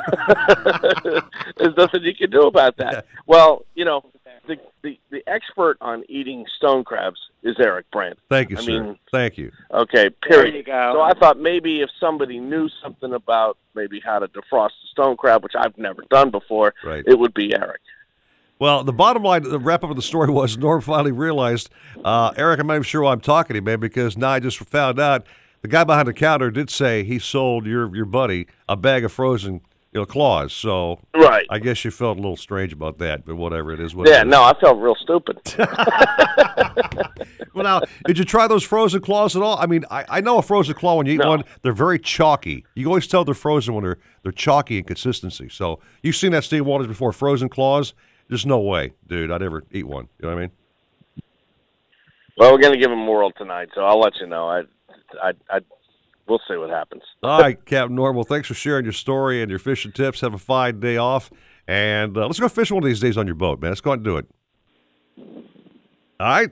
There's 1.56 1.76
nothing 1.76 2.02
you 2.04 2.14
can 2.14 2.30
do 2.30 2.42
about 2.42 2.76
that. 2.76 3.06
Well, 3.26 3.66
you 3.74 3.84
know, 3.84 4.04
the, 4.46 4.56
the, 4.82 4.98
the 5.10 5.22
expert 5.26 5.76
on 5.80 6.04
eating 6.08 6.44
stone 6.56 6.84
crabs 6.84 7.18
is 7.42 7.56
Eric 7.58 7.86
Brandt. 7.92 8.18
Thank 8.28 8.50
you, 8.50 8.58
I 8.58 8.60
sir. 8.60 8.82
mean, 8.82 8.98
Thank 9.10 9.38
you. 9.38 9.50
Okay, 9.72 10.10
period. 10.22 10.52
There 10.52 10.56
you 10.56 10.62
go. 10.62 10.92
So 10.94 11.00
I 11.00 11.12
thought 11.14 11.38
maybe 11.38 11.80
if 11.80 11.90
somebody 12.00 12.38
knew 12.40 12.68
something 12.82 13.12
about 13.12 13.56
maybe 13.74 14.00
how 14.04 14.18
to 14.18 14.28
defrost 14.28 14.68
a 14.84 14.86
stone 14.92 15.16
crab, 15.16 15.42
which 15.42 15.54
I've 15.58 15.76
never 15.78 16.02
done 16.10 16.30
before, 16.30 16.74
Right. 16.84 17.04
it 17.06 17.18
would 17.18 17.34
be 17.34 17.54
Eric. 17.54 17.80
Well, 18.58 18.84
the 18.84 18.92
bottom 18.92 19.22
line, 19.24 19.42
the 19.42 19.58
wrap 19.58 19.82
up 19.84 19.90
of 19.90 19.96
the 19.96 20.02
story 20.02 20.30
was 20.30 20.56
Norm 20.56 20.80
finally 20.80 21.12
realized, 21.12 21.70
uh, 22.04 22.32
Eric, 22.36 22.60
I'm 22.60 22.68
not 22.68 22.74
even 22.74 22.82
sure 22.84 23.02
why 23.02 23.12
I'm 23.12 23.20
talking 23.20 23.54
to 23.54 23.58
you, 23.58 23.62
man, 23.62 23.80
because 23.80 24.16
now 24.16 24.30
I 24.30 24.40
just 24.40 24.58
found 24.58 25.00
out 25.00 25.26
the 25.62 25.68
guy 25.68 25.82
behind 25.84 26.06
the 26.06 26.12
counter 26.12 26.50
did 26.50 26.70
say 26.70 27.02
he 27.04 27.18
sold 27.18 27.66
your 27.66 27.94
your 27.96 28.04
buddy 28.04 28.46
a 28.68 28.76
bag 28.76 29.04
of 29.04 29.12
frozen 29.12 29.60
you 29.94 30.00
know, 30.00 30.06
claws. 30.06 30.52
So 30.52 30.98
Right. 31.14 31.46
I 31.48 31.58
guess 31.60 31.84
you 31.84 31.90
felt 31.90 32.18
a 32.18 32.20
little 32.20 32.36
strange 32.36 32.72
about 32.72 32.98
that, 32.98 33.24
but 33.24 33.36
whatever 33.36 33.72
it 33.72 33.80
is. 33.80 33.94
What 33.94 34.08
Yeah, 34.08 34.20
it 34.22 34.26
is. 34.26 34.30
no, 34.30 34.42
I 34.42 34.52
felt 34.60 34.78
real 34.78 34.96
stupid. 34.96 35.38
Well, 37.54 37.62
now, 37.62 37.82
did 38.04 38.18
you 38.18 38.24
try 38.24 38.48
those 38.48 38.64
frozen 38.64 39.00
claws 39.00 39.36
at 39.36 39.42
all? 39.42 39.56
I 39.56 39.66
mean, 39.66 39.84
I, 39.88 40.04
I 40.08 40.20
know 40.20 40.38
a 40.38 40.42
frozen 40.42 40.74
claw 40.74 40.96
when 40.96 41.06
you 41.06 41.12
eat 41.14 41.20
No. 41.20 41.28
one, 41.28 41.44
they're 41.62 41.72
very 41.72 42.00
chalky. 42.00 42.64
You 42.74 42.88
always 42.88 43.06
tell 43.06 43.24
they're 43.24 43.32
frozen 43.32 43.74
when 43.74 43.84
they're 43.84 43.98
they're 44.24 44.32
chalky 44.32 44.78
in 44.78 44.82
consistency. 44.82 45.48
So 45.48 45.78
you've 46.02 46.16
seen 46.16 46.32
that 46.32 46.42
Steve 46.42 46.66
Waters 46.66 46.88
before, 46.88 47.12
frozen 47.12 47.48
claws. 47.48 47.94
There's 48.28 48.44
no 48.44 48.58
way, 48.58 48.94
dude. 49.06 49.30
I'd 49.30 49.40
ever 49.42 49.62
eat 49.70 49.86
one. 49.86 50.08
You 50.18 50.28
know 50.28 50.34
what 50.34 50.38
I 50.38 50.40
mean? 50.40 50.50
well, 52.36 52.52
we're 52.52 52.58
gonna 52.60 52.76
give 52.76 52.90
him 52.90 52.98
a 53.02 53.10
whirl 53.10 53.30
tonight, 53.30 53.68
so 53.72 53.82
I'll 53.82 54.00
let 54.00 54.16
you 54.20 54.26
know. 54.26 54.48
I, 54.48 54.62
I, 55.22 55.32
I, 55.48 55.60
we'll 56.28 56.40
see 56.48 56.56
what 56.56 56.70
happens. 56.70 57.02
All 57.22 57.40
right, 57.40 57.62
Captain 57.64 57.94
Norm. 57.94 58.14
Well, 58.16 58.24
thanks 58.24 58.48
for 58.48 58.54
sharing 58.54 58.84
your 58.84 58.92
story 58.92 59.42
and 59.42 59.50
your 59.50 59.58
fishing 59.58 59.92
tips. 59.92 60.20
Have 60.20 60.34
a 60.34 60.38
fine 60.38 60.80
day 60.80 60.96
off, 60.96 61.30
and 61.66 62.16
uh, 62.16 62.26
let's 62.26 62.40
go 62.40 62.48
fish 62.48 62.70
one 62.70 62.82
of 62.82 62.86
these 62.86 63.00
days 63.00 63.16
on 63.16 63.26
your 63.26 63.34
boat, 63.36 63.60
man. 63.60 63.70
Let's 63.70 63.80
go 63.80 63.90
out 63.90 63.94
and 63.94 64.04
do 64.04 64.16
it. 64.16 64.26
All 65.18 66.26
right. 66.26 66.50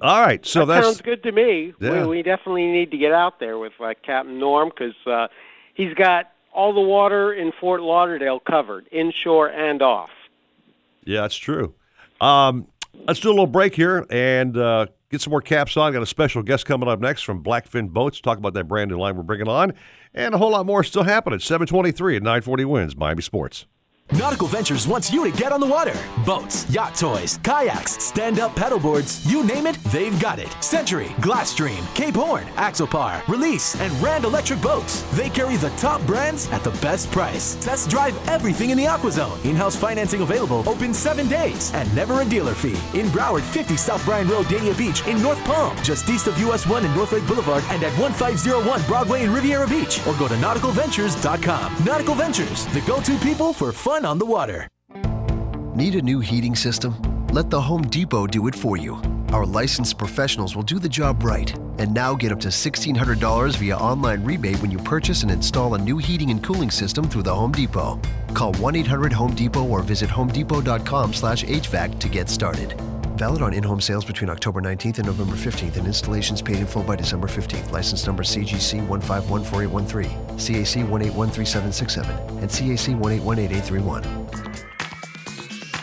All 0.00 0.20
right. 0.20 0.44
So 0.44 0.64
that 0.66 0.82
sounds 0.82 1.00
good 1.00 1.22
to 1.22 1.32
me. 1.32 1.72
Yeah. 1.80 2.02
We, 2.02 2.08
we 2.08 2.22
definitely 2.22 2.66
need 2.66 2.90
to 2.90 2.96
get 2.98 3.12
out 3.12 3.38
there 3.40 3.58
with 3.58 3.72
uh, 3.80 3.94
Captain 4.04 4.38
Norm 4.38 4.70
because 4.70 4.94
uh, 5.06 5.28
he's 5.74 5.94
got 5.94 6.30
all 6.52 6.72
the 6.72 6.80
water 6.80 7.32
in 7.32 7.52
Fort 7.60 7.80
Lauderdale 7.82 8.40
covered, 8.40 8.86
inshore 8.92 9.48
and 9.48 9.80
off. 9.80 10.10
yeah, 11.04 11.22
that's 11.22 11.36
true. 11.36 11.74
Um, 12.20 12.66
let's 13.06 13.20
do 13.20 13.28
a 13.28 13.30
little 13.30 13.46
break 13.46 13.74
here 13.74 14.06
and 14.10 14.56
uh, 14.56 14.86
get 15.12 15.20
some 15.20 15.30
more 15.30 15.42
caps 15.42 15.76
on. 15.76 15.92
Got 15.92 16.02
a 16.02 16.06
special 16.06 16.42
guest 16.42 16.66
coming 16.66 16.88
up 16.88 16.98
next 16.98 17.22
from 17.22 17.44
Blackfin 17.44 17.90
Boats. 17.90 18.20
Talk 18.20 18.38
about 18.38 18.54
that 18.54 18.64
brand 18.64 18.90
new 18.90 18.98
line 18.98 19.14
we're 19.14 19.22
bringing 19.22 19.46
on, 19.48 19.74
and 20.14 20.34
a 20.34 20.38
whole 20.38 20.50
lot 20.50 20.66
more 20.66 20.82
still 20.82 21.04
happening. 21.04 21.38
Seven 21.38 21.68
twenty 21.68 21.92
three 21.92 22.16
at 22.16 22.22
nine 22.22 22.42
forty 22.42 22.64
wins 22.64 22.96
Miami 22.96 23.22
Sports. 23.22 23.66
Nautical 24.14 24.46
Ventures 24.46 24.86
wants 24.86 25.10
you 25.10 25.24
to 25.24 25.34
get 25.38 25.52
on 25.52 25.60
the 25.60 25.66
water. 25.66 25.96
Boats, 26.26 26.68
yacht 26.68 26.94
toys, 26.94 27.38
kayaks, 27.42 27.92
stand 27.92 28.38
up 28.38 28.54
paddleboards, 28.54 29.26
you 29.28 29.42
name 29.42 29.66
it, 29.66 29.76
they've 29.84 30.20
got 30.20 30.38
it. 30.38 30.54
Century, 30.62 31.06
Glasstream, 31.22 31.82
Cape 31.94 32.16
Horn, 32.16 32.44
Axopar, 32.56 33.26
Release, 33.26 33.74
and 33.80 33.90
Rand 34.02 34.24
Electric 34.24 34.60
Boats. 34.60 35.00
They 35.16 35.30
carry 35.30 35.56
the 35.56 35.70
top 35.70 36.02
brands 36.02 36.46
at 36.50 36.62
the 36.62 36.72
best 36.82 37.10
price. 37.10 37.54
Test 37.64 37.88
drive 37.88 38.14
everything 38.28 38.68
in 38.68 38.76
the 38.76 38.84
AquaZone. 38.84 39.42
In 39.46 39.56
house 39.56 39.76
financing 39.76 40.20
available, 40.20 40.62
open 40.68 40.92
seven 40.92 41.26
days, 41.26 41.72
and 41.72 41.92
never 41.94 42.20
a 42.20 42.24
dealer 42.26 42.54
fee. 42.54 42.76
In 42.98 43.06
Broward, 43.06 43.42
50 43.42 43.78
South 43.78 44.04
Bryan 44.04 44.28
Road, 44.28 44.44
Dania 44.46 44.76
Beach, 44.76 45.06
in 45.06 45.22
North 45.22 45.42
Palm, 45.44 45.74
just 45.82 46.08
east 46.10 46.26
of 46.26 46.38
US 46.38 46.66
1 46.66 46.84
and 46.84 46.94
North 46.94 47.12
Lake 47.12 47.26
Boulevard, 47.26 47.64
and 47.70 47.82
at 47.82 47.98
1501 47.98 48.82
Broadway 48.86 49.24
in 49.24 49.32
Riviera 49.32 49.66
Beach, 49.66 50.06
or 50.06 50.14
go 50.18 50.28
to 50.28 50.34
nauticalventures.com. 50.34 51.84
Nautical 51.86 52.14
Ventures, 52.14 52.66
the 52.66 52.82
go 52.82 53.00
to 53.00 53.16
people 53.18 53.54
for 53.54 53.72
fun 53.72 54.01
on 54.04 54.18
the 54.18 54.26
water. 54.26 54.68
Need 55.74 55.94
a 55.94 56.02
new 56.02 56.20
heating 56.20 56.54
system? 56.54 56.94
Let 57.28 57.48
the 57.48 57.60
Home 57.60 57.82
Depot 57.82 58.26
do 58.26 58.46
it 58.46 58.54
for 58.54 58.76
you. 58.76 59.00
Our 59.32 59.46
licensed 59.46 59.96
professionals 59.96 60.54
will 60.54 60.62
do 60.62 60.78
the 60.78 60.88
job 60.88 61.24
right 61.24 61.50
and 61.78 61.94
now 61.94 62.14
get 62.14 62.32
up 62.32 62.40
to 62.40 62.48
$1,600 62.48 63.56
via 63.56 63.76
online 63.76 64.22
rebate 64.22 64.60
when 64.60 64.70
you 64.70 64.78
purchase 64.78 65.22
and 65.22 65.30
install 65.30 65.74
a 65.74 65.78
new 65.78 65.96
heating 65.96 66.30
and 66.30 66.42
cooling 66.42 66.70
system 66.70 67.08
through 67.08 67.22
the 67.22 67.34
Home 67.34 67.52
Depot. 67.52 67.98
Call 68.34 68.52
1-800-HOME 68.54 69.34
Depot 69.34 69.66
or 69.66 69.82
visit 69.82 70.10
homedepot.com 70.10 71.14
slash 71.14 71.44
HVAC 71.44 71.98
to 71.98 72.08
get 72.08 72.28
started. 72.28 72.78
Valid 73.22 73.42
on 73.42 73.54
in-home 73.54 73.80
sales 73.80 74.04
between 74.04 74.28
October 74.30 74.60
19th 74.60 74.98
and 74.98 75.06
November 75.06 75.36
15th 75.36 75.76
and 75.76 75.86
installations 75.86 76.42
paid 76.42 76.56
in 76.56 76.66
full 76.66 76.82
by 76.82 76.96
December 76.96 77.28
15th. 77.28 77.70
License 77.70 78.04
number 78.04 78.24
CGC 78.24 78.84
1514813, 78.88 80.10
CAC 80.34 80.84
1813767, 80.90 82.08
and 82.42 82.50
CAC 82.50 83.00
1818831. 83.00 84.51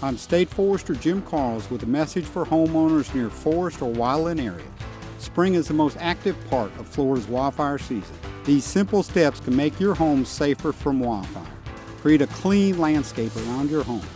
I'm 0.00 0.16
State 0.16 0.48
Forester 0.48 0.94
Jim 0.94 1.22
Karels 1.22 1.68
with 1.72 1.82
a 1.82 1.86
message 1.86 2.24
for 2.24 2.46
homeowners 2.46 3.12
near 3.16 3.28
forest 3.28 3.82
or 3.82 3.92
wildland 3.92 4.40
areas. 4.40 4.70
Spring 5.18 5.54
is 5.54 5.66
the 5.66 5.74
most 5.74 5.96
active 5.98 6.36
part 6.48 6.70
of 6.78 6.86
Florida's 6.86 7.26
wildfire 7.26 7.78
season. 7.78 8.14
These 8.44 8.62
simple 8.64 9.02
steps 9.02 9.40
can 9.40 9.56
make 9.56 9.80
your 9.80 9.96
home 9.96 10.24
safer 10.24 10.70
from 10.70 11.00
wildfire. 11.00 11.52
Create 12.00 12.22
a 12.22 12.28
clean 12.28 12.78
landscape 12.78 13.34
around 13.34 13.70
your 13.70 13.82
home. 13.82 14.06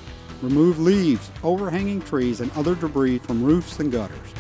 Remove 0.41 0.79
leaves, 0.79 1.33
overhanging 1.43 2.01
trees, 2.03 2.41
and 2.41 2.53
other 2.53 2.77
debris 2.77 3.19
from 3.19 3.43
roofs 3.43 3.81
and 3.81 3.91
gutters. 3.91 4.35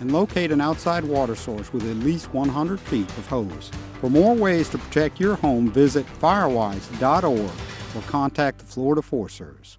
And 0.00 0.12
locate 0.12 0.50
an 0.50 0.60
outside 0.60 1.04
water 1.04 1.36
source 1.36 1.72
with 1.72 1.88
at 1.88 1.98
least 1.98 2.34
100 2.34 2.80
feet 2.80 3.08
of 3.10 3.28
hose. 3.28 3.70
For 4.00 4.10
more 4.10 4.34
ways 4.34 4.68
to 4.70 4.78
protect 4.78 5.20
your 5.20 5.36
home, 5.36 5.70
visit 5.70 6.04
firewise.org 6.20 7.50
or 7.94 8.02
contact 8.08 8.58
the 8.58 8.64
Florida 8.64 9.02
Forest 9.02 9.36
Service. 9.36 9.78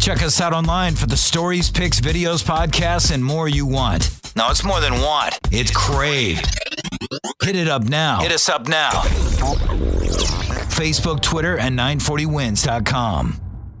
Check 0.00 0.22
us 0.22 0.40
out 0.40 0.54
online 0.54 0.94
for 0.94 1.06
the 1.06 1.16
stories, 1.16 1.70
pics, 1.70 2.00
videos, 2.00 2.42
podcasts, 2.42 3.12
and 3.12 3.22
more 3.22 3.48
you 3.48 3.66
want. 3.66 4.10
No, 4.34 4.50
it's 4.50 4.64
more 4.64 4.80
than 4.80 4.94
want. 4.94 5.38
It's 5.52 5.70
craved. 5.70 6.46
Hit 7.42 7.54
it 7.54 7.68
up 7.68 7.84
now. 7.84 8.20
Hit 8.20 8.32
us 8.32 8.48
up 8.48 8.66
now. 8.66 8.90
Facebook, 10.70 11.20
Twitter, 11.20 11.58
and 11.58 11.78
940wins.com. 11.78 13.49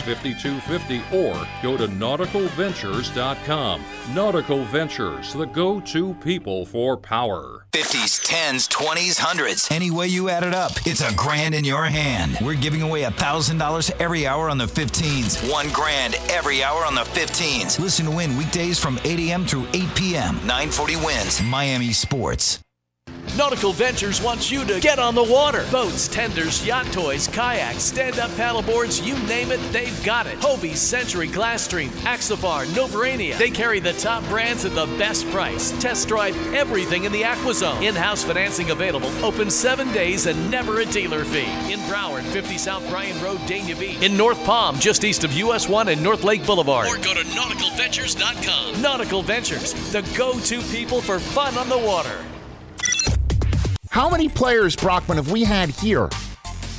5250 0.00 1.02
or 1.16 1.34
go 1.62 1.76
to 1.76 1.86
nauticalventures.com. 1.88 3.84
Nautical 4.14 4.64
Ventures, 4.64 5.32
the 5.32 5.46
go 5.46 5.80
to 5.80 6.14
people 6.14 6.66
for 6.66 6.96
power. 6.96 7.66
50s, 7.72 8.24
10s, 8.26 8.68
20s, 8.68 9.18
100s. 9.20 9.70
Any 9.70 9.90
way 9.90 10.08
you 10.08 10.28
add 10.30 10.44
it 10.44 10.54
up, 10.54 10.72
it's 10.86 11.02
a 11.02 11.14
grand 11.14 11.54
in 11.54 11.64
your 11.64 11.84
hand. 11.84 12.38
We're 12.40 12.54
giving 12.54 12.82
away 12.82 13.02
$1,000 13.02 13.90
every 14.00 14.26
hour 14.26 14.48
on 14.48 14.58
the 14.58 14.66
15s. 14.66 15.50
One 15.50 15.70
grand 15.72 16.14
every 16.30 16.62
hour 16.62 16.84
on 16.84 16.94
the 16.94 17.02
15s. 17.02 17.78
Listen 17.78 18.06
to 18.06 18.10
win 18.10 18.36
weekdays 18.36 18.78
from 18.78 18.98
8 19.04 19.18
a.m. 19.18 19.44
through 19.44 19.66
8 19.74 19.94
p.m. 19.94 20.36
940 20.46 20.96
wins 20.96 21.42
Miami 21.42 21.92
Sports. 21.92 22.60
Nautical 23.36 23.74
Ventures 23.74 24.22
wants 24.22 24.50
you 24.50 24.64
to 24.64 24.80
get 24.80 24.98
on 24.98 25.14
the 25.14 25.22
water. 25.22 25.66
Boats, 25.70 26.08
tenders, 26.08 26.64
yacht 26.66 26.86
toys, 26.90 27.28
kayaks, 27.28 27.82
stand-up 27.82 28.30
paddleboards, 28.30 29.06
you 29.06 29.14
name 29.26 29.50
it, 29.50 29.60
they've 29.72 30.04
got 30.04 30.26
it. 30.26 30.38
Hobie, 30.38 30.74
Century, 30.74 31.28
Glasstream, 31.28 31.88
Axopar, 32.04 32.64
Novurania. 32.68 33.36
They 33.36 33.50
carry 33.50 33.78
the 33.78 33.92
top 33.92 34.24
brands 34.24 34.64
at 34.64 34.74
the 34.74 34.86
best 34.98 35.28
price. 35.30 35.70
Test 35.82 36.08
drive 36.08 36.34
everything 36.54 37.04
in 37.04 37.12
the 37.12 37.22
AquaZone. 37.22 37.82
In-house 37.82 38.24
financing 38.24 38.70
available. 38.70 39.10
Open 39.22 39.50
seven 39.50 39.92
days 39.92 40.24
and 40.24 40.50
never 40.50 40.80
a 40.80 40.86
dealer 40.86 41.22
fee. 41.24 41.44
In 41.70 41.80
Broward, 41.80 42.22
50 42.22 42.56
South 42.56 42.88
Bryan 42.88 43.22
Road, 43.22 43.38
Dania 43.40 43.78
Beach. 43.78 44.00
In 44.02 44.16
North 44.16 44.42
Palm, 44.44 44.78
just 44.78 45.04
east 45.04 45.24
of 45.24 45.32
US 45.34 45.68
1 45.68 45.88
and 45.88 46.02
North 46.02 46.24
Lake 46.24 46.46
Boulevard. 46.46 46.88
Or 46.88 46.96
go 46.96 47.12
to 47.12 47.20
nauticalventures.com. 47.20 48.80
Nautical 48.80 49.20
Ventures, 49.20 49.74
the 49.92 50.00
go-to 50.16 50.62
people 50.62 51.02
for 51.02 51.18
fun 51.18 51.58
on 51.58 51.68
the 51.68 51.78
water. 51.78 52.18
How 53.96 54.10
many 54.10 54.28
players, 54.28 54.76
Brockman, 54.76 55.16
have 55.16 55.32
we 55.32 55.42
had 55.42 55.70
here? 55.70 56.10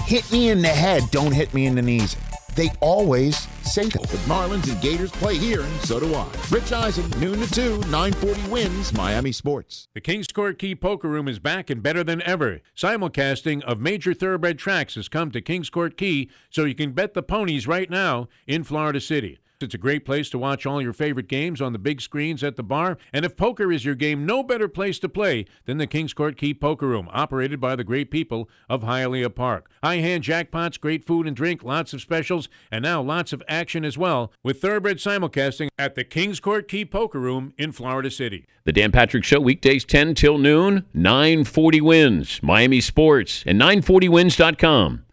Hit 0.05 0.31
me 0.31 0.51
in 0.51 0.61
the 0.61 0.67
head, 0.67 1.01
don't 1.09 1.31
hit 1.31 1.51
me 1.51 1.65
in 1.65 1.73
the 1.73 1.81
knees. 1.81 2.15
They 2.55 2.69
always 2.79 3.47
say 3.63 3.85
that. 3.85 4.03
The 4.03 4.17
Marlins 4.29 4.71
and 4.71 4.79
Gators 4.83 5.09
play 5.09 5.35
here, 5.35 5.61
and 5.61 5.81
so 5.81 5.99
do 5.99 6.13
I. 6.13 6.27
Rich 6.51 6.71
Eisen, 6.71 7.09
noon 7.19 7.39
to 7.39 7.51
2, 7.51 7.79
940 7.89 8.49
wins, 8.51 8.93
Miami 8.93 9.31
Sports. 9.31 9.87
The 9.95 9.99
Kings 9.99 10.27
Court 10.27 10.59
Key 10.59 10.75
Poker 10.75 11.07
Room 11.07 11.27
is 11.27 11.39
back 11.39 11.71
and 11.71 11.81
better 11.81 12.03
than 12.03 12.21
ever. 12.21 12.61
Simulcasting 12.75 13.63
of 13.63 13.79
major 13.79 14.13
thoroughbred 14.13 14.59
tracks 14.59 14.93
has 14.93 15.09
come 15.09 15.31
to 15.31 15.41
Kings 15.41 15.71
Court 15.71 15.97
Key, 15.97 16.29
so 16.51 16.65
you 16.65 16.75
can 16.75 16.91
bet 16.91 17.15
the 17.15 17.23
ponies 17.23 17.65
right 17.65 17.89
now 17.89 18.27
in 18.45 18.63
Florida 18.63 19.01
City. 19.01 19.39
It's 19.59 19.73
a 19.73 19.79
great 19.79 20.05
place 20.05 20.29
to 20.29 20.37
watch 20.37 20.67
all 20.67 20.83
your 20.83 20.93
favorite 20.93 21.27
games 21.27 21.61
on 21.61 21.73
the 21.73 21.79
big 21.79 21.99
screens 21.99 22.43
at 22.43 22.57
the 22.57 22.63
bar. 22.63 22.99
And 23.11 23.25
if 23.25 23.35
poker 23.35 23.71
is 23.71 23.85
your 23.85 23.95
game, 23.95 24.23
no 24.23 24.43
better 24.43 24.67
place 24.67 24.99
to 24.99 25.09
play 25.09 25.45
than 25.65 25.79
the 25.79 25.87
Kings 25.87 26.13
Court 26.13 26.37
Key 26.37 26.53
Poker 26.53 26.87
Room, 26.87 27.09
operated 27.11 27.59
by 27.59 27.75
the 27.75 27.83
great 27.83 28.11
people 28.11 28.47
of 28.69 28.83
Hialeah 28.83 29.33
Park. 29.33 29.71
High 29.83 29.95
hand 29.95 30.23
jackpots, 30.23 30.79
great 30.79 31.03
food 31.03 31.25
and 31.25 31.35
drink, 31.35 31.63
lots 31.63 31.91
of 31.91 32.01
specials, 32.01 32.49
and 32.69 32.83
now 32.83 33.01
lots 33.01 33.33
of 33.33 33.41
action 33.47 33.83
as 33.83 33.97
well 33.97 34.31
with 34.43 34.61
thoroughbred 34.61 34.97
simulcasting 34.97 35.69
at 35.79 35.95
the 35.95 36.03
Kings 36.03 36.39
Court 36.39 36.67
Key 36.67 36.85
Poker 36.85 37.19
Room 37.19 37.53
in 37.57 37.71
Florida 37.71 38.11
City. 38.11 38.45
The 38.65 38.73
Dan 38.73 38.91
Patrick 38.91 39.23
Show, 39.23 39.39
weekdays 39.39 39.85
10 39.85 40.13
till 40.13 40.37
noon, 40.37 40.85
940 40.93 41.81
wins, 41.81 42.39
Miami 42.43 42.79
Sports, 42.79 43.43
and 43.47 43.59
940wins.com. 43.59 45.05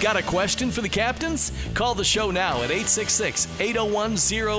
Got 0.00 0.16
a 0.16 0.22
question 0.22 0.70
for 0.70 0.80
the 0.80 0.88
captains? 0.88 1.50
Call 1.74 1.92
the 1.92 2.04
show 2.04 2.30
now 2.30 2.62
at 2.62 2.70
866 2.70 3.48
801 3.58 4.14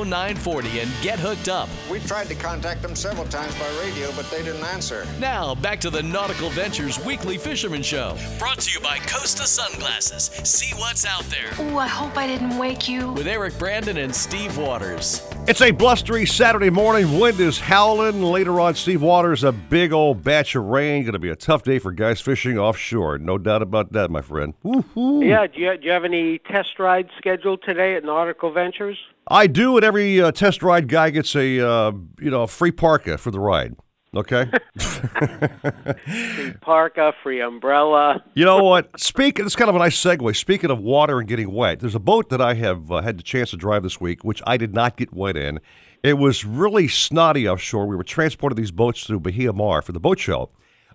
0940 0.06 0.80
and 0.82 0.92
get 1.02 1.18
hooked 1.18 1.48
up. 1.48 1.70
We 1.90 2.00
tried 2.00 2.28
to 2.28 2.36
contact 2.36 2.82
them 2.82 2.94
several 2.94 3.26
times 3.26 3.58
by 3.58 3.70
radio, 3.82 4.12
but 4.18 4.30
they 4.30 4.44
didn't 4.44 4.66
answer. 4.66 5.08
Now, 5.18 5.56
back 5.56 5.80
to 5.82 5.90
the 5.90 6.04
Nautical 6.04 6.50
Ventures 6.50 7.04
Weekly 7.06 7.38
Fisherman 7.38 7.82
Show. 7.84 8.18
Brought 8.38 8.60
to 8.60 8.72
you 8.72 8.82
by 8.82 8.98
Costa 9.08 9.48
Sunglasses. 9.48 10.24
See 10.44 10.76
what's 10.76 11.06
out 11.06 11.24
there. 11.30 11.54
Ooh, 11.66 11.78
I 11.78 11.88
hope 11.88 12.18
I 12.18 12.28
didn't 12.28 12.58
wake 12.58 12.90
you. 12.90 13.14
With 13.14 13.28
Eric 13.28 13.58
Brandon 13.58 13.96
and 13.96 14.14
Steve 14.14 14.58
Waters. 14.58 15.26
It's 15.48 15.62
a 15.62 15.72
blustery 15.72 16.26
Saturday 16.26 16.70
morning. 16.70 17.18
Wind 17.18 17.40
is 17.40 17.60
howling. 17.60 18.22
Later 18.22 18.60
on, 18.60 18.76
Steve 18.76 19.02
Waters, 19.02 19.46
a 19.46 19.54
big 19.54 19.94
old 19.94 20.22
batch 20.22 20.54
of 20.56 20.66
rain. 20.66 21.04
Going 21.04 21.14
to 21.14 21.20
be 21.20 21.30
a 21.30 21.36
tough 21.36 21.64
day 21.64 21.80
for 21.80 21.94
guys 21.94 22.20
fishing 22.20 22.60
offshore. 22.60 23.18
No 23.18 23.38
doubt 23.38 23.62
about 23.62 23.94
that, 23.94 24.12
my 24.12 24.22
friend. 24.22 24.54
Woo-hoo. 24.64 25.29
Yeah, 25.30 25.48
do 25.48 25.60
you, 25.60 25.78
do 25.78 25.86
you 25.86 25.92
have 25.92 26.06
any 26.06 26.40
test 26.40 26.80
rides 26.80 27.10
scheduled 27.18 27.62
today 27.64 27.96
at 27.96 28.04
Nautical 28.04 28.52
Ventures? 28.52 28.98
I 29.28 29.48
do, 29.48 29.76
and 29.78 29.86
every 29.86 30.20
uh, 30.22 30.32
test 30.32 30.64
ride 30.64 30.88
guy 30.88 31.12
gets 31.12 31.36
a 31.36 31.60
uh, 31.60 31.92
you 32.20 32.32
know 32.32 32.44
a 32.44 32.48
free 32.48 32.72
parka 32.72 33.18
for 33.18 33.32
the 33.32 33.40
ride. 33.40 33.76
Okay. 34.16 34.50
free 34.80 36.54
parka, 36.62 37.14
free 37.22 37.42
umbrella. 37.42 38.24
You 38.34 38.44
know 38.44 38.64
what? 38.64 39.00
Speaking, 39.00 39.46
it's 39.46 39.56
kind 39.56 39.70
of 39.70 39.76
a 39.76 39.80
nice 39.80 40.02
segue. 40.02 40.36
Speaking 40.36 40.72
of 40.72 40.80
water 40.80 41.20
and 41.20 41.28
getting 41.28 41.54
wet, 41.54 41.80
there's 41.80 41.96
a 41.96 42.00
boat 42.00 42.30
that 42.30 42.42
I 42.42 42.56
have 42.56 42.92
uh, 42.92 43.02
had 43.02 43.20
the 43.20 43.24
chance 43.24 43.52
to 43.52 43.58
drive 43.58 43.84
this 43.84 44.02
week, 44.02 44.24
which 44.24 44.42
I 44.48 44.58
did 44.58 44.74
not 44.74 44.98
get 44.98 45.14
wet 45.14 45.38
in. 45.38 45.60
It 46.02 46.14
was 46.14 46.44
really 46.44 46.88
snotty 46.88 47.48
offshore. 47.48 47.86
We 47.86 47.96
were 47.96 48.04
transporting 48.04 48.56
these 48.56 48.72
boats 48.72 49.04
through 49.04 49.20
Bahia 49.20 49.54
Mar 49.54 49.82
for 49.84 49.92
the 49.92 50.00
boat 50.00 50.18
show. 50.18 50.50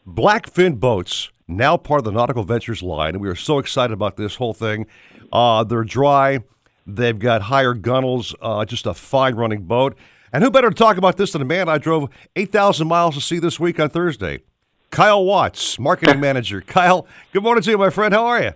Blackfin 0.06 0.80
boats, 0.80 1.30
now 1.48 1.76
part 1.76 1.98
of 1.98 2.04
the 2.04 2.12
Nautical 2.12 2.44
Ventures 2.44 2.82
line, 2.82 3.14
and 3.14 3.20
we 3.20 3.28
are 3.28 3.34
so 3.34 3.58
excited 3.58 3.92
about 3.92 4.16
this 4.16 4.36
whole 4.36 4.54
thing. 4.54 4.86
Uh, 5.32 5.64
they're 5.64 5.84
dry. 5.84 6.40
They've 6.86 7.18
got 7.18 7.42
higher 7.42 7.74
gunnels, 7.74 8.34
uh, 8.40 8.64
just 8.64 8.86
a 8.86 8.94
fine 8.94 9.34
running 9.34 9.62
boat. 9.62 9.96
And 10.32 10.42
who 10.42 10.50
better 10.50 10.68
to 10.68 10.74
talk 10.74 10.96
about 10.96 11.16
this 11.16 11.32
than 11.32 11.42
a 11.42 11.44
man 11.44 11.68
I 11.68 11.78
drove 11.78 12.10
8,000 12.36 12.88
miles 12.88 13.14
to 13.14 13.20
see 13.20 13.38
this 13.38 13.60
week 13.60 13.78
on 13.78 13.88
Thursday? 13.88 14.40
Kyle 14.90 15.24
Watts, 15.24 15.78
marketing 15.78 16.20
manager. 16.20 16.60
Kyle, 16.60 17.06
good 17.32 17.42
morning 17.42 17.62
to 17.62 17.70
you, 17.70 17.78
my 17.78 17.90
friend. 17.90 18.12
How 18.14 18.26
are 18.26 18.42
you? 18.42 18.52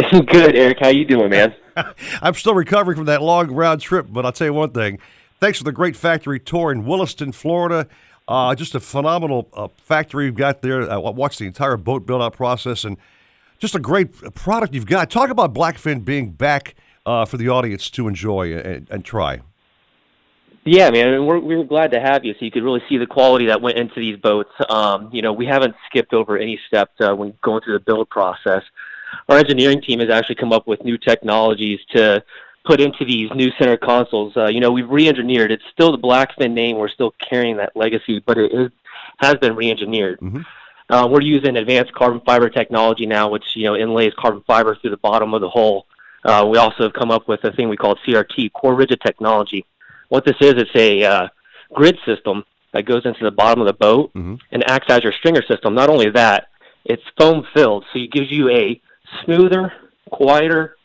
Good, 0.10 0.56
Eric. 0.56 0.78
How 0.80 0.88
you 0.88 1.04
doing, 1.04 1.30
man? 1.30 1.54
I'm 2.22 2.34
still 2.34 2.54
recovering 2.54 2.96
from 2.96 3.06
that 3.06 3.20
long 3.20 3.50
round 3.50 3.80
trip, 3.80 4.06
but 4.08 4.24
I'll 4.24 4.32
tell 4.32 4.46
you 4.46 4.54
one 4.54 4.70
thing. 4.70 4.98
Thanks 5.40 5.58
for 5.58 5.64
the 5.64 5.72
great 5.72 5.96
factory 5.96 6.40
tour 6.40 6.72
in 6.72 6.84
Williston, 6.84 7.32
Florida. 7.32 7.88
Uh, 8.28 8.54
just 8.54 8.74
a 8.74 8.80
phenomenal 8.80 9.48
uh, 9.54 9.68
factory 9.78 10.26
you've 10.26 10.34
got 10.34 10.60
there. 10.60 10.88
I 10.88 10.98
watched 10.98 11.38
the 11.38 11.46
entire 11.46 11.78
boat 11.78 12.04
build 12.04 12.20
out 12.20 12.34
process 12.34 12.84
and 12.84 12.98
just 13.58 13.74
a 13.74 13.80
great 13.80 14.12
product 14.34 14.74
you've 14.74 14.86
got. 14.86 15.10
Talk 15.10 15.30
about 15.30 15.54
Blackfin 15.54 16.04
being 16.04 16.32
back 16.32 16.74
uh, 17.06 17.24
for 17.24 17.38
the 17.38 17.48
audience 17.48 17.88
to 17.90 18.06
enjoy 18.06 18.54
and, 18.54 18.86
and 18.90 19.02
try. 19.02 19.40
Yeah, 20.64 20.90
man, 20.90 21.14
and 21.14 21.26
we're 21.26 21.38
we 21.38 21.56
were 21.56 21.64
glad 21.64 21.92
to 21.92 22.00
have 22.00 22.26
you, 22.26 22.34
so 22.34 22.44
you 22.44 22.50
could 22.50 22.62
really 22.62 22.82
see 22.90 22.98
the 22.98 23.06
quality 23.06 23.46
that 23.46 23.62
went 23.62 23.78
into 23.78 23.94
these 24.00 24.18
boats. 24.18 24.50
Um, 24.68 25.08
you 25.10 25.22
know, 25.22 25.32
we 25.32 25.46
haven't 25.46 25.74
skipped 25.88 26.12
over 26.12 26.36
any 26.36 26.60
steps 26.66 26.92
uh, 27.00 27.14
when 27.14 27.32
going 27.42 27.62
through 27.62 27.78
the 27.78 27.84
build 27.84 28.10
process. 28.10 28.62
Our 29.30 29.38
engineering 29.38 29.80
team 29.80 30.00
has 30.00 30.10
actually 30.10 30.34
come 30.34 30.52
up 30.52 30.66
with 30.66 30.84
new 30.84 30.98
technologies 30.98 31.80
to 31.94 32.22
put 32.64 32.80
into 32.80 33.04
these 33.04 33.30
new 33.34 33.50
center 33.58 33.76
consoles. 33.76 34.36
Uh, 34.36 34.46
you 34.46 34.60
know, 34.60 34.70
we've 34.70 34.88
re-engineered. 34.88 35.50
It's 35.50 35.64
still 35.72 35.92
the 35.92 35.98
Blackfin 35.98 36.52
name. 36.52 36.76
We're 36.76 36.88
still 36.88 37.14
carrying 37.28 37.56
that 37.58 37.76
legacy, 37.76 38.22
but 38.24 38.38
it 38.38 38.52
is, 38.52 38.70
has 39.18 39.34
been 39.34 39.54
re-engineered. 39.56 40.20
Mm-hmm. 40.20 40.42
Uh, 40.90 41.06
we're 41.06 41.20
using 41.20 41.56
advanced 41.56 41.92
carbon 41.92 42.20
fiber 42.24 42.48
technology 42.48 43.04
now, 43.04 43.28
which 43.28 43.44
you 43.54 43.64
know 43.64 43.76
inlays 43.76 44.12
carbon 44.18 44.42
fiber 44.46 44.76
through 44.76 44.90
the 44.90 44.96
bottom 44.98 45.34
of 45.34 45.40
the 45.40 45.48
hull. 45.48 45.86
Uh, 46.24 46.46
we 46.50 46.58
also 46.58 46.82
have 46.84 46.92
come 46.92 47.10
up 47.10 47.28
with 47.28 47.44
a 47.44 47.52
thing 47.52 47.68
we 47.68 47.76
call 47.76 47.96
CRT, 48.06 48.52
core 48.52 48.74
rigid 48.74 49.00
technology. 49.00 49.64
What 50.08 50.24
this 50.24 50.36
is, 50.40 50.54
it's 50.54 50.74
a 50.74 51.04
uh, 51.04 51.28
grid 51.74 51.98
system 52.06 52.44
that 52.72 52.86
goes 52.86 53.04
into 53.04 53.22
the 53.22 53.30
bottom 53.30 53.60
of 53.60 53.66
the 53.66 53.74
boat 53.74 54.12
mm-hmm. 54.14 54.36
and 54.50 54.68
acts 54.70 54.86
as 54.90 55.02
your 55.02 55.12
stringer 55.12 55.42
system. 55.42 55.74
Not 55.74 55.90
only 55.90 56.10
that, 56.10 56.48
it's 56.84 57.02
foam 57.18 57.46
filled, 57.54 57.84
so 57.92 57.98
it 57.98 58.10
gives 58.10 58.30
you 58.30 58.48
a 58.50 58.80
smoother, 59.24 59.72
quieter, 60.10 60.76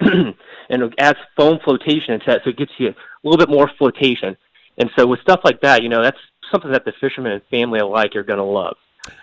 and 0.00 0.34
it 0.82 0.94
adds 0.98 1.18
foam 1.36 1.58
flotation 1.64 2.14
into 2.14 2.26
that, 2.26 2.40
so 2.44 2.50
it 2.50 2.56
gets 2.56 2.72
you 2.78 2.88
a 2.88 2.94
little 3.22 3.38
bit 3.38 3.48
more 3.52 3.70
flotation. 3.78 4.36
And 4.78 4.90
so 4.96 5.06
with 5.06 5.20
stuff 5.20 5.40
like 5.44 5.60
that, 5.60 5.82
you 5.82 5.88
know, 5.88 6.02
that's 6.02 6.18
something 6.50 6.72
that 6.72 6.84
the 6.84 6.92
fishermen 7.00 7.32
and 7.32 7.42
family 7.50 7.78
alike 7.80 8.16
are 8.16 8.22
going 8.24 8.38
to 8.38 8.44
love. 8.44 8.76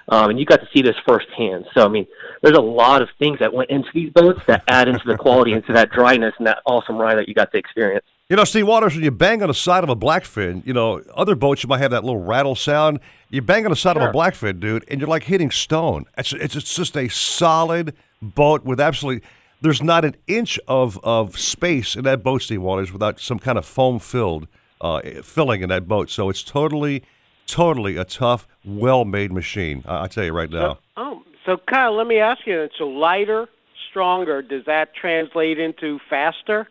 Um, 0.09 0.29
and 0.29 0.39
you 0.39 0.45
got 0.45 0.59
to 0.61 0.67
see 0.73 0.81
this 0.83 0.95
firsthand. 1.07 1.65
So 1.73 1.83
I 1.83 1.87
mean, 1.87 2.05
there's 2.43 2.57
a 2.57 2.61
lot 2.61 3.01
of 3.01 3.09
things 3.17 3.39
that 3.39 3.51
went 3.51 3.69
into 3.71 3.89
these 3.93 4.11
boats 4.11 4.39
that 4.47 4.63
add 4.67 4.87
into 4.87 5.05
the 5.05 5.17
quality, 5.17 5.53
into 5.53 5.73
that 5.73 5.91
dryness, 5.91 6.33
and 6.37 6.45
that 6.47 6.59
awesome 6.65 6.97
ride 6.97 7.17
that 7.17 7.27
you 7.27 7.33
got 7.33 7.51
to 7.51 7.57
experience. 7.57 8.05
You 8.29 8.37
know, 8.37 8.43
Steve 8.45 8.67
Waters, 8.67 8.93
when 8.95 9.03
you 9.03 9.11
bang 9.11 9.41
on 9.41 9.49
the 9.49 9.53
side 9.53 9.83
of 9.83 9.89
a 9.89 9.95
blackfin, 9.95 10.65
you 10.65 10.73
know, 10.73 11.01
other 11.15 11.35
boats 11.35 11.63
you 11.63 11.67
might 11.67 11.79
have 11.79 11.91
that 11.91 12.03
little 12.05 12.21
rattle 12.21 12.55
sound. 12.55 12.99
You 13.29 13.41
bang 13.41 13.65
on 13.65 13.71
the 13.71 13.75
side 13.75 13.97
Sure. 13.97 14.07
of 14.07 14.15
a 14.15 14.17
blackfin, 14.17 14.59
dude, 14.59 14.85
and 14.87 15.01
you're 15.01 15.09
like 15.09 15.23
hitting 15.23 15.51
stone. 15.51 16.05
It's, 16.17 16.31
it's 16.31 16.55
it's 16.55 16.75
just 16.75 16.95
a 16.95 17.07
solid 17.09 17.93
boat 18.21 18.63
with 18.63 18.79
absolutely. 18.79 19.27
There's 19.61 19.83
not 19.83 20.03
an 20.03 20.15
inch 20.27 20.59
of, 20.67 20.99
of 21.03 21.39
space 21.39 21.95
in 21.95 22.03
that 22.05 22.23
boat, 22.23 22.41
Steve 22.41 22.61
Waters, 22.61 22.91
without 22.91 23.19
some 23.19 23.37
kind 23.39 23.57
of 23.57 23.65
foam 23.65 23.99
filled 23.99 24.47
uh, 24.81 25.01
filling 25.23 25.61
in 25.61 25.69
that 25.69 25.87
boat. 25.87 26.09
So 26.09 26.29
it's 26.29 26.43
totally, 26.43 27.03
totally 27.45 27.95
a 27.95 28.03
tough, 28.03 28.47
well 28.65 29.05
made 29.05 29.31
machine. 29.31 29.83
I, 29.87 30.03
I 30.03 30.07
tell 30.07 30.23
you 30.23 30.33
right 30.33 30.49
now. 30.49 30.79
Oh, 30.97 31.21
so 31.45 31.57
Kyle, 31.57 31.95
let 31.95 32.07
me 32.07 32.17
ask 32.17 32.45
you. 32.45 32.67
So 32.77 32.85
lighter, 32.87 33.47
stronger. 33.89 34.41
Does 34.41 34.65
that 34.65 34.95
translate 34.95 35.59
into 35.59 35.99
faster? 36.09 36.67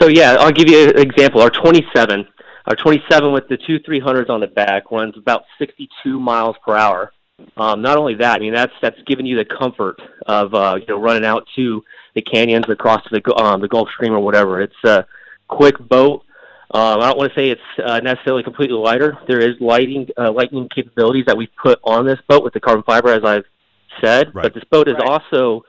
So 0.00 0.06
yeah, 0.06 0.36
I'll 0.38 0.52
give 0.52 0.70
you 0.70 0.90
an 0.90 0.98
example. 0.98 1.40
Our 1.42 1.50
27, 1.50 2.26
our 2.66 2.76
27 2.76 3.32
with 3.32 3.48
the 3.48 3.56
two 3.56 3.78
300s 3.80 4.30
on 4.30 4.40
the 4.40 4.46
back 4.46 4.90
runs 4.90 5.16
about 5.16 5.42
62 5.58 6.20
miles 6.20 6.56
per 6.64 6.76
hour. 6.76 7.12
Um, 7.56 7.82
not 7.82 7.98
only 7.98 8.14
that, 8.16 8.36
I 8.36 8.38
mean 8.38 8.54
that's 8.54 8.72
that's 8.82 9.00
giving 9.06 9.26
you 9.26 9.36
the 9.36 9.44
comfort 9.44 10.00
of 10.26 10.54
uh, 10.54 10.76
you 10.80 10.86
know 10.86 11.00
running 11.00 11.24
out 11.24 11.46
to 11.56 11.82
the 12.14 12.22
canyons 12.22 12.64
across 12.68 13.02
the 13.10 13.34
um, 13.36 13.60
the 13.60 13.68
Gulf 13.68 13.88
Stream 13.94 14.12
or 14.12 14.20
whatever. 14.20 14.60
It's 14.60 14.84
a 14.84 15.06
quick 15.48 15.78
boat. 15.78 16.24
Um, 16.72 17.00
I 17.00 17.08
don't 17.08 17.18
want 17.18 17.32
to 17.32 17.40
say 17.40 17.50
it's 17.50 17.60
uh, 17.84 17.98
necessarily 18.00 18.44
completely 18.44 18.76
lighter. 18.76 19.18
There 19.26 19.40
is 19.40 19.56
lighting 19.60 20.08
uh, 20.16 20.32
lightning 20.32 20.68
capabilities 20.74 21.24
that 21.26 21.36
we've 21.36 21.54
put 21.60 21.80
on 21.82 22.06
this 22.06 22.18
boat 22.28 22.44
with 22.44 22.54
the 22.54 22.60
carbon 22.60 22.84
fiber, 22.84 23.08
as 23.08 23.24
I've 23.24 23.44
said. 24.00 24.32
But 24.32 24.54
this 24.54 24.64
boat 24.70 24.88
is 24.88 24.94
also 25.04 25.64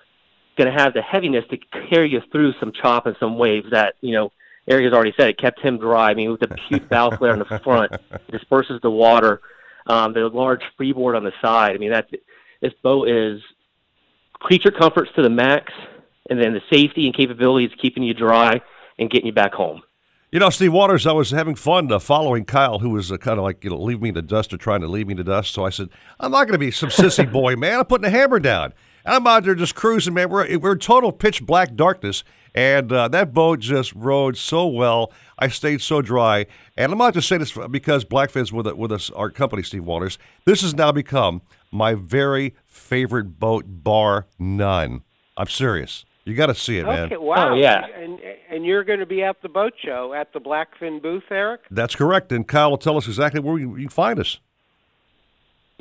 going 0.57 0.71
to 0.71 0.79
have 0.79 0.93
the 0.93 1.01
heaviness 1.01 1.43
to 1.49 1.57
carry 1.89 2.11
you 2.11 2.21
through 2.31 2.53
some 2.59 2.71
chop 2.71 3.07
and 3.07 3.15
some 3.19 3.37
waves 3.37 3.67
that 3.71 3.95
you 4.01 4.13
know 4.13 4.31
Eric 4.67 4.85
has 4.85 4.93
already 4.93 5.13
said 5.17 5.29
it 5.29 5.39
kept 5.39 5.59
him 5.59 5.79
dry. 5.79 6.11
I 6.11 6.13
mean, 6.13 6.31
with 6.31 6.41
the 6.41 6.55
huge 6.69 6.87
bow 6.87 7.09
flare 7.17 7.33
on 7.33 7.39
the 7.39 7.59
front, 7.63 7.91
it 7.91 8.21
disperses 8.31 8.79
the 8.81 8.91
water. 8.91 9.41
Um, 9.87 10.13
the 10.13 10.29
large 10.29 10.61
freeboard 10.77 11.15
on 11.15 11.23
the 11.23 11.31
side. 11.41 11.75
I 11.75 11.77
mean, 11.77 11.91
that 11.91 12.07
this 12.61 12.73
boat 12.83 13.09
is 13.09 13.41
creature 14.35 14.71
comforts 14.71 15.11
to 15.15 15.21
the 15.21 15.29
max, 15.29 15.73
and 16.29 16.39
then 16.39 16.53
the 16.53 16.61
safety 16.71 17.05
and 17.05 17.15
capabilities 17.15 17.71
keeping 17.81 18.03
you 18.03 18.13
dry 18.13 18.61
and 18.99 19.09
getting 19.09 19.27
you 19.27 19.33
back 19.33 19.53
home. 19.53 19.81
You 20.31 20.39
know, 20.39 20.49
Steve 20.49 20.71
Waters, 20.71 21.05
I 21.05 21.11
was 21.11 21.31
having 21.31 21.55
fun 21.55 21.91
uh, 21.91 21.99
following 21.99 22.45
Kyle, 22.45 22.79
who 22.79 22.91
was 22.91 23.11
uh, 23.11 23.17
kind 23.17 23.37
of 23.37 23.43
like, 23.43 23.65
you 23.65 23.69
know, 23.69 23.81
leave 23.81 24.01
me 24.01 24.09
in 24.09 24.15
the 24.15 24.21
dust 24.21 24.53
or 24.53 24.57
trying 24.57 24.79
to 24.79 24.87
leave 24.87 25.07
me 25.07 25.11
in 25.11 25.17
the 25.17 25.25
dust. 25.25 25.53
So 25.53 25.65
I 25.65 25.71
said, 25.71 25.89
I'm 26.21 26.31
not 26.31 26.45
going 26.45 26.53
to 26.53 26.57
be 26.57 26.71
some 26.71 26.87
sissy 26.87 27.29
boy, 27.33 27.57
man. 27.57 27.79
I'm 27.79 27.85
putting 27.85 28.03
the 28.03 28.09
hammer 28.09 28.39
down. 28.39 28.73
And 29.03 29.15
I'm 29.15 29.27
out 29.27 29.43
there 29.43 29.55
just 29.55 29.75
cruising, 29.75 30.13
man. 30.13 30.29
We're, 30.29 30.57
we're 30.57 30.73
in 30.73 30.79
total 30.79 31.11
pitch 31.11 31.45
black 31.45 31.75
darkness. 31.75 32.23
And 32.53 32.91
uh, 32.91 33.07
that 33.09 33.33
boat 33.33 33.59
just 33.59 33.93
rode 33.93 34.37
so 34.37 34.67
well. 34.67 35.11
I 35.39 35.47
stayed 35.47 35.81
so 35.81 36.01
dry. 36.01 36.47
And 36.77 36.91
I'm 36.91 36.97
not 36.97 37.13
just 37.13 37.27
saying 37.27 37.39
this 37.39 37.57
because 37.69 38.03
Blackfin's 38.05 38.51
with, 38.51 38.67
with 38.73 38.91
us, 38.91 39.09
our 39.11 39.29
company, 39.29 39.63
Steve 39.63 39.85
Waters. 39.85 40.17
This 40.45 40.61
has 40.61 40.73
now 40.73 40.91
become 40.91 41.41
my 41.71 41.93
very 41.93 42.55
favorite 42.65 43.39
boat, 43.39 43.65
bar 43.67 44.27
none. 44.37 45.03
I'm 45.37 45.47
serious. 45.47 46.05
You 46.25 46.35
got 46.35 46.47
to 46.47 46.55
see 46.55 46.77
it, 46.77 46.85
man. 46.85 47.05
Okay, 47.05 47.17
wow. 47.17 47.51
Oh, 47.51 47.55
yeah. 47.55 47.85
And 47.97 48.19
and 48.49 48.65
you're 48.65 48.83
going 48.83 48.99
to 48.99 49.05
be 49.05 49.23
at 49.23 49.41
the 49.41 49.49
boat 49.49 49.73
show 49.83 50.13
at 50.13 50.33
the 50.33 50.39
Blackfin 50.39 51.01
booth, 51.01 51.23
Eric? 51.31 51.61
That's 51.71 51.95
correct. 51.95 52.31
And 52.31 52.47
Kyle 52.47 52.69
will 52.69 52.77
tell 52.77 52.97
us 52.97 53.07
exactly 53.07 53.39
where 53.39 53.57
you 53.57 53.75
you 53.75 53.83
can 53.83 53.89
find 53.89 54.19
us. 54.19 54.39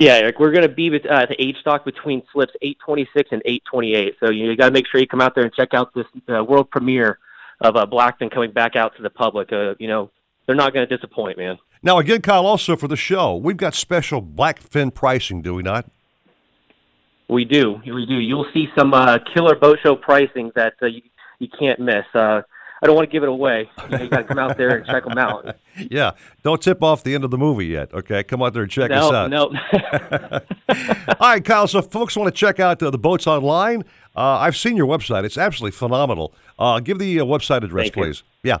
Yeah, 0.01 0.13
Eric, 0.13 0.39
we're 0.39 0.49
going 0.49 0.63
to 0.63 0.67
be 0.67 0.89
with, 0.89 1.05
uh, 1.05 1.13
at 1.13 1.29
the 1.29 1.39
age 1.39 1.57
stock 1.61 1.85
between 1.85 2.23
slips 2.33 2.53
826 2.63 3.29
and 3.33 3.41
828. 3.45 4.15
So 4.19 4.31
you, 4.31 4.55
got 4.55 4.65
to 4.65 4.71
make 4.71 4.87
sure 4.87 4.99
you 4.99 5.05
come 5.05 5.21
out 5.21 5.35
there 5.35 5.43
and 5.43 5.53
check 5.53 5.75
out 5.75 5.93
this 5.93 6.07
uh, 6.27 6.43
world 6.43 6.71
premiere 6.71 7.19
of 7.59 7.75
uh, 7.75 7.85
Blackfin 7.85 8.31
coming 8.33 8.51
back 8.51 8.75
out 8.75 8.95
to 8.95 9.03
the 9.03 9.11
public. 9.11 9.53
Uh, 9.53 9.75
you 9.77 9.87
know, 9.87 10.09
they're 10.47 10.55
not 10.55 10.73
going 10.73 10.87
to 10.87 10.97
disappoint, 10.97 11.37
man. 11.37 11.59
Now, 11.83 11.99
again, 11.99 12.23
Kyle, 12.23 12.47
also 12.47 12.75
for 12.75 12.87
the 12.87 12.95
show, 12.95 13.35
we've 13.35 13.57
got 13.57 13.75
special 13.75 14.23
Blackfin 14.23 14.91
pricing, 14.91 15.43
do 15.43 15.53
we 15.53 15.61
not? 15.61 15.85
We 17.29 17.45
do, 17.45 17.79
we 17.85 18.07
do. 18.07 18.15
You'll 18.15 18.47
see 18.55 18.69
some 18.75 18.95
uh, 18.95 19.19
killer 19.35 19.55
boat 19.55 19.77
show 19.83 19.95
pricing 19.95 20.51
that 20.55 20.73
uh, 20.81 20.87
you, 20.87 21.03
you 21.37 21.47
can't 21.59 21.79
miss. 21.79 22.05
Uh, 22.15 22.41
I 22.81 22.87
don't 22.87 22.95
want 22.95 23.07
to 23.07 23.11
give 23.11 23.21
it 23.21 23.29
away. 23.29 23.69
You, 23.83 23.89
know, 23.89 24.01
you 24.03 24.09
got 24.09 24.17
to 24.17 24.23
come 24.23 24.39
out 24.39 24.57
there 24.57 24.77
and 24.77 24.83
check 24.85 25.05
them 25.05 25.17
out. 25.17 25.55
Yeah, 25.89 26.11
don't 26.43 26.61
tip 26.61 26.83
off 26.83 27.01
the 27.01 27.15
end 27.15 27.23
of 27.23 27.31
the 27.31 27.37
movie 27.37 27.67
yet. 27.67 27.93
Okay, 27.93 28.23
come 28.23 28.43
out 28.43 28.51
there 28.53 28.63
and 28.63 28.71
check 28.71 28.91
no, 28.91 29.09
us 29.09 29.13
out. 29.13 29.31
no. 29.31 29.45
All 31.19 31.29
right, 31.29 31.41
Kyle. 31.43 31.65
So, 31.65 31.81
folks 31.81 32.17
want 32.17 32.27
to 32.27 32.31
check 32.37 32.59
out 32.59 32.83
uh, 32.83 32.89
the 32.89 32.97
boats 32.97 33.25
online. 33.25 33.83
Uh, 34.13 34.33
I've 34.33 34.57
seen 34.57 34.75
your 34.75 34.85
website. 34.85 35.23
It's 35.23 35.37
absolutely 35.37 35.71
phenomenal. 35.71 36.33
Uh, 36.59 36.81
give 36.81 36.99
the 36.99 37.21
uh, 37.21 37.23
website 37.23 37.63
address, 37.63 37.85
Thank 37.85 37.95
you. 37.95 38.03
please. 38.03 38.23
Yeah. 38.43 38.57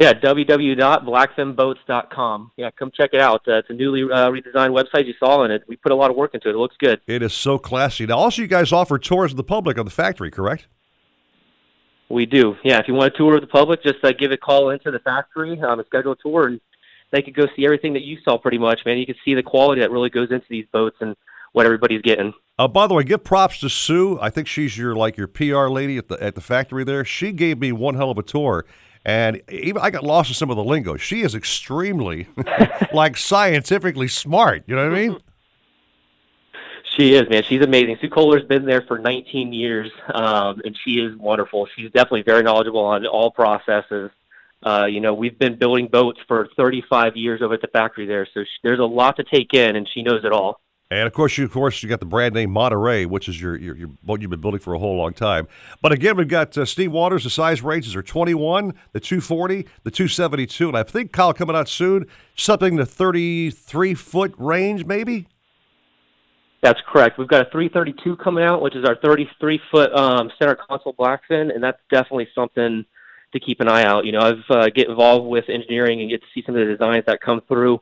Yeah, 0.00 0.14
www.blackfinboats.com. 0.14 2.52
Yeah, 2.56 2.70
come 2.70 2.90
check 2.96 3.10
it 3.12 3.20
out. 3.20 3.42
Uh, 3.46 3.58
it's 3.58 3.68
a 3.68 3.74
newly 3.74 4.04
uh, 4.04 4.30
redesigned 4.30 4.70
website 4.70 5.04
you 5.06 5.12
saw, 5.18 5.42
and 5.42 5.52
it 5.52 5.64
we 5.68 5.76
put 5.76 5.92
a 5.92 5.96
lot 5.96 6.10
of 6.10 6.16
work 6.16 6.32
into 6.34 6.48
it. 6.48 6.54
It 6.54 6.58
looks 6.58 6.76
good. 6.78 7.02
It 7.06 7.22
is 7.22 7.34
so 7.34 7.58
classy. 7.58 8.06
Now, 8.06 8.16
also, 8.16 8.40
you 8.40 8.48
guys 8.48 8.72
offer 8.72 8.98
tours 8.98 9.32
of 9.32 9.36
the 9.36 9.44
public 9.44 9.76
of 9.76 9.84
the 9.84 9.90
factory, 9.90 10.30
correct? 10.30 10.66
We 12.10 12.26
do. 12.26 12.56
Yeah, 12.64 12.78
if 12.78 12.88
you 12.88 12.94
want 12.94 13.14
a 13.14 13.16
tour 13.16 13.34
of 13.34 13.42
the 13.42 13.46
public, 13.46 13.82
just 13.82 14.02
uh, 14.02 14.12
give 14.18 14.32
a 14.32 14.36
call 14.36 14.70
into 14.70 14.90
the 14.90 14.98
factory, 15.00 15.60
um, 15.60 15.82
schedule 15.86 16.12
a 16.12 16.16
tour, 16.16 16.48
and 16.48 16.60
they 17.12 17.22
could 17.22 17.34
go 17.34 17.46
see 17.54 17.64
everything 17.64 17.92
that 17.94 18.02
you 18.02 18.18
saw 18.24 18.38
pretty 18.38 18.58
much, 18.58 18.80
man. 18.86 18.98
You 18.98 19.06
can 19.06 19.16
see 19.24 19.34
the 19.34 19.42
quality 19.42 19.80
that 19.82 19.90
really 19.90 20.10
goes 20.10 20.30
into 20.30 20.46
these 20.48 20.66
boats 20.72 20.96
and 21.00 21.16
what 21.52 21.66
everybody's 21.66 22.02
getting. 22.02 22.32
Uh, 22.58 22.66
by 22.66 22.86
the 22.86 22.94
way, 22.94 23.04
give 23.04 23.24
props 23.24 23.60
to 23.60 23.68
Sue. 23.68 24.18
I 24.20 24.30
think 24.30 24.48
she's 24.48 24.76
your 24.76 24.94
like 24.94 25.16
your 25.16 25.28
PR 25.28 25.68
lady 25.68 25.96
at 25.96 26.08
the 26.08 26.22
at 26.22 26.34
the 26.34 26.40
factory 26.40 26.84
there. 26.84 27.04
She 27.04 27.32
gave 27.32 27.58
me 27.58 27.72
one 27.72 27.94
hell 27.94 28.10
of 28.10 28.18
a 28.18 28.22
tour, 28.22 28.66
and 29.04 29.40
even 29.50 29.80
I 29.80 29.90
got 29.90 30.02
lost 30.02 30.30
in 30.30 30.34
some 30.34 30.50
of 30.50 30.56
the 30.56 30.64
lingo. 30.64 30.96
She 30.96 31.22
is 31.22 31.34
extremely 31.34 32.26
like 32.92 33.16
scientifically 33.16 34.08
smart. 34.08 34.64
You 34.66 34.76
know 34.76 34.88
what 34.88 34.98
I 34.98 35.08
mean? 35.08 35.18
She 36.98 37.14
is, 37.14 37.30
man. 37.30 37.44
She's 37.44 37.62
amazing. 37.62 37.96
Sue 38.00 38.08
Kohler's 38.08 38.44
been 38.44 38.64
there 38.64 38.82
for 38.82 38.98
19 38.98 39.52
years, 39.52 39.88
um, 40.12 40.60
and 40.64 40.76
she 40.84 40.94
is 40.94 41.16
wonderful. 41.16 41.68
She's 41.76 41.92
definitely 41.92 42.22
very 42.22 42.42
knowledgeable 42.42 42.80
on 42.80 43.06
all 43.06 43.30
processes. 43.30 44.10
Uh, 44.66 44.86
you 44.86 45.00
know, 45.00 45.14
we've 45.14 45.38
been 45.38 45.56
building 45.56 45.86
boats 45.86 46.18
for 46.26 46.48
35 46.56 47.16
years 47.16 47.40
over 47.40 47.54
at 47.54 47.60
the 47.60 47.68
factory 47.68 48.04
there, 48.04 48.26
so 48.34 48.42
she, 48.42 48.50
there's 48.64 48.80
a 48.80 48.84
lot 48.84 49.16
to 49.18 49.22
take 49.22 49.54
in, 49.54 49.76
and 49.76 49.88
she 49.94 50.02
knows 50.02 50.24
it 50.24 50.32
all. 50.32 50.60
And 50.90 51.06
of 51.06 51.12
course, 51.12 51.38
you 51.38 51.44
of 51.44 51.52
course 51.52 51.82
you 51.82 51.88
got 51.88 52.00
the 52.00 52.06
brand 52.06 52.34
name 52.34 52.50
Monterey, 52.50 53.04
which 53.04 53.28
is 53.28 53.40
your 53.40 53.56
your, 53.56 53.76
your 53.76 53.88
boat 54.02 54.20
you've 54.20 54.30
been 54.30 54.40
building 54.40 54.58
for 54.58 54.74
a 54.74 54.78
whole 54.78 54.96
long 54.96 55.12
time. 55.12 55.46
But 55.82 55.92
again, 55.92 56.16
we've 56.16 56.26
got 56.26 56.56
uh, 56.56 56.64
Steve 56.64 56.90
Waters. 56.90 57.24
The 57.24 57.30
size 57.30 57.62
ranges 57.62 57.94
are 57.94 58.02
21, 58.02 58.74
the 58.92 59.00
240, 59.00 59.66
the 59.84 59.90
272, 59.90 60.66
and 60.66 60.76
I 60.76 60.82
think 60.82 61.12
Kyle 61.12 61.34
coming 61.34 61.54
out 61.54 61.68
soon, 61.68 62.06
something 62.34 62.76
the 62.76 62.86
33 62.86 63.94
foot 63.94 64.34
range, 64.38 64.86
maybe. 64.86 65.28
That's 66.62 66.80
correct. 66.88 67.18
We've 67.18 67.28
got 67.28 67.46
a 67.46 67.50
332 67.50 68.16
coming 68.16 68.42
out, 68.42 68.62
which 68.62 68.74
is 68.74 68.84
our 68.84 68.96
33 68.96 69.60
foot 69.70 69.92
um, 69.92 70.30
center 70.38 70.56
console 70.56 70.92
blackfin, 70.92 71.54
and 71.54 71.62
that's 71.62 71.78
definitely 71.90 72.28
something 72.34 72.84
to 73.32 73.40
keep 73.40 73.60
an 73.60 73.68
eye 73.68 73.84
out. 73.84 74.04
You 74.04 74.12
know, 74.12 74.20
I've 74.20 74.50
uh, 74.50 74.68
get 74.70 74.88
involved 74.88 75.28
with 75.28 75.44
engineering 75.48 76.00
and 76.00 76.10
get 76.10 76.20
to 76.20 76.26
see 76.34 76.42
some 76.44 76.56
of 76.56 76.66
the 76.66 76.72
designs 76.74 77.04
that 77.06 77.20
come 77.20 77.42
through, 77.46 77.80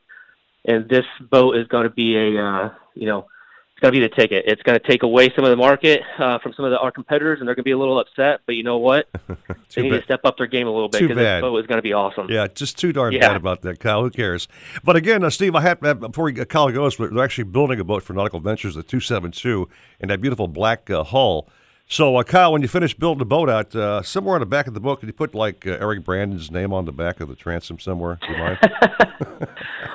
and 0.66 0.88
this 0.88 1.06
boat 1.30 1.56
is 1.56 1.66
going 1.68 1.84
to 1.84 1.90
be 1.90 2.16
a 2.16 2.42
uh, 2.42 2.70
you 2.94 3.06
know 3.06 3.26
it's 3.76 3.82
going 3.82 3.92
to 3.92 4.00
be 4.00 4.08
the 4.08 4.14
ticket. 4.14 4.44
It's 4.46 4.62
going 4.62 4.78
to 4.80 4.86
take 4.88 5.02
away 5.02 5.30
some 5.36 5.44
of 5.44 5.50
the 5.50 5.56
market 5.56 6.00
uh, 6.18 6.38
from 6.38 6.54
some 6.54 6.64
of 6.64 6.70
the, 6.70 6.78
our 6.78 6.90
competitors, 6.90 7.40
and 7.40 7.46
they're 7.46 7.54
going 7.54 7.62
to 7.62 7.68
be 7.68 7.72
a 7.72 7.78
little 7.78 8.00
upset. 8.00 8.40
But 8.46 8.54
you 8.54 8.62
know 8.62 8.78
what? 8.78 9.06
they 9.74 9.82
need 9.82 9.90
bad. 9.90 9.98
to 9.98 10.04
step 10.04 10.20
up 10.24 10.38
their 10.38 10.46
game 10.46 10.66
a 10.66 10.70
little 10.70 10.88
bit 10.88 11.00
Too 11.00 11.08
because 11.08 11.22
bad. 11.22 11.36
this 11.36 11.42
boat 11.42 11.58
is 11.58 11.66
going 11.66 11.76
to 11.76 11.82
be 11.82 11.92
awesome. 11.92 12.28
Yeah, 12.30 12.46
just 12.46 12.78
too 12.78 12.94
darn 12.94 13.12
Yeah. 13.12 13.20
bad 13.28 13.36
about 13.36 13.60
that, 13.62 13.78
Kyle. 13.78 14.00
Who 14.02 14.08
cares? 14.08 14.48
But 14.82 14.96
again, 14.96 15.22
uh, 15.22 15.28
Steve, 15.28 15.54
I 15.54 15.60
have 15.60 15.84
uh, 15.84 15.92
before 15.92 16.24
we, 16.24 16.40
uh, 16.40 16.46
Kyle 16.46 16.70
goes, 16.70 16.96
they're 16.96 17.22
actually 17.22 17.44
building 17.44 17.78
a 17.78 17.84
boat 17.84 18.02
for 18.02 18.14
Nautical 18.14 18.40
Ventures, 18.40 18.76
the 18.76 18.82
272, 18.82 19.68
in 20.00 20.08
that 20.08 20.22
beautiful 20.22 20.48
black 20.48 20.88
uh, 20.88 21.04
hull. 21.04 21.46
So, 21.88 22.16
uh, 22.16 22.24
Kyle, 22.24 22.52
when 22.52 22.62
you 22.62 22.68
finish 22.68 22.94
building 22.94 23.20
the 23.20 23.24
boat 23.24 23.48
out, 23.48 23.74
uh, 23.76 24.02
somewhere 24.02 24.34
on 24.34 24.40
the 24.40 24.46
back 24.46 24.66
of 24.66 24.74
the 24.74 24.80
boat, 24.80 24.98
can 25.00 25.08
you 25.08 25.12
put 25.12 25.36
like 25.36 25.64
uh, 25.66 25.76
Eric 25.80 26.04
Brandon's 26.04 26.50
name 26.50 26.72
on 26.72 26.84
the 26.84 26.90
back 26.92 27.20
of 27.20 27.28
the 27.28 27.36
transom 27.36 27.78
somewhere? 27.78 28.18
Do 28.26 28.32
you 28.32 28.38
mind? 28.38 28.58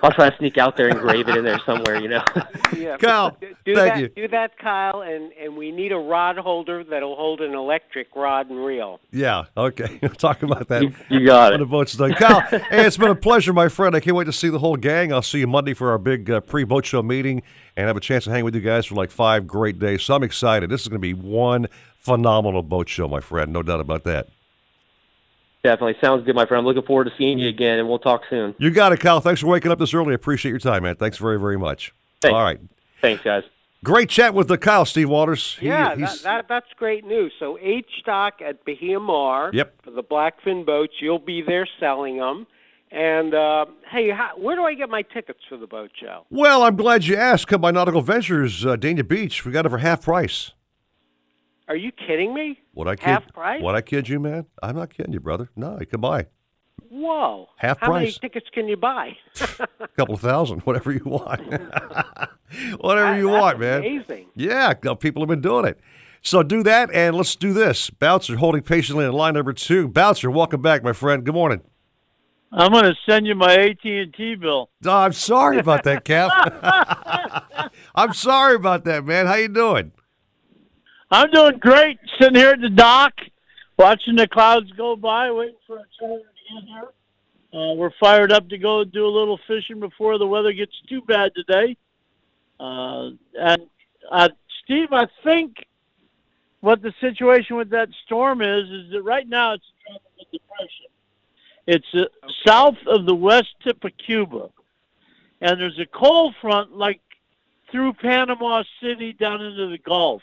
I'll 0.04 0.12
try 0.14 0.30
to 0.30 0.38
sneak 0.38 0.58
out 0.58 0.78
there 0.78 0.88
and 0.88 1.00
grave 1.00 1.28
it 1.28 1.36
in 1.38 1.44
there 1.44 1.60
somewhere. 1.66 2.00
You 2.02 2.08
know. 2.10 2.24
Yeah, 2.78 2.96
Kyle, 2.96 3.38
do, 3.40 3.54
do 3.66 3.76
thank 3.76 3.94
that, 3.96 4.00
you. 4.00 4.08
Do 4.08 4.28
that, 4.30 4.58
Kyle, 4.58 5.02
and 5.02 5.34
and 5.34 5.58
we 5.58 5.72
need 5.72 5.92
a 5.92 5.98
rod 5.98 6.38
holder 6.38 6.86
that'll 6.86 7.18
hold 7.18 7.42
an 7.42 7.54
electric 7.54 8.16
rod 8.16 8.50
and 8.50 8.64
reel. 8.66 9.02
Yeah, 9.12 9.44
okay. 9.58 10.00
We'll 10.02 10.12
talk 10.12 10.42
about 10.42 10.70
that. 10.70 10.82
You- 10.84 10.94
you 11.10 11.26
got 11.26 11.52
when 11.52 11.56
it. 11.60 11.66
the 11.66 11.70
boat's 11.70 11.94
done. 11.94 12.14
Kyle, 12.14 12.40
hey, 12.50 12.86
it's 12.88 12.96
been 12.98 13.12
a 13.12 13.16
pleasure, 13.16 13.52
my 13.52 13.68
friend. 13.68 13.94
I 13.94 14.00
can't 14.00 14.16
wait 14.16 14.24
to 14.24 14.32
see 14.34 14.48
the 14.48 14.58
whole 14.60 14.78
gang. 14.78 15.12
I'll 15.12 15.22
see 15.22 15.40
you 15.40 15.48
Monday 15.48 15.74
for 15.74 15.92
our 15.92 15.98
big 15.98 16.32
uh, 16.32 16.40
pre-boat 16.40 16.86
show 16.86 17.04
meeting 17.04 17.44
and 17.76 17.88
have 17.88 17.98
a 17.98 18.02
chance 18.02 18.26
to 18.26 18.32
hang 18.32 18.44
with 18.44 18.56
you 18.56 18.62
guys 18.62 18.86
for 18.86 18.96
like 18.96 19.12
five 19.12 19.48
great 19.48 19.80
days. 19.80 20.04
So 20.04 20.16
I'm 20.16 20.24
excited. 20.24 20.70
This 20.70 20.82
is 20.82 20.88
going 20.88 21.00
to 21.00 21.02
be 21.02 21.14
one 21.14 21.68
phenomenal 22.00 22.64
boat 22.64 22.90
show, 22.90 23.08
my 23.08 23.22
friend. 23.22 23.54
No 23.54 23.64
doubt 23.64 23.80
about 23.80 24.04
that. 24.04 24.28
Definitely 25.64 25.96
sounds 26.02 26.26
good, 26.26 26.36
my 26.36 26.46
friend. 26.48 26.60
I'm 26.60 26.66
looking 26.66 26.86
forward 26.88 27.06
to 27.06 27.12
seeing 27.18 27.38
you 27.38 27.50
mm-hmm. 27.50 27.56
again, 27.56 27.80
and 27.80 27.88
we'll 27.88 28.00
talk 28.00 28.22
soon. 28.30 28.56
You 28.58 28.72
got 28.72 28.94
it, 28.94 29.00
Kyle. 29.00 29.20
Thanks 29.20 29.42
for 29.42 29.48
waking 29.48 29.72
up 29.72 29.78
this 29.78 29.94
early. 29.94 30.12
I 30.12 30.16
appreciate 30.16 30.50
your 30.50 30.60
time, 30.60 30.84
man. 30.84 30.96
Thanks 30.96 31.18
very, 31.18 31.40
very 31.40 31.58
much. 31.58 31.94
Thanks. 32.20 32.34
All 32.34 32.44
right. 32.44 32.60
Thanks, 33.00 33.24
guys. 33.24 33.44
Great 33.84 34.10
chat 34.10 34.34
with 34.36 34.48
the 34.48 34.60
Kyle, 34.60 34.86
Steve 34.86 35.10
Waters. 35.10 35.58
He- 35.60 35.68
yeah, 35.68 35.96
that, 35.96 36.20
that 36.24 36.46
that's 36.48 36.68
great 36.78 37.04
news. 37.04 37.34
So 37.40 37.58
H 37.60 37.88
stock 38.00 38.40
at 38.40 38.64
Bahia 38.64 39.00
Mar 39.00 39.50
Yep. 39.54 39.84
for 39.84 39.92
the 39.92 40.04
Blackfin 40.04 40.66
boats. 40.66 40.94
You'll 41.00 41.18
be 41.18 41.42
there 41.42 41.68
selling 41.80 42.18
them. 42.18 42.46
And 42.92 43.34
uh, 43.34 43.66
hey, 43.90 44.10
how, 44.10 44.32
where 44.38 44.56
do 44.56 44.64
I 44.64 44.74
get 44.74 44.90
my 44.90 45.02
tickets 45.02 45.40
for 45.48 45.58
the 45.58 45.68
boat 45.68 45.92
show? 46.00 46.26
Well, 46.30 46.64
I'm 46.64 46.76
glad 46.76 47.06
you 47.06 47.16
asked. 47.16 47.48
Come 47.48 47.62
by 47.62 47.72
Nautical 47.72 48.02
Ventures, 48.02 48.66
uh, 48.66 48.76
Dania 48.76 49.08
Beach. 49.08 49.46
We 49.46 49.54
got 49.54 49.66
it 49.66 49.70
for 49.70 49.78
half 49.78 50.02
price. 50.02 50.52
Are 51.70 51.76
you 51.76 51.94
kidding 51.94 52.34
me? 52.34 52.60
What 52.74 52.90
I 52.90 52.98
kid? 52.98 53.06
Half 53.06 53.34
price? 53.34 53.62
What 53.62 53.76
I 53.76 53.82
kid 53.82 54.10
you, 54.10 54.20
man? 54.20 54.46
I'm 54.62 54.76
not 54.76 54.94
kidding 54.94 55.14
you, 55.14 55.22
brother. 55.22 55.50
No, 55.56 55.78
you 55.80 55.86
come 55.86 56.02
by. 56.02 56.26
Whoa! 56.90 57.48
Half 57.56 57.80
How 57.80 57.94
many 57.94 58.12
tickets 58.12 58.48
can 58.54 58.68
you 58.68 58.76
buy? 58.76 59.16
A 59.80 59.88
couple 59.96 60.16
of 60.16 60.20
thousand, 60.20 60.60
whatever 60.64 60.92
you 60.92 61.06
want. 61.06 61.42
whatever 62.82 63.18
you 63.18 63.30
want, 63.30 63.62
man. 63.62 63.80
amazing. 63.80 64.26
Yeah, 64.36 64.74
people 64.74 65.22
have 65.22 65.30
been 65.30 65.40
doing 65.40 65.64
it. 65.64 65.80
So 66.22 66.44
do 66.44 66.62
that, 66.64 66.94
and 66.94 67.16
let's 67.16 67.38
do 67.38 67.54
this. 67.54 67.90
Bouncer 67.90 68.36
holding 68.36 68.62
patiently 68.64 69.06
in 69.06 69.14
line 69.14 69.36
number 69.36 69.54
two. 69.54 69.88
Bouncer, 69.88 70.30
welcome 70.30 70.62
back, 70.62 70.84
my 70.84 70.92
friend. 70.92 71.24
Good 71.24 71.34
morning. 71.34 71.62
I'm 72.52 72.72
going 72.72 72.84
to 72.84 72.96
send 73.08 73.26
you 73.26 73.36
my 73.36 73.54
AT 73.54 73.84
and 73.84 74.14
T 74.14 74.36
bill. 74.36 74.70
Oh, 74.86 74.90
I'm 74.92 75.14
sorry 75.14 75.58
about 75.58 75.84
that, 75.84 76.04
Cap. 76.04 77.72
I'm 77.96 78.14
sorry 78.14 78.56
about 78.56 78.84
that, 78.86 79.06
man. 79.06 79.26
How 79.26 79.36
you 79.36 79.48
doing? 79.48 79.94
I'm 81.10 81.30
doing 81.32 81.58
great, 81.60 81.98
sitting 82.20 82.36
here 82.36 82.52
at 82.52 82.62
the 82.62 82.70
dock, 82.70 83.14
watching 83.78 84.16
the 84.16 84.28
clouds 84.28 84.72
go 84.78 84.96
by, 84.96 85.32
waiting 85.32 85.56
for 85.68 85.78
a 85.78 85.84
charter 86.00 86.24
to 86.24 86.56
get 86.56 86.68
here. 86.68 86.90
Uh, 87.54 87.74
we're 87.74 87.92
fired 88.00 88.32
up 88.32 88.48
to 88.50 88.58
go 88.58 88.84
do 88.86 89.06
a 89.06 89.10
little 89.10 89.40
fishing 89.46 89.80
before 89.80 90.18
the 90.18 90.28
weather 90.28 90.54
gets 90.54 90.72
too 90.88 91.02
bad 91.02 91.32
today. 91.36 91.76
Uh, 92.60 93.10
and 93.38 93.64
uh, 94.10 94.30
Steve, 94.64 94.94
I 94.94 95.08
think 95.24 95.56
what 96.62 96.82
the 96.82 96.94
situation 97.02 97.58
with 97.58 97.72
that 97.72 97.90
storm 98.06 98.42
is 98.42 98.70
is 98.70 98.92
that 98.92 99.02
right 99.04 99.28
now 99.28 99.54
it's 99.54 99.64
a 99.66 99.92
tropical 99.92 100.26
depression. 100.32 100.91
It's 101.68 101.86
uh, 101.94 102.06
south 102.46 102.78
of 102.88 103.06
the 103.06 103.16
west 103.16 103.54
tip 103.64 103.84
of 103.84 103.92
Cuba, 103.98 104.50
and 105.42 105.60
there's 105.60 105.80
a 105.80 105.86
cold 105.86 106.36
front 106.42 106.76
like 106.76 107.02
through 107.72 107.94
Panama 107.94 108.64
City 108.82 109.14
down 109.14 109.42
into 109.42 109.68
the 109.68 109.78
Gulf. 109.78 110.22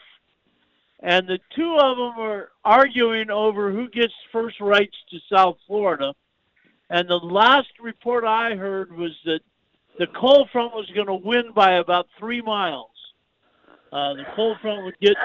And 1.01 1.29
the 1.29 1.39
two 1.55 1.79
of 1.81 1.97
them 1.97 2.19
are 2.19 2.51
arguing 2.65 3.31
over 3.31 3.71
who 3.71 3.89
gets 3.89 4.13
first 4.33 4.61
rights 4.61 4.97
to 5.11 5.19
South 5.33 5.57
Florida. 5.67 6.13
And 6.91 7.09
the 7.09 7.17
last 7.17 7.69
report 7.81 8.25
I 8.25 8.57
heard 8.57 8.93
was 8.93 9.13
that 9.25 9.41
the 9.99 10.09
cold 10.09 10.49
front 10.51 10.75
was 10.75 10.91
going 10.95 11.07
to 11.07 11.15
win 11.15 11.53
by 11.55 11.75
about 11.75 12.09
three 12.19 12.41
miles. 12.41 12.91
Uh, 13.93 14.15
the 14.15 14.25
cold 14.35 14.59
front 14.61 14.85
would 14.85 14.99
get 15.01 15.17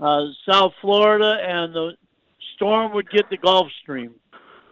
uh, 0.00 0.26
South 0.48 0.72
Florida, 0.80 1.38
and 1.42 1.74
the 1.74 1.92
storm 2.54 2.92
would 2.92 3.10
get 3.10 3.28
the 3.30 3.36
Gulf 3.36 3.68
Stream. 3.82 4.14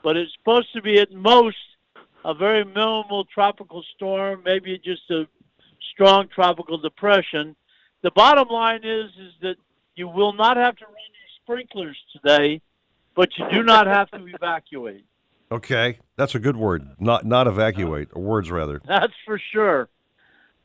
But 0.06 0.16
it's 0.16 0.32
supposed 0.38 0.72
to 0.74 0.80
be 0.80 1.00
at 1.00 1.10
most 1.10 1.56
a 2.24 2.32
very 2.32 2.64
minimal 2.64 3.24
tropical 3.24 3.82
storm, 3.96 4.40
maybe 4.44 4.78
just 4.78 5.02
a 5.10 5.26
strong 5.92 6.28
tropical 6.32 6.78
depression. 6.78 7.56
The 8.02 8.12
bottom 8.12 8.46
line 8.46 8.84
is 8.84 9.10
is 9.20 9.32
that 9.42 9.56
you 9.96 10.06
will 10.06 10.32
not 10.32 10.58
have 10.58 10.76
to 10.76 10.84
run 10.84 10.94
your 10.94 11.42
sprinklers 11.42 11.96
today, 12.12 12.60
but 13.16 13.30
you 13.36 13.50
do 13.50 13.64
not 13.64 13.88
have 13.88 14.08
to 14.12 14.24
evacuate. 14.28 15.04
Okay, 15.50 15.98
that's 16.14 16.36
a 16.36 16.38
good 16.38 16.56
word. 16.56 16.86
Not 17.00 17.24
not 17.24 17.48
evacuate, 17.48 18.10
or 18.12 18.22
words 18.22 18.48
rather. 18.48 18.80
That's 18.86 19.12
for 19.24 19.40
sure. 19.52 19.88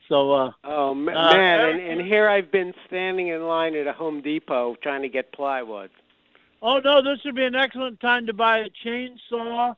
So, 0.08 0.32
uh, 0.32 0.52
Oh 0.62 0.94
ma- 0.94 1.10
Uh, 1.10 1.32
man, 1.32 1.68
and, 1.68 1.80
and 1.80 2.00
here 2.06 2.28
I've 2.28 2.52
been 2.52 2.72
standing 2.86 3.26
in 3.26 3.42
line 3.48 3.74
at 3.74 3.88
a 3.88 3.92
Home 3.92 4.20
Depot 4.20 4.76
trying 4.84 5.02
to 5.02 5.08
get 5.08 5.32
plywood. 5.32 5.90
Oh 6.62 6.78
no, 6.78 7.02
this 7.02 7.18
would 7.24 7.34
be 7.34 7.44
an 7.44 7.56
excellent 7.56 8.00
time 8.00 8.26
to 8.26 8.32
buy 8.32 8.58
a 8.58 8.68
chainsaw 8.86 9.74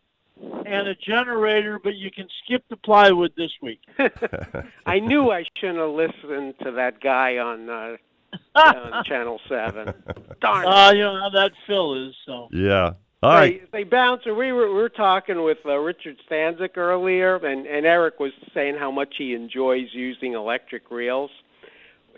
and 0.67 0.89
a 0.89 0.95
generator, 0.95 1.81
but 1.83 1.95
you 1.95 2.11
can 2.11 2.29
skip 2.45 2.63
the 2.69 2.77
plywood 2.77 3.33
this 3.37 3.53
week. 3.63 3.81
I 4.87 5.01
knew 5.01 5.31
I 5.31 5.45
shouldn't 5.57 5.79
have 5.79 5.91
listened 5.91 6.55
to 6.63 6.73
that 6.73 7.01
guy 7.01 7.39
on, 7.39 7.71
uh, 7.71 7.97
on 8.55 9.05
Channel 9.07 9.41
Seven. 9.49 9.95
Darn. 10.41 10.67
it. 10.67 10.69
Uh, 10.69 10.93
you 10.95 11.03
know 11.03 11.21
how 11.21 11.31
that 11.31 11.53
Phil 11.67 12.09
is. 12.09 12.15
So 12.27 12.49
Yeah. 12.53 12.93
All 13.23 13.33
right. 13.33 13.63
They, 13.73 13.79
they 13.79 13.85
bouncer. 13.85 14.35
We 14.35 14.53
were 14.53 14.69
we 14.69 14.75
were 14.75 14.91
talking 14.91 15.43
with 15.43 15.59
uh, 15.65 15.79
Richard 15.79 16.19
Stanczyk 16.31 16.77
earlier, 16.77 17.37
and 17.37 17.67
and 17.67 17.87
Eric 17.87 18.21
was 18.21 18.33
saying 18.53 18.77
how 18.77 18.91
much 18.91 19.15
he 19.17 19.33
enjoys 19.33 19.89
using 19.93 20.35
electric 20.35 20.91
reels. 20.91 21.31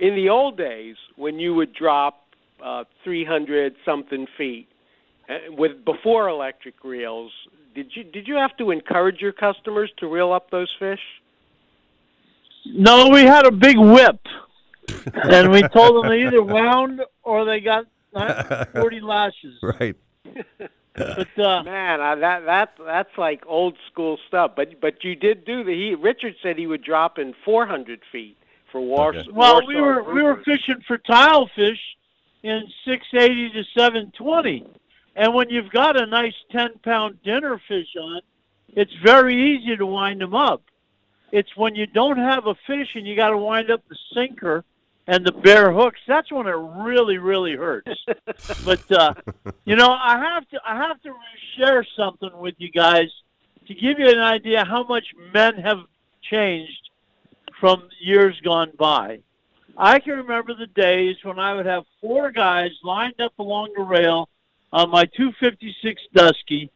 In 0.01 0.17
the 0.17 0.29
old 0.29 0.59
days, 0.59 0.97
when 1.15 1.39
you 1.39 1.55
would 1.55 1.73
drop 1.73 2.26
uh, 2.63 2.85
300 3.05 3.75
something 3.85 4.27
feet 4.37 4.69
uh, 5.29 5.35
with 5.51 5.85
before 5.85 6.29
electric 6.29 6.83
reels. 6.85 7.33
Did 7.75 7.91
you 7.95 8.05
did 8.05 8.27
you 8.27 8.37
have 8.37 8.57
to 8.57 8.71
encourage 8.71 9.21
your 9.21 9.33
customers 9.33 9.91
to 9.99 10.07
reel 10.07 10.33
up 10.33 10.51
those 10.51 10.75
fish? 10.79 11.01
No, 12.65 13.11
we 13.11 13.23
had 13.23 13.47
a 13.47 13.53
big 13.53 13.79
whip, 13.79 14.21
and 15.15 15.53
we 15.53 15.63
told 15.69 16.03
them 16.03 16.11
they 16.11 16.27
either 16.27 16.43
wound 16.43 17.01
or 17.23 17.45
they 17.45 17.61
got 17.61 17.87
40 18.73 19.01
lashes. 19.03 19.59
Right. 19.63 19.97
But 20.97 21.39
uh, 21.39 21.63
Man, 21.63 22.01
I, 22.01 22.15
that 22.15 22.47
that 22.47 22.71
that's 22.79 23.19
like 23.19 23.43
old 23.47 23.77
school 23.93 24.19
stuff. 24.29 24.53
But 24.57 24.81
but 24.81 25.05
you 25.05 25.15
did 25.15 25.45
do 25.45 25.63
the 25.63 25.75
he. 25.75 25.95
Richard 25.95 26.37
said 26.43 26.57
he 26.57 26.67
would 26.67 26.83
drop 26.83 27.19
in 27.19 27.35
400 27.45 28.01
feet 28.11 28.39
for 28.73 28.81
war. 28.81 29.15
Okay. 29.15 29.29
well, 29.31 29.57
Warsaw 29.57 29.67
we 29.69 29.81
were 29.81 30.15
we 30.15 30.23
were 30.23 30.37
fishing 30.43 30.81
for 30.87 30.97
tile 30.97 31.51
fish 31.55 31.79
in 32.43 32.63
680 32.85 33.51
to 33.51 33.65
720, 33.77 34.67
and 35.17 35.35
when 35.35 35.49
you've 35.51 35.71
got 35.71 36.01
a 36.01 36.07
nice 36.07 36.35
10 36.53 36.79
pound 36.83 37.23
dinner 37.23 37.61
fish 37.69 37.89
on, 38.01 38.21
it's 38.69 38.93
very 39.05 39.57
easy 39.57 39.77
to 39.77 39.87
wind 39.87 40.21
them 40.21 40.35
up. 40.35 40.63
It's 41.33 41.57
when 41.57 41.75
you 41.75 41.87
don't 41.87 42.19
have 42.19 42.47
a 42.47 42.55
fish 42.67 42.89
and 42.95 43.07
you 43.07 43.17
got 43.17 43.31
to 43.31 43.39
wind 43.39 43.71
up 43.71 43.83
the 43.89 43.97
sinker 44.15 44.65
and 45.07 45.25
the 45.25 45.33
bare 45.33 45.73
hooks. 45.73 46.01
That's 46.07 46.31
when 46.31 46.47
it 46.47 46.51
really, 46.51 47.19
really 47.19 47.57
hurts. 47.57 47.91
but 48.65 48.93
uh, 48.93 49.15
you 49.65 49.77
know, 49.77 49.91
I 49.91 50.19
have 50.19 50.49
to 50.51 50.61
I 50.65 50.77
have 50.77 51.03
to 51.03 51.13
share 51.57 51.87
something 51.97 52.31
with 52.39 52.55
you 52.59 52.71
guys 52.71 53.09
to 53.67 53.75
give 53.75 53.99
you 53.99 54.09
an 54.09 54.19
idea 54.19 54.65
how 54.65 54.85
much 54.85 55.05
men 55.33 55.57
have 55.57 55.79
changed 56.31 56.91
from 57.61 57.89
years 58.01 58.39
gone 58.45 58.73
by. 58.79 59.21
I 59.79 59.99
can 59.99 60.15
remember 60.15 60.55
the 60.55 60.69
days 60.69 61.17
when 61.23 61.39
I 61.39 61.55
would 61.55 61.67
have 61.67 61.85
four 62.01 62.31
guys 62.31 62.71
lined 62.83 63.21
up 63.21 63.39
along 63.39 63.73
the 63.77 63.83
rail 63.83 64.29
on 64.73 64.91
my 64.91 65.05
256 65.05 66.03
Dusky, 66.15 66.71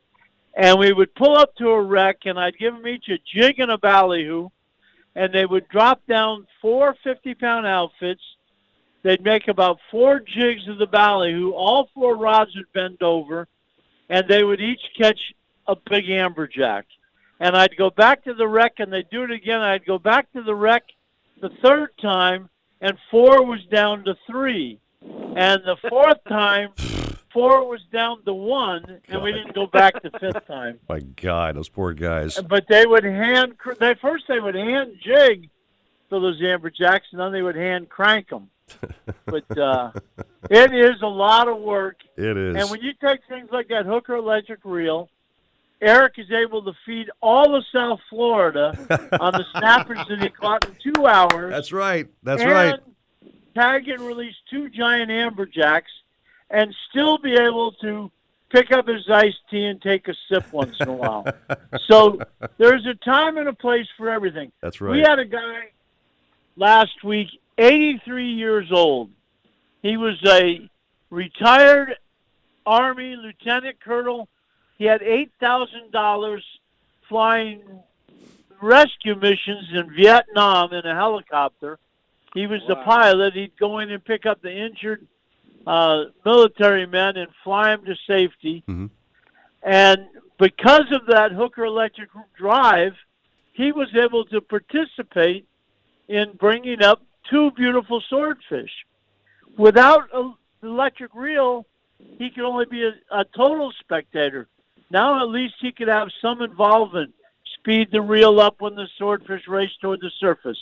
and 0.55 0.78
we 0.78 0.93
would 0.93 1.14
pull 1.14 1.36
up 1.36 1.55
to 1.56 1.70
a 1.70 1.82
wreck, 1.82 2.18
and 2.27 2.39
I'd 2.39 2.59
give 2.59 2.74
them 2.74 2.86
each 2.86 3.09
a 3.09 3.18
jig 3.35 3.59
and 3.59 3.70
a 3.70 3.78
ballyhoo, 3.78 4.51
and 5.14 5.32
they 5.32 5.47
would 5.47 5.66
drop 5.68 6.06
down 6.06 6.47
four 6.60 6.94
50-pound 7.05 7.66
outfits. 7.66 8.22
They'd 9.02 9.24
make 9.24 9.48
about 9.48 9.78
four 9.90 10.20
jigs 10.20 10.68
of 10.68 10.77
the 10.77 10.86
ballyhoo. 10.86 11.52
All 11.52 11.89
four 11.94 12.16
rods 12.16 12.55
would 12.55 12.70
bend 12.74 13.02
over, 13.02 13.48
and 14.10 14.28
they 14.28 14.44
would 14.44 14.60
each 14.60 14.82
catch 14.97 15.32
a 15.66 15.74
big 15.74 16.05
amberjack. 16.05 16.82
And 17.40 17.56
I'd 17.56 17.78
go 17.78 17.89
back 17.89 18.24
to 18.24 18.35
the 18.35 18.47
wreck, 18.47 18.74
and 18.78 18.93
they'd 18.93 19.09
do 19.09 19.22
it 19.22 19.31
again. 19.31 19.62
I'd 19.62 19.86
go 19.86 19.98
back 19.98 20.31
to 20.32 20.43
the 20.43 20.55
wreck 20.55 20.82
the 21.40 21.51
third 21.62 21.97
time, 21.97 22.51
and 22.81 22.97
four 23.11 23.44
was 23.44 23.61
down 23.70 24.05
to 24.05 24.16
three. 24.27 24.81
And 25.02 25.62
the 25.65 25.77
fourth 25.89 26.19
time, 26.28 26.70
four 27.32 27.69
was 27.69 27.81
down 27.93 28.23
to 28.24 28.35
one, 28.35 29.01
and 29.09 29.23
we 29.23 29.32
didn't 29.32 29.55
go 29.55 29.66
back 29.66 30.02
the 30.02 30.11
fifth 30.19 30.47
time. 30.47 30.78
My 30.89 31.01
God, 31.01 31.57
those 31.57 31.69
poor 31.69 31.93
guys. 31.94 32.39
But 32.48 32.66
they 32.69 32.86
would 32.86 33.05
hand 33.05 33.55
they 33.78 33.94
first 33.94 34.24
they 34.28 34.40
would 34.40 34.55
hand 34.55 34.97
jig 35.02 35.48
for 36.09 36.20
those 36.20 36.40
amberjacks, 36.40 37.12
and 37.12 37.20
then 37.20 37.32
they 37.32 37.43
would 37.43 37.57
hand 37.57 37.89
crank 37.89 38.28
them. 38.28 38.51
But 39.27 39.59
uh, 39.59 39.93
it 40.51 40.74
is 40.74 41.02
a 41.02 41.07
lot 41.07 41.47
of 41.47 41.59
work. 41.59 41.98
It 42.16 42.36
is. 42.36 42.57
And 42.57 42.69
when 42.69 42.81
you 42.81 42.93
take 43.01 43.20
things 43.28 43.48
like 43.52 43.69
that 43.69 43.86
hooker 43.86 44.16
electric 44.16 44.61
reel, 44.65 45.09
Eric 45.81 46.15
is 46.19 46.31
able 46.31 46.62
to 46.65 46.73
feed 46.85 47.11
all 47.23 47.55
of 47.55 47.65
South 47.73 48.01
Florida 48.11 48.77
on 49.20 49.32
the 49.32 49.44
snappers 49.59 49.98
that 50.09 50.23
he 50.23 50.28
caught 50.28 50.66
in 50.66 50.94
two 50.94 51.07
hours. 51.07 51.51
That's 51.51 51.73
right. 51.73 52.07
That's 52.23 52.43
and 52.43 52.51
right. 52.51 52.81
Tag 53.55 53.89
and 53.89 54.01
release 54.01 54.35
two 54.48 54.69
giant 54.69 55.11
amberjacks, 55.11 55.90
and 56.51 56.74
still 56.90 57.19
be 57.19 57.35
able 57.35 57.73
to 57.73 58.11
pick 58.51 58.73
up 58.73 58.86
his 58.86 59.09
iced 59.09 59.39
tea 59.51 59.65
and 59.65 59.81
take 59.81 60.09
a 60.09 60.15
sip 60.28 60.52
once 60.52 60.77
in 60.81 60.89
a 60.89 60.93
while. 60.93 61.27
so 61.86 62.19
there's 62.59 62.86
a 62.86 62.94
time 63.05 63.39
and 63.39 63.48
a 63.48 63.52
place 63.52 63.86
for 63.97 64.11
everything. 64.11 64.52
That's 64.61 64.81
right. 64.81 64.93
We 64.93 65.01
had 65.01 65.19
a 65.19 65.24
guy 65.24 65.70
last 66.57 67.02
week, 67.02 67.28
83 67.59 68.32
years 68.32 68.70
old. 68.70 69.11
He 69.82 69.97
was 69.97 70.20
a 70.27 70.69
retired 71.11 71.97
Army 72.66 73.16
lieutenant 73.16 73.81
colonel. 73.81 74.28
He 74.81 74.86
had 74.86 75.02
$8,000 75.02 76.40
flying 77.07 77.61
rescue 78.62 79.15
missions 79.15 79.69
in 79.74 79.94
Vietnam 79.94 80.73
in 80.73 80.86
a 80.86 80.94
helicopter. 80.94 81.78
He 82.32 82.47
was 82.47 82.62
the 82.66 82.77
pilot. 82.77 83.35
He'd 83.35 83.59
go 83.59 83.81
in 83.81 83.90
and 83.90 84.02
pick 84.02 84.24
up 84.24 84.40
the 84.40 84.51
injured 84.51 85.07
uh, 85.66 86.05
military 86.24 86.86
men 86.86 87.19
and 87.19 87.28
fly 87.44 87.77
them 87.77 87.85
to 87.85 87.94
safety. 88.07 88.65
And 89.62 90.07
because 90.39 90.90
of 90.93 91.05
that 91.09 91.32
hooker 91.32 91.66
electric 91.66 92.09
drive, 92.35 92.94
he 93.52 93.73
was 93.73 93.94
able 93.94 94.24
to 94.27 94.40
participate 94.40 95.47
in 96.09 96.32
bringing 96.39 96.82
up 96.82 97.02
two 97.28 97.51
beautiful 97.51 98.01
swordfish. 98.09 98.73
Without 99.59 100.09
an 100.15 100.36
electric 100.62 101.15
reel, 101.15 101.66
he 102.16 102.31
could 102.31 102.44
only 102.44 102.65
be 102.65 102.82
a, 102.86 102.93
a 103.11 103.27
total 103.36 103.73
spectator. 103.78 104.48
Now 104.91 105.23
at 105.23 105.29
least 105.29 105.55
he 105.61 105.73
could 105.73 105.89
have 105.89 106.09
some 106.21 106.43
involvement. 106.43 107.15
Speed 107.55 107.89
the 107.93 108.01
reel 108.01 108.41
up 108.41 108.57
when 108.61 108.75
the 108.75 108.89
swordfish 108.97 109.47
raced 109.47 109.81
toward 109.81 110.01
the 110.01 110.11
surface. 110.19 110.59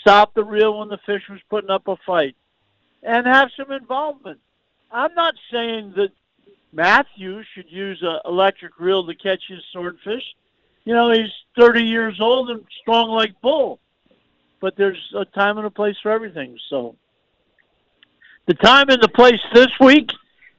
Stop 0.00 0.34
the 0.34 0.44
reel 0.44 0.78
when 0.78 0.88
the 0.88 0.98
fish 1.06 1.22
was 1.28 1.40
putting 1.48 1.70
up 1.70 1.86
a 1.88 1.96
fight. 2.06 2.36
And 3.02 3.26
have 3.26 3.50
some 3.56 3.70
involvement. 3.70 4.40
I'm 4.90 5.14
not 5.14 5.34
saying 5.52 5.92
that 5.96 6.10
Matthew 6.72 7.42
should 7.54 7.70
use 7.70 7.98
an 8.02 8.18
electric 8.24 8.78
reel 8.80 9.06
to 9.06 9.14
catch 9.14 9.42
his 9.48 9.62
swordfish. 9.72 10.24
You 10.84 10.94
know, 10.94 11.12
he's 11.12 11.30
30 11.58 11.82
years 11.82 12.18
old 12.20 12.50
and 12.50 12.64
strong 12.80 13.10
like 13.10 13.40
bull. 13.40 13.78
But 14.60 14.76
there's 14.76 15.12
a 15.16 15.24
time 15.24 15.58
and 15.58 15.66
a 15.66 15.70
place 15.70 15.96
for 16.02 16.10
everything. 16.10 16.58
So 16.68 16.96
the 18.46 18.54
time 18.54 18.88
and 18.88 19.02
the 19.02 19.08
place 19.08 19.40
this 19.54 19.68
week 19.78 20.10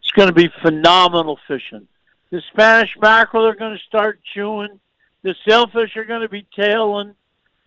is 0.03 0.11
going 0.11 0.27
to 0.29 0.33
be 0.33 0.49
phenomenal 0.61 1.37
fishing. 1.47 1.87
The 2.31 2.41
Spanish 2.51 2.95
mackerel 3.01 3.47
are 3.47 3.55
going 3.55 3.75
to 3.75 3.83
start 3.85 4.19
chewing. 4.33 4.79
The 5.23 5.35
sailfish 5.47 5.95
are 5.97 6.05
going 6.05 6.21
to 6.21 6.29
be 6.29 6.45
tailing. 6.55 7.15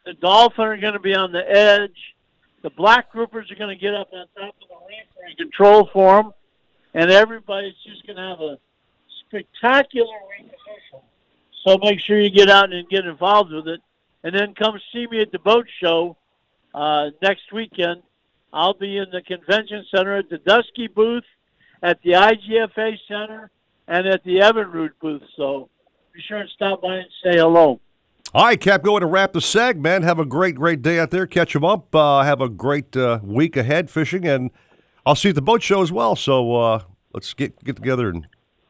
The 0.05 0.15
dolphin 0.15 0.65
are 0.65 0.77
going 0.77 0.95
to 0.95 1.01
be 1.01 1.15
on 1.15 1.33
the 1.33 1.49
edge. 1.49 2.15
The 2.63 2.71
black 2.71 3.13
groupers 3.13 3.51
are 3.51 3.57
going 3.57 3.77
to 3.77 3.81
get 3.81 3.95
up 3.95 4.09
on 4.13 4.27
top 4.37 4.55
of 4.63 4.69
the 4.69 4.87
reef 4.89 5.07
and 5.27 5.37
control 5.37 5.91
for 5.93 6.23
them. 6.23 6.33
And 6.95 7.11
everybody's 7.11 7.75
just 7.85 8.07
going 8.07 8.17
to 8.17 8.23
have 8.23 8.41
a 8.41 8.59
spectacular 9.27 10.15
week. 10.39 10.53
So 11.67 11.79
make 11.79 12.01
sure 12.01 12.21
you 12.21 12.31
get 12.31 12.49
out 12.49 12.73
and 12.73 12.89
get 12.89 13.05
involved 13.05 13.53
with 13.53 13.69
it. 13.69 13.81
And 14.25 14.35
then 14.35 14.55
come 14.55 14.79
see 14.93 15.07
me 15.09 15.21
at 15.21 15.33
the 15.33 15.39
boat 15.39 15.67
show 15.81 16.17
uh, 16.75 17.11
next 17.21 17.53
weekend. 17.53 18.03
I'll 18.53 18.75
be 18.75 18.99
in 18.99 19.07
the 19.11 19.23
convention 19.23 19.85
center 19.91 20.17
at 20.17 20.29
the 20.29 20.39
Dusky 20.39 20.87
booth, 20.87 21.25
at 21.83 22.01
the 22.03 22.13
IGFA 22.13 22.99
center, 23.09 23.51
and 23.89 24.07
at 24.07 24.25
the 24.25 24.39
Evinrude 24.39 24.93
booth. 25.01 25.23
So 25.37 25.69
be 26.13 26.21
sure 26.27 26.39
and 26.39 26.51
stop 26.55 26.83
by 26.83 26.97
and 26.97 27.09
say 27.23 27.39
hello. 27.39 27.81
All 28.35 28.47
right, 28.47 28.59
Cap, 28.59 28.83
going 28.83 29.03
to 29.03 29.07
wrap 29.07 29.35
the 29.35 29.41
seg, 29.41 29.77
man. 29.77 30.03
Have 30.03 30.19
a 30.19 30.25
great, 30.25 30.55
great 30.55 30.81
day 30.81 30.99
out 30.99 31.11
there. 31.11 31.27
Catch 31.27 31.53
them 31.53 31.65
up. 31.65 31.95
Uh, 31.95 32.23
have 32.23 32.41
a 32.41 32.49
great 32.49 32.97
uh, 32.97 33.19
week 33.23 33.59
ahead 33.59 33.91
fishing, 33.91 34.27
and 34.27 34.51
I'll 35.05 35.15
see 35.15 35.29
you 35.29 35.31
at 35.33 35.35
the 35.35 35.43
boat 35.43 35.63
show 35.63 35.83
as 35.83 35.93
well. 35.93 36.17
So 36.17 36.55
uh, 36.55 36.83
let's 37.13 37.35
get 37.35 37.63
get 37.63 37.77
together 37.77 38.09
and 38.09 38.27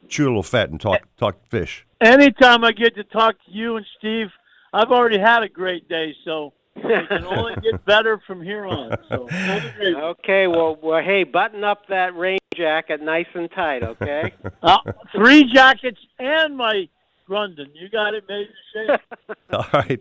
chew 0.08 0.24
a 0.24 0.30
little 0.30 0.42
fat 0.42 0.70
and 0.70 0.80
talk 0.80 1.02
talk 1.16 1.46
fish. 1.48 1.86
Anytime 2.00 2.64
I 2.64 2.72
get 2.72 2.96
to 2.96 3.04
talk 3.04 3.36
to 3.46 3.52
you 3.52 3.76
and 3.76 3.86
Steve, 3.98 4.28
I've 4.72 4.90
already 4.90 5.18
had 5.18 5.44
a 5.44 5.48
great 5.48 5.88
day. 5.88 6.14
So 6.24 6.54
it 6.74 7.08
can 7.08 7.24
only 7.24 7.54
get 7.62 7.84
better 7.84 8.20
from 8.26 8.42
here 8.42 8.66
on. 8.66 8.96
So 9.08 9.28
have 9.28 9.64
a 9.64 9.72
great 9.76 9.94
Okay, 9.94 10.48
well, 10.48 10.76
well, 10.82 11.02
hey, 11.02 11.22
button 11.22 11.62
up 11.62 11.86
that 11.88 12.16
rain 12.16 12.38
jacket 12.54 13.02
nice 13.02 13.26
and 13.34 13.50
tight, 13.50 13.82
okay? 13.82 14.32
Uh, 14.62 14.78
three 15.12 15.42
jackets 15.52 15.98
and 16.20 16.56
my 16.56 16.88
Grundon. 17.28 17.66
You 17.74 17.88
got 17.88 18.14
it, 18.14 18.24
made 18.28 18.46
the 18.46 18.98
shape. 19.26 19.36
All 19.52 19.66
right. 19.72 20.00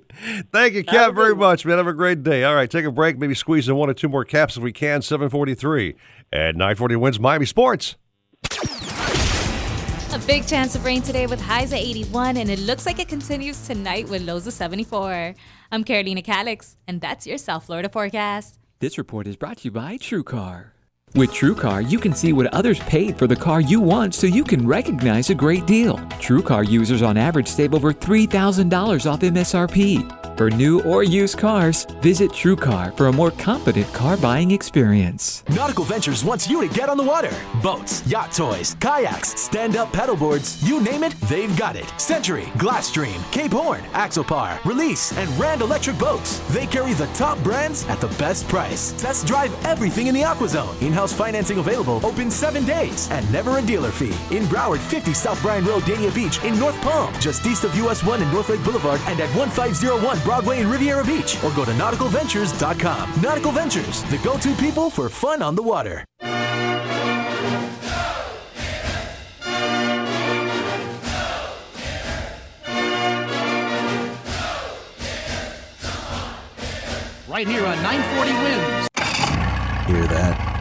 Thank 0.51 0.73
you, 0.75 0.83
Cap, 0.83 1.15
very 1.15 1.35
much, 1.35 1.65
man. 1.65 1.77
Have 1.77 1.87
a 1.87 1.93
great 1.93 2.23
day. 2.23 2.43
All 2.43 2.53
right, 2.53 2.69
take 2.69 2.85
a 2.85 2.91
break. 2.91 3.17
Maybe 3.17 3.33
squeeze 3.33 3.67
in 3.67 3.75
one 3.75 3.89
or 3.89 3.93
two 3.95 4.07
more 4.09 4.23
caps 4.23 4.57
if 4.57 4.63
we 4.63 4.71
can. 4.71 5.01
743 5.01 5.95
at 6.33 6.55
940 6.55 6.95
wins 6.97 7.19
Miami 7.19 7.45
Sports. 7.47 7.95
A 10.13 10.19
big 10.27 10.45
chance 10.45 10.75
of 10.75 10.83
rain 10.83 11.01
today 11.01 11.25
with 11.25 11.41
highs 11.41 11.71
at 11.71 11.79
81, 11.79 12.37
and 12.37 12.49
it 12.49 12.59
looks 12.59 12.85
like 12.85 12.99
it 12.99 13.07
continues 13.07 13.65
tonight 13.65 14.09
with 14.09 14.21
lows 14.23 14.45
of 14.45 14.53
74. 14.53 15.33
I'm 15.71 15.83
Carolina 15.83 16.21
Calix, 16.21 16.75
and 16.87 16.99
that's 16.99 17.25
your 17.25 17.37
South 17.37 17.65
Florida 17.65 17.87
forecast. 17.89 18.59
This 18.79 18.97
report 18.97 19.25
is 19.25 19.37
brought 19.37 19.59
to 19.59 19.65
you 19.65 19.71
by 19.71 19.97
TrueCar. 19.97 20.71
With 21.13 21.31
TrueCar, 21.31 21.89
you 21.91 21.99
can 21.99 22.13
see 22.13 22.31
what 22.31 22.53
others 22.53 22.79
paid 22.79 23.17
for 23.17 23.27
the 23.27 23.35
car 23.35 23.59
you 23.59 23.81
want 23.81 24.15
so 24.15 24.27
you 24.27 24.45
can 24.45 24.65
recognize 24.65 25.29
a 25.29 25.35
great 25.35 25.65
deal. 25.65 25.97
TrueCar 26.21 26.69
users 26.69 27.01
on 27.01 27.17
average 27.17 27.49
save 27.49 27.75
over 27.75 27.93
$3,000 27.93 29.11
off 29.11 29.19
MSRP. 29.19 30.21
For 30.37 30.49
new 30.49 30.81
or 30.83 31.03
used 31.03 31.37
cars, 31.37 31.85
visit 32.01 32.31
TrueCar 32.31 32.95
for 32.97 33.07
a 33.07 33.13
more 33.13 33.29
competent 33.31 33.93
car 33.93 34.17
buying 34.17 34.51
experience. 34.51 35.43
Nautical 35.49 35.83
Ventures 35.83 36.23
wants 36.23 36.49
you 36.49 36.67
to 36.67 36.73
get 36.73 36.89
on 36.89 36.97
the 36.97 37.03
water. 37.03 37.31
Boats, 37.61 38.07
yacht 38.07 38.31
toys, 38.31 38.75
kayaks, 38.79 39.39
stand 39.39 39.75
up 39.75 39.91
paddleboards, 39.91 40.65
you 40.65 40.81
name 40.81 41.03
it, 41.03 41.11
they've 41.29 41.55
got 41.57 41.75
it. 41.75 41.93
Century, 41.99 42.45
Glasstream, 42.55 43.21
Cape 43.31 43.51
Horn, 43.51 43.81
Axopar, 43.91 44.63
Release, 44.65 45.15
and 45.15 45.29
Rand 45.37 45.61
Electric 45.61 45.99
Boats. 45.99 46.39
They 46.51 46.65
carry 46.65 46.93
the 46.93 47.07
top 47.07 47.37
brands 47.43 47.85
at 47.87 48.01
the 48.01 48.07
best 48.17 48.47
price. 48.47 48.93
Test 48.93 49.27
drive 49.27 49.53
everything 49.65 50.07
in 50.07 50.15
the 50.15 50.21
AquaZone. 50.21 50.81
In 50.81 50.93
house 51.01 51.13
financing 51.13 51.57
available, 51.57 51.99
open 52.05 52.29
seven 52.29 52.63
days, 52.63 53.09
and 53.09 53.25
never 53.31 53.57
a 53.57 53.61
dealer 53.61 53.89
fee. 53.89 54.13
In 54.29 54.43
Broward, 54.43 54.77
50 54.77 55.15
South 55.15 55.41
Bryan 55.41 55.65
Road, 55.65 55.81
Dania 55.81 56.13
Beach, 56.13 56.43
in 56.43 56.59
North 56.59 56.79
Palm, 56.81 57.11
just 57.19 57.43
east 57.47 57.63
of 57.63 57.75
US 57.77 58.03
1 58.03 58.21
and 58.21 58.31
North 58.31 58.49
Lake 58.49 58.63
Boulevard, 58.63 59.01
and 59.07 59.19
at 59.19 59.35
1501 59.35 60.19
Broadway 60.19 60.59
in 60.59 60.69
Riviera 60.69 61.03
Beach, 61.03 61.43
or 61.43 61.49
go 61.55 61.65
to 61.65 61.71
nauticalventures.com. 61.71 63.19
Nautical 63.19 63.51
Ventures, 63.51 64.03
the 64.11 64.19
go 64.19 64.37
to 64.37 64.53
people 64.57 64.91
for 64.91 65.09
fun 65.09 65.41
on 65.41 65.55
the 65.55 65.63
water. 65.63 66.05
Right 77.27 77.47
here 77.47 77.65
on 77.65 77.81
940 77.81 78.33
Wins. 78.43 78.87
Hear 79.87 80.05
that? 80.07 80.60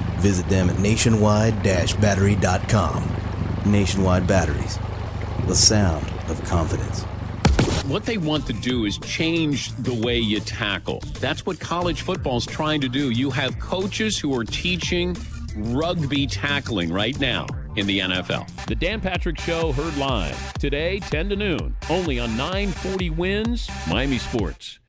Visit 0.21 0.47
them 0.49 0.69
at 0.69 0.79
nationwide-battery.com. 0.79 3.15
Nationwide 3.65 4.27
Batteries, 4.27 4.79
the 5.47 5.55
sound 5.55 6.05
of 6.29 6.43
confidence. 6.45 7.05
What 7.85 8.05
they 8.05 8.17
want 8.17 8.45
to 8.47 8.53
do 8.53 8.85
is 8.85 8.97
change 8.99 9.75
the 9.77 9.93
way 9.93 10.19
you 10.19 10.39
tackle. 10.39 11.01
That's 11.19 11.45
what 11.45 11.59
college 11.59 12.03
football 12.03 12.37
is 12.37 12.45
trying 12.45 12.79
to 12.81 12.89
do. 12.89 13.09
You 13.09 13.31
have 13.31 13.59
coaches 13.59 14.17
who 14.17 14.37
are 14.37 14.43
teaching 14.43 15.17
rugby 15.55 16.27
tackling 16.27 16.93
right 16.93 17.19
now 17.19 17.47
in 17.75 17.87
the 17.87 17.99
NFL. 17.99 18.47
The 18.67 18.75
Dan 18.75 19.01
Patrick 19.01 19.39
Show 19.39 19.71
heard 19.71 19.97
live 19.97 20.53
today, 20.53 20.99
10 20.99 21.29
to 21.29 21.35
noon, 21.35 21.75
only 21.89 22.19
on 22.19 22.37
940 22.37 23.09
Wins 23.11 23.69
Miami 23.87 24.17
Sports. 24.17 24.80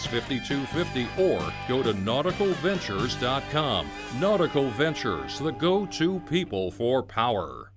5250 0.00 1.08
or 1.22 1.52
go 1.68 1.82
to 1.82 1.92
nauticalventures.com. 1.92 3.88
Nautical 4.18 4.70
Ventures, 4.70 5.38
the 5.38 5.52
go 5.52 5.86
to 5.86 6.20
people 6.20 6.70
for 6.70 7.02
power. 7.02 7.72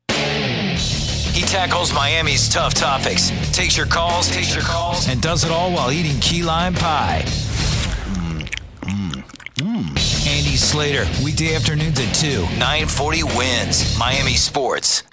He 1.35 1.41
tackles 1.41 1.93
Miami's 1.93 2.47
tough 2.47 2.73
topics, 2.73 3.29
takes 3.51 3.75
your 3.75 3.87
calls, 3.87 4.29
takes 4.29 4.53
your 4.53 4.63
calls, 4.63 5.09
and 5.09 5.21
does 5.21 5.43
it 5.43 5.51
all 5.51 5.69
while 5.71 5.91
eating 5.91 6.17
key 6.21 6.43
lime 6.43 6.73
pie. 6.73 7.23
Mm, 7.25 8.49
mm, 8.81 9.23
mm. 9.55 10.27
Andy 10.27 10.55
Slater, 10.55 11.05
weekday 11.23 11.55
afternoons 11.55 11.99
at 11.99 12.15
2, 12.15 12.41
940 12.57 13.23
wins. 13.23 13.99
Miami 13.99 14.35
Sports. 14.35 15.03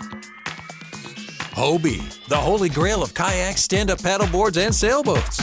Hobie, 1.53 2.27
the 2.29 2.37
holy 2.37 2.69
grail 2.69 3.03
of 3.03 3.15
kayaks, 3.15 3.63
stand 3.63 3.91
up 3.91 3.99
paddleboards, 3.99 4.65
and 4.65 4.75
sailboats. 4.75 5.43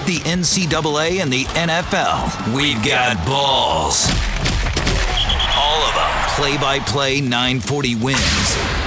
the 0.11 0.19
NCAA, 0.29 1.21
and 1.21 1.31
the 1.31 1.45
NFL. 1.45 2.53
We've 2.53 2.83
got 2.83 3.25
balls. 3.25 4.09
All 5.55 5.81
of 5.87 5.93
them. 5.95 6.29
Play 6.35 6.57
by 6.57 6.79
play 6.79 7.21
940 7.21 7.95
wins. 7.95 8.80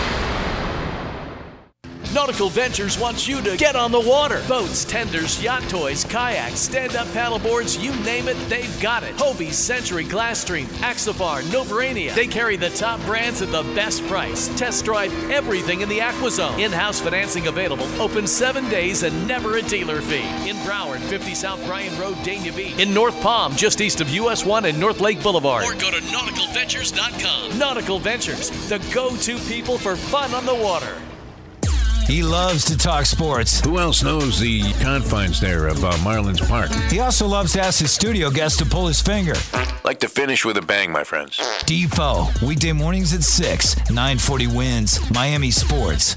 Nautical 2.14 2.48
Ventures 2.48 2.96
wants 2.96 3.26
you 3.26 3.42
to 3.42 3.56
get 3.56 3.74
on 3.74 3.90
the 3.90 3.98
water. 3.98 4.40
Boats, 4.46 4.84
tenders, 4.84 5.42
yacht 5.42 5.68
toys, 5.68 6.04
kayaks, 6.04 6.60
stand-up 6.60 7.08
paddleboards, 7.08 7.82
you 7.82 7.90
name 8.04 8.28
it, 8.28 8.36
they've 8.48 8.80
got 8.80 9.02
it. 9.02 9.16
Hobie, 9.16 9.52
Century, 9.52 10.04
Glasstream, 10.04 10.66
Axopar, 10.78 11.42
Novurania. 11.50 12.14
They 12.14 12.28
carry 12.28 12.56
the 12.56 12.70
top 12.70 13.00
brands 13.00 13.42
at 13.42 13.50
the 13.50 13.64
best 13.74 14.06
price. 14.06 14.46
Test 14.56 14.84
drive 14.84 15.12
everything 15.28 15.80
in 15.80 15.88
the 15.88 15.98
AquaZone. 15.98 16.60
In-house 16.60 17.00
financing 17.00 17.48
available. 17.48 17.88
Open 18.00 18.28
seven 18.28 18.68
days 18.68 19.02
and 19.02 19.26
never 19.26 19.56
a 19.56 19.62
dealer 19.62 20.00
fee. 20.00 20.22
In 20.48 20.54
Broward, 20.58 21.00
50 21.00 21.34
South 21.34 21.66
Bryan 21.66 21.98
Road, 21.98 22.14
Dania 22.18 22.54
Beach. 22.54 22.78
In 22.78 22.94
North 22.94 23.20
Palm, 23.22 23.56
just 23.56 23.80
east 23.80 24.00
of 24.00 24.08
US 24.10 24.44
1 24.44 24.66
and 24.66 24.78
North 24.78 25.00
Lake 25.00 25.20
Boulevard. 25.20 25.64
Or 25.64 25.72
go 25.72 25.90
to 25.90 25.98
nauticalventures.com. 25.98 27.58
Nautical 27.58 27.98
Ventures, 27.98 28.50
the 28.68 28.78
go-to 28.94 29.36
people 29.48 29.78
for 29.78 29.96
fun 29.96 30.32
on 30.32 30.46
the 30.46 30.54
water. 30.54 30.96
He 32.06 32.22
loves 32.22 32.66
to 32.66 32.76
talk 32.76 33.06
sports. 33.06 33.60
Who 33.60 33.78
else 33.78 34.02
knows 34.02 34.38
the 34.38 34.60
confines 34.74 35.40
there 35.40 35.68
of 35.68 35.82
uh, 35.82 35.92
Marlins 36.04 36.46
Park? 36.46 36.70
He 36.90 37.00
also 37.00 37.26
loves 37.26 37.54
to 37.54 37.62
ask 37.62 37.80
his 37.80 37.92
studio 37.92 38.30
guests 38.30 38.58
to 38.58 38.66
pull 38.66 38.86
his 38.86 39.00
finger. 39.00 39.32
Like 39.84 40.00
to 40.00 40.08
finish 40.08 40.44
with 40.44 40.58
a 40.58 40.62
bang, 40.62 40.92
my 40.92 41.02
friends. 41.02 41.40
Defoe, 41.64 42.26
weekday 42.42 42.72
mornings 42.72 43.14
at 43.14 43.22
6, 43.22 43.76
940 43.90 44.46
wins, 44.48 45.10
Miami 45.10 45.50
Sports. 45.50 46.16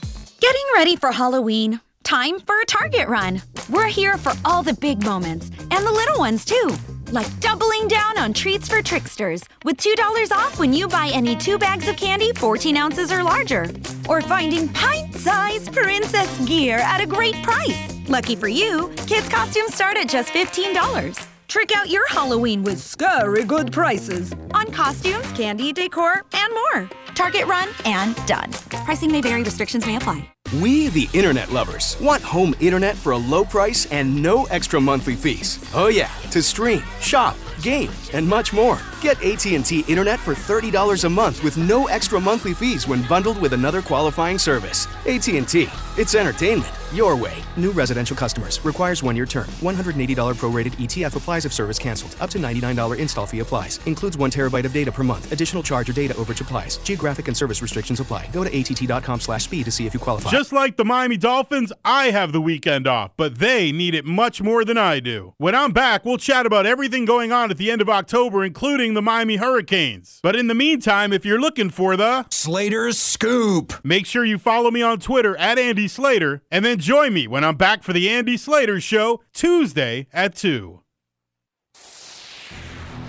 Getting 0.41 0.63
ready 0.73 0.95
for 0.95 1.11
Halloween. 1.11 1.81
Time 2.03 2.39
for 2.39 2.59
a 2.59 2.65
Target 2.65 3.07
run. 3.07 3.43
We're 3.69 3.85
here 3.85 4.17
for 4.17 4.33
all 4.43 4.63
the 4.63 4.73
big 4.73 5.03
moments 5.03 5.51
and 5.69 5.85
the 5.85 5.91
little 5.91 6.17
ones 6.17 6.43
too. 6.43 6.75
Like 7.11 7.39
doubling 7.41 7.87
down 7.87 8.17
on 8.17 8.33
treats 8.33 8.67
for 8.67 8.81
tricksters 8.81 9.43
with 9.63 9.77
$2 9.77 10.31
off 10.31 10.57
when 10.57 10.73
you 10.73 10.87
buy 10.87 11.11
any 11.13 11.35
two 11.35 11.59
bags 11.59 11.87
of 11.87 11.95
candy 11.95 12.31
14 12.33 12.75
ounces 12.75 13.11
or 13.11 13.21
larger. 13.21 13.69
Or 14.09 14.23
finding 14.23 14.67
pint 14.69 15.13
sized 15.13 15.73
princess 15.73 16.35
gear 16.47 16.79
at 16.79 17.01
a 17.01 17.05
great 17.05 17.35
price. 17.43 17.77
Lucky 18.07 18.35
for 18.35 18.47
you, 18.47 18.89
kids' 19.05 19.29
costumes 19.29 19.75
start 19.75 19.95
at 19.95 20.09
just 20.09 20.29
$15. 20.29 21.30
Trick 21.51 21.75
out 21.75 21.89
your 21.89 22.07
Halloween 22.07 22.63
with 22.63 22.79
scary 22.79 23.43
good 23.43 23.73
prices 23.73 24.33
on 24.53 24.67
costumes, 24.67 25.29
candy, 25.33 25.73
decor, 25.73 26.23
and 26.31 26.53
more. 26.53 26.89
Target 27.13 27.45
run 27.45 27.67
and 27.83 28.15
done. 28.25 28.53
Pricing 28.85 29.11
may 29.11 29.19
vary, 29.19 29.43
restrictions 29.43 29.85
may 29.85 29.97
apply. 29.97 30.29
We, 30.61 30.87
the 30.87 31.09
internet 31.11 31.51
lovers, 31.51 31.97
want 31.99 32.23
home 32.23 32.55
internet 32.61 32.95
for 32.95 33.11
a 33.11 33.17
low 33.17 33.43
price 33.43 33.85
and 33.91 34.23
no 34.23 34.45
extra 34.45 34.79
monthly 34.79 35.15
fees. 35.15 35.59
Oh 35.73 35.89
yeah, 35.89 36.13
to 36.29 36.41
stream, 36.41 36.83
shop, 37.01 37.35
game, 37.61 37.91
and 38.13 38.25
much 38.25 38.53
more. 38.53 38.79
Get 39.01 39.17
AT&T 39.23 39.79
Internet 39.87 40.19
for 40.19 40.35
$30 40.35 41.03
a 41.03 41.09
month 41.09 41.43
with 41.43 41.57
no 41.57 41.87
extra 41.87 42.21
monthly 42.21 42.53
fees 42.53 42.87
when 42.87 43.01
bundled 43.03 43.39
with 43.39 43.53
another 43.53 43.81
qualifying 43.81 44.37
service. 44.37 44.87
AT&T. 45.07 45.69
It's 45.97 46.13
entertainment 46.13 46.75
your 46.93 47.15
way. 47.15 47.33
New 47.55 47.71
residential 47.71 48.15
customers 48.15 48.63
requires 48.65 49.01
one-year 49.01 49.25
term. 49.25 49.47
$180 49.61 50.35
prorated 50.35 50.71
ETF 50.73 51.15
applies 51.15 51.45
if 51.45 51.53
service 51.53 51.79
canceled. 51.79 52.15
Up 52.19 52.29
to 52.31 52.37
$99 52.37 52.97
install 52.97 53.25
fee 53.25 53.39
applies. 53.39 53.79
Includes 53.85 54.17
1 54.17 54.31
terabyte 54.31 54.65
of 54.65 54.73
data 54.73 54.91
per 54.91 55.03
month. 55.03 55.31
Additional 55.31 55.63
charge 55.63 55.89
or 55.89 55.93
data 55.93 56.13
overage 56.15 56.41
applies. 56.41 56.77
Geographic 56.79 57.27
and 57.27 57.37
service 57.37 57.61
restrictions 57.61 57.99
apply. 57.99 58.29
Go 58.33 58.43
to 58.43 58.49
att.com/speed 58.57 59.65
to 59.65 59.71
see 59.71 59.85
if 59.85 59.93
you 59.93 59.99
qualify. 59.99 60.29
Just 60.29 60.51
like 60.51 60.77
the 60.77 60.85
Miami 60.85 61.17
Dolphins, 61.17 61.71
I 61.85 62.11
have 62.11 62.31
the 62.31 62.41
weekend 62.41 62.87
off, 62.87 63.11
but 63.15 63.39
they 63.39 63.71
need 63.71 63.95
it 63.95 64.05
much 64.05 64.41
more 64.41 64.65
than 64.65 64.77
I 64.77 64.99
do. 64.99 65.33
When 65.37 65.55
I'm 65.55 65.71
back, 65.71 66.03
we'll 66.03 66.17
chat 66.17 66.45
about 66.45 66.65
everything 66.65 67.05
going 67.05 67.31
on 67.31 67.51
at 67.51 67.57
the 67.57 67.71
end 67.71 67.81
of 67.81 67.89
October, 67.89 68.43
including 68.43 68.90
the 68.93 69.01
Miami 69.01 69.37
Hurricanes. 69.37 70.19
But 70.21 70.35
in 70.35 70.47
the 70.47 70.55
meantime, 70.55 71.11
if 71.13 71.25
you're 71.25 71.39
looking 71.39 71.69
for 71.69 71.97
the 71.97 72.25
Slater's 72.29 72.97
Scoop, 72.97 73.73
make 73.83 74.05
sure 74.05 74.23
you 74.23 74.37
follow 74.37 74.71
me 74.71 74.81
on 74.81 74.99
Twitter 74.99 75.35
at 75.37 75.57
Andy 75.57 75.87
Slater, 75.87 76.41
and 76.51 76.63
then 76.63 76.79
join 76.79 77.13
me 77.13 77.27
when 77.27 77.43
I'm 77.43 77.55
back 77.55 77.83
for 77.83 77.93
the 77.93 78.09
Andy 78.09 78.37
Slater 78.37 78.79
Show 78.79 79.21
Tuesday 79.33 80.07
at 80.13 80.35
2. 80.35 80.81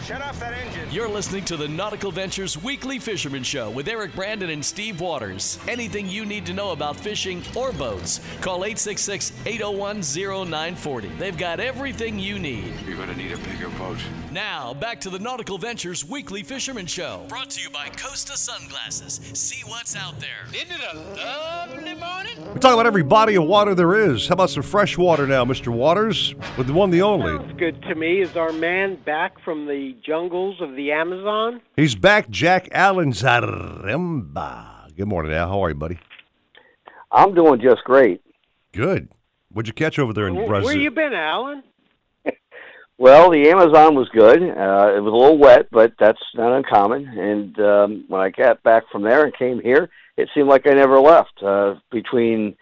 Shut 0.05 0.21
off 0.21 0.41
that 0.41 0.53
engine. 0.53 0.72
You're 0.93 1.09
listening 1.09 1.47
to 1.47 1.57
the 1.57 1.69
Nautical 1.69 2.11
Ventures 2.11 2.63
Weekly 2.63 2.99
Fisherman 2.99 3.43
Show 3.43 3.71
with 3.71 3.89
Eric 3.89 4.15
Brandon 4.15 4.51
and 4.51 4.63
Steve 4.63 5.01
Waters. 5.01 5.59
Anything 5.67 6.07
you 6.07 6.27
need 6.27 6.45
to 6.45 6.53
know 6.53 6.73
about 6.73 6.97
fishing 6.97 7.43
or 7.57 7.73
boats, 7.73 8.21
call 8.43 8.57
866 8.57 9.33
801 9.47 10.03
0940. 10.03 11.09
They've 11.19 11.39
got 11.39 11.61
everything 11.61 12.19
you 12.19 12.39
need. 12.39 12.75
You're 12.87 12.99
going 12.99 13.09
to 13.09 13.17
need 13.17 13.33
a 13.33 13.39
bigger 13.39 13.71
boat. 13.79 13.97
Now, 14.33 14.75
back 14.75 15.01
to 15.01 15.09
the 15.09 15.19
Nautical 15.19 15.57
Ventures 15.57 16.07
Weekly 16.07 16.43
Fisherman 16.43 16.85
Show. 16.85 17.25
Brought 17.27 17.49
to 17.51 17.63
you 17.63 17.71
by 17.71 17.89
Costa 17.97 18.37
Sunglasses. 18.37 19.19
See 19.33 19.63
what's 19.67 19.97
out 19.97 20.21
there. 20.21 20.45
Isn't 20.55 20.73
it 20.73 20.81
a 20.93 20.99
lovely 21.17 21.95
morning? 21.95 22.37
We're 22.39 22.61
talking 22.61 22.75
about 22.75 22.87
every 22.87 23.03
body 23.03 23.37
of 23.37 23.45
water 23.45 23.75
there 23.75 23.95
is. 23.95 24.29
How 24.29 24.35
about 24.35 24.51
some 24.51 24.63
fresh 24.63 24.99
water 24.99 25.27
now, 25.27 25.47
Mr. 25.47 25.69
Waters? 25.69 26.35
With 26.59 26.67
the 26.67 26.75
one, 26.75 26.91
the 26.91 27.01
only. 27.01 27.35
Sounds 27.35 27.59
good 27.59 27.81
to 27.85 27.95
me. 27.95 28.21
Is 28.21 28.37
our 28.37 28.53
man 28.53 28.97
back 29.07 29.43
from 29.43 29.65
the 29.65 29.97
jungles 30.05 30.61
of 30.61 30.77
the 30.77 30.82
Amazon? 30.91 31.61
He's 31.77 31.95
back, 31.95 32.29
Jack 32.31 32.69
Alan 32.73 33.13
Zaremba. 33.13 34.95
Good 34.97 35.09
morning, 35.09 35.33
Al. 35.33 35.49
How 35.49 35.65
are 35.65 35.69
you, 35.69 35.75
buddy? 35.75 35.99
I'm 37.11 37.35
doing 37.35 37.61
just 37.61 37.85
great. 37.85 38.23
Good. 38.73 39.09
What'd 39.53 39.69
you 39.69 39.75
catch 39.75 39.99
over 39.99 40.13
there 40.13 40.27
in 40.29 40.35
Where, 40.35 40.47
Brazil? 40.47 40.65
where 40.67 40.77
you 40.77 40.91
been, 40.91 41.13
Alan? 41.13 41.63
Well, 42.99 43.31
the 43.31 43.49
Amazon 43.51 43.97
was 43.97 44.09
good. 44.11 44.41
Uh, 44.41 44.95
it 44.95 45.01
was 45.01 45.13
a 45.13 45.17
little 45.17 45.39
wet, 45.39 45.67
but 45.73 45.93
that's 45.99 46.23
not 46.37 46.57
uncommon. 46.57 47.09
And 47.09 47.59
um, 47.59 48.05
when 48.07 48.21
I 48.21 48.31
got 48.31 48.63
back 48.63 48.85
from 48.93 49.03
there 49.03 49.25
and 49.25 49.37
came 49.37 49.61
here, 49.61 49.91
it 50.17 50.29
seemed 50.33 50.47
like 50.47 50.69
I 50.69 50.75
never 50.75 51.01
left. 51.01 51.43
Uh, 51.43 51.77
between 51.91 52.55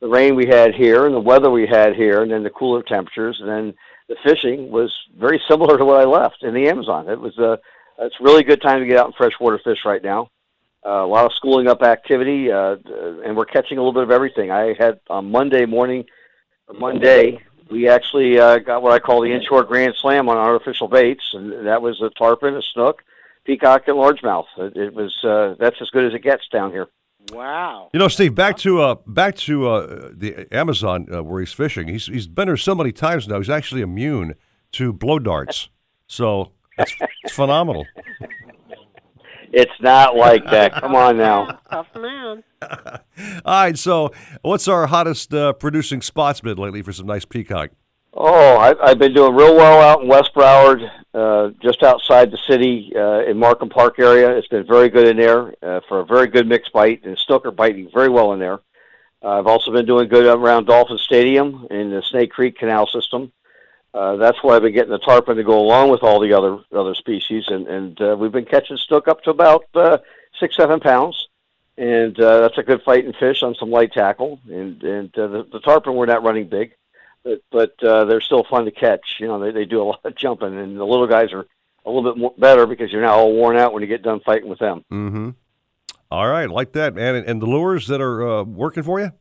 the 0.00 0.06
rain 0.06 0.36
we 0.36 0.46
had 0.46 0.72
here 0.72 1.06
and 1.06 1.14
the 1.14 1.20
weather 1.20 1.50
we 1.50 1.66
had 1.66 1.96
here, 1.96 2.22
and 2.22 2.30
then 2.30 2.44
the 2.44 2.50
cooler 2.50 2.84
temperatures, 2.84 3.38
and 3.40 3.48
then 3.48 3.74
the 4.08 4.16
fishing 4.24 4.70
was 4.70 4.92
very 5.18 5.40
similar 5.48 5.78
to 5.78 5.84
what 5.84 6.00
I 6.00 6.04
left 6.04 6.42
in 6.42 6.54
the 6.54 6.68
Amazon. 6.68 7.08
It 7.08 7.20
was 7.20 7.36
a 7.38 7.58
it's 8.00 8.14
a 8.20 8.24
really 8.24 8.44
good 8.44 8.62
time 8.62 8.80
to 8.80 8.86
get 8.86 8.96
out 8.96 9.06
and 9.06 9.14
freshwater 9.14 9.58
fish 9.58 9.78
right 9.84 10.02
now. 10.02 10.30
Uh, 10.86 11.04
a 11.04 11.06
lot 11.06 11.26
of 11.26 11.32
schooling 11.34 11.66
up 11.66 11.82
activity, 11.82 12.50
uh, 12.50 12.76
and 13.24 13.36
we're 13.36 13.44
catching 13.44 13.76
a 13.76 13.80
little 13.80 13.92
bit 13.92 14.04
of 14.04 14.12
everything. 14.12 14.50
I 14.50 14.74
had 14.78 15.00
on 15.10 15.30
Monday 15.30 15.66
morning, 15.66 16.04
Monday, 16.72 17.40
we 17.70 17.88
actually 17.88 18.38
uh, 18.38 18.58
got 18.58 18.82
what 18.82 18.92
I 18.92 19.00
call 19.00 19.20
the 19.20 19.32
inshore 19.32 19.64
grand 19.64 19.94
slam 20.00 20.28
on 20.28 20.36
artificial 20.36 20.86
baits, 20.86 21.24
and 21.34 21.66
that 21.66 21.82
was 21.82 22.00
a 22.00 22.10
tarpon, 22.10 22.54
a 22.54 22.62
snook, 22.72 23.02
peacock, 23.44 23.88
and 23.88 23.96
largemouth. 23.96 24.46
It, 24.56 24.76
it 24.76 24.94
was 24.94 25.12
uh, 25.24 25.56
that's 25.58 25.76
as 25.80 25.90
good 25.90 26.04
as 26.04 26.14
it 26.14 26.22
gets 26.22 26.46
down 26.48 26.70
here. 26.70 26.86
Wow. 27.32 27.90
You 27.92 27.98
know, 27.98 28.08
Steve, 28.08 28.34
back 28.34 28.56
to 28.58 28.80
uh, 28.80 28.96
back 29.06 29.36
to 29.36 29.68
uh, 29.68 30.10
the 30.12 30.46
Amazon 30.52 31.06
uh, 31.12 31.22
where 31.22 31.40
he's 31.40 31.52
fishing. 31.52 31.88
He's 31.88 32.06
he's 32.06 32.26
been 32.26 32.46
there 32.48 32.56
so 32.56 32.74
many 32.74 32.92
times 32.92 33.28
now. 33.28 33.38
He's 33.38 33.50
actually 33.50 33.82
immune 33.82 34.34
to 34.72 34.92
blow 34.92 35.18
darts. 35.18 35.68
So 36.06 36.52
it's, 36.78 36.94
it's 37.24 37.34
phenomenal. 37.34 37.86
It's 39.52 39.72
not 39.80 40.16
like 40.16 40.44
that. 40.46 40.74
Come 40.74 40.94
on 40.94 41.16
now. 41.18 41.58
Tough 41.70 41.86
man. 41.94 42.42
All 42.62 43.00
right. 43.46 43.78
So, 43.78 44.12
what's 44.42 44.68
our 44.68 44.86
hottest 44.86 45.32
uh, 45.32 45.52
producing 45.54 46.02
spots 46.02 46.40
been 46.40 46.58
lately 46.58 46.82
for 46.82 46.92
some 46.92 47.06
nice 47.06 47.24
peacock? 47.24 47.70
Oh, 48.20 48.56
I, 48.56 48.74
I've 48.82 48.98
been 48.98 49.14
doing 49.14 49.36
real 49.36 49.54
well 49.54 49.80
out 49.80 50.02
in 50.02 50.08
West 50.08 50.34
Broward, 50.34 50.90
uh, 51.14 51.50
just 51.62 51.84
outside 51.84 52.32
the 52.32 52.38
city 52.48 52.92
uh, 52.96 53.20
in 53.20 53.38
Markham 53.38 53.68
Park 53.68 54.00
area. 54.00 54.36
It's 54.36 54.48
been 54.48 54.66
very 54.66 54.88
good 54.88 55.06
in 55.06 55.16
there 55.16 55.54
uh, 55.62 55.82
for 55.86 56.00
a 56.00 56.04
very 56.04 56.26
good 56.26 56.48
mixed 56.48 56.72
bite, 56.72 57.04
and 57.04 57.16
Snook 57.16 57.46
are 57.46 57.52
biting 57.52 57.88
very 57.94 58.08
well 58.08 58.32
in 58.32 58.40
there. 58.40 58.58
I've 59.22 59.46
also 59.46 59.70
been 59.70 59.86
doing 59.86 60.08
good 60.08 60.26
around 60.26 60.66
Dolphin 60.66 60.98
Stadium 60.98 61.68
in 61.70 61.90
the 61.90 62.02
Snake 62.02 62.32
Creek 62.32 62.58
Canal 62.58 62.88
system. 62.88 63.30
Uh, 63.94 64.16
that's 64.16 64.42
where 64.42 64.56
I've 64.56 64.62
been 64.62 64.74
getting 64.74 64.90
the 64.90 64.98
tarpon 64.98 65.36
to 65.36 65.44
go 65.44 65.60
along 65.60 65.90
with 65.90 66.02
all 66.02 66.18
the 66.18 66.32
other 66.32 66.58
other 66.72 66.96
species, 66.96 67.44
and 67.46 67.68
and 67.68 68.00
uh, 68.00 68.16
we've 68.18 68.32
been 68.32 68.44
catching 68.46 68.76
snook 68.78 69.06
up 69.06 69.22
to 69.22 69.30
about 69.30 69.66
uh, 69.74 69.98
six 70.40 70.56
seven 70.56 70.80
pounds, 70.80 71.28
and 71.76 72.16
that's 72.16 72.58
a 72.58 72.64
good 72.64 72.82
fighting 72.82 73.12
fish 73.12 73.44
on 73.44 73.54
some 73.54 73.70
light 73.70 73.92
tackle. 73.92 74.40
And 74.50 74.82
and 74.82 75.12
the, 75.14 75.46
the 75.52 75.60
tarpon 75.60 75.94
we're 75.94 76.06
not 76.06 76.24
running 76.24 76.48
big, 76.48 76.72
but 77.24 77.42
but 77.50 77.82
uh, 77.82 78.04
they're 78.04 78.20
still 78.20 78.44
fun 78.44 78.64
to 78.64 78.70
catch. 78.70 79.16
You 79.20 79.26
know, 79.26 79.38
they 79.38 79.50
they 79.50 79.64
do 79.64 79.82
a 79.82 79.84
lot 79.84 80.00
of 80.04 80.16
jumping, 80.16 80.58
and 80.58 80.76
the 80.78 80.84
little 80.84 81.06
guys 81.06 81.32
are 81.32 81.46
a 81.84 81.90
little 81.90 82.12
bit 82.12 82.20
more, 82.20 82.34
better 82.38 82.66
because 82.66 82.92
you're 82.92 83.02
now 83.02 83.16
all 83.16 83.32
worn 83.32 83.56
out 83.56 83.72
when 83.72 83.82
you 83.82 83.88
get 83.88 84.02
done 84.02 84.20
fighting 84.20 84.48
with 84.48 84.58
them. 84.58 84.84
Mm-hmm. 84.92 85.30
All 86.10 86.28
right, 86.28 86.48
like 86.48 86.72
that, 86.72 86.94
man. 86.94 87.16
And, 87.16 87.26
and 87.26 87.42
the 87.42 87.46
lures 87.46 87.86
that 87.88 88.00
are 88.00 88.26
uh, 88.26 88.42
working 88.42 88.82
for 88.82 89.00
you? 89.00 89.12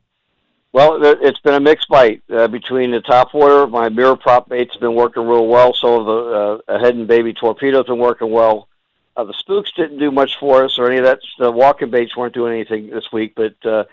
Well, 0.73 0.99
it's 1.01 1.39
been 1.39 1.55
a 1.55 1.59
mixed 1.59 1.89
bite 1.89 2.21
uh, 2.29 2.47
between 2.47 2.91
the 2.91 3.01
top 3.01 3.33
water. 3.33 3.65
My 3.67 3.89
mirror 3.89 4.15
prop 4.15 4.47
bait's 4.49 4.75
been 4.77 4.93
working 4.93 5.25
real 5.25 5.47
well. 5.47 5.73
So 5.73 6.03
the 6.03 6.63
uh, 6.67 6.79
Heddon 6.79 7.07
baby 7.07 7.33
torpedo's 7.33 7.87
been 7.87 7.97
working 7.97 8.31
well. 8.31 8.67
Uh, 9.15 9.23
the 9.23 9.33
spooks 9.33 9.71
didn't 9.71 9.97
do 9.97 10.11
much 10.11 10.37
for 10.39 10.63
us, 10.63 10.77
or 10.77 10.87
any 10.87 10.97
of 10.97 11.05
that. 11.05 11.19
The 11.39 11.51
walking 11.51 11.89
baits 11.89 12.15
weren't 12.15 12.35
doing 12.35 12.53
anything 12.53 12.89
this 12.89 13.11
week. 13.11 13.33
But 13.35 13.65
uh, 13.65 13.85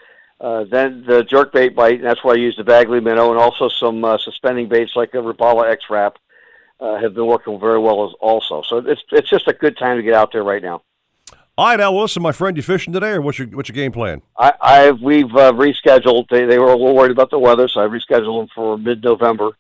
uh, 0.45 0.65
then 0.65 1.03
the 1.07 1.25
jerk 1.25 1.55
bait 1.55 1.75
bite, 1.75 1.95
and 1.95 2.05
that's 2.05 2.23
why 2.23 2.33
I 2.33 2.37
use 2.37 2.55
the 2.55 2.65
Bagley 2.65 3.01
minnow, 3.01 3.31
and 3.31 3.41
also 3.41 3.71
some 3.71 4.05
uh, 4.05 4.19
suspending 4.19 4.69
baits 4.69 4.93
like 4.95 5.15
a 5.15 5.17
Rapala 5.17 5.71
X-Rap 5.71 6.19
uh, 6.81 6.97
have 6.97 7.15
been 7.15 7.25
working 7.25 7.59
very 7.59 7.79
well 7.79 8.05
as 8.07 8.13
also. 8.21 8.63
So 8.69 8.77
it's 8.77 9.01
it's 9.11 9.31
just 9.31 9.49
a 9.49 9.55
good 9.55 9.79
time 9.79 9.97
to 9.97 10.03
get 10.03 10.13
out 10.13 10.33
there 10.33 10.45
right 10.45 10.63
now. 10.63 10.83
All 11.57 11.69
right, 11.69 11.81
Al 11.81 11.95
Wilson, 11.95 12.23
my 12.23 12.33
friend, 12.33 12.59
you 12.59 12.63
fishing 12.63 12.93
today, 12.93 13.13
or 13.13 13.23
what's 13.23 13.39
your 13.39 13.49
what's 13.49 13.71
your 13.71 13.75
game 13.75 13.93
plan? 13.93 14.21
I, 14.39 14.53
I've 14.61 15.01
we've 15.01 15.35
uh, 15.35 15.53
rescheduled. 15.53 16.29
They 16.29 16.45
they 16.45 16.59
were 16.59 16.73
a 16.73 16.77
little 16.77 16.95
worried 16.95 17.13
about 17.13 17.31
the 17.31 17.39
weather, 17.39 17.67
so 17.67 17.81
I 17.81 17.89
rescheduled 17.89 18.43
them 18.43 18.49
for 18.55 18.77
mid-November, 18.77 19.53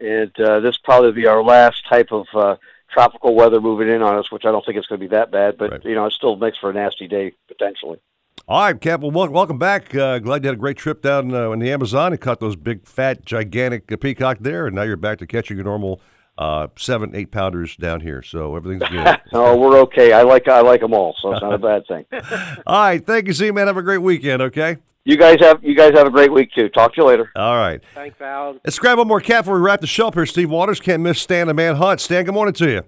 and 0.00 0.38
uh, 0.38 0.60
this 0.60 0.76
probably 0.76 1.12
be 1.12 1.26
our 1.26 1.42
last 1.42 1.88
type 1.88 2.12
of 2.12 2.26
uh, 2.34 2.56
tropical 2.92 3.34
weather 3.34 3.58
moving 3.62 3.88
in 3.88 4.02
on 4.02 4.18
us, 4.18 4.30
which 4.30 4.44
I 4.44 4.52
don't 4.52 4.66
think 4.66 4.76
it's 4.76 4.86
going 4.86 5.00
to 5.00 5.06
be 5.08 5.16
that 5.16 5.30
bad, 5.30 5.56
but 5.56 5.82
you 5.86 5.94
know 5.94 6.04
it 6.04 6.12
still 6.12 6.36
makes 6.36 6.58
for 6.58 6.68
a 6.68 6.74
nasty 6.74 7.08
day 7.08 7.32
potentially. 7.48 8.00
All 8.48 8.60
right, 8.60 8.80
Cap. 8.80 9.00
Well, 9.00 9.10
welcome 9.10 9.58
back. 9.58 9.92
Uh, 9.92 10.20
glad 10.20 10.44
you 10.44 10.48
had 10.48 10.56
a 10.56 10.60
great 10.60 10.76
trip 10.76 11.02
down 11.02 11.34
uh, 11.34 11.50
in 11.50 11.58
the 11.58 11.72
Amazon 11.72 12.12
and 12.12 12.20
caught 12.20 12.38
those 12.38 12.54
big, 12.54 12.86
fat, 12.86 13.24
gigantic 13.24 13.90
uh, 13.90 13.96
peacock 13.96 14.38
there, 14.40 14.68
and 14.68 14.76
now 14.76 14.82
you're 14.82 14.96
back 14.96 15.18
to 15.18 15.26
catching 15.26 15.56
your 15.56 15.64
normal 15.64 16.00
uh, 16.38 16.68
seven, 16.76 17.16
eight 17.16 17.32
pounders 17.32 17.74
down 17.74 18.02
here. 18.02 18.22
So 18.22 18.54
everything's 18.54 18.88
good. 18.88 19.20
oh, 19.32 19.56
we're 19.56 19.76
okay. 19.80 20.12
I 20.12 20.22
like 20.22 20.46
I 20.46 20.60
like 20.60 20.80
them 20.80 20.94
all, 20.94 21.16
so 21.20 21.32
it's 21.32 21.42
not 21.42 21.54
a 21.54 21.58
bad 21.58 21.88
thing. 21.88 22.04
All 22.68 22.84
right, 22.84 23.04
thank 23.04 23.26
you, 23.26 23.32
Z 23.32 23.50
man. 23.50 23.66
Have 23.66 23.78
a 23.78 23.82
great 23.82 23.98
weekend. 23.98 24.40
Okay. 24.40 24.76
You 25.04 25.16
guys 25.16 25.38
have 25.40 25.64
you 25.64 25.74
guys 25.74 25.94
have 25.94 26.06
a 26.06 26.10
great 26.10 26.32
week 26.32 26.52
too. 26.54 26.68
Talk 26.68 26.94
to 26.94 27.00
you 27.00 27.06
later. 27.08 27.32
All 27.34 27.56
right. 27.56 27.82
Thanks, 27.94 28.20
Alan. 28.20 28.60
Let's 28.64 28.78
grab 28.78 28.98
one 28.98 29.08
more 29.08 29.20
cap 29.20 29.44
before 29.44 29.56
we 29.56 29.60
wrap 29.60 29.80
the 29.80 29.88
show 29.88 30.06
up 30.06 30.14
here. 30.14 30.24
Steve 30.24 30.50
Waters 30.50 30.78
can't 30.78 31.02
miss 31.02 31.20
Stan 31.20 31.48
the 31.48 31.54
Man 31.54 31.74
Hunt. 31.74 32.00
Stan, 32.00 32.24
good 32.24 32.34
morning 32.34 32.54
to 32.54 32.70
you. 32.70 32.82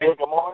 Hey, 0.00 0.08
good 0.18 0.28
morning. 0.28 0.44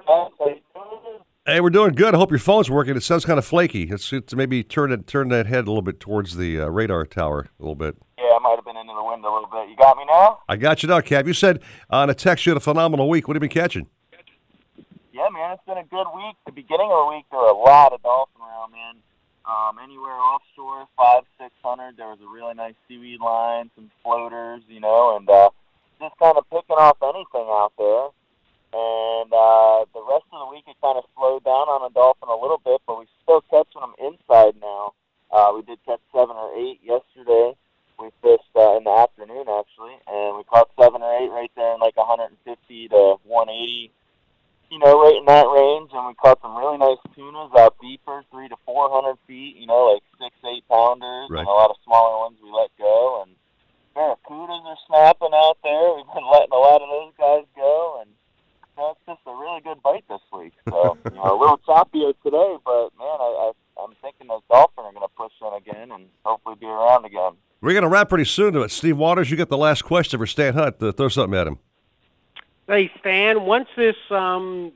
Hey, 1.51 1.61
we're 1.61 1.71
doing 1.71 1.95
good. 1.95 2.15
I 2.15 2.17
hope 2.17 2.31
your 2.31 2.39
phone's 2.39 2.71
working. 2.71 2.97
It 2.97 3.03
sounds 3.03 3.25
kind 3.25 3.37
of 3.37 3.45
flaky. 3.45 3.91
It's, 3.91 4.13
it's 4.13 4.37
maybe 4.37 4.63
turn 4.63 4.93
it 4.93 5.09
turn 5.09 5.31
that 5.31 5.47
head 5.47 5.65
a 5.65 5.67
little 5.67 5.83
bit 5.83 5.99
towards 5.99 6.37
the 6.37 6.61
uh, 6.61 6.69
radar 6.69 7.05
tower 7.05 7.49
a 7.59 7.63
little 7.63 7.75
bit. 7.75 7.97
Yeah, 8.19 8.37
I 8.37 8.39
might 8.39 8.55
have 8.55 8.65
been 8.65 8.77
into 8.77 8.95
the 8.95 9.03
wind 9.03 9.25
a 9.25 9.33
little 9.33 9.49
bit. 9.51 9.69
You 9.69 9.75
got 9.75 9.97
me 9.97 10.05
now? 10.07 10.39
I 10.49 10.55
got 10.55 10.85
you 10.85 10.89
now, 10.89 11.01
Cap. 11.01 11.27
You 11.27 11.33
said 11.33 11.59
on 11.91 12.09
a 12.09 12.15
text 12.15 12.47
you 12.47 12.51
had 12.51 12.59
a 12.59 12.61
phenomenal 12.61 13.09
week. 13.09 13.27
What 13.27 13.35
have 13.35 13.43
you 13.43 13.49
been 13.49 13.63
catching? 13.63 13.89
Yeah, 15.13 15.27
man, 15.33 15.51
it's 15.51 15.63
been 15.67 15.79
a 15.79 15.83
good 15.83 16.07
week. 16.15 16.37
The 16.47 16.53
beginning 16.53 16.87
of 16.89 17.09
the 17.09 17.17
week, 17.17 17.25
there 17.33 17.41
were 17.41 17.47
a 17.47 17.59
lot 17.59 17.93
of 17.95 18.01
dolphin 18.05 18.41
around, 18.41 18.71
man. 18.71 19.03
Um, 19.45 19.83
anywhere 19.83 20.13
offshore, 20.13 20.87
five, 20.97 21.25
six 21.37 21.51
hundred. 21.65 21.97
There 21.97 22.07
was 22.07 22.21
a 22.25 22.29
really 22.33 22.55
nice 22.55 22.75
seaweed 22.87 23.19
line, 23.19 23.73
some 23.75 23.91
floaters, 24.05 24.63
you 24.69 24.79
know, 24.79 25.17
and 25.17 25.29
uh, 25.29 25.51
just 25.99 26.17
kind 26.17 26.39
of 26.39 26.49
picking 26.49 26.77
off 26.77 26.99
anything 27.03 27.49
out 27.51 27.73
there. 27.77 28.11
And 28.73 29.33
uh, 29.33 29.85
the 29.93 30.03
rest 30.07 30.27
of 30.33 30.47
the 30.47 30.51
week 30.55 30.65
it 30.69 30.77
kind 30.81 30.97
of 30.99 31.05
slowed 31.17 31.45
down 31.45 31.67
on 31.69 31.83
a 31.91 31.93
dolphin 31.93 32.29
a 32.29 32.37
little 32.41 32.61
bit, 32.65 32.81
but 32.87 32.99
we're 32.99 33.11
still 33.23 33.43
catching 33.51 33.81
them 33.83 33.95
inside 33.99 34.55
now. 34.61 34.95
Uh, 35.31 35.53
we 35.55 35.63
did 35.63 35.79
catch 35.85 36.01
seven 36.15 36.37
or 36.37 36.55
eight 36.55 36.79
yesterday. 36.83 37.55
We 37.99 38.11
fished 38.23 38.51
uh, 38.57 38.79
in 38.79 38.85
the 38.85 38.95
afternoon 38.95 39.47
actually, 39.51 39.99
and 40.07 40.37
we 40.39 40.45
caught 40.45 40.71
seven 40.79 41.03
or 41.03 41.13
eight 41.19 41.31
right 41.31 41.51
there 41.57 41.75
in 41.75 41.81
like 41.81 41.97
150 41.97 42.37
to 42.89 43.17
180 43.25 43.93
you 44.71 44.79
know, 44.79 45.03
right 45.03 45.17
in 45.19 45.27
that 45.27 45.51
range, 45.51 45.91
and 45.93 46.07
we 46.07 46.15
caught 46.15 46.41
some 46.41 46.55
really 46.57 46.79
nice 46.79 47.03
tunas 47.17 47.51
out 47.59 47.75
deeper, 47.83 48.23
three 48.31 48.49
to 48.49 48.55
four 48.65 48.89
hundred 48.89 49.19
feet. 49.27 49.57
You 49.57 49.67
know, 49.67 49.91
like 49.99 50.03
six, 50.23 50.31
eight 50.47 50.63
pounders, 50.71 51.27
Right. 51.29 51.41
and 51.41 51.49
a 51.49 51.51
lot 51.51 51.71
of 51.71 51.77
smaller 51.85 52.19
ones 52.31 52.39
we 52.43 52.51
let 52.55 52.71
go. 52.79 53.27
And 53.27 53.35
barracudas 53.97 54.63
are 54.65 54.79
snapping 54.87 55.35
out 55.35 55.59
there. 55.65 55.95
We've 55.99 56.07
been 56.15 56.23
letting 56.31 56.55
a 56.55 56.63
lot 56.63 56.83
of 56.83 56.89
those 56.89 57.13
guys 57.19 57.45
go, 57.57 57.99
and 58.01 58.11
you 58.15 58.75
know, 58.79 58.95
it's 58.95 59.03
just 59.11 59.27
a 59.27 59.35
really 59.35 59.61
good 59.61 59.83
bite 59.83 60.07
this 60.09 60.23
week. 60.33 60.55
So 60.71 60.97
you 61.11 61.19
know, 61.19 61.35
a 61.35 61.39
little 61.39 61.59
choppier 61.67 62.15
today, 62.23 62.55
but 62.65 62.95
man, 62.95 63.19
I, 63.19 63.51
I 63.51 63.83
I'm 63.83 63.95
thinking 64.03 64.29
those 64.29 64.47
dolphin 64.49 64.85
are 64.87 64.93
going 64.95 65.03
to 65.03 65.15
push 65.19 65.33
in 65.43 65.51
again 65.51 65.91
and 65.91 66.07
hopefully 66.25 66.55
be 66.61 66.67
around 66.67 67.05
again. 67.07 67.33
We're 67.61 67.70
going 67.81 67.91
to 67.91 67.95
wrap 67.95 68.09
pretty 68.09 68.25
soon. 68.25 68.53
But 68.53 68.71
Steve 68.71 68.97
Waters, 68.97 69.31
you 69.31 69.37
get 69.37 69.49
the 69.49 69.59
last 69.59 69.83
question 69.83 70.19
for 70.19 70.27
Stan 70.27 70.55
Hunt. 70.55 70.83
Uh, 70.83 70.93
throw 70.93 71.09
something 71.09 71.39
at 71.39 71.47
him. 71.47 71.59
Hey, 72.67 72.91
Stan, 73.01 73.43
once 73.43 73.69
this 73.77 73.97
um, 74.11 74.73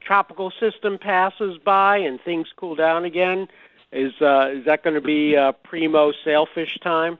tropical 0.00 0.52
system 0.60 0.98
passes 0.98 1.58
by 1.58 1.98
and 1.98 2.20
things 2.20 2.46
cool 2.56 2.74
down 2.74 3.04
again, 3.04 3.48
is 3.92 4.12
uh, 4.20 4.50
is 4.52 4.64
that 4.64 4.82
going 4.82 4.94
to 4.94 5.00
be 5.00 5.36
uh, 5.36 5.52
primo 5.52 6.12
sailfish 6.24 6.78
time? 6.82 7.18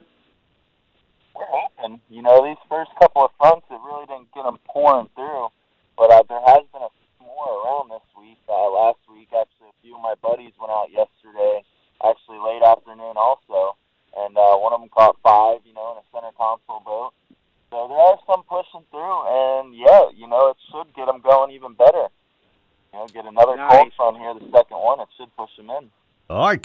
We're 1.35 1.45
hoping. 1.47 2.01
You 2.09 2.23
know, 2.23 2.45
these 2.47 2.57
first 2.69 2.91
couple 2.99 3.25
of 3.25 3.31
fronts, 3.39 3.67
it 3.71 3.79
really 3.85 4.07
didn't 4.07 4.33
get 4.33 4.45
them 4.45 4.59
pouring 4.67 5.09
through. 5.15 5.49
But 5.99 6.11
uh, 6.11 6.23
there 6.29 6.41
has 6.41 6.65
been 6.73 6.83
a 6.83 6.93
few 6.97 7.27
more 7.27 7.63
around 7.65 7.91
this 7.91 8.07
week. 8.19 8.39
Uh, 8.49 8.71
last 8.71 8.99
week, 9.13 9.29
actually, 9.29 9.69
a 9.69 9.79
few 9.83 9.97
of 9.97 10.03
my 10.03 10.15
buddies 10.23 10.53
went 10.59 10.73
out 10.73 10.89
yesterday, 10.91 11.63
actually 12.05 12.39
late 12.39 12.63
afternoon 12.63 13.17
also. 13.17 13.77
And 14.17 14.37
uh, 14.37 14.57
one 14.57 14.73
of 14.73 14.81
them 14.81 14.89
caught 14.89 15.17
five, 15.23 15.61
you 15.67 15.75
know, 15.75 15.93
in 15.93 15.99
a 15.99 16.07
center 16.11 16.33
console 16.37 16.81
boat. 16.81 17.13
So 17.71 17.87
there 17.89 17.99
are 17.99 18.19
some 18.27 18.43
pushing 18.49 18.87
through. 18.91 19.21
And, 19.29 19.77
yeah, 19.77 20.09
you 20.17 20.27
know, 20.27 20.49
it 20.51 20.57
should 20.73 20.95
get 20.95 21.07
them 21.07 21.21
going 21.21 21.53
even 21.53 21.75
better. 21.75 22.09
You 22.93 22.99
know, 22.99 23.07
get 23.13 23.27
another 23.27 23.57
cold 23.69 23.93
front 23.95 24.17
here, 24.17 24.33
the 24.35 24.49
second 24.57 24.79
one. 24.81 25.01
It 25.01 25.09
should 25.19 25.37
push 25.37 25.51
them 25.59 25.69
in. 25.69 25.91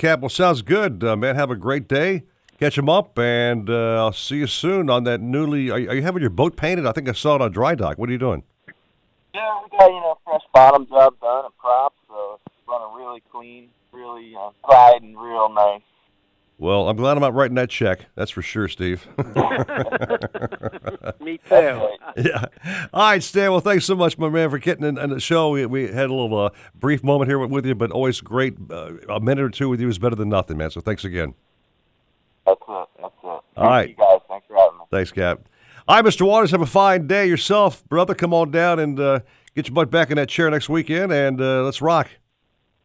All 0.01 0.07
right, 0.07 0.13
Cap. 0.13 0.21
Well, 0.21 0.29
sounds 0.29 0.63
good, 0.63 1.03
uh, 1.03 1.15
man. 1.15 1.35
Have 1.35 1.51
a 1.51 1.55
great 1.55 1.87
day. 1.87 2.23
Catch 2.59 2.75
them 2.75 2.89
up, 2.89 3.19
and 3.19 3.69
uh, 3.69 4.03
I'll 4.03 4.13
see 4.13 4.37
you 4.37 4.47
soon 4.47 4.89
on 4.89 5.03
that 5.03 5.21
newly. 5.21 5.69
Are 5.69 5.77
you, 5.77 5.89
are 5.89 5.95
you 5.95 6.01
having 6.01 6.21
your 6.21 6.31
boat 6.31 6.55
painted? 6.55 6.87
I 6.87 6.91
think 6.91 7.07
I 7.07 7.11
saw 7.11 7.35
it 7.35 7.41
on 7.41 7.51
dry 7.51 7.75
dock. 7.75 7.99
What 7.99 8.09
are 8.09 8.11
you 8.11 8.17
doing? 8.17 8.43
Yeah, 9.33 9.59
we 9.63 9.77
got, 9.77 9.87
you 9.87 9.99
know, 9.99 10.17
fresh 10.25 10.41
bottom 10.53 10.87
job 10.87 11.19
done 11.19 11.45
and 11.45 11.57
props, 11.57 11.97
so 12.07 12.39
it's 12.45 12.55
running 12.67 12.97
really 12.97 13.21
clean, 13.31 13.69
really 13.91 14.35
uh, 14.35 14.51
and 14.95 15.19
real 15.19 15.49
nice. 15.49 15.81
Well, 16.57 16.89
I'm 16.89 16.97
glad 16.97 17.17
I'm 17.17 17.21
not 17.21 17.33
writing 17.33 17.55
that 17.55 17.69
check. 17.69 18.05
That's 18.15 18.31
for 18.31 18.41
sure, 18.41 18.67
Steve. 18.67 19.07
Me 21.19 21.39
too. 21.49 21.89
Yeah. 22.17 22.45
All 22.93 23.01
right, 23.11 23.23
Stan. 23.23 23.51
Well, 23.51 23.59
thanks 23.59 23.85
so 23.85 23.95
much, 23.95 24.17
my 24.17 24.29
man, 24.29 24.49
for 24.49 24.57
getting 24.57 24.85
in, 24.85 24.97
in 24.97 25.09
the 25.09 25.19
show. 25.19 25.51
We, 25.51 25.65
we 25.65 25.83
had 25.83 26.09
a 26.09 26.13
little 26.13 26.37
uh, 26.37 26.49
brief 26.75 27.03
moment 27.03 27.29
here 27.29 27.39
with 27.39 27.65
you, 27.65 27.75
but 27.75 27.91
always 27.91 28.21
great. 28.21 28.55
Uh, 28.69 28.93
a 29.09 29.19
minute 29.19 29.43
or 29.43 29.49
two 29.49 29.69
with 29.69 29.81
you 29.81 29.89
is 29.89 29.99
better 29.99 30.15
than 30.15 30.29
nothing, 30.29 30.57
man. 30.57 30.71
So 30.71 30.81
thanks 30.81 31.05
again. 31.05 31.33
That's 32.45 32.61
it. 32.67 32.87
That's 33.01 33.13
it. 33.23 33.27
All 33.27 33.43
right. 33.57 33.89
You 33.89 33.95
guys, 33.95 34.19
thanks 34.27 34.47
for 34.47 34.55
having 34.55 34.79
me. 34.79 34.85
Thanks, 34.91 35.11
Cap. 35.11 35.47
All 35.87 35.95
right, 35.95 36.05
Mr. 36.05 36.25
Waters, 36.25 36.51
have 36.51 36.61
a 36.61 36.65
fine 36.65 37.07
day 37.07 37.27
yourself, 37.27 37.83
brother. 37.89 38.13
Come 38.13 38.33
on 38.33 38.51
down 38.51 38.79
and 38.79 38.99
uh, 38.99 39.19
get 39.55 39.67
your 39.67 39.75
butt 39.75 39.89
back 39.89 40.11
in 40.11 40.17
that 40.17 40.29
chair 40.29 40.49
next 40.49 40.69
weekend, 40.69 41.11
and 41.11 41.41
uh, 41.41 41.63
let's 41.63 41.81
rock. 41.81 42.09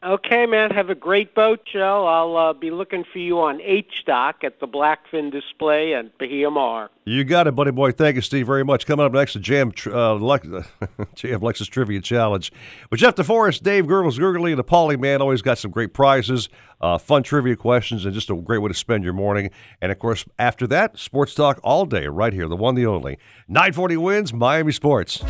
Okay, 0.05 0.45
man. 0.45 0.71
Have 0.71 0.91
a 0.91 0.95
great 0.95 1.35
boat 1.35 1.65
Joe. 1.65 2.07
I'll 2.07 2.37
uh, 2.37 2.53
be 2.53 2.71
looking 2.71 3.03
for 3.03 3.19
you 3.19 3.41
on 3.41 3.61
H 3.63 4.05
Dock 4.07 4.45
at 4.45 4.61
the 4.61 4.69
Blackfin 4.69 5.33
display 5.33 5.95
at 5.95 6.19
Bahia 6.19 6.51
Mar. 6.51 6.91
You 7.07 7.25
got 7.25 7.47
it, 7.47 7.53
buddy 7.53 7.71
boy. 7.71 7.93
Thank 7.93 8.17
you, 8.17 8.21
Steve, 8.21 8.47
very 8.47 8.65
much. 8.65 8.85
Coming 8.85 9.07
up 9.07 9.13
next, 9.13 9.33
the 9.33 9.41
Jam, 9.41 9.73
uh, 9.87 10.15
Lex- 10.15 10.47
Jam 11.15 11.41
Lexus 11.41 11.69
Trivia 11.69 12.01
Challenge. 12.03 12.53
With 12.91 13.01
Jeff 13.01 13.15
DeForest, 13.15 13.63
Dave 13.63 13.87
Gurgles, 13.87 14.19
Gurgly, 14.19 14.51
and 14.51 14.59
the 14.59 14.65
Pauly 14.65 15.01
Man 15.01 15.23
always 15.23 15.41
got 15.41 15.57
some 15.57 15.71
great 15.71 15.95
prizes, 15.95 16.51
uh, 16.81 16.99
fun 16.99 17.23
trivia 17.23 17.57
questions, 17.57 18.05
and 18.05 18.13
just 18.13 18.29
a 18.29 18.35
great 18.37 18.59
way 18.59 18.69
to 18.69 18.75
spend 18.75 19.03
your 19.03 19.15
morning. 19.15 19.51
And 19.81 19.91
of 19.91 19.99
course, 19.99 20.27
after 20.39 20.67
that, 20.67 20.99
sports 20.99 21.35
talk 21.35 21.59
all 21.65 21.87
day, 21.87 22.07
right 22.07 22.35
here, 22.35 22.49
the 22.49 22.57
one, 22.57 22.75
the 22.75 22.87
only. 22.87 23.19
940 23.49 23.97
wins, 23.97 24.33
Miami 24.35 24.73
Sports. 24.73 25.23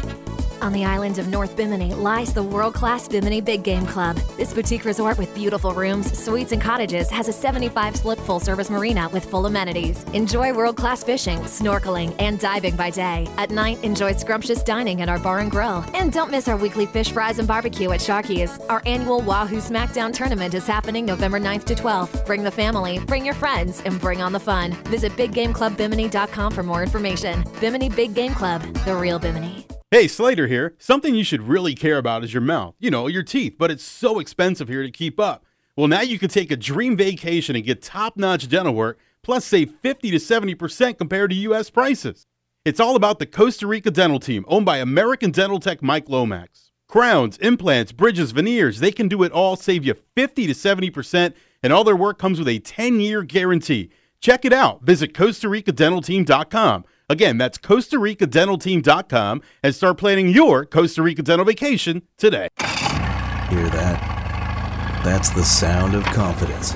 On 0.62 0.72
the 0.72 0.84
island 0.84 1.18
of 1.18 1.28
North 1.28 1.56
Bimini 1.56 1.92
lies 1.94 2.32
the 2.32 2.42
world 2.42 2.74
class 2.74 3.06
Bimini 3.06 3.40
Big 3.40 3.62
Game 3.62 3.86
Club. 3.86 4.16
This 4.36 4.52
boutique 4.66 4.84
resort 4.84 5.16
with 5.16 5.32
beautiful 5.32 5.72
rooms, 5.72 6.10
suites, 6.18 6.50
and 6.50 6.60
cottages 6.60 7.08
has 7.08 7.28
a 7.28 7.32
75 7.32 7.94
slip 7.94 8.18
full 8.18 8.40
service 8.40 8.68
marina 8.68 9.08
with 9.10 9.24
full 9.24 9.46
amenities. 9.46 10.02
Enjoy 10.12 10.52
world 10.52 10.76
class 10.76 11.04
fishing, 11.04 11.38
snorkeling, 11.42 12.12
and 12.18 12.40
diving 12.40 12.74
by 12.74 12.90
day. 12.90 13.28
At 13.36 13.50
night, 13.50 13.78
enjoy 13.84 14.14
scrumptious 14.14 14.64
dining 14.64 15.02
at 15.02 15.08
our 15.08 15.20
bar 15.20 15.38
and 15.38 15.52
grill. 15.52 15.84
And 15.94 16.12
don't 16.12 16.32
miss 16.32 16.48
our 16.48 16.56
weekly 16.56 16.84
fish 16.84 17.12
fries 17.12 17.38
and 17.38 17.46
barbecue 17.46 17.92
at 17.92 18.00
Sharky's. 18.00 18.58
Our 18.68 18.82
annual 18.86 19.20
Wahoo 19.20 19.58
SmackDown 19.60 20.12
tournament 20.12 20.52
is 20.52 20.66
happening 20.66 21.06
November 21.06 21.38
9th 21.38 21.62
to 21.66 21.76
12th. 21.76 22.26
Bring 22.26 22.42
the 22.42 22.50
family, 22.50 22.98
bring 22.98 23.24
your 23.24 23.36
friends, 23.36 23.80
and 23.82 24.00
bring 24.00 24.20
on 24.20 24.32
the 24.32 24.40
fun. 24.40 24.72
Visit 24.90 25.16
BigGameClubBimini.com 25.16 26.52
for 26.52 26.64
more 26.64 26.82
information. 26.82 27.44
Bimini 27.60 27.88
Big 27.88 28.14
Game 28.14 28.34
Club, 28.34 28.62
the 28.84 28.96
real 28.96 29.20
Bimini. 29.20 29.75
Hey, 29.92 30.08
Slater 30.08 30.48
here. 30.48 30.74
Something 30.78 31.14
you 31.14 31.22
should 31.22 31.42
really 31.42 31.72
care 31.72 31.98
about 31.98 32.24
is 32.24 32.34
your 32.34 32.40
mouth. 32.40 32.74
You 32.80 32.90
know, 32.90 33.06
your 33.06 33.22
teeth, 33.22 33.54
but 33.56 33.70
it's 33.70 33.84
so 33.84 34.18
expensive 34.18 34.66
here 34.66 34.82
to 34.82 34.90
keep 34.90 35.20
up. 35.20 35.44
Well, 35.76 35.86
now 35.86 36.00
you 36.00 36.18
can 36.18 36.28
take 36.28 36.50
a 36.50 36.56
dream 36.56 36.96
vacation 36.96 37.54
and 37.54 37.64
get 37.64 37.82
top 37.82 38.16
notch 38.16 38.48
dental 38.48 38.74
work, 38.74 38.98
plus 39.22 39.44
save 39.44 39.70
50 39.82 40.10
to 40.10 40.16
70% 40.16 40.98
compared 40.98 41.30
to 41.30 41.36
U.S. 41.36 41.70
prices. 41.70 42.26
It's 42.64 42.80
all 42.80 42.96
about 42.96 43.20
the 43.20 43.26
Costa 43.26 43.68
Rica 43.68 43.92
dental 43.92 44.18
team, 44.18 44.44
owned 44.48 44.66
by 44.66 44.78
American 44.78 45.30
Dental 45.30 45.60
Tech 45.60 45.84
Mike 45.84 46.08
Lomax. 46.08 46.72
Crowns, 46.88 47.38
implants, 47.38 47.92
bridges, 47.92 48.32
veneers, 48.32 48.80
they 48.80 48.90
can 48.90 49.06
do 49.06 49.22
it 49.22 49.30
all, 49.30 49.54
save 49.54 49.84
you 49.84 49.94
50 50.16 50.48
to 50.48 50.52
70%, 50.52 51.32
and 51.62 51.72
all 51.72 51.84
their 51.84 51.94
work 51.94 52.18
comes 52.18 52.40
with 52.40 52.48
a 52.48 52.58
10 52.58 52.98
year 52.98 53.22
guarantee. 53.22 53.90
Check 54.20 54.44
it 54.44 54.52
out. 54.52 54.82
Visit 54.82 55.14
Costa 55.14 55.48
Rica 55.48 55.72
CostaRicaDentalTeam.com. 55.72 56.84
Again, 57.08 57.38
that's 57.38 57.56
Costa 57.56 58.00
Rica 58.00 58.26
CostaRicaDentalTeam.com 58.26 59.42
and 59.62 59.74
start 59.74 59.96
planning 59.96 60.28
your 60.28 60.64
Costa 60.64 61.02
Rica 61.02 61.22
dental 61.22 61.44
vacation 61.44 62.02
today. 62.18 62.48
Hear 62.58 63.68
that? 63.70 65.02
That's 65.04 65.30
the 65.30 65.44
sound 65.44 65.94
of 65.94 66.02
confidence. 66.06 66.72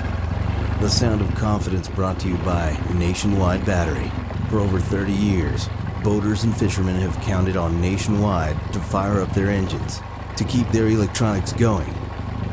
The 0.79 0.87
sound 0.87 1.19
of 1.19 1.35
confidence 1.35 1.89
brought 1.89 2.17
to 2.21 2.29
you 2.29 2.37
by 2.37 2.79
Nationwide 2.93 3.65
Battery. 3.65 4.09
For 4.49 4.59
over 4.59 4.79
30 4.79 5.11
years, 5.11 5.67
boaters 6.01 6.45
and 6.45 6.55
fishermen 6.55 6.95
have 7.01 7.19
counted 7.25 7.57
on 7.57 7.81
Nationwide 7.81 8.57
to 8.71 8.79
fire 8.79 9.19
up 9.19 9.33
their 9.33 9.49
engines, 9.49 9.99
to 10.37 10.45
keep 10.45 10.67
their 10.69 10.87
electronics 10.87 11.51
going, 11.51 11.93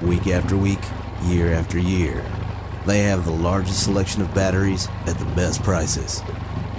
week 0.03 0.27
after 0.27 0.57
week, 0.57 0.81
year 1.27 1.53
after 1.53 1.79
year. 1.79 2.27
They 2.87 3.03
have 3.03 3.25
the 3.25 3.31
largest 3.31 3.85
selection 3.85 4.23
of 4.23 4.35
batteries 4.35 4.89
at 5.07 5.17
the 5.19 5.27
best 5.37 5.63
prices, 5.63 6.23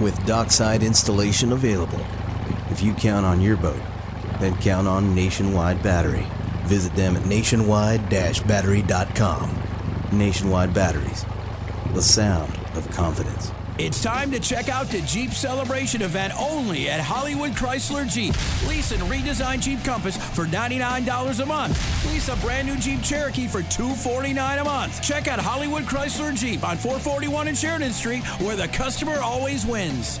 with 0.00 0.26
dockside 0.26 0.82
installation 0.82 1.52
available. 1.52 2.04
If 2.70 2.82
you 2.82 2.94
count 2.94 3.24
on 3.26 3.40
your 3.40 3.56
boat, 3.56 3.80
then 4.40 4.56
count 4.58 4.88
on 4.88 5.14
Nationwide 5.14 5.80
Battery. 5.82 6.26
Visit 6.64 6.94
them 6.94 7.16
at 7.16 7.24
nationwide-battery.com. 7.26 9.62
Nationwide 10.12 10.74
Batteries, 10.74 11.24
the 11.94 12.02
sound 12.02 12.52
of 12.74 12.90
confidence. 12.90 13.52
It's 13.82 14.02
time 14.02 14.30
to 14.32 14.38
check 14.38 14.68
out 14.68 14.88
the 14.88 15.00
Jeep 15.00 15.30
Celebration 15.30 16.02
event 16.02 16.34
only 16.38 16.90
at 16.90 17.00
Hollywood 17.00 17.52
Chrysler 17.52 18.06
Jeep. 18.06 18.34
Lease 18.68 18.92
and 18.92 19.00
redesign 19.04 19.58
Jeep 19.62 19.82
Compass 19.82 20.18
for 20.18 20.44
$99 20.44 21.40
a 21.40 21.46
month. 21.46 22.06
Lease 22.06 22.28
a 22.28 22.36
brand 22.36 22.68
new 22.68 22.76
Jeep 22.76 23.00
Cherokee 23.02 23.46
for 23.46 23.62
249 23.62 24.58
a 24.58 24.64
month. 24.64 25.00
Check 25.00 25.28
out 25.28 25.38
Hollywood 25.38 25.84
Chrysler 25.84 26.36
Jeep 26.36 26.62
on 26.62 26.76
441 26.76 27.48
and 27.48 27.56
Sheridan 27.56 27.92
Street, 27.92 28.22
where 28.42 28.54
the 28.54 28.68
customer 28.68 29.16
always 29.20 29.64
wins. 29.64 30.20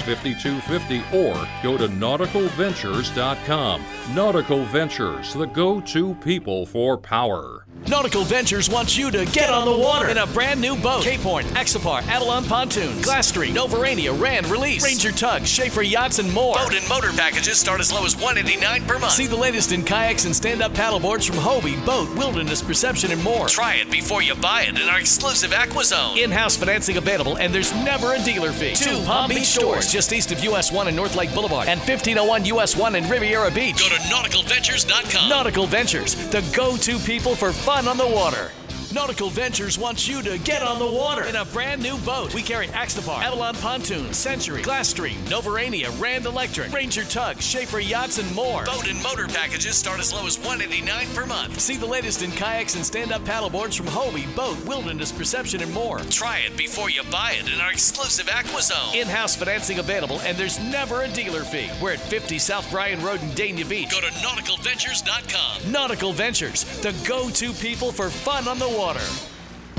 5250 0.01 1.03
or 1.17 1.47
go 1.63 1.77
to 1.77 1.87
nauticalventures.com. 1.87 3.83
Nautical 4.13 4.63
Ventures, 4.65 5.33
the 5.33 5.45
go 5.45 5.81
to 5.81 6.13
people 6.15 6.65
for 6.65 6.97
power. 6.97 7.65
Nautical 7.87 8.23
Ventures 8.23 8.67
wants 8.67 8.97
you 8.97 9.11
to 9.11 9.25
get, 9.25 9.51
on 9.51 9.65
the 9.65 9.77
water 9.77 10.09
in 10.09 10.17
a 10.17 10.25
brand 10.27 10.59
new 10.59 10.75
boat. 10.75 11.03
Cape 11.03 11.19
Horn, 11.19 11.45
Axopar, 11.45 12.01
Avalon 12.07 12.43
Pontoons, 12.45 13.03
Glass 13.03 13.27
Street, 13.27 13.53
Novurania, 13.53 14.19
Rand, 14.19 14.47
Release, 14.47 14.83
Ranger 14.83 15.11
Tug, 15.11 15.45
Schaefer 15.45 15.83
Yachts, 15.83 16.17
and 16.17 16.33
more. 16.33 16.55
Boat 16.55 16.73
and 16.73 16.87
motor 16.89 17.11
packages 17.11 17.59
start 17.59 17.79
as 17.79 17.93
low 17.93 18.03
as 18.03 18.15
189 18.15 18.85
per 18.87 18.97
month. 18.97 19.13
See 19.13 19.27
the 19.27 19.35
latest 19.35 19.71
in 19.71 19.83
kayaks 19.83 20.25
and 20.25 20.35
stand-up 20.35 20.71
paddleboards 20.73 21.27
from 21.27 21.35
Hobie, 21.35 21.83
Boat, 21.85 22.09
Wilderness 22.17 22.63
Perception, 22.63 23.11
and 23.11 23.23
more. 23.23 23.47
Try 23.47 23.75
it 23.75 23.91
before 23.91 24.23
you 24.23 24.33
buy 24.33 24.63
it 24.63 24.69
in 24.69 24.89
our 24.89 24.99
exclusive 24.99 25.51
AquaZone. 25.51 26.17
In-house 26.17 26.57
financing 26.57 26.97
available, 26.97 27.37
and 27.37 27.53
there's 27.53 27.73
never 27.83 28.13
a 28.13 28.19
dealer 28.23 28.51
fee. 28.51 28.73
Two 28.73 29.03
Palm 29.03 29.29
Beach 29.29 29.45
stores 29.45 29.84
just 29.91 30.11
east 30.13 30.31
of 30.31 30.43
US 30.43 30.71
1 30.71 30.87
and 30.87 30.95
North 30.95 31.15
Lake 31.15 31.33
Boulevard, 31.33 31.67
and 31.67 31.79
1501 31.79 32.45
US 32.45 32.75
1 32.75 32.95
in 32.95 33.07
Riviera 33.09 33.51
Beach. 33.51 33.79
Go 33.79 33.89
to 33.89 33.95
nauticalventures.com. 33.95 35.29
Nautical 35.29 35.67
Ventures, 35.67 36.15
the 36.29 36.41
go-to 36.55 36.97
people 36.99 37.35
for 37.35 37.51
fun 37.51 37.87
on 37.87 37.97
the 37.97 38.07
water. 38.07 38.51
Nautical 38.95 39.29
Ventures 39.29 39.77
wants 39.77 40.07
you 40.07 40.21
to 40.21 40.37
get 40.37 40.61
on 40.61 40.79
the 40.79 40.89
water 40.89 41.25
in 41.25 41.35
a 41.35 41.43
brand 41.43 41.83
new 41.83 41.97
boat. 41.97 42.33
We 42.33 42.41
carry 42.41 42.67
Axopar, 42.67 43.21
Avalon 43.21 43.53
Pontoon, 43.55 44.13
Century, 44.13 44.61
Glasstream, 44.61 45.17
Novurania, 45.25 45.91
Rand 45.99 46.25
Electric, 46.25 46.71
Ranger 46.71 47.03
Tug, 47.03 47.41
Schaefer 47.41 47.79
Yachts, 47.79 48.19
and 48.19 48.33
more. 48.33 48.63
Boat 48.63 48.87
and 48.87 49.03
motor 49.03 49.27
packages 49.27 49.75
start 49.75 49.99
as 49.99 50.13
low 50.13 50.25
as 50.25 50.39
189 50.39 51.07
per 51.13 51.25
month. 51.25 51.59
See 51.59 51.75
the 51.75 51.85
latest 51.85 52.21
in 52.21 52.31
kayaks 52.31 52.75
and 52.75 52.85
stand-up 52.85 53.23
paddleboards 53.23 53.75
from 53.75 53.87
Hobie, 53.87 54.33
Boat, 54.33 54.57
Wilderness 54.65 55.11
Perception, 55.11 55.61
and 55.61 55.73
more. 55.73 55.99
Try 56.09 56.43
it 56.47 56.55
before 56.55 56.89
you 56.89 57.03
buy 57.11 57.35
it 57.37 57.53
in 57.53 57.59
our 57.59 57.73
exclusive 57.73 58.27
AquaZone. 58.27 58.95
In-house 58.95 59.35
financing 59.35 59.79
available, 59.79 60.21
and 60.21 60.37
there's 60.37 60.57
never 60.61 61.01
a 61.01 61.09
dealer 61.09 61.43
fee. 61.43 61.69
We're 61.81 61.95
at 61.95 61.99
50 61.99 62.39
South 62.39 62.71
Bryan 62.71 63.03
Road 63.03 63.21
in 63.21 63.27
Dania 63.31 63.67
Beach. 63.67 63.91
Go 63.91 63.99
to 63.99 64.07
nauticalventures.com. 64.07 65.69
Nautical 65.69 66.13
Ventures, 66.13 66.63
the 66.79 66.95
go-to 67.05 67.51
people 67.51 67.91
for 67.91 68.09
fun 68.09 68.47
on 68.47 68.57
the 68.57 68.69
water 68.69 68.84
water. 68.85 69.34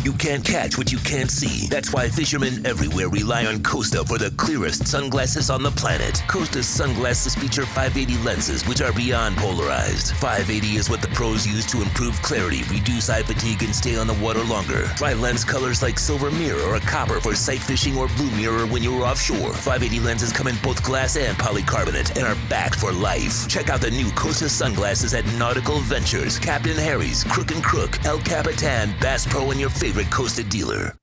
You 0.06 0.12
can't 0.12 0.44
catch 0.44 0.78
what 0.78 0.92
you 0.92 0.98
can't 0.98 1.28
see. 1.28 1.66
That's 1.66 1.92
why 1.92 2.08
fishermen 2.08 2.64
everywhere 2.64 3.08
rely 3.08 3.44
on 3.44 3.60
Costa 3.64 4.04
for 4.04 4.18
the 4.18 4.30
clearest 4.36 4.86
sunglasses 4.86 5.50
on 5.50 5.64
the 5.64 5.72
planet. 5.72 6.22
Costa's 6.28 6.68
sunglasses 6.68 7.34
feature 7.34 7.66
580 7.66 8.16
lenses, 8.22 8.64
which 8.68 8.80
are 8.80 8.92
beyond 8.92 9.36
polarized. 9.36 10.12
580 10.12 10.76
is 10.76 10.88
what 10.88 11.02
the 11.02 11.08
pros 11.08 11.44
use 11.44 11.66
to 11.72 11.82
improve 11.82 12.14
clarity, 12.22 12.62
reduce 12.72 13.10
eye 13.10 13.24
fatigue, 13.24 13.64
and 13.64 13.74
stay 13.74 13.96
on 13.96 14.06
the 14.06 14.14
water 14.22 14.44
longer. 14.44 14.84
Try 14.94 15.12
lens 15.14 15.44
colors 15.44 15.82
like 15.82 15.98
silver 15.98 16.30
mirror 16.30 16.62
or 16.62 16.78
copper 16.78 17.18
for 17.18 17.34
sight 17.34 17.58
fishing 17.58 17.98
or 17.98 18.06
blue 18.10 18.30
mirror 18.36 18.64
when 18.64 18.84
you're 18.84 19.02
offshore. 19.02 19.54
580 19.54 19.98
lenses 20.06 20.32
come 20.32 20.46
in 20.46 20.54
both 20.62 20.84
glass 20.84 21.16
and 21.16 21.36
polycarbonate 21.36 22.16
and 22.16 22.28
are 22.28 22.38
backed 22.48 22.76
for 22.76 22.92
life. 22.92 23.48
Check 23.48 23.70
out 23.70 23.80
the 23.80 23.90
new 23.90 24.12
Costa 24.12 24.48
sunglasses 24.48 25.14
at 25.14 25.26
Nautical 25.36 25.80
Ventures, 25.80 26.38
Captain 26.38 26.76
Harry's, 26.76 27.24
Crook 27.24 27.50
and 27.50 27.64
Crook, 27.64 28.04
El 28.04 28.20
Capitan, 28.20 28.94
Bass 29.00 29.26
Pro, 29.26 29.50
and 29.50 29.58
your 29.58 29.70
favorite 29.70 29.95
Costa 30.04 30.42
dealer. 30.42 30.96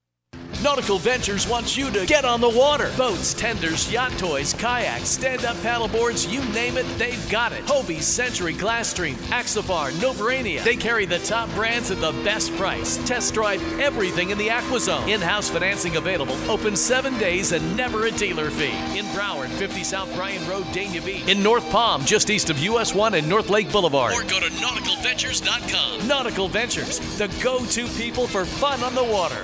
Nautical 0.63 0.97
Ventures 0.97 1.45
wants 1.45 1.75
you 1.75 1.91
to 1.91 2.05
get 2.05 2.23
on 2.23 2.39
the 2.39 2.47
water. 2.47 2.89
Boats, 2.95 3.33
tenders, 3.33 3.91
yacht 3.91 4.17
toys, 4.17 4.53
kayaks, 4.53 5.09
stand-up 5.09 5.57
paddleboards, 5.57 6.31
you 6.31 6.39
name 6.53 6.77
it, 6.77 6.85
they've 6.97 7.29
got 7.29 7.51
it. 7.51 7.65
Hobie, 7.65 8.01
Century, 8.01 8.53
Glasstream, 8.53 9.15
Axopar, 9.27 9.91
Novurania. 9.95 10.63
They 10.63 10.77
carry 10.77 11.05
the 11.05 11.19
top 11.19 11.49
brands 11.49 11.91
at 11.91 11.99
the 11.99 12.13
best 12.23 12.55
price. 12.55 12.95
Test 13.05 13.33
drive 13.33 13.61
everything 13.77 14.29
in 14.29 14.37
the 14.37 14.47
AquaZone. 14.47 15.09
In-house 15.09 15.49
financing 15.49 15.97
available. 15.97 16.37
Open 16.49 16.77
seven 16.77 17.17
days 17.17 17.51
and 17.51 17.75
never 17.75 18.05
a 18.05 18.11
dealer 18.11 18.49
fee. 18.49 18.71
In 18.97 19.03
Broward, 19.07 19.49
50 19.49 19.83
South 19.83 20.15
Bryan 20.15 20.47
Road, 20.47 20.63
Dania 20.67 21.05
Beach. 21.05 21.27
In 21.27 21.43
North 21.43 21.69
Palm, 21.71 22.05
just 22.05 22.29
east 22.29 22.49
of 22.49 22.57
US 22.59 22.95
1 22.95 23.15
and 23.15 23.27
North 23.27 23.49
Lake 23.49 23.69
Boulevard. 23.69 24.13
Or 24.13 24.21
go 24.21 24.39
to 24.39 24.47
nauticalventures.com. 24.47 26.07
Nautical 26.07 26.47
Ventures, 26.47 26.99
the 27.17 27.27
go-to 27.43 27.85
people 27.89 28.27
for 28.27 28.45
fun 28.45 28.81
on 28.81 28.95
the 28.95 29.03
water. 29.03 29.43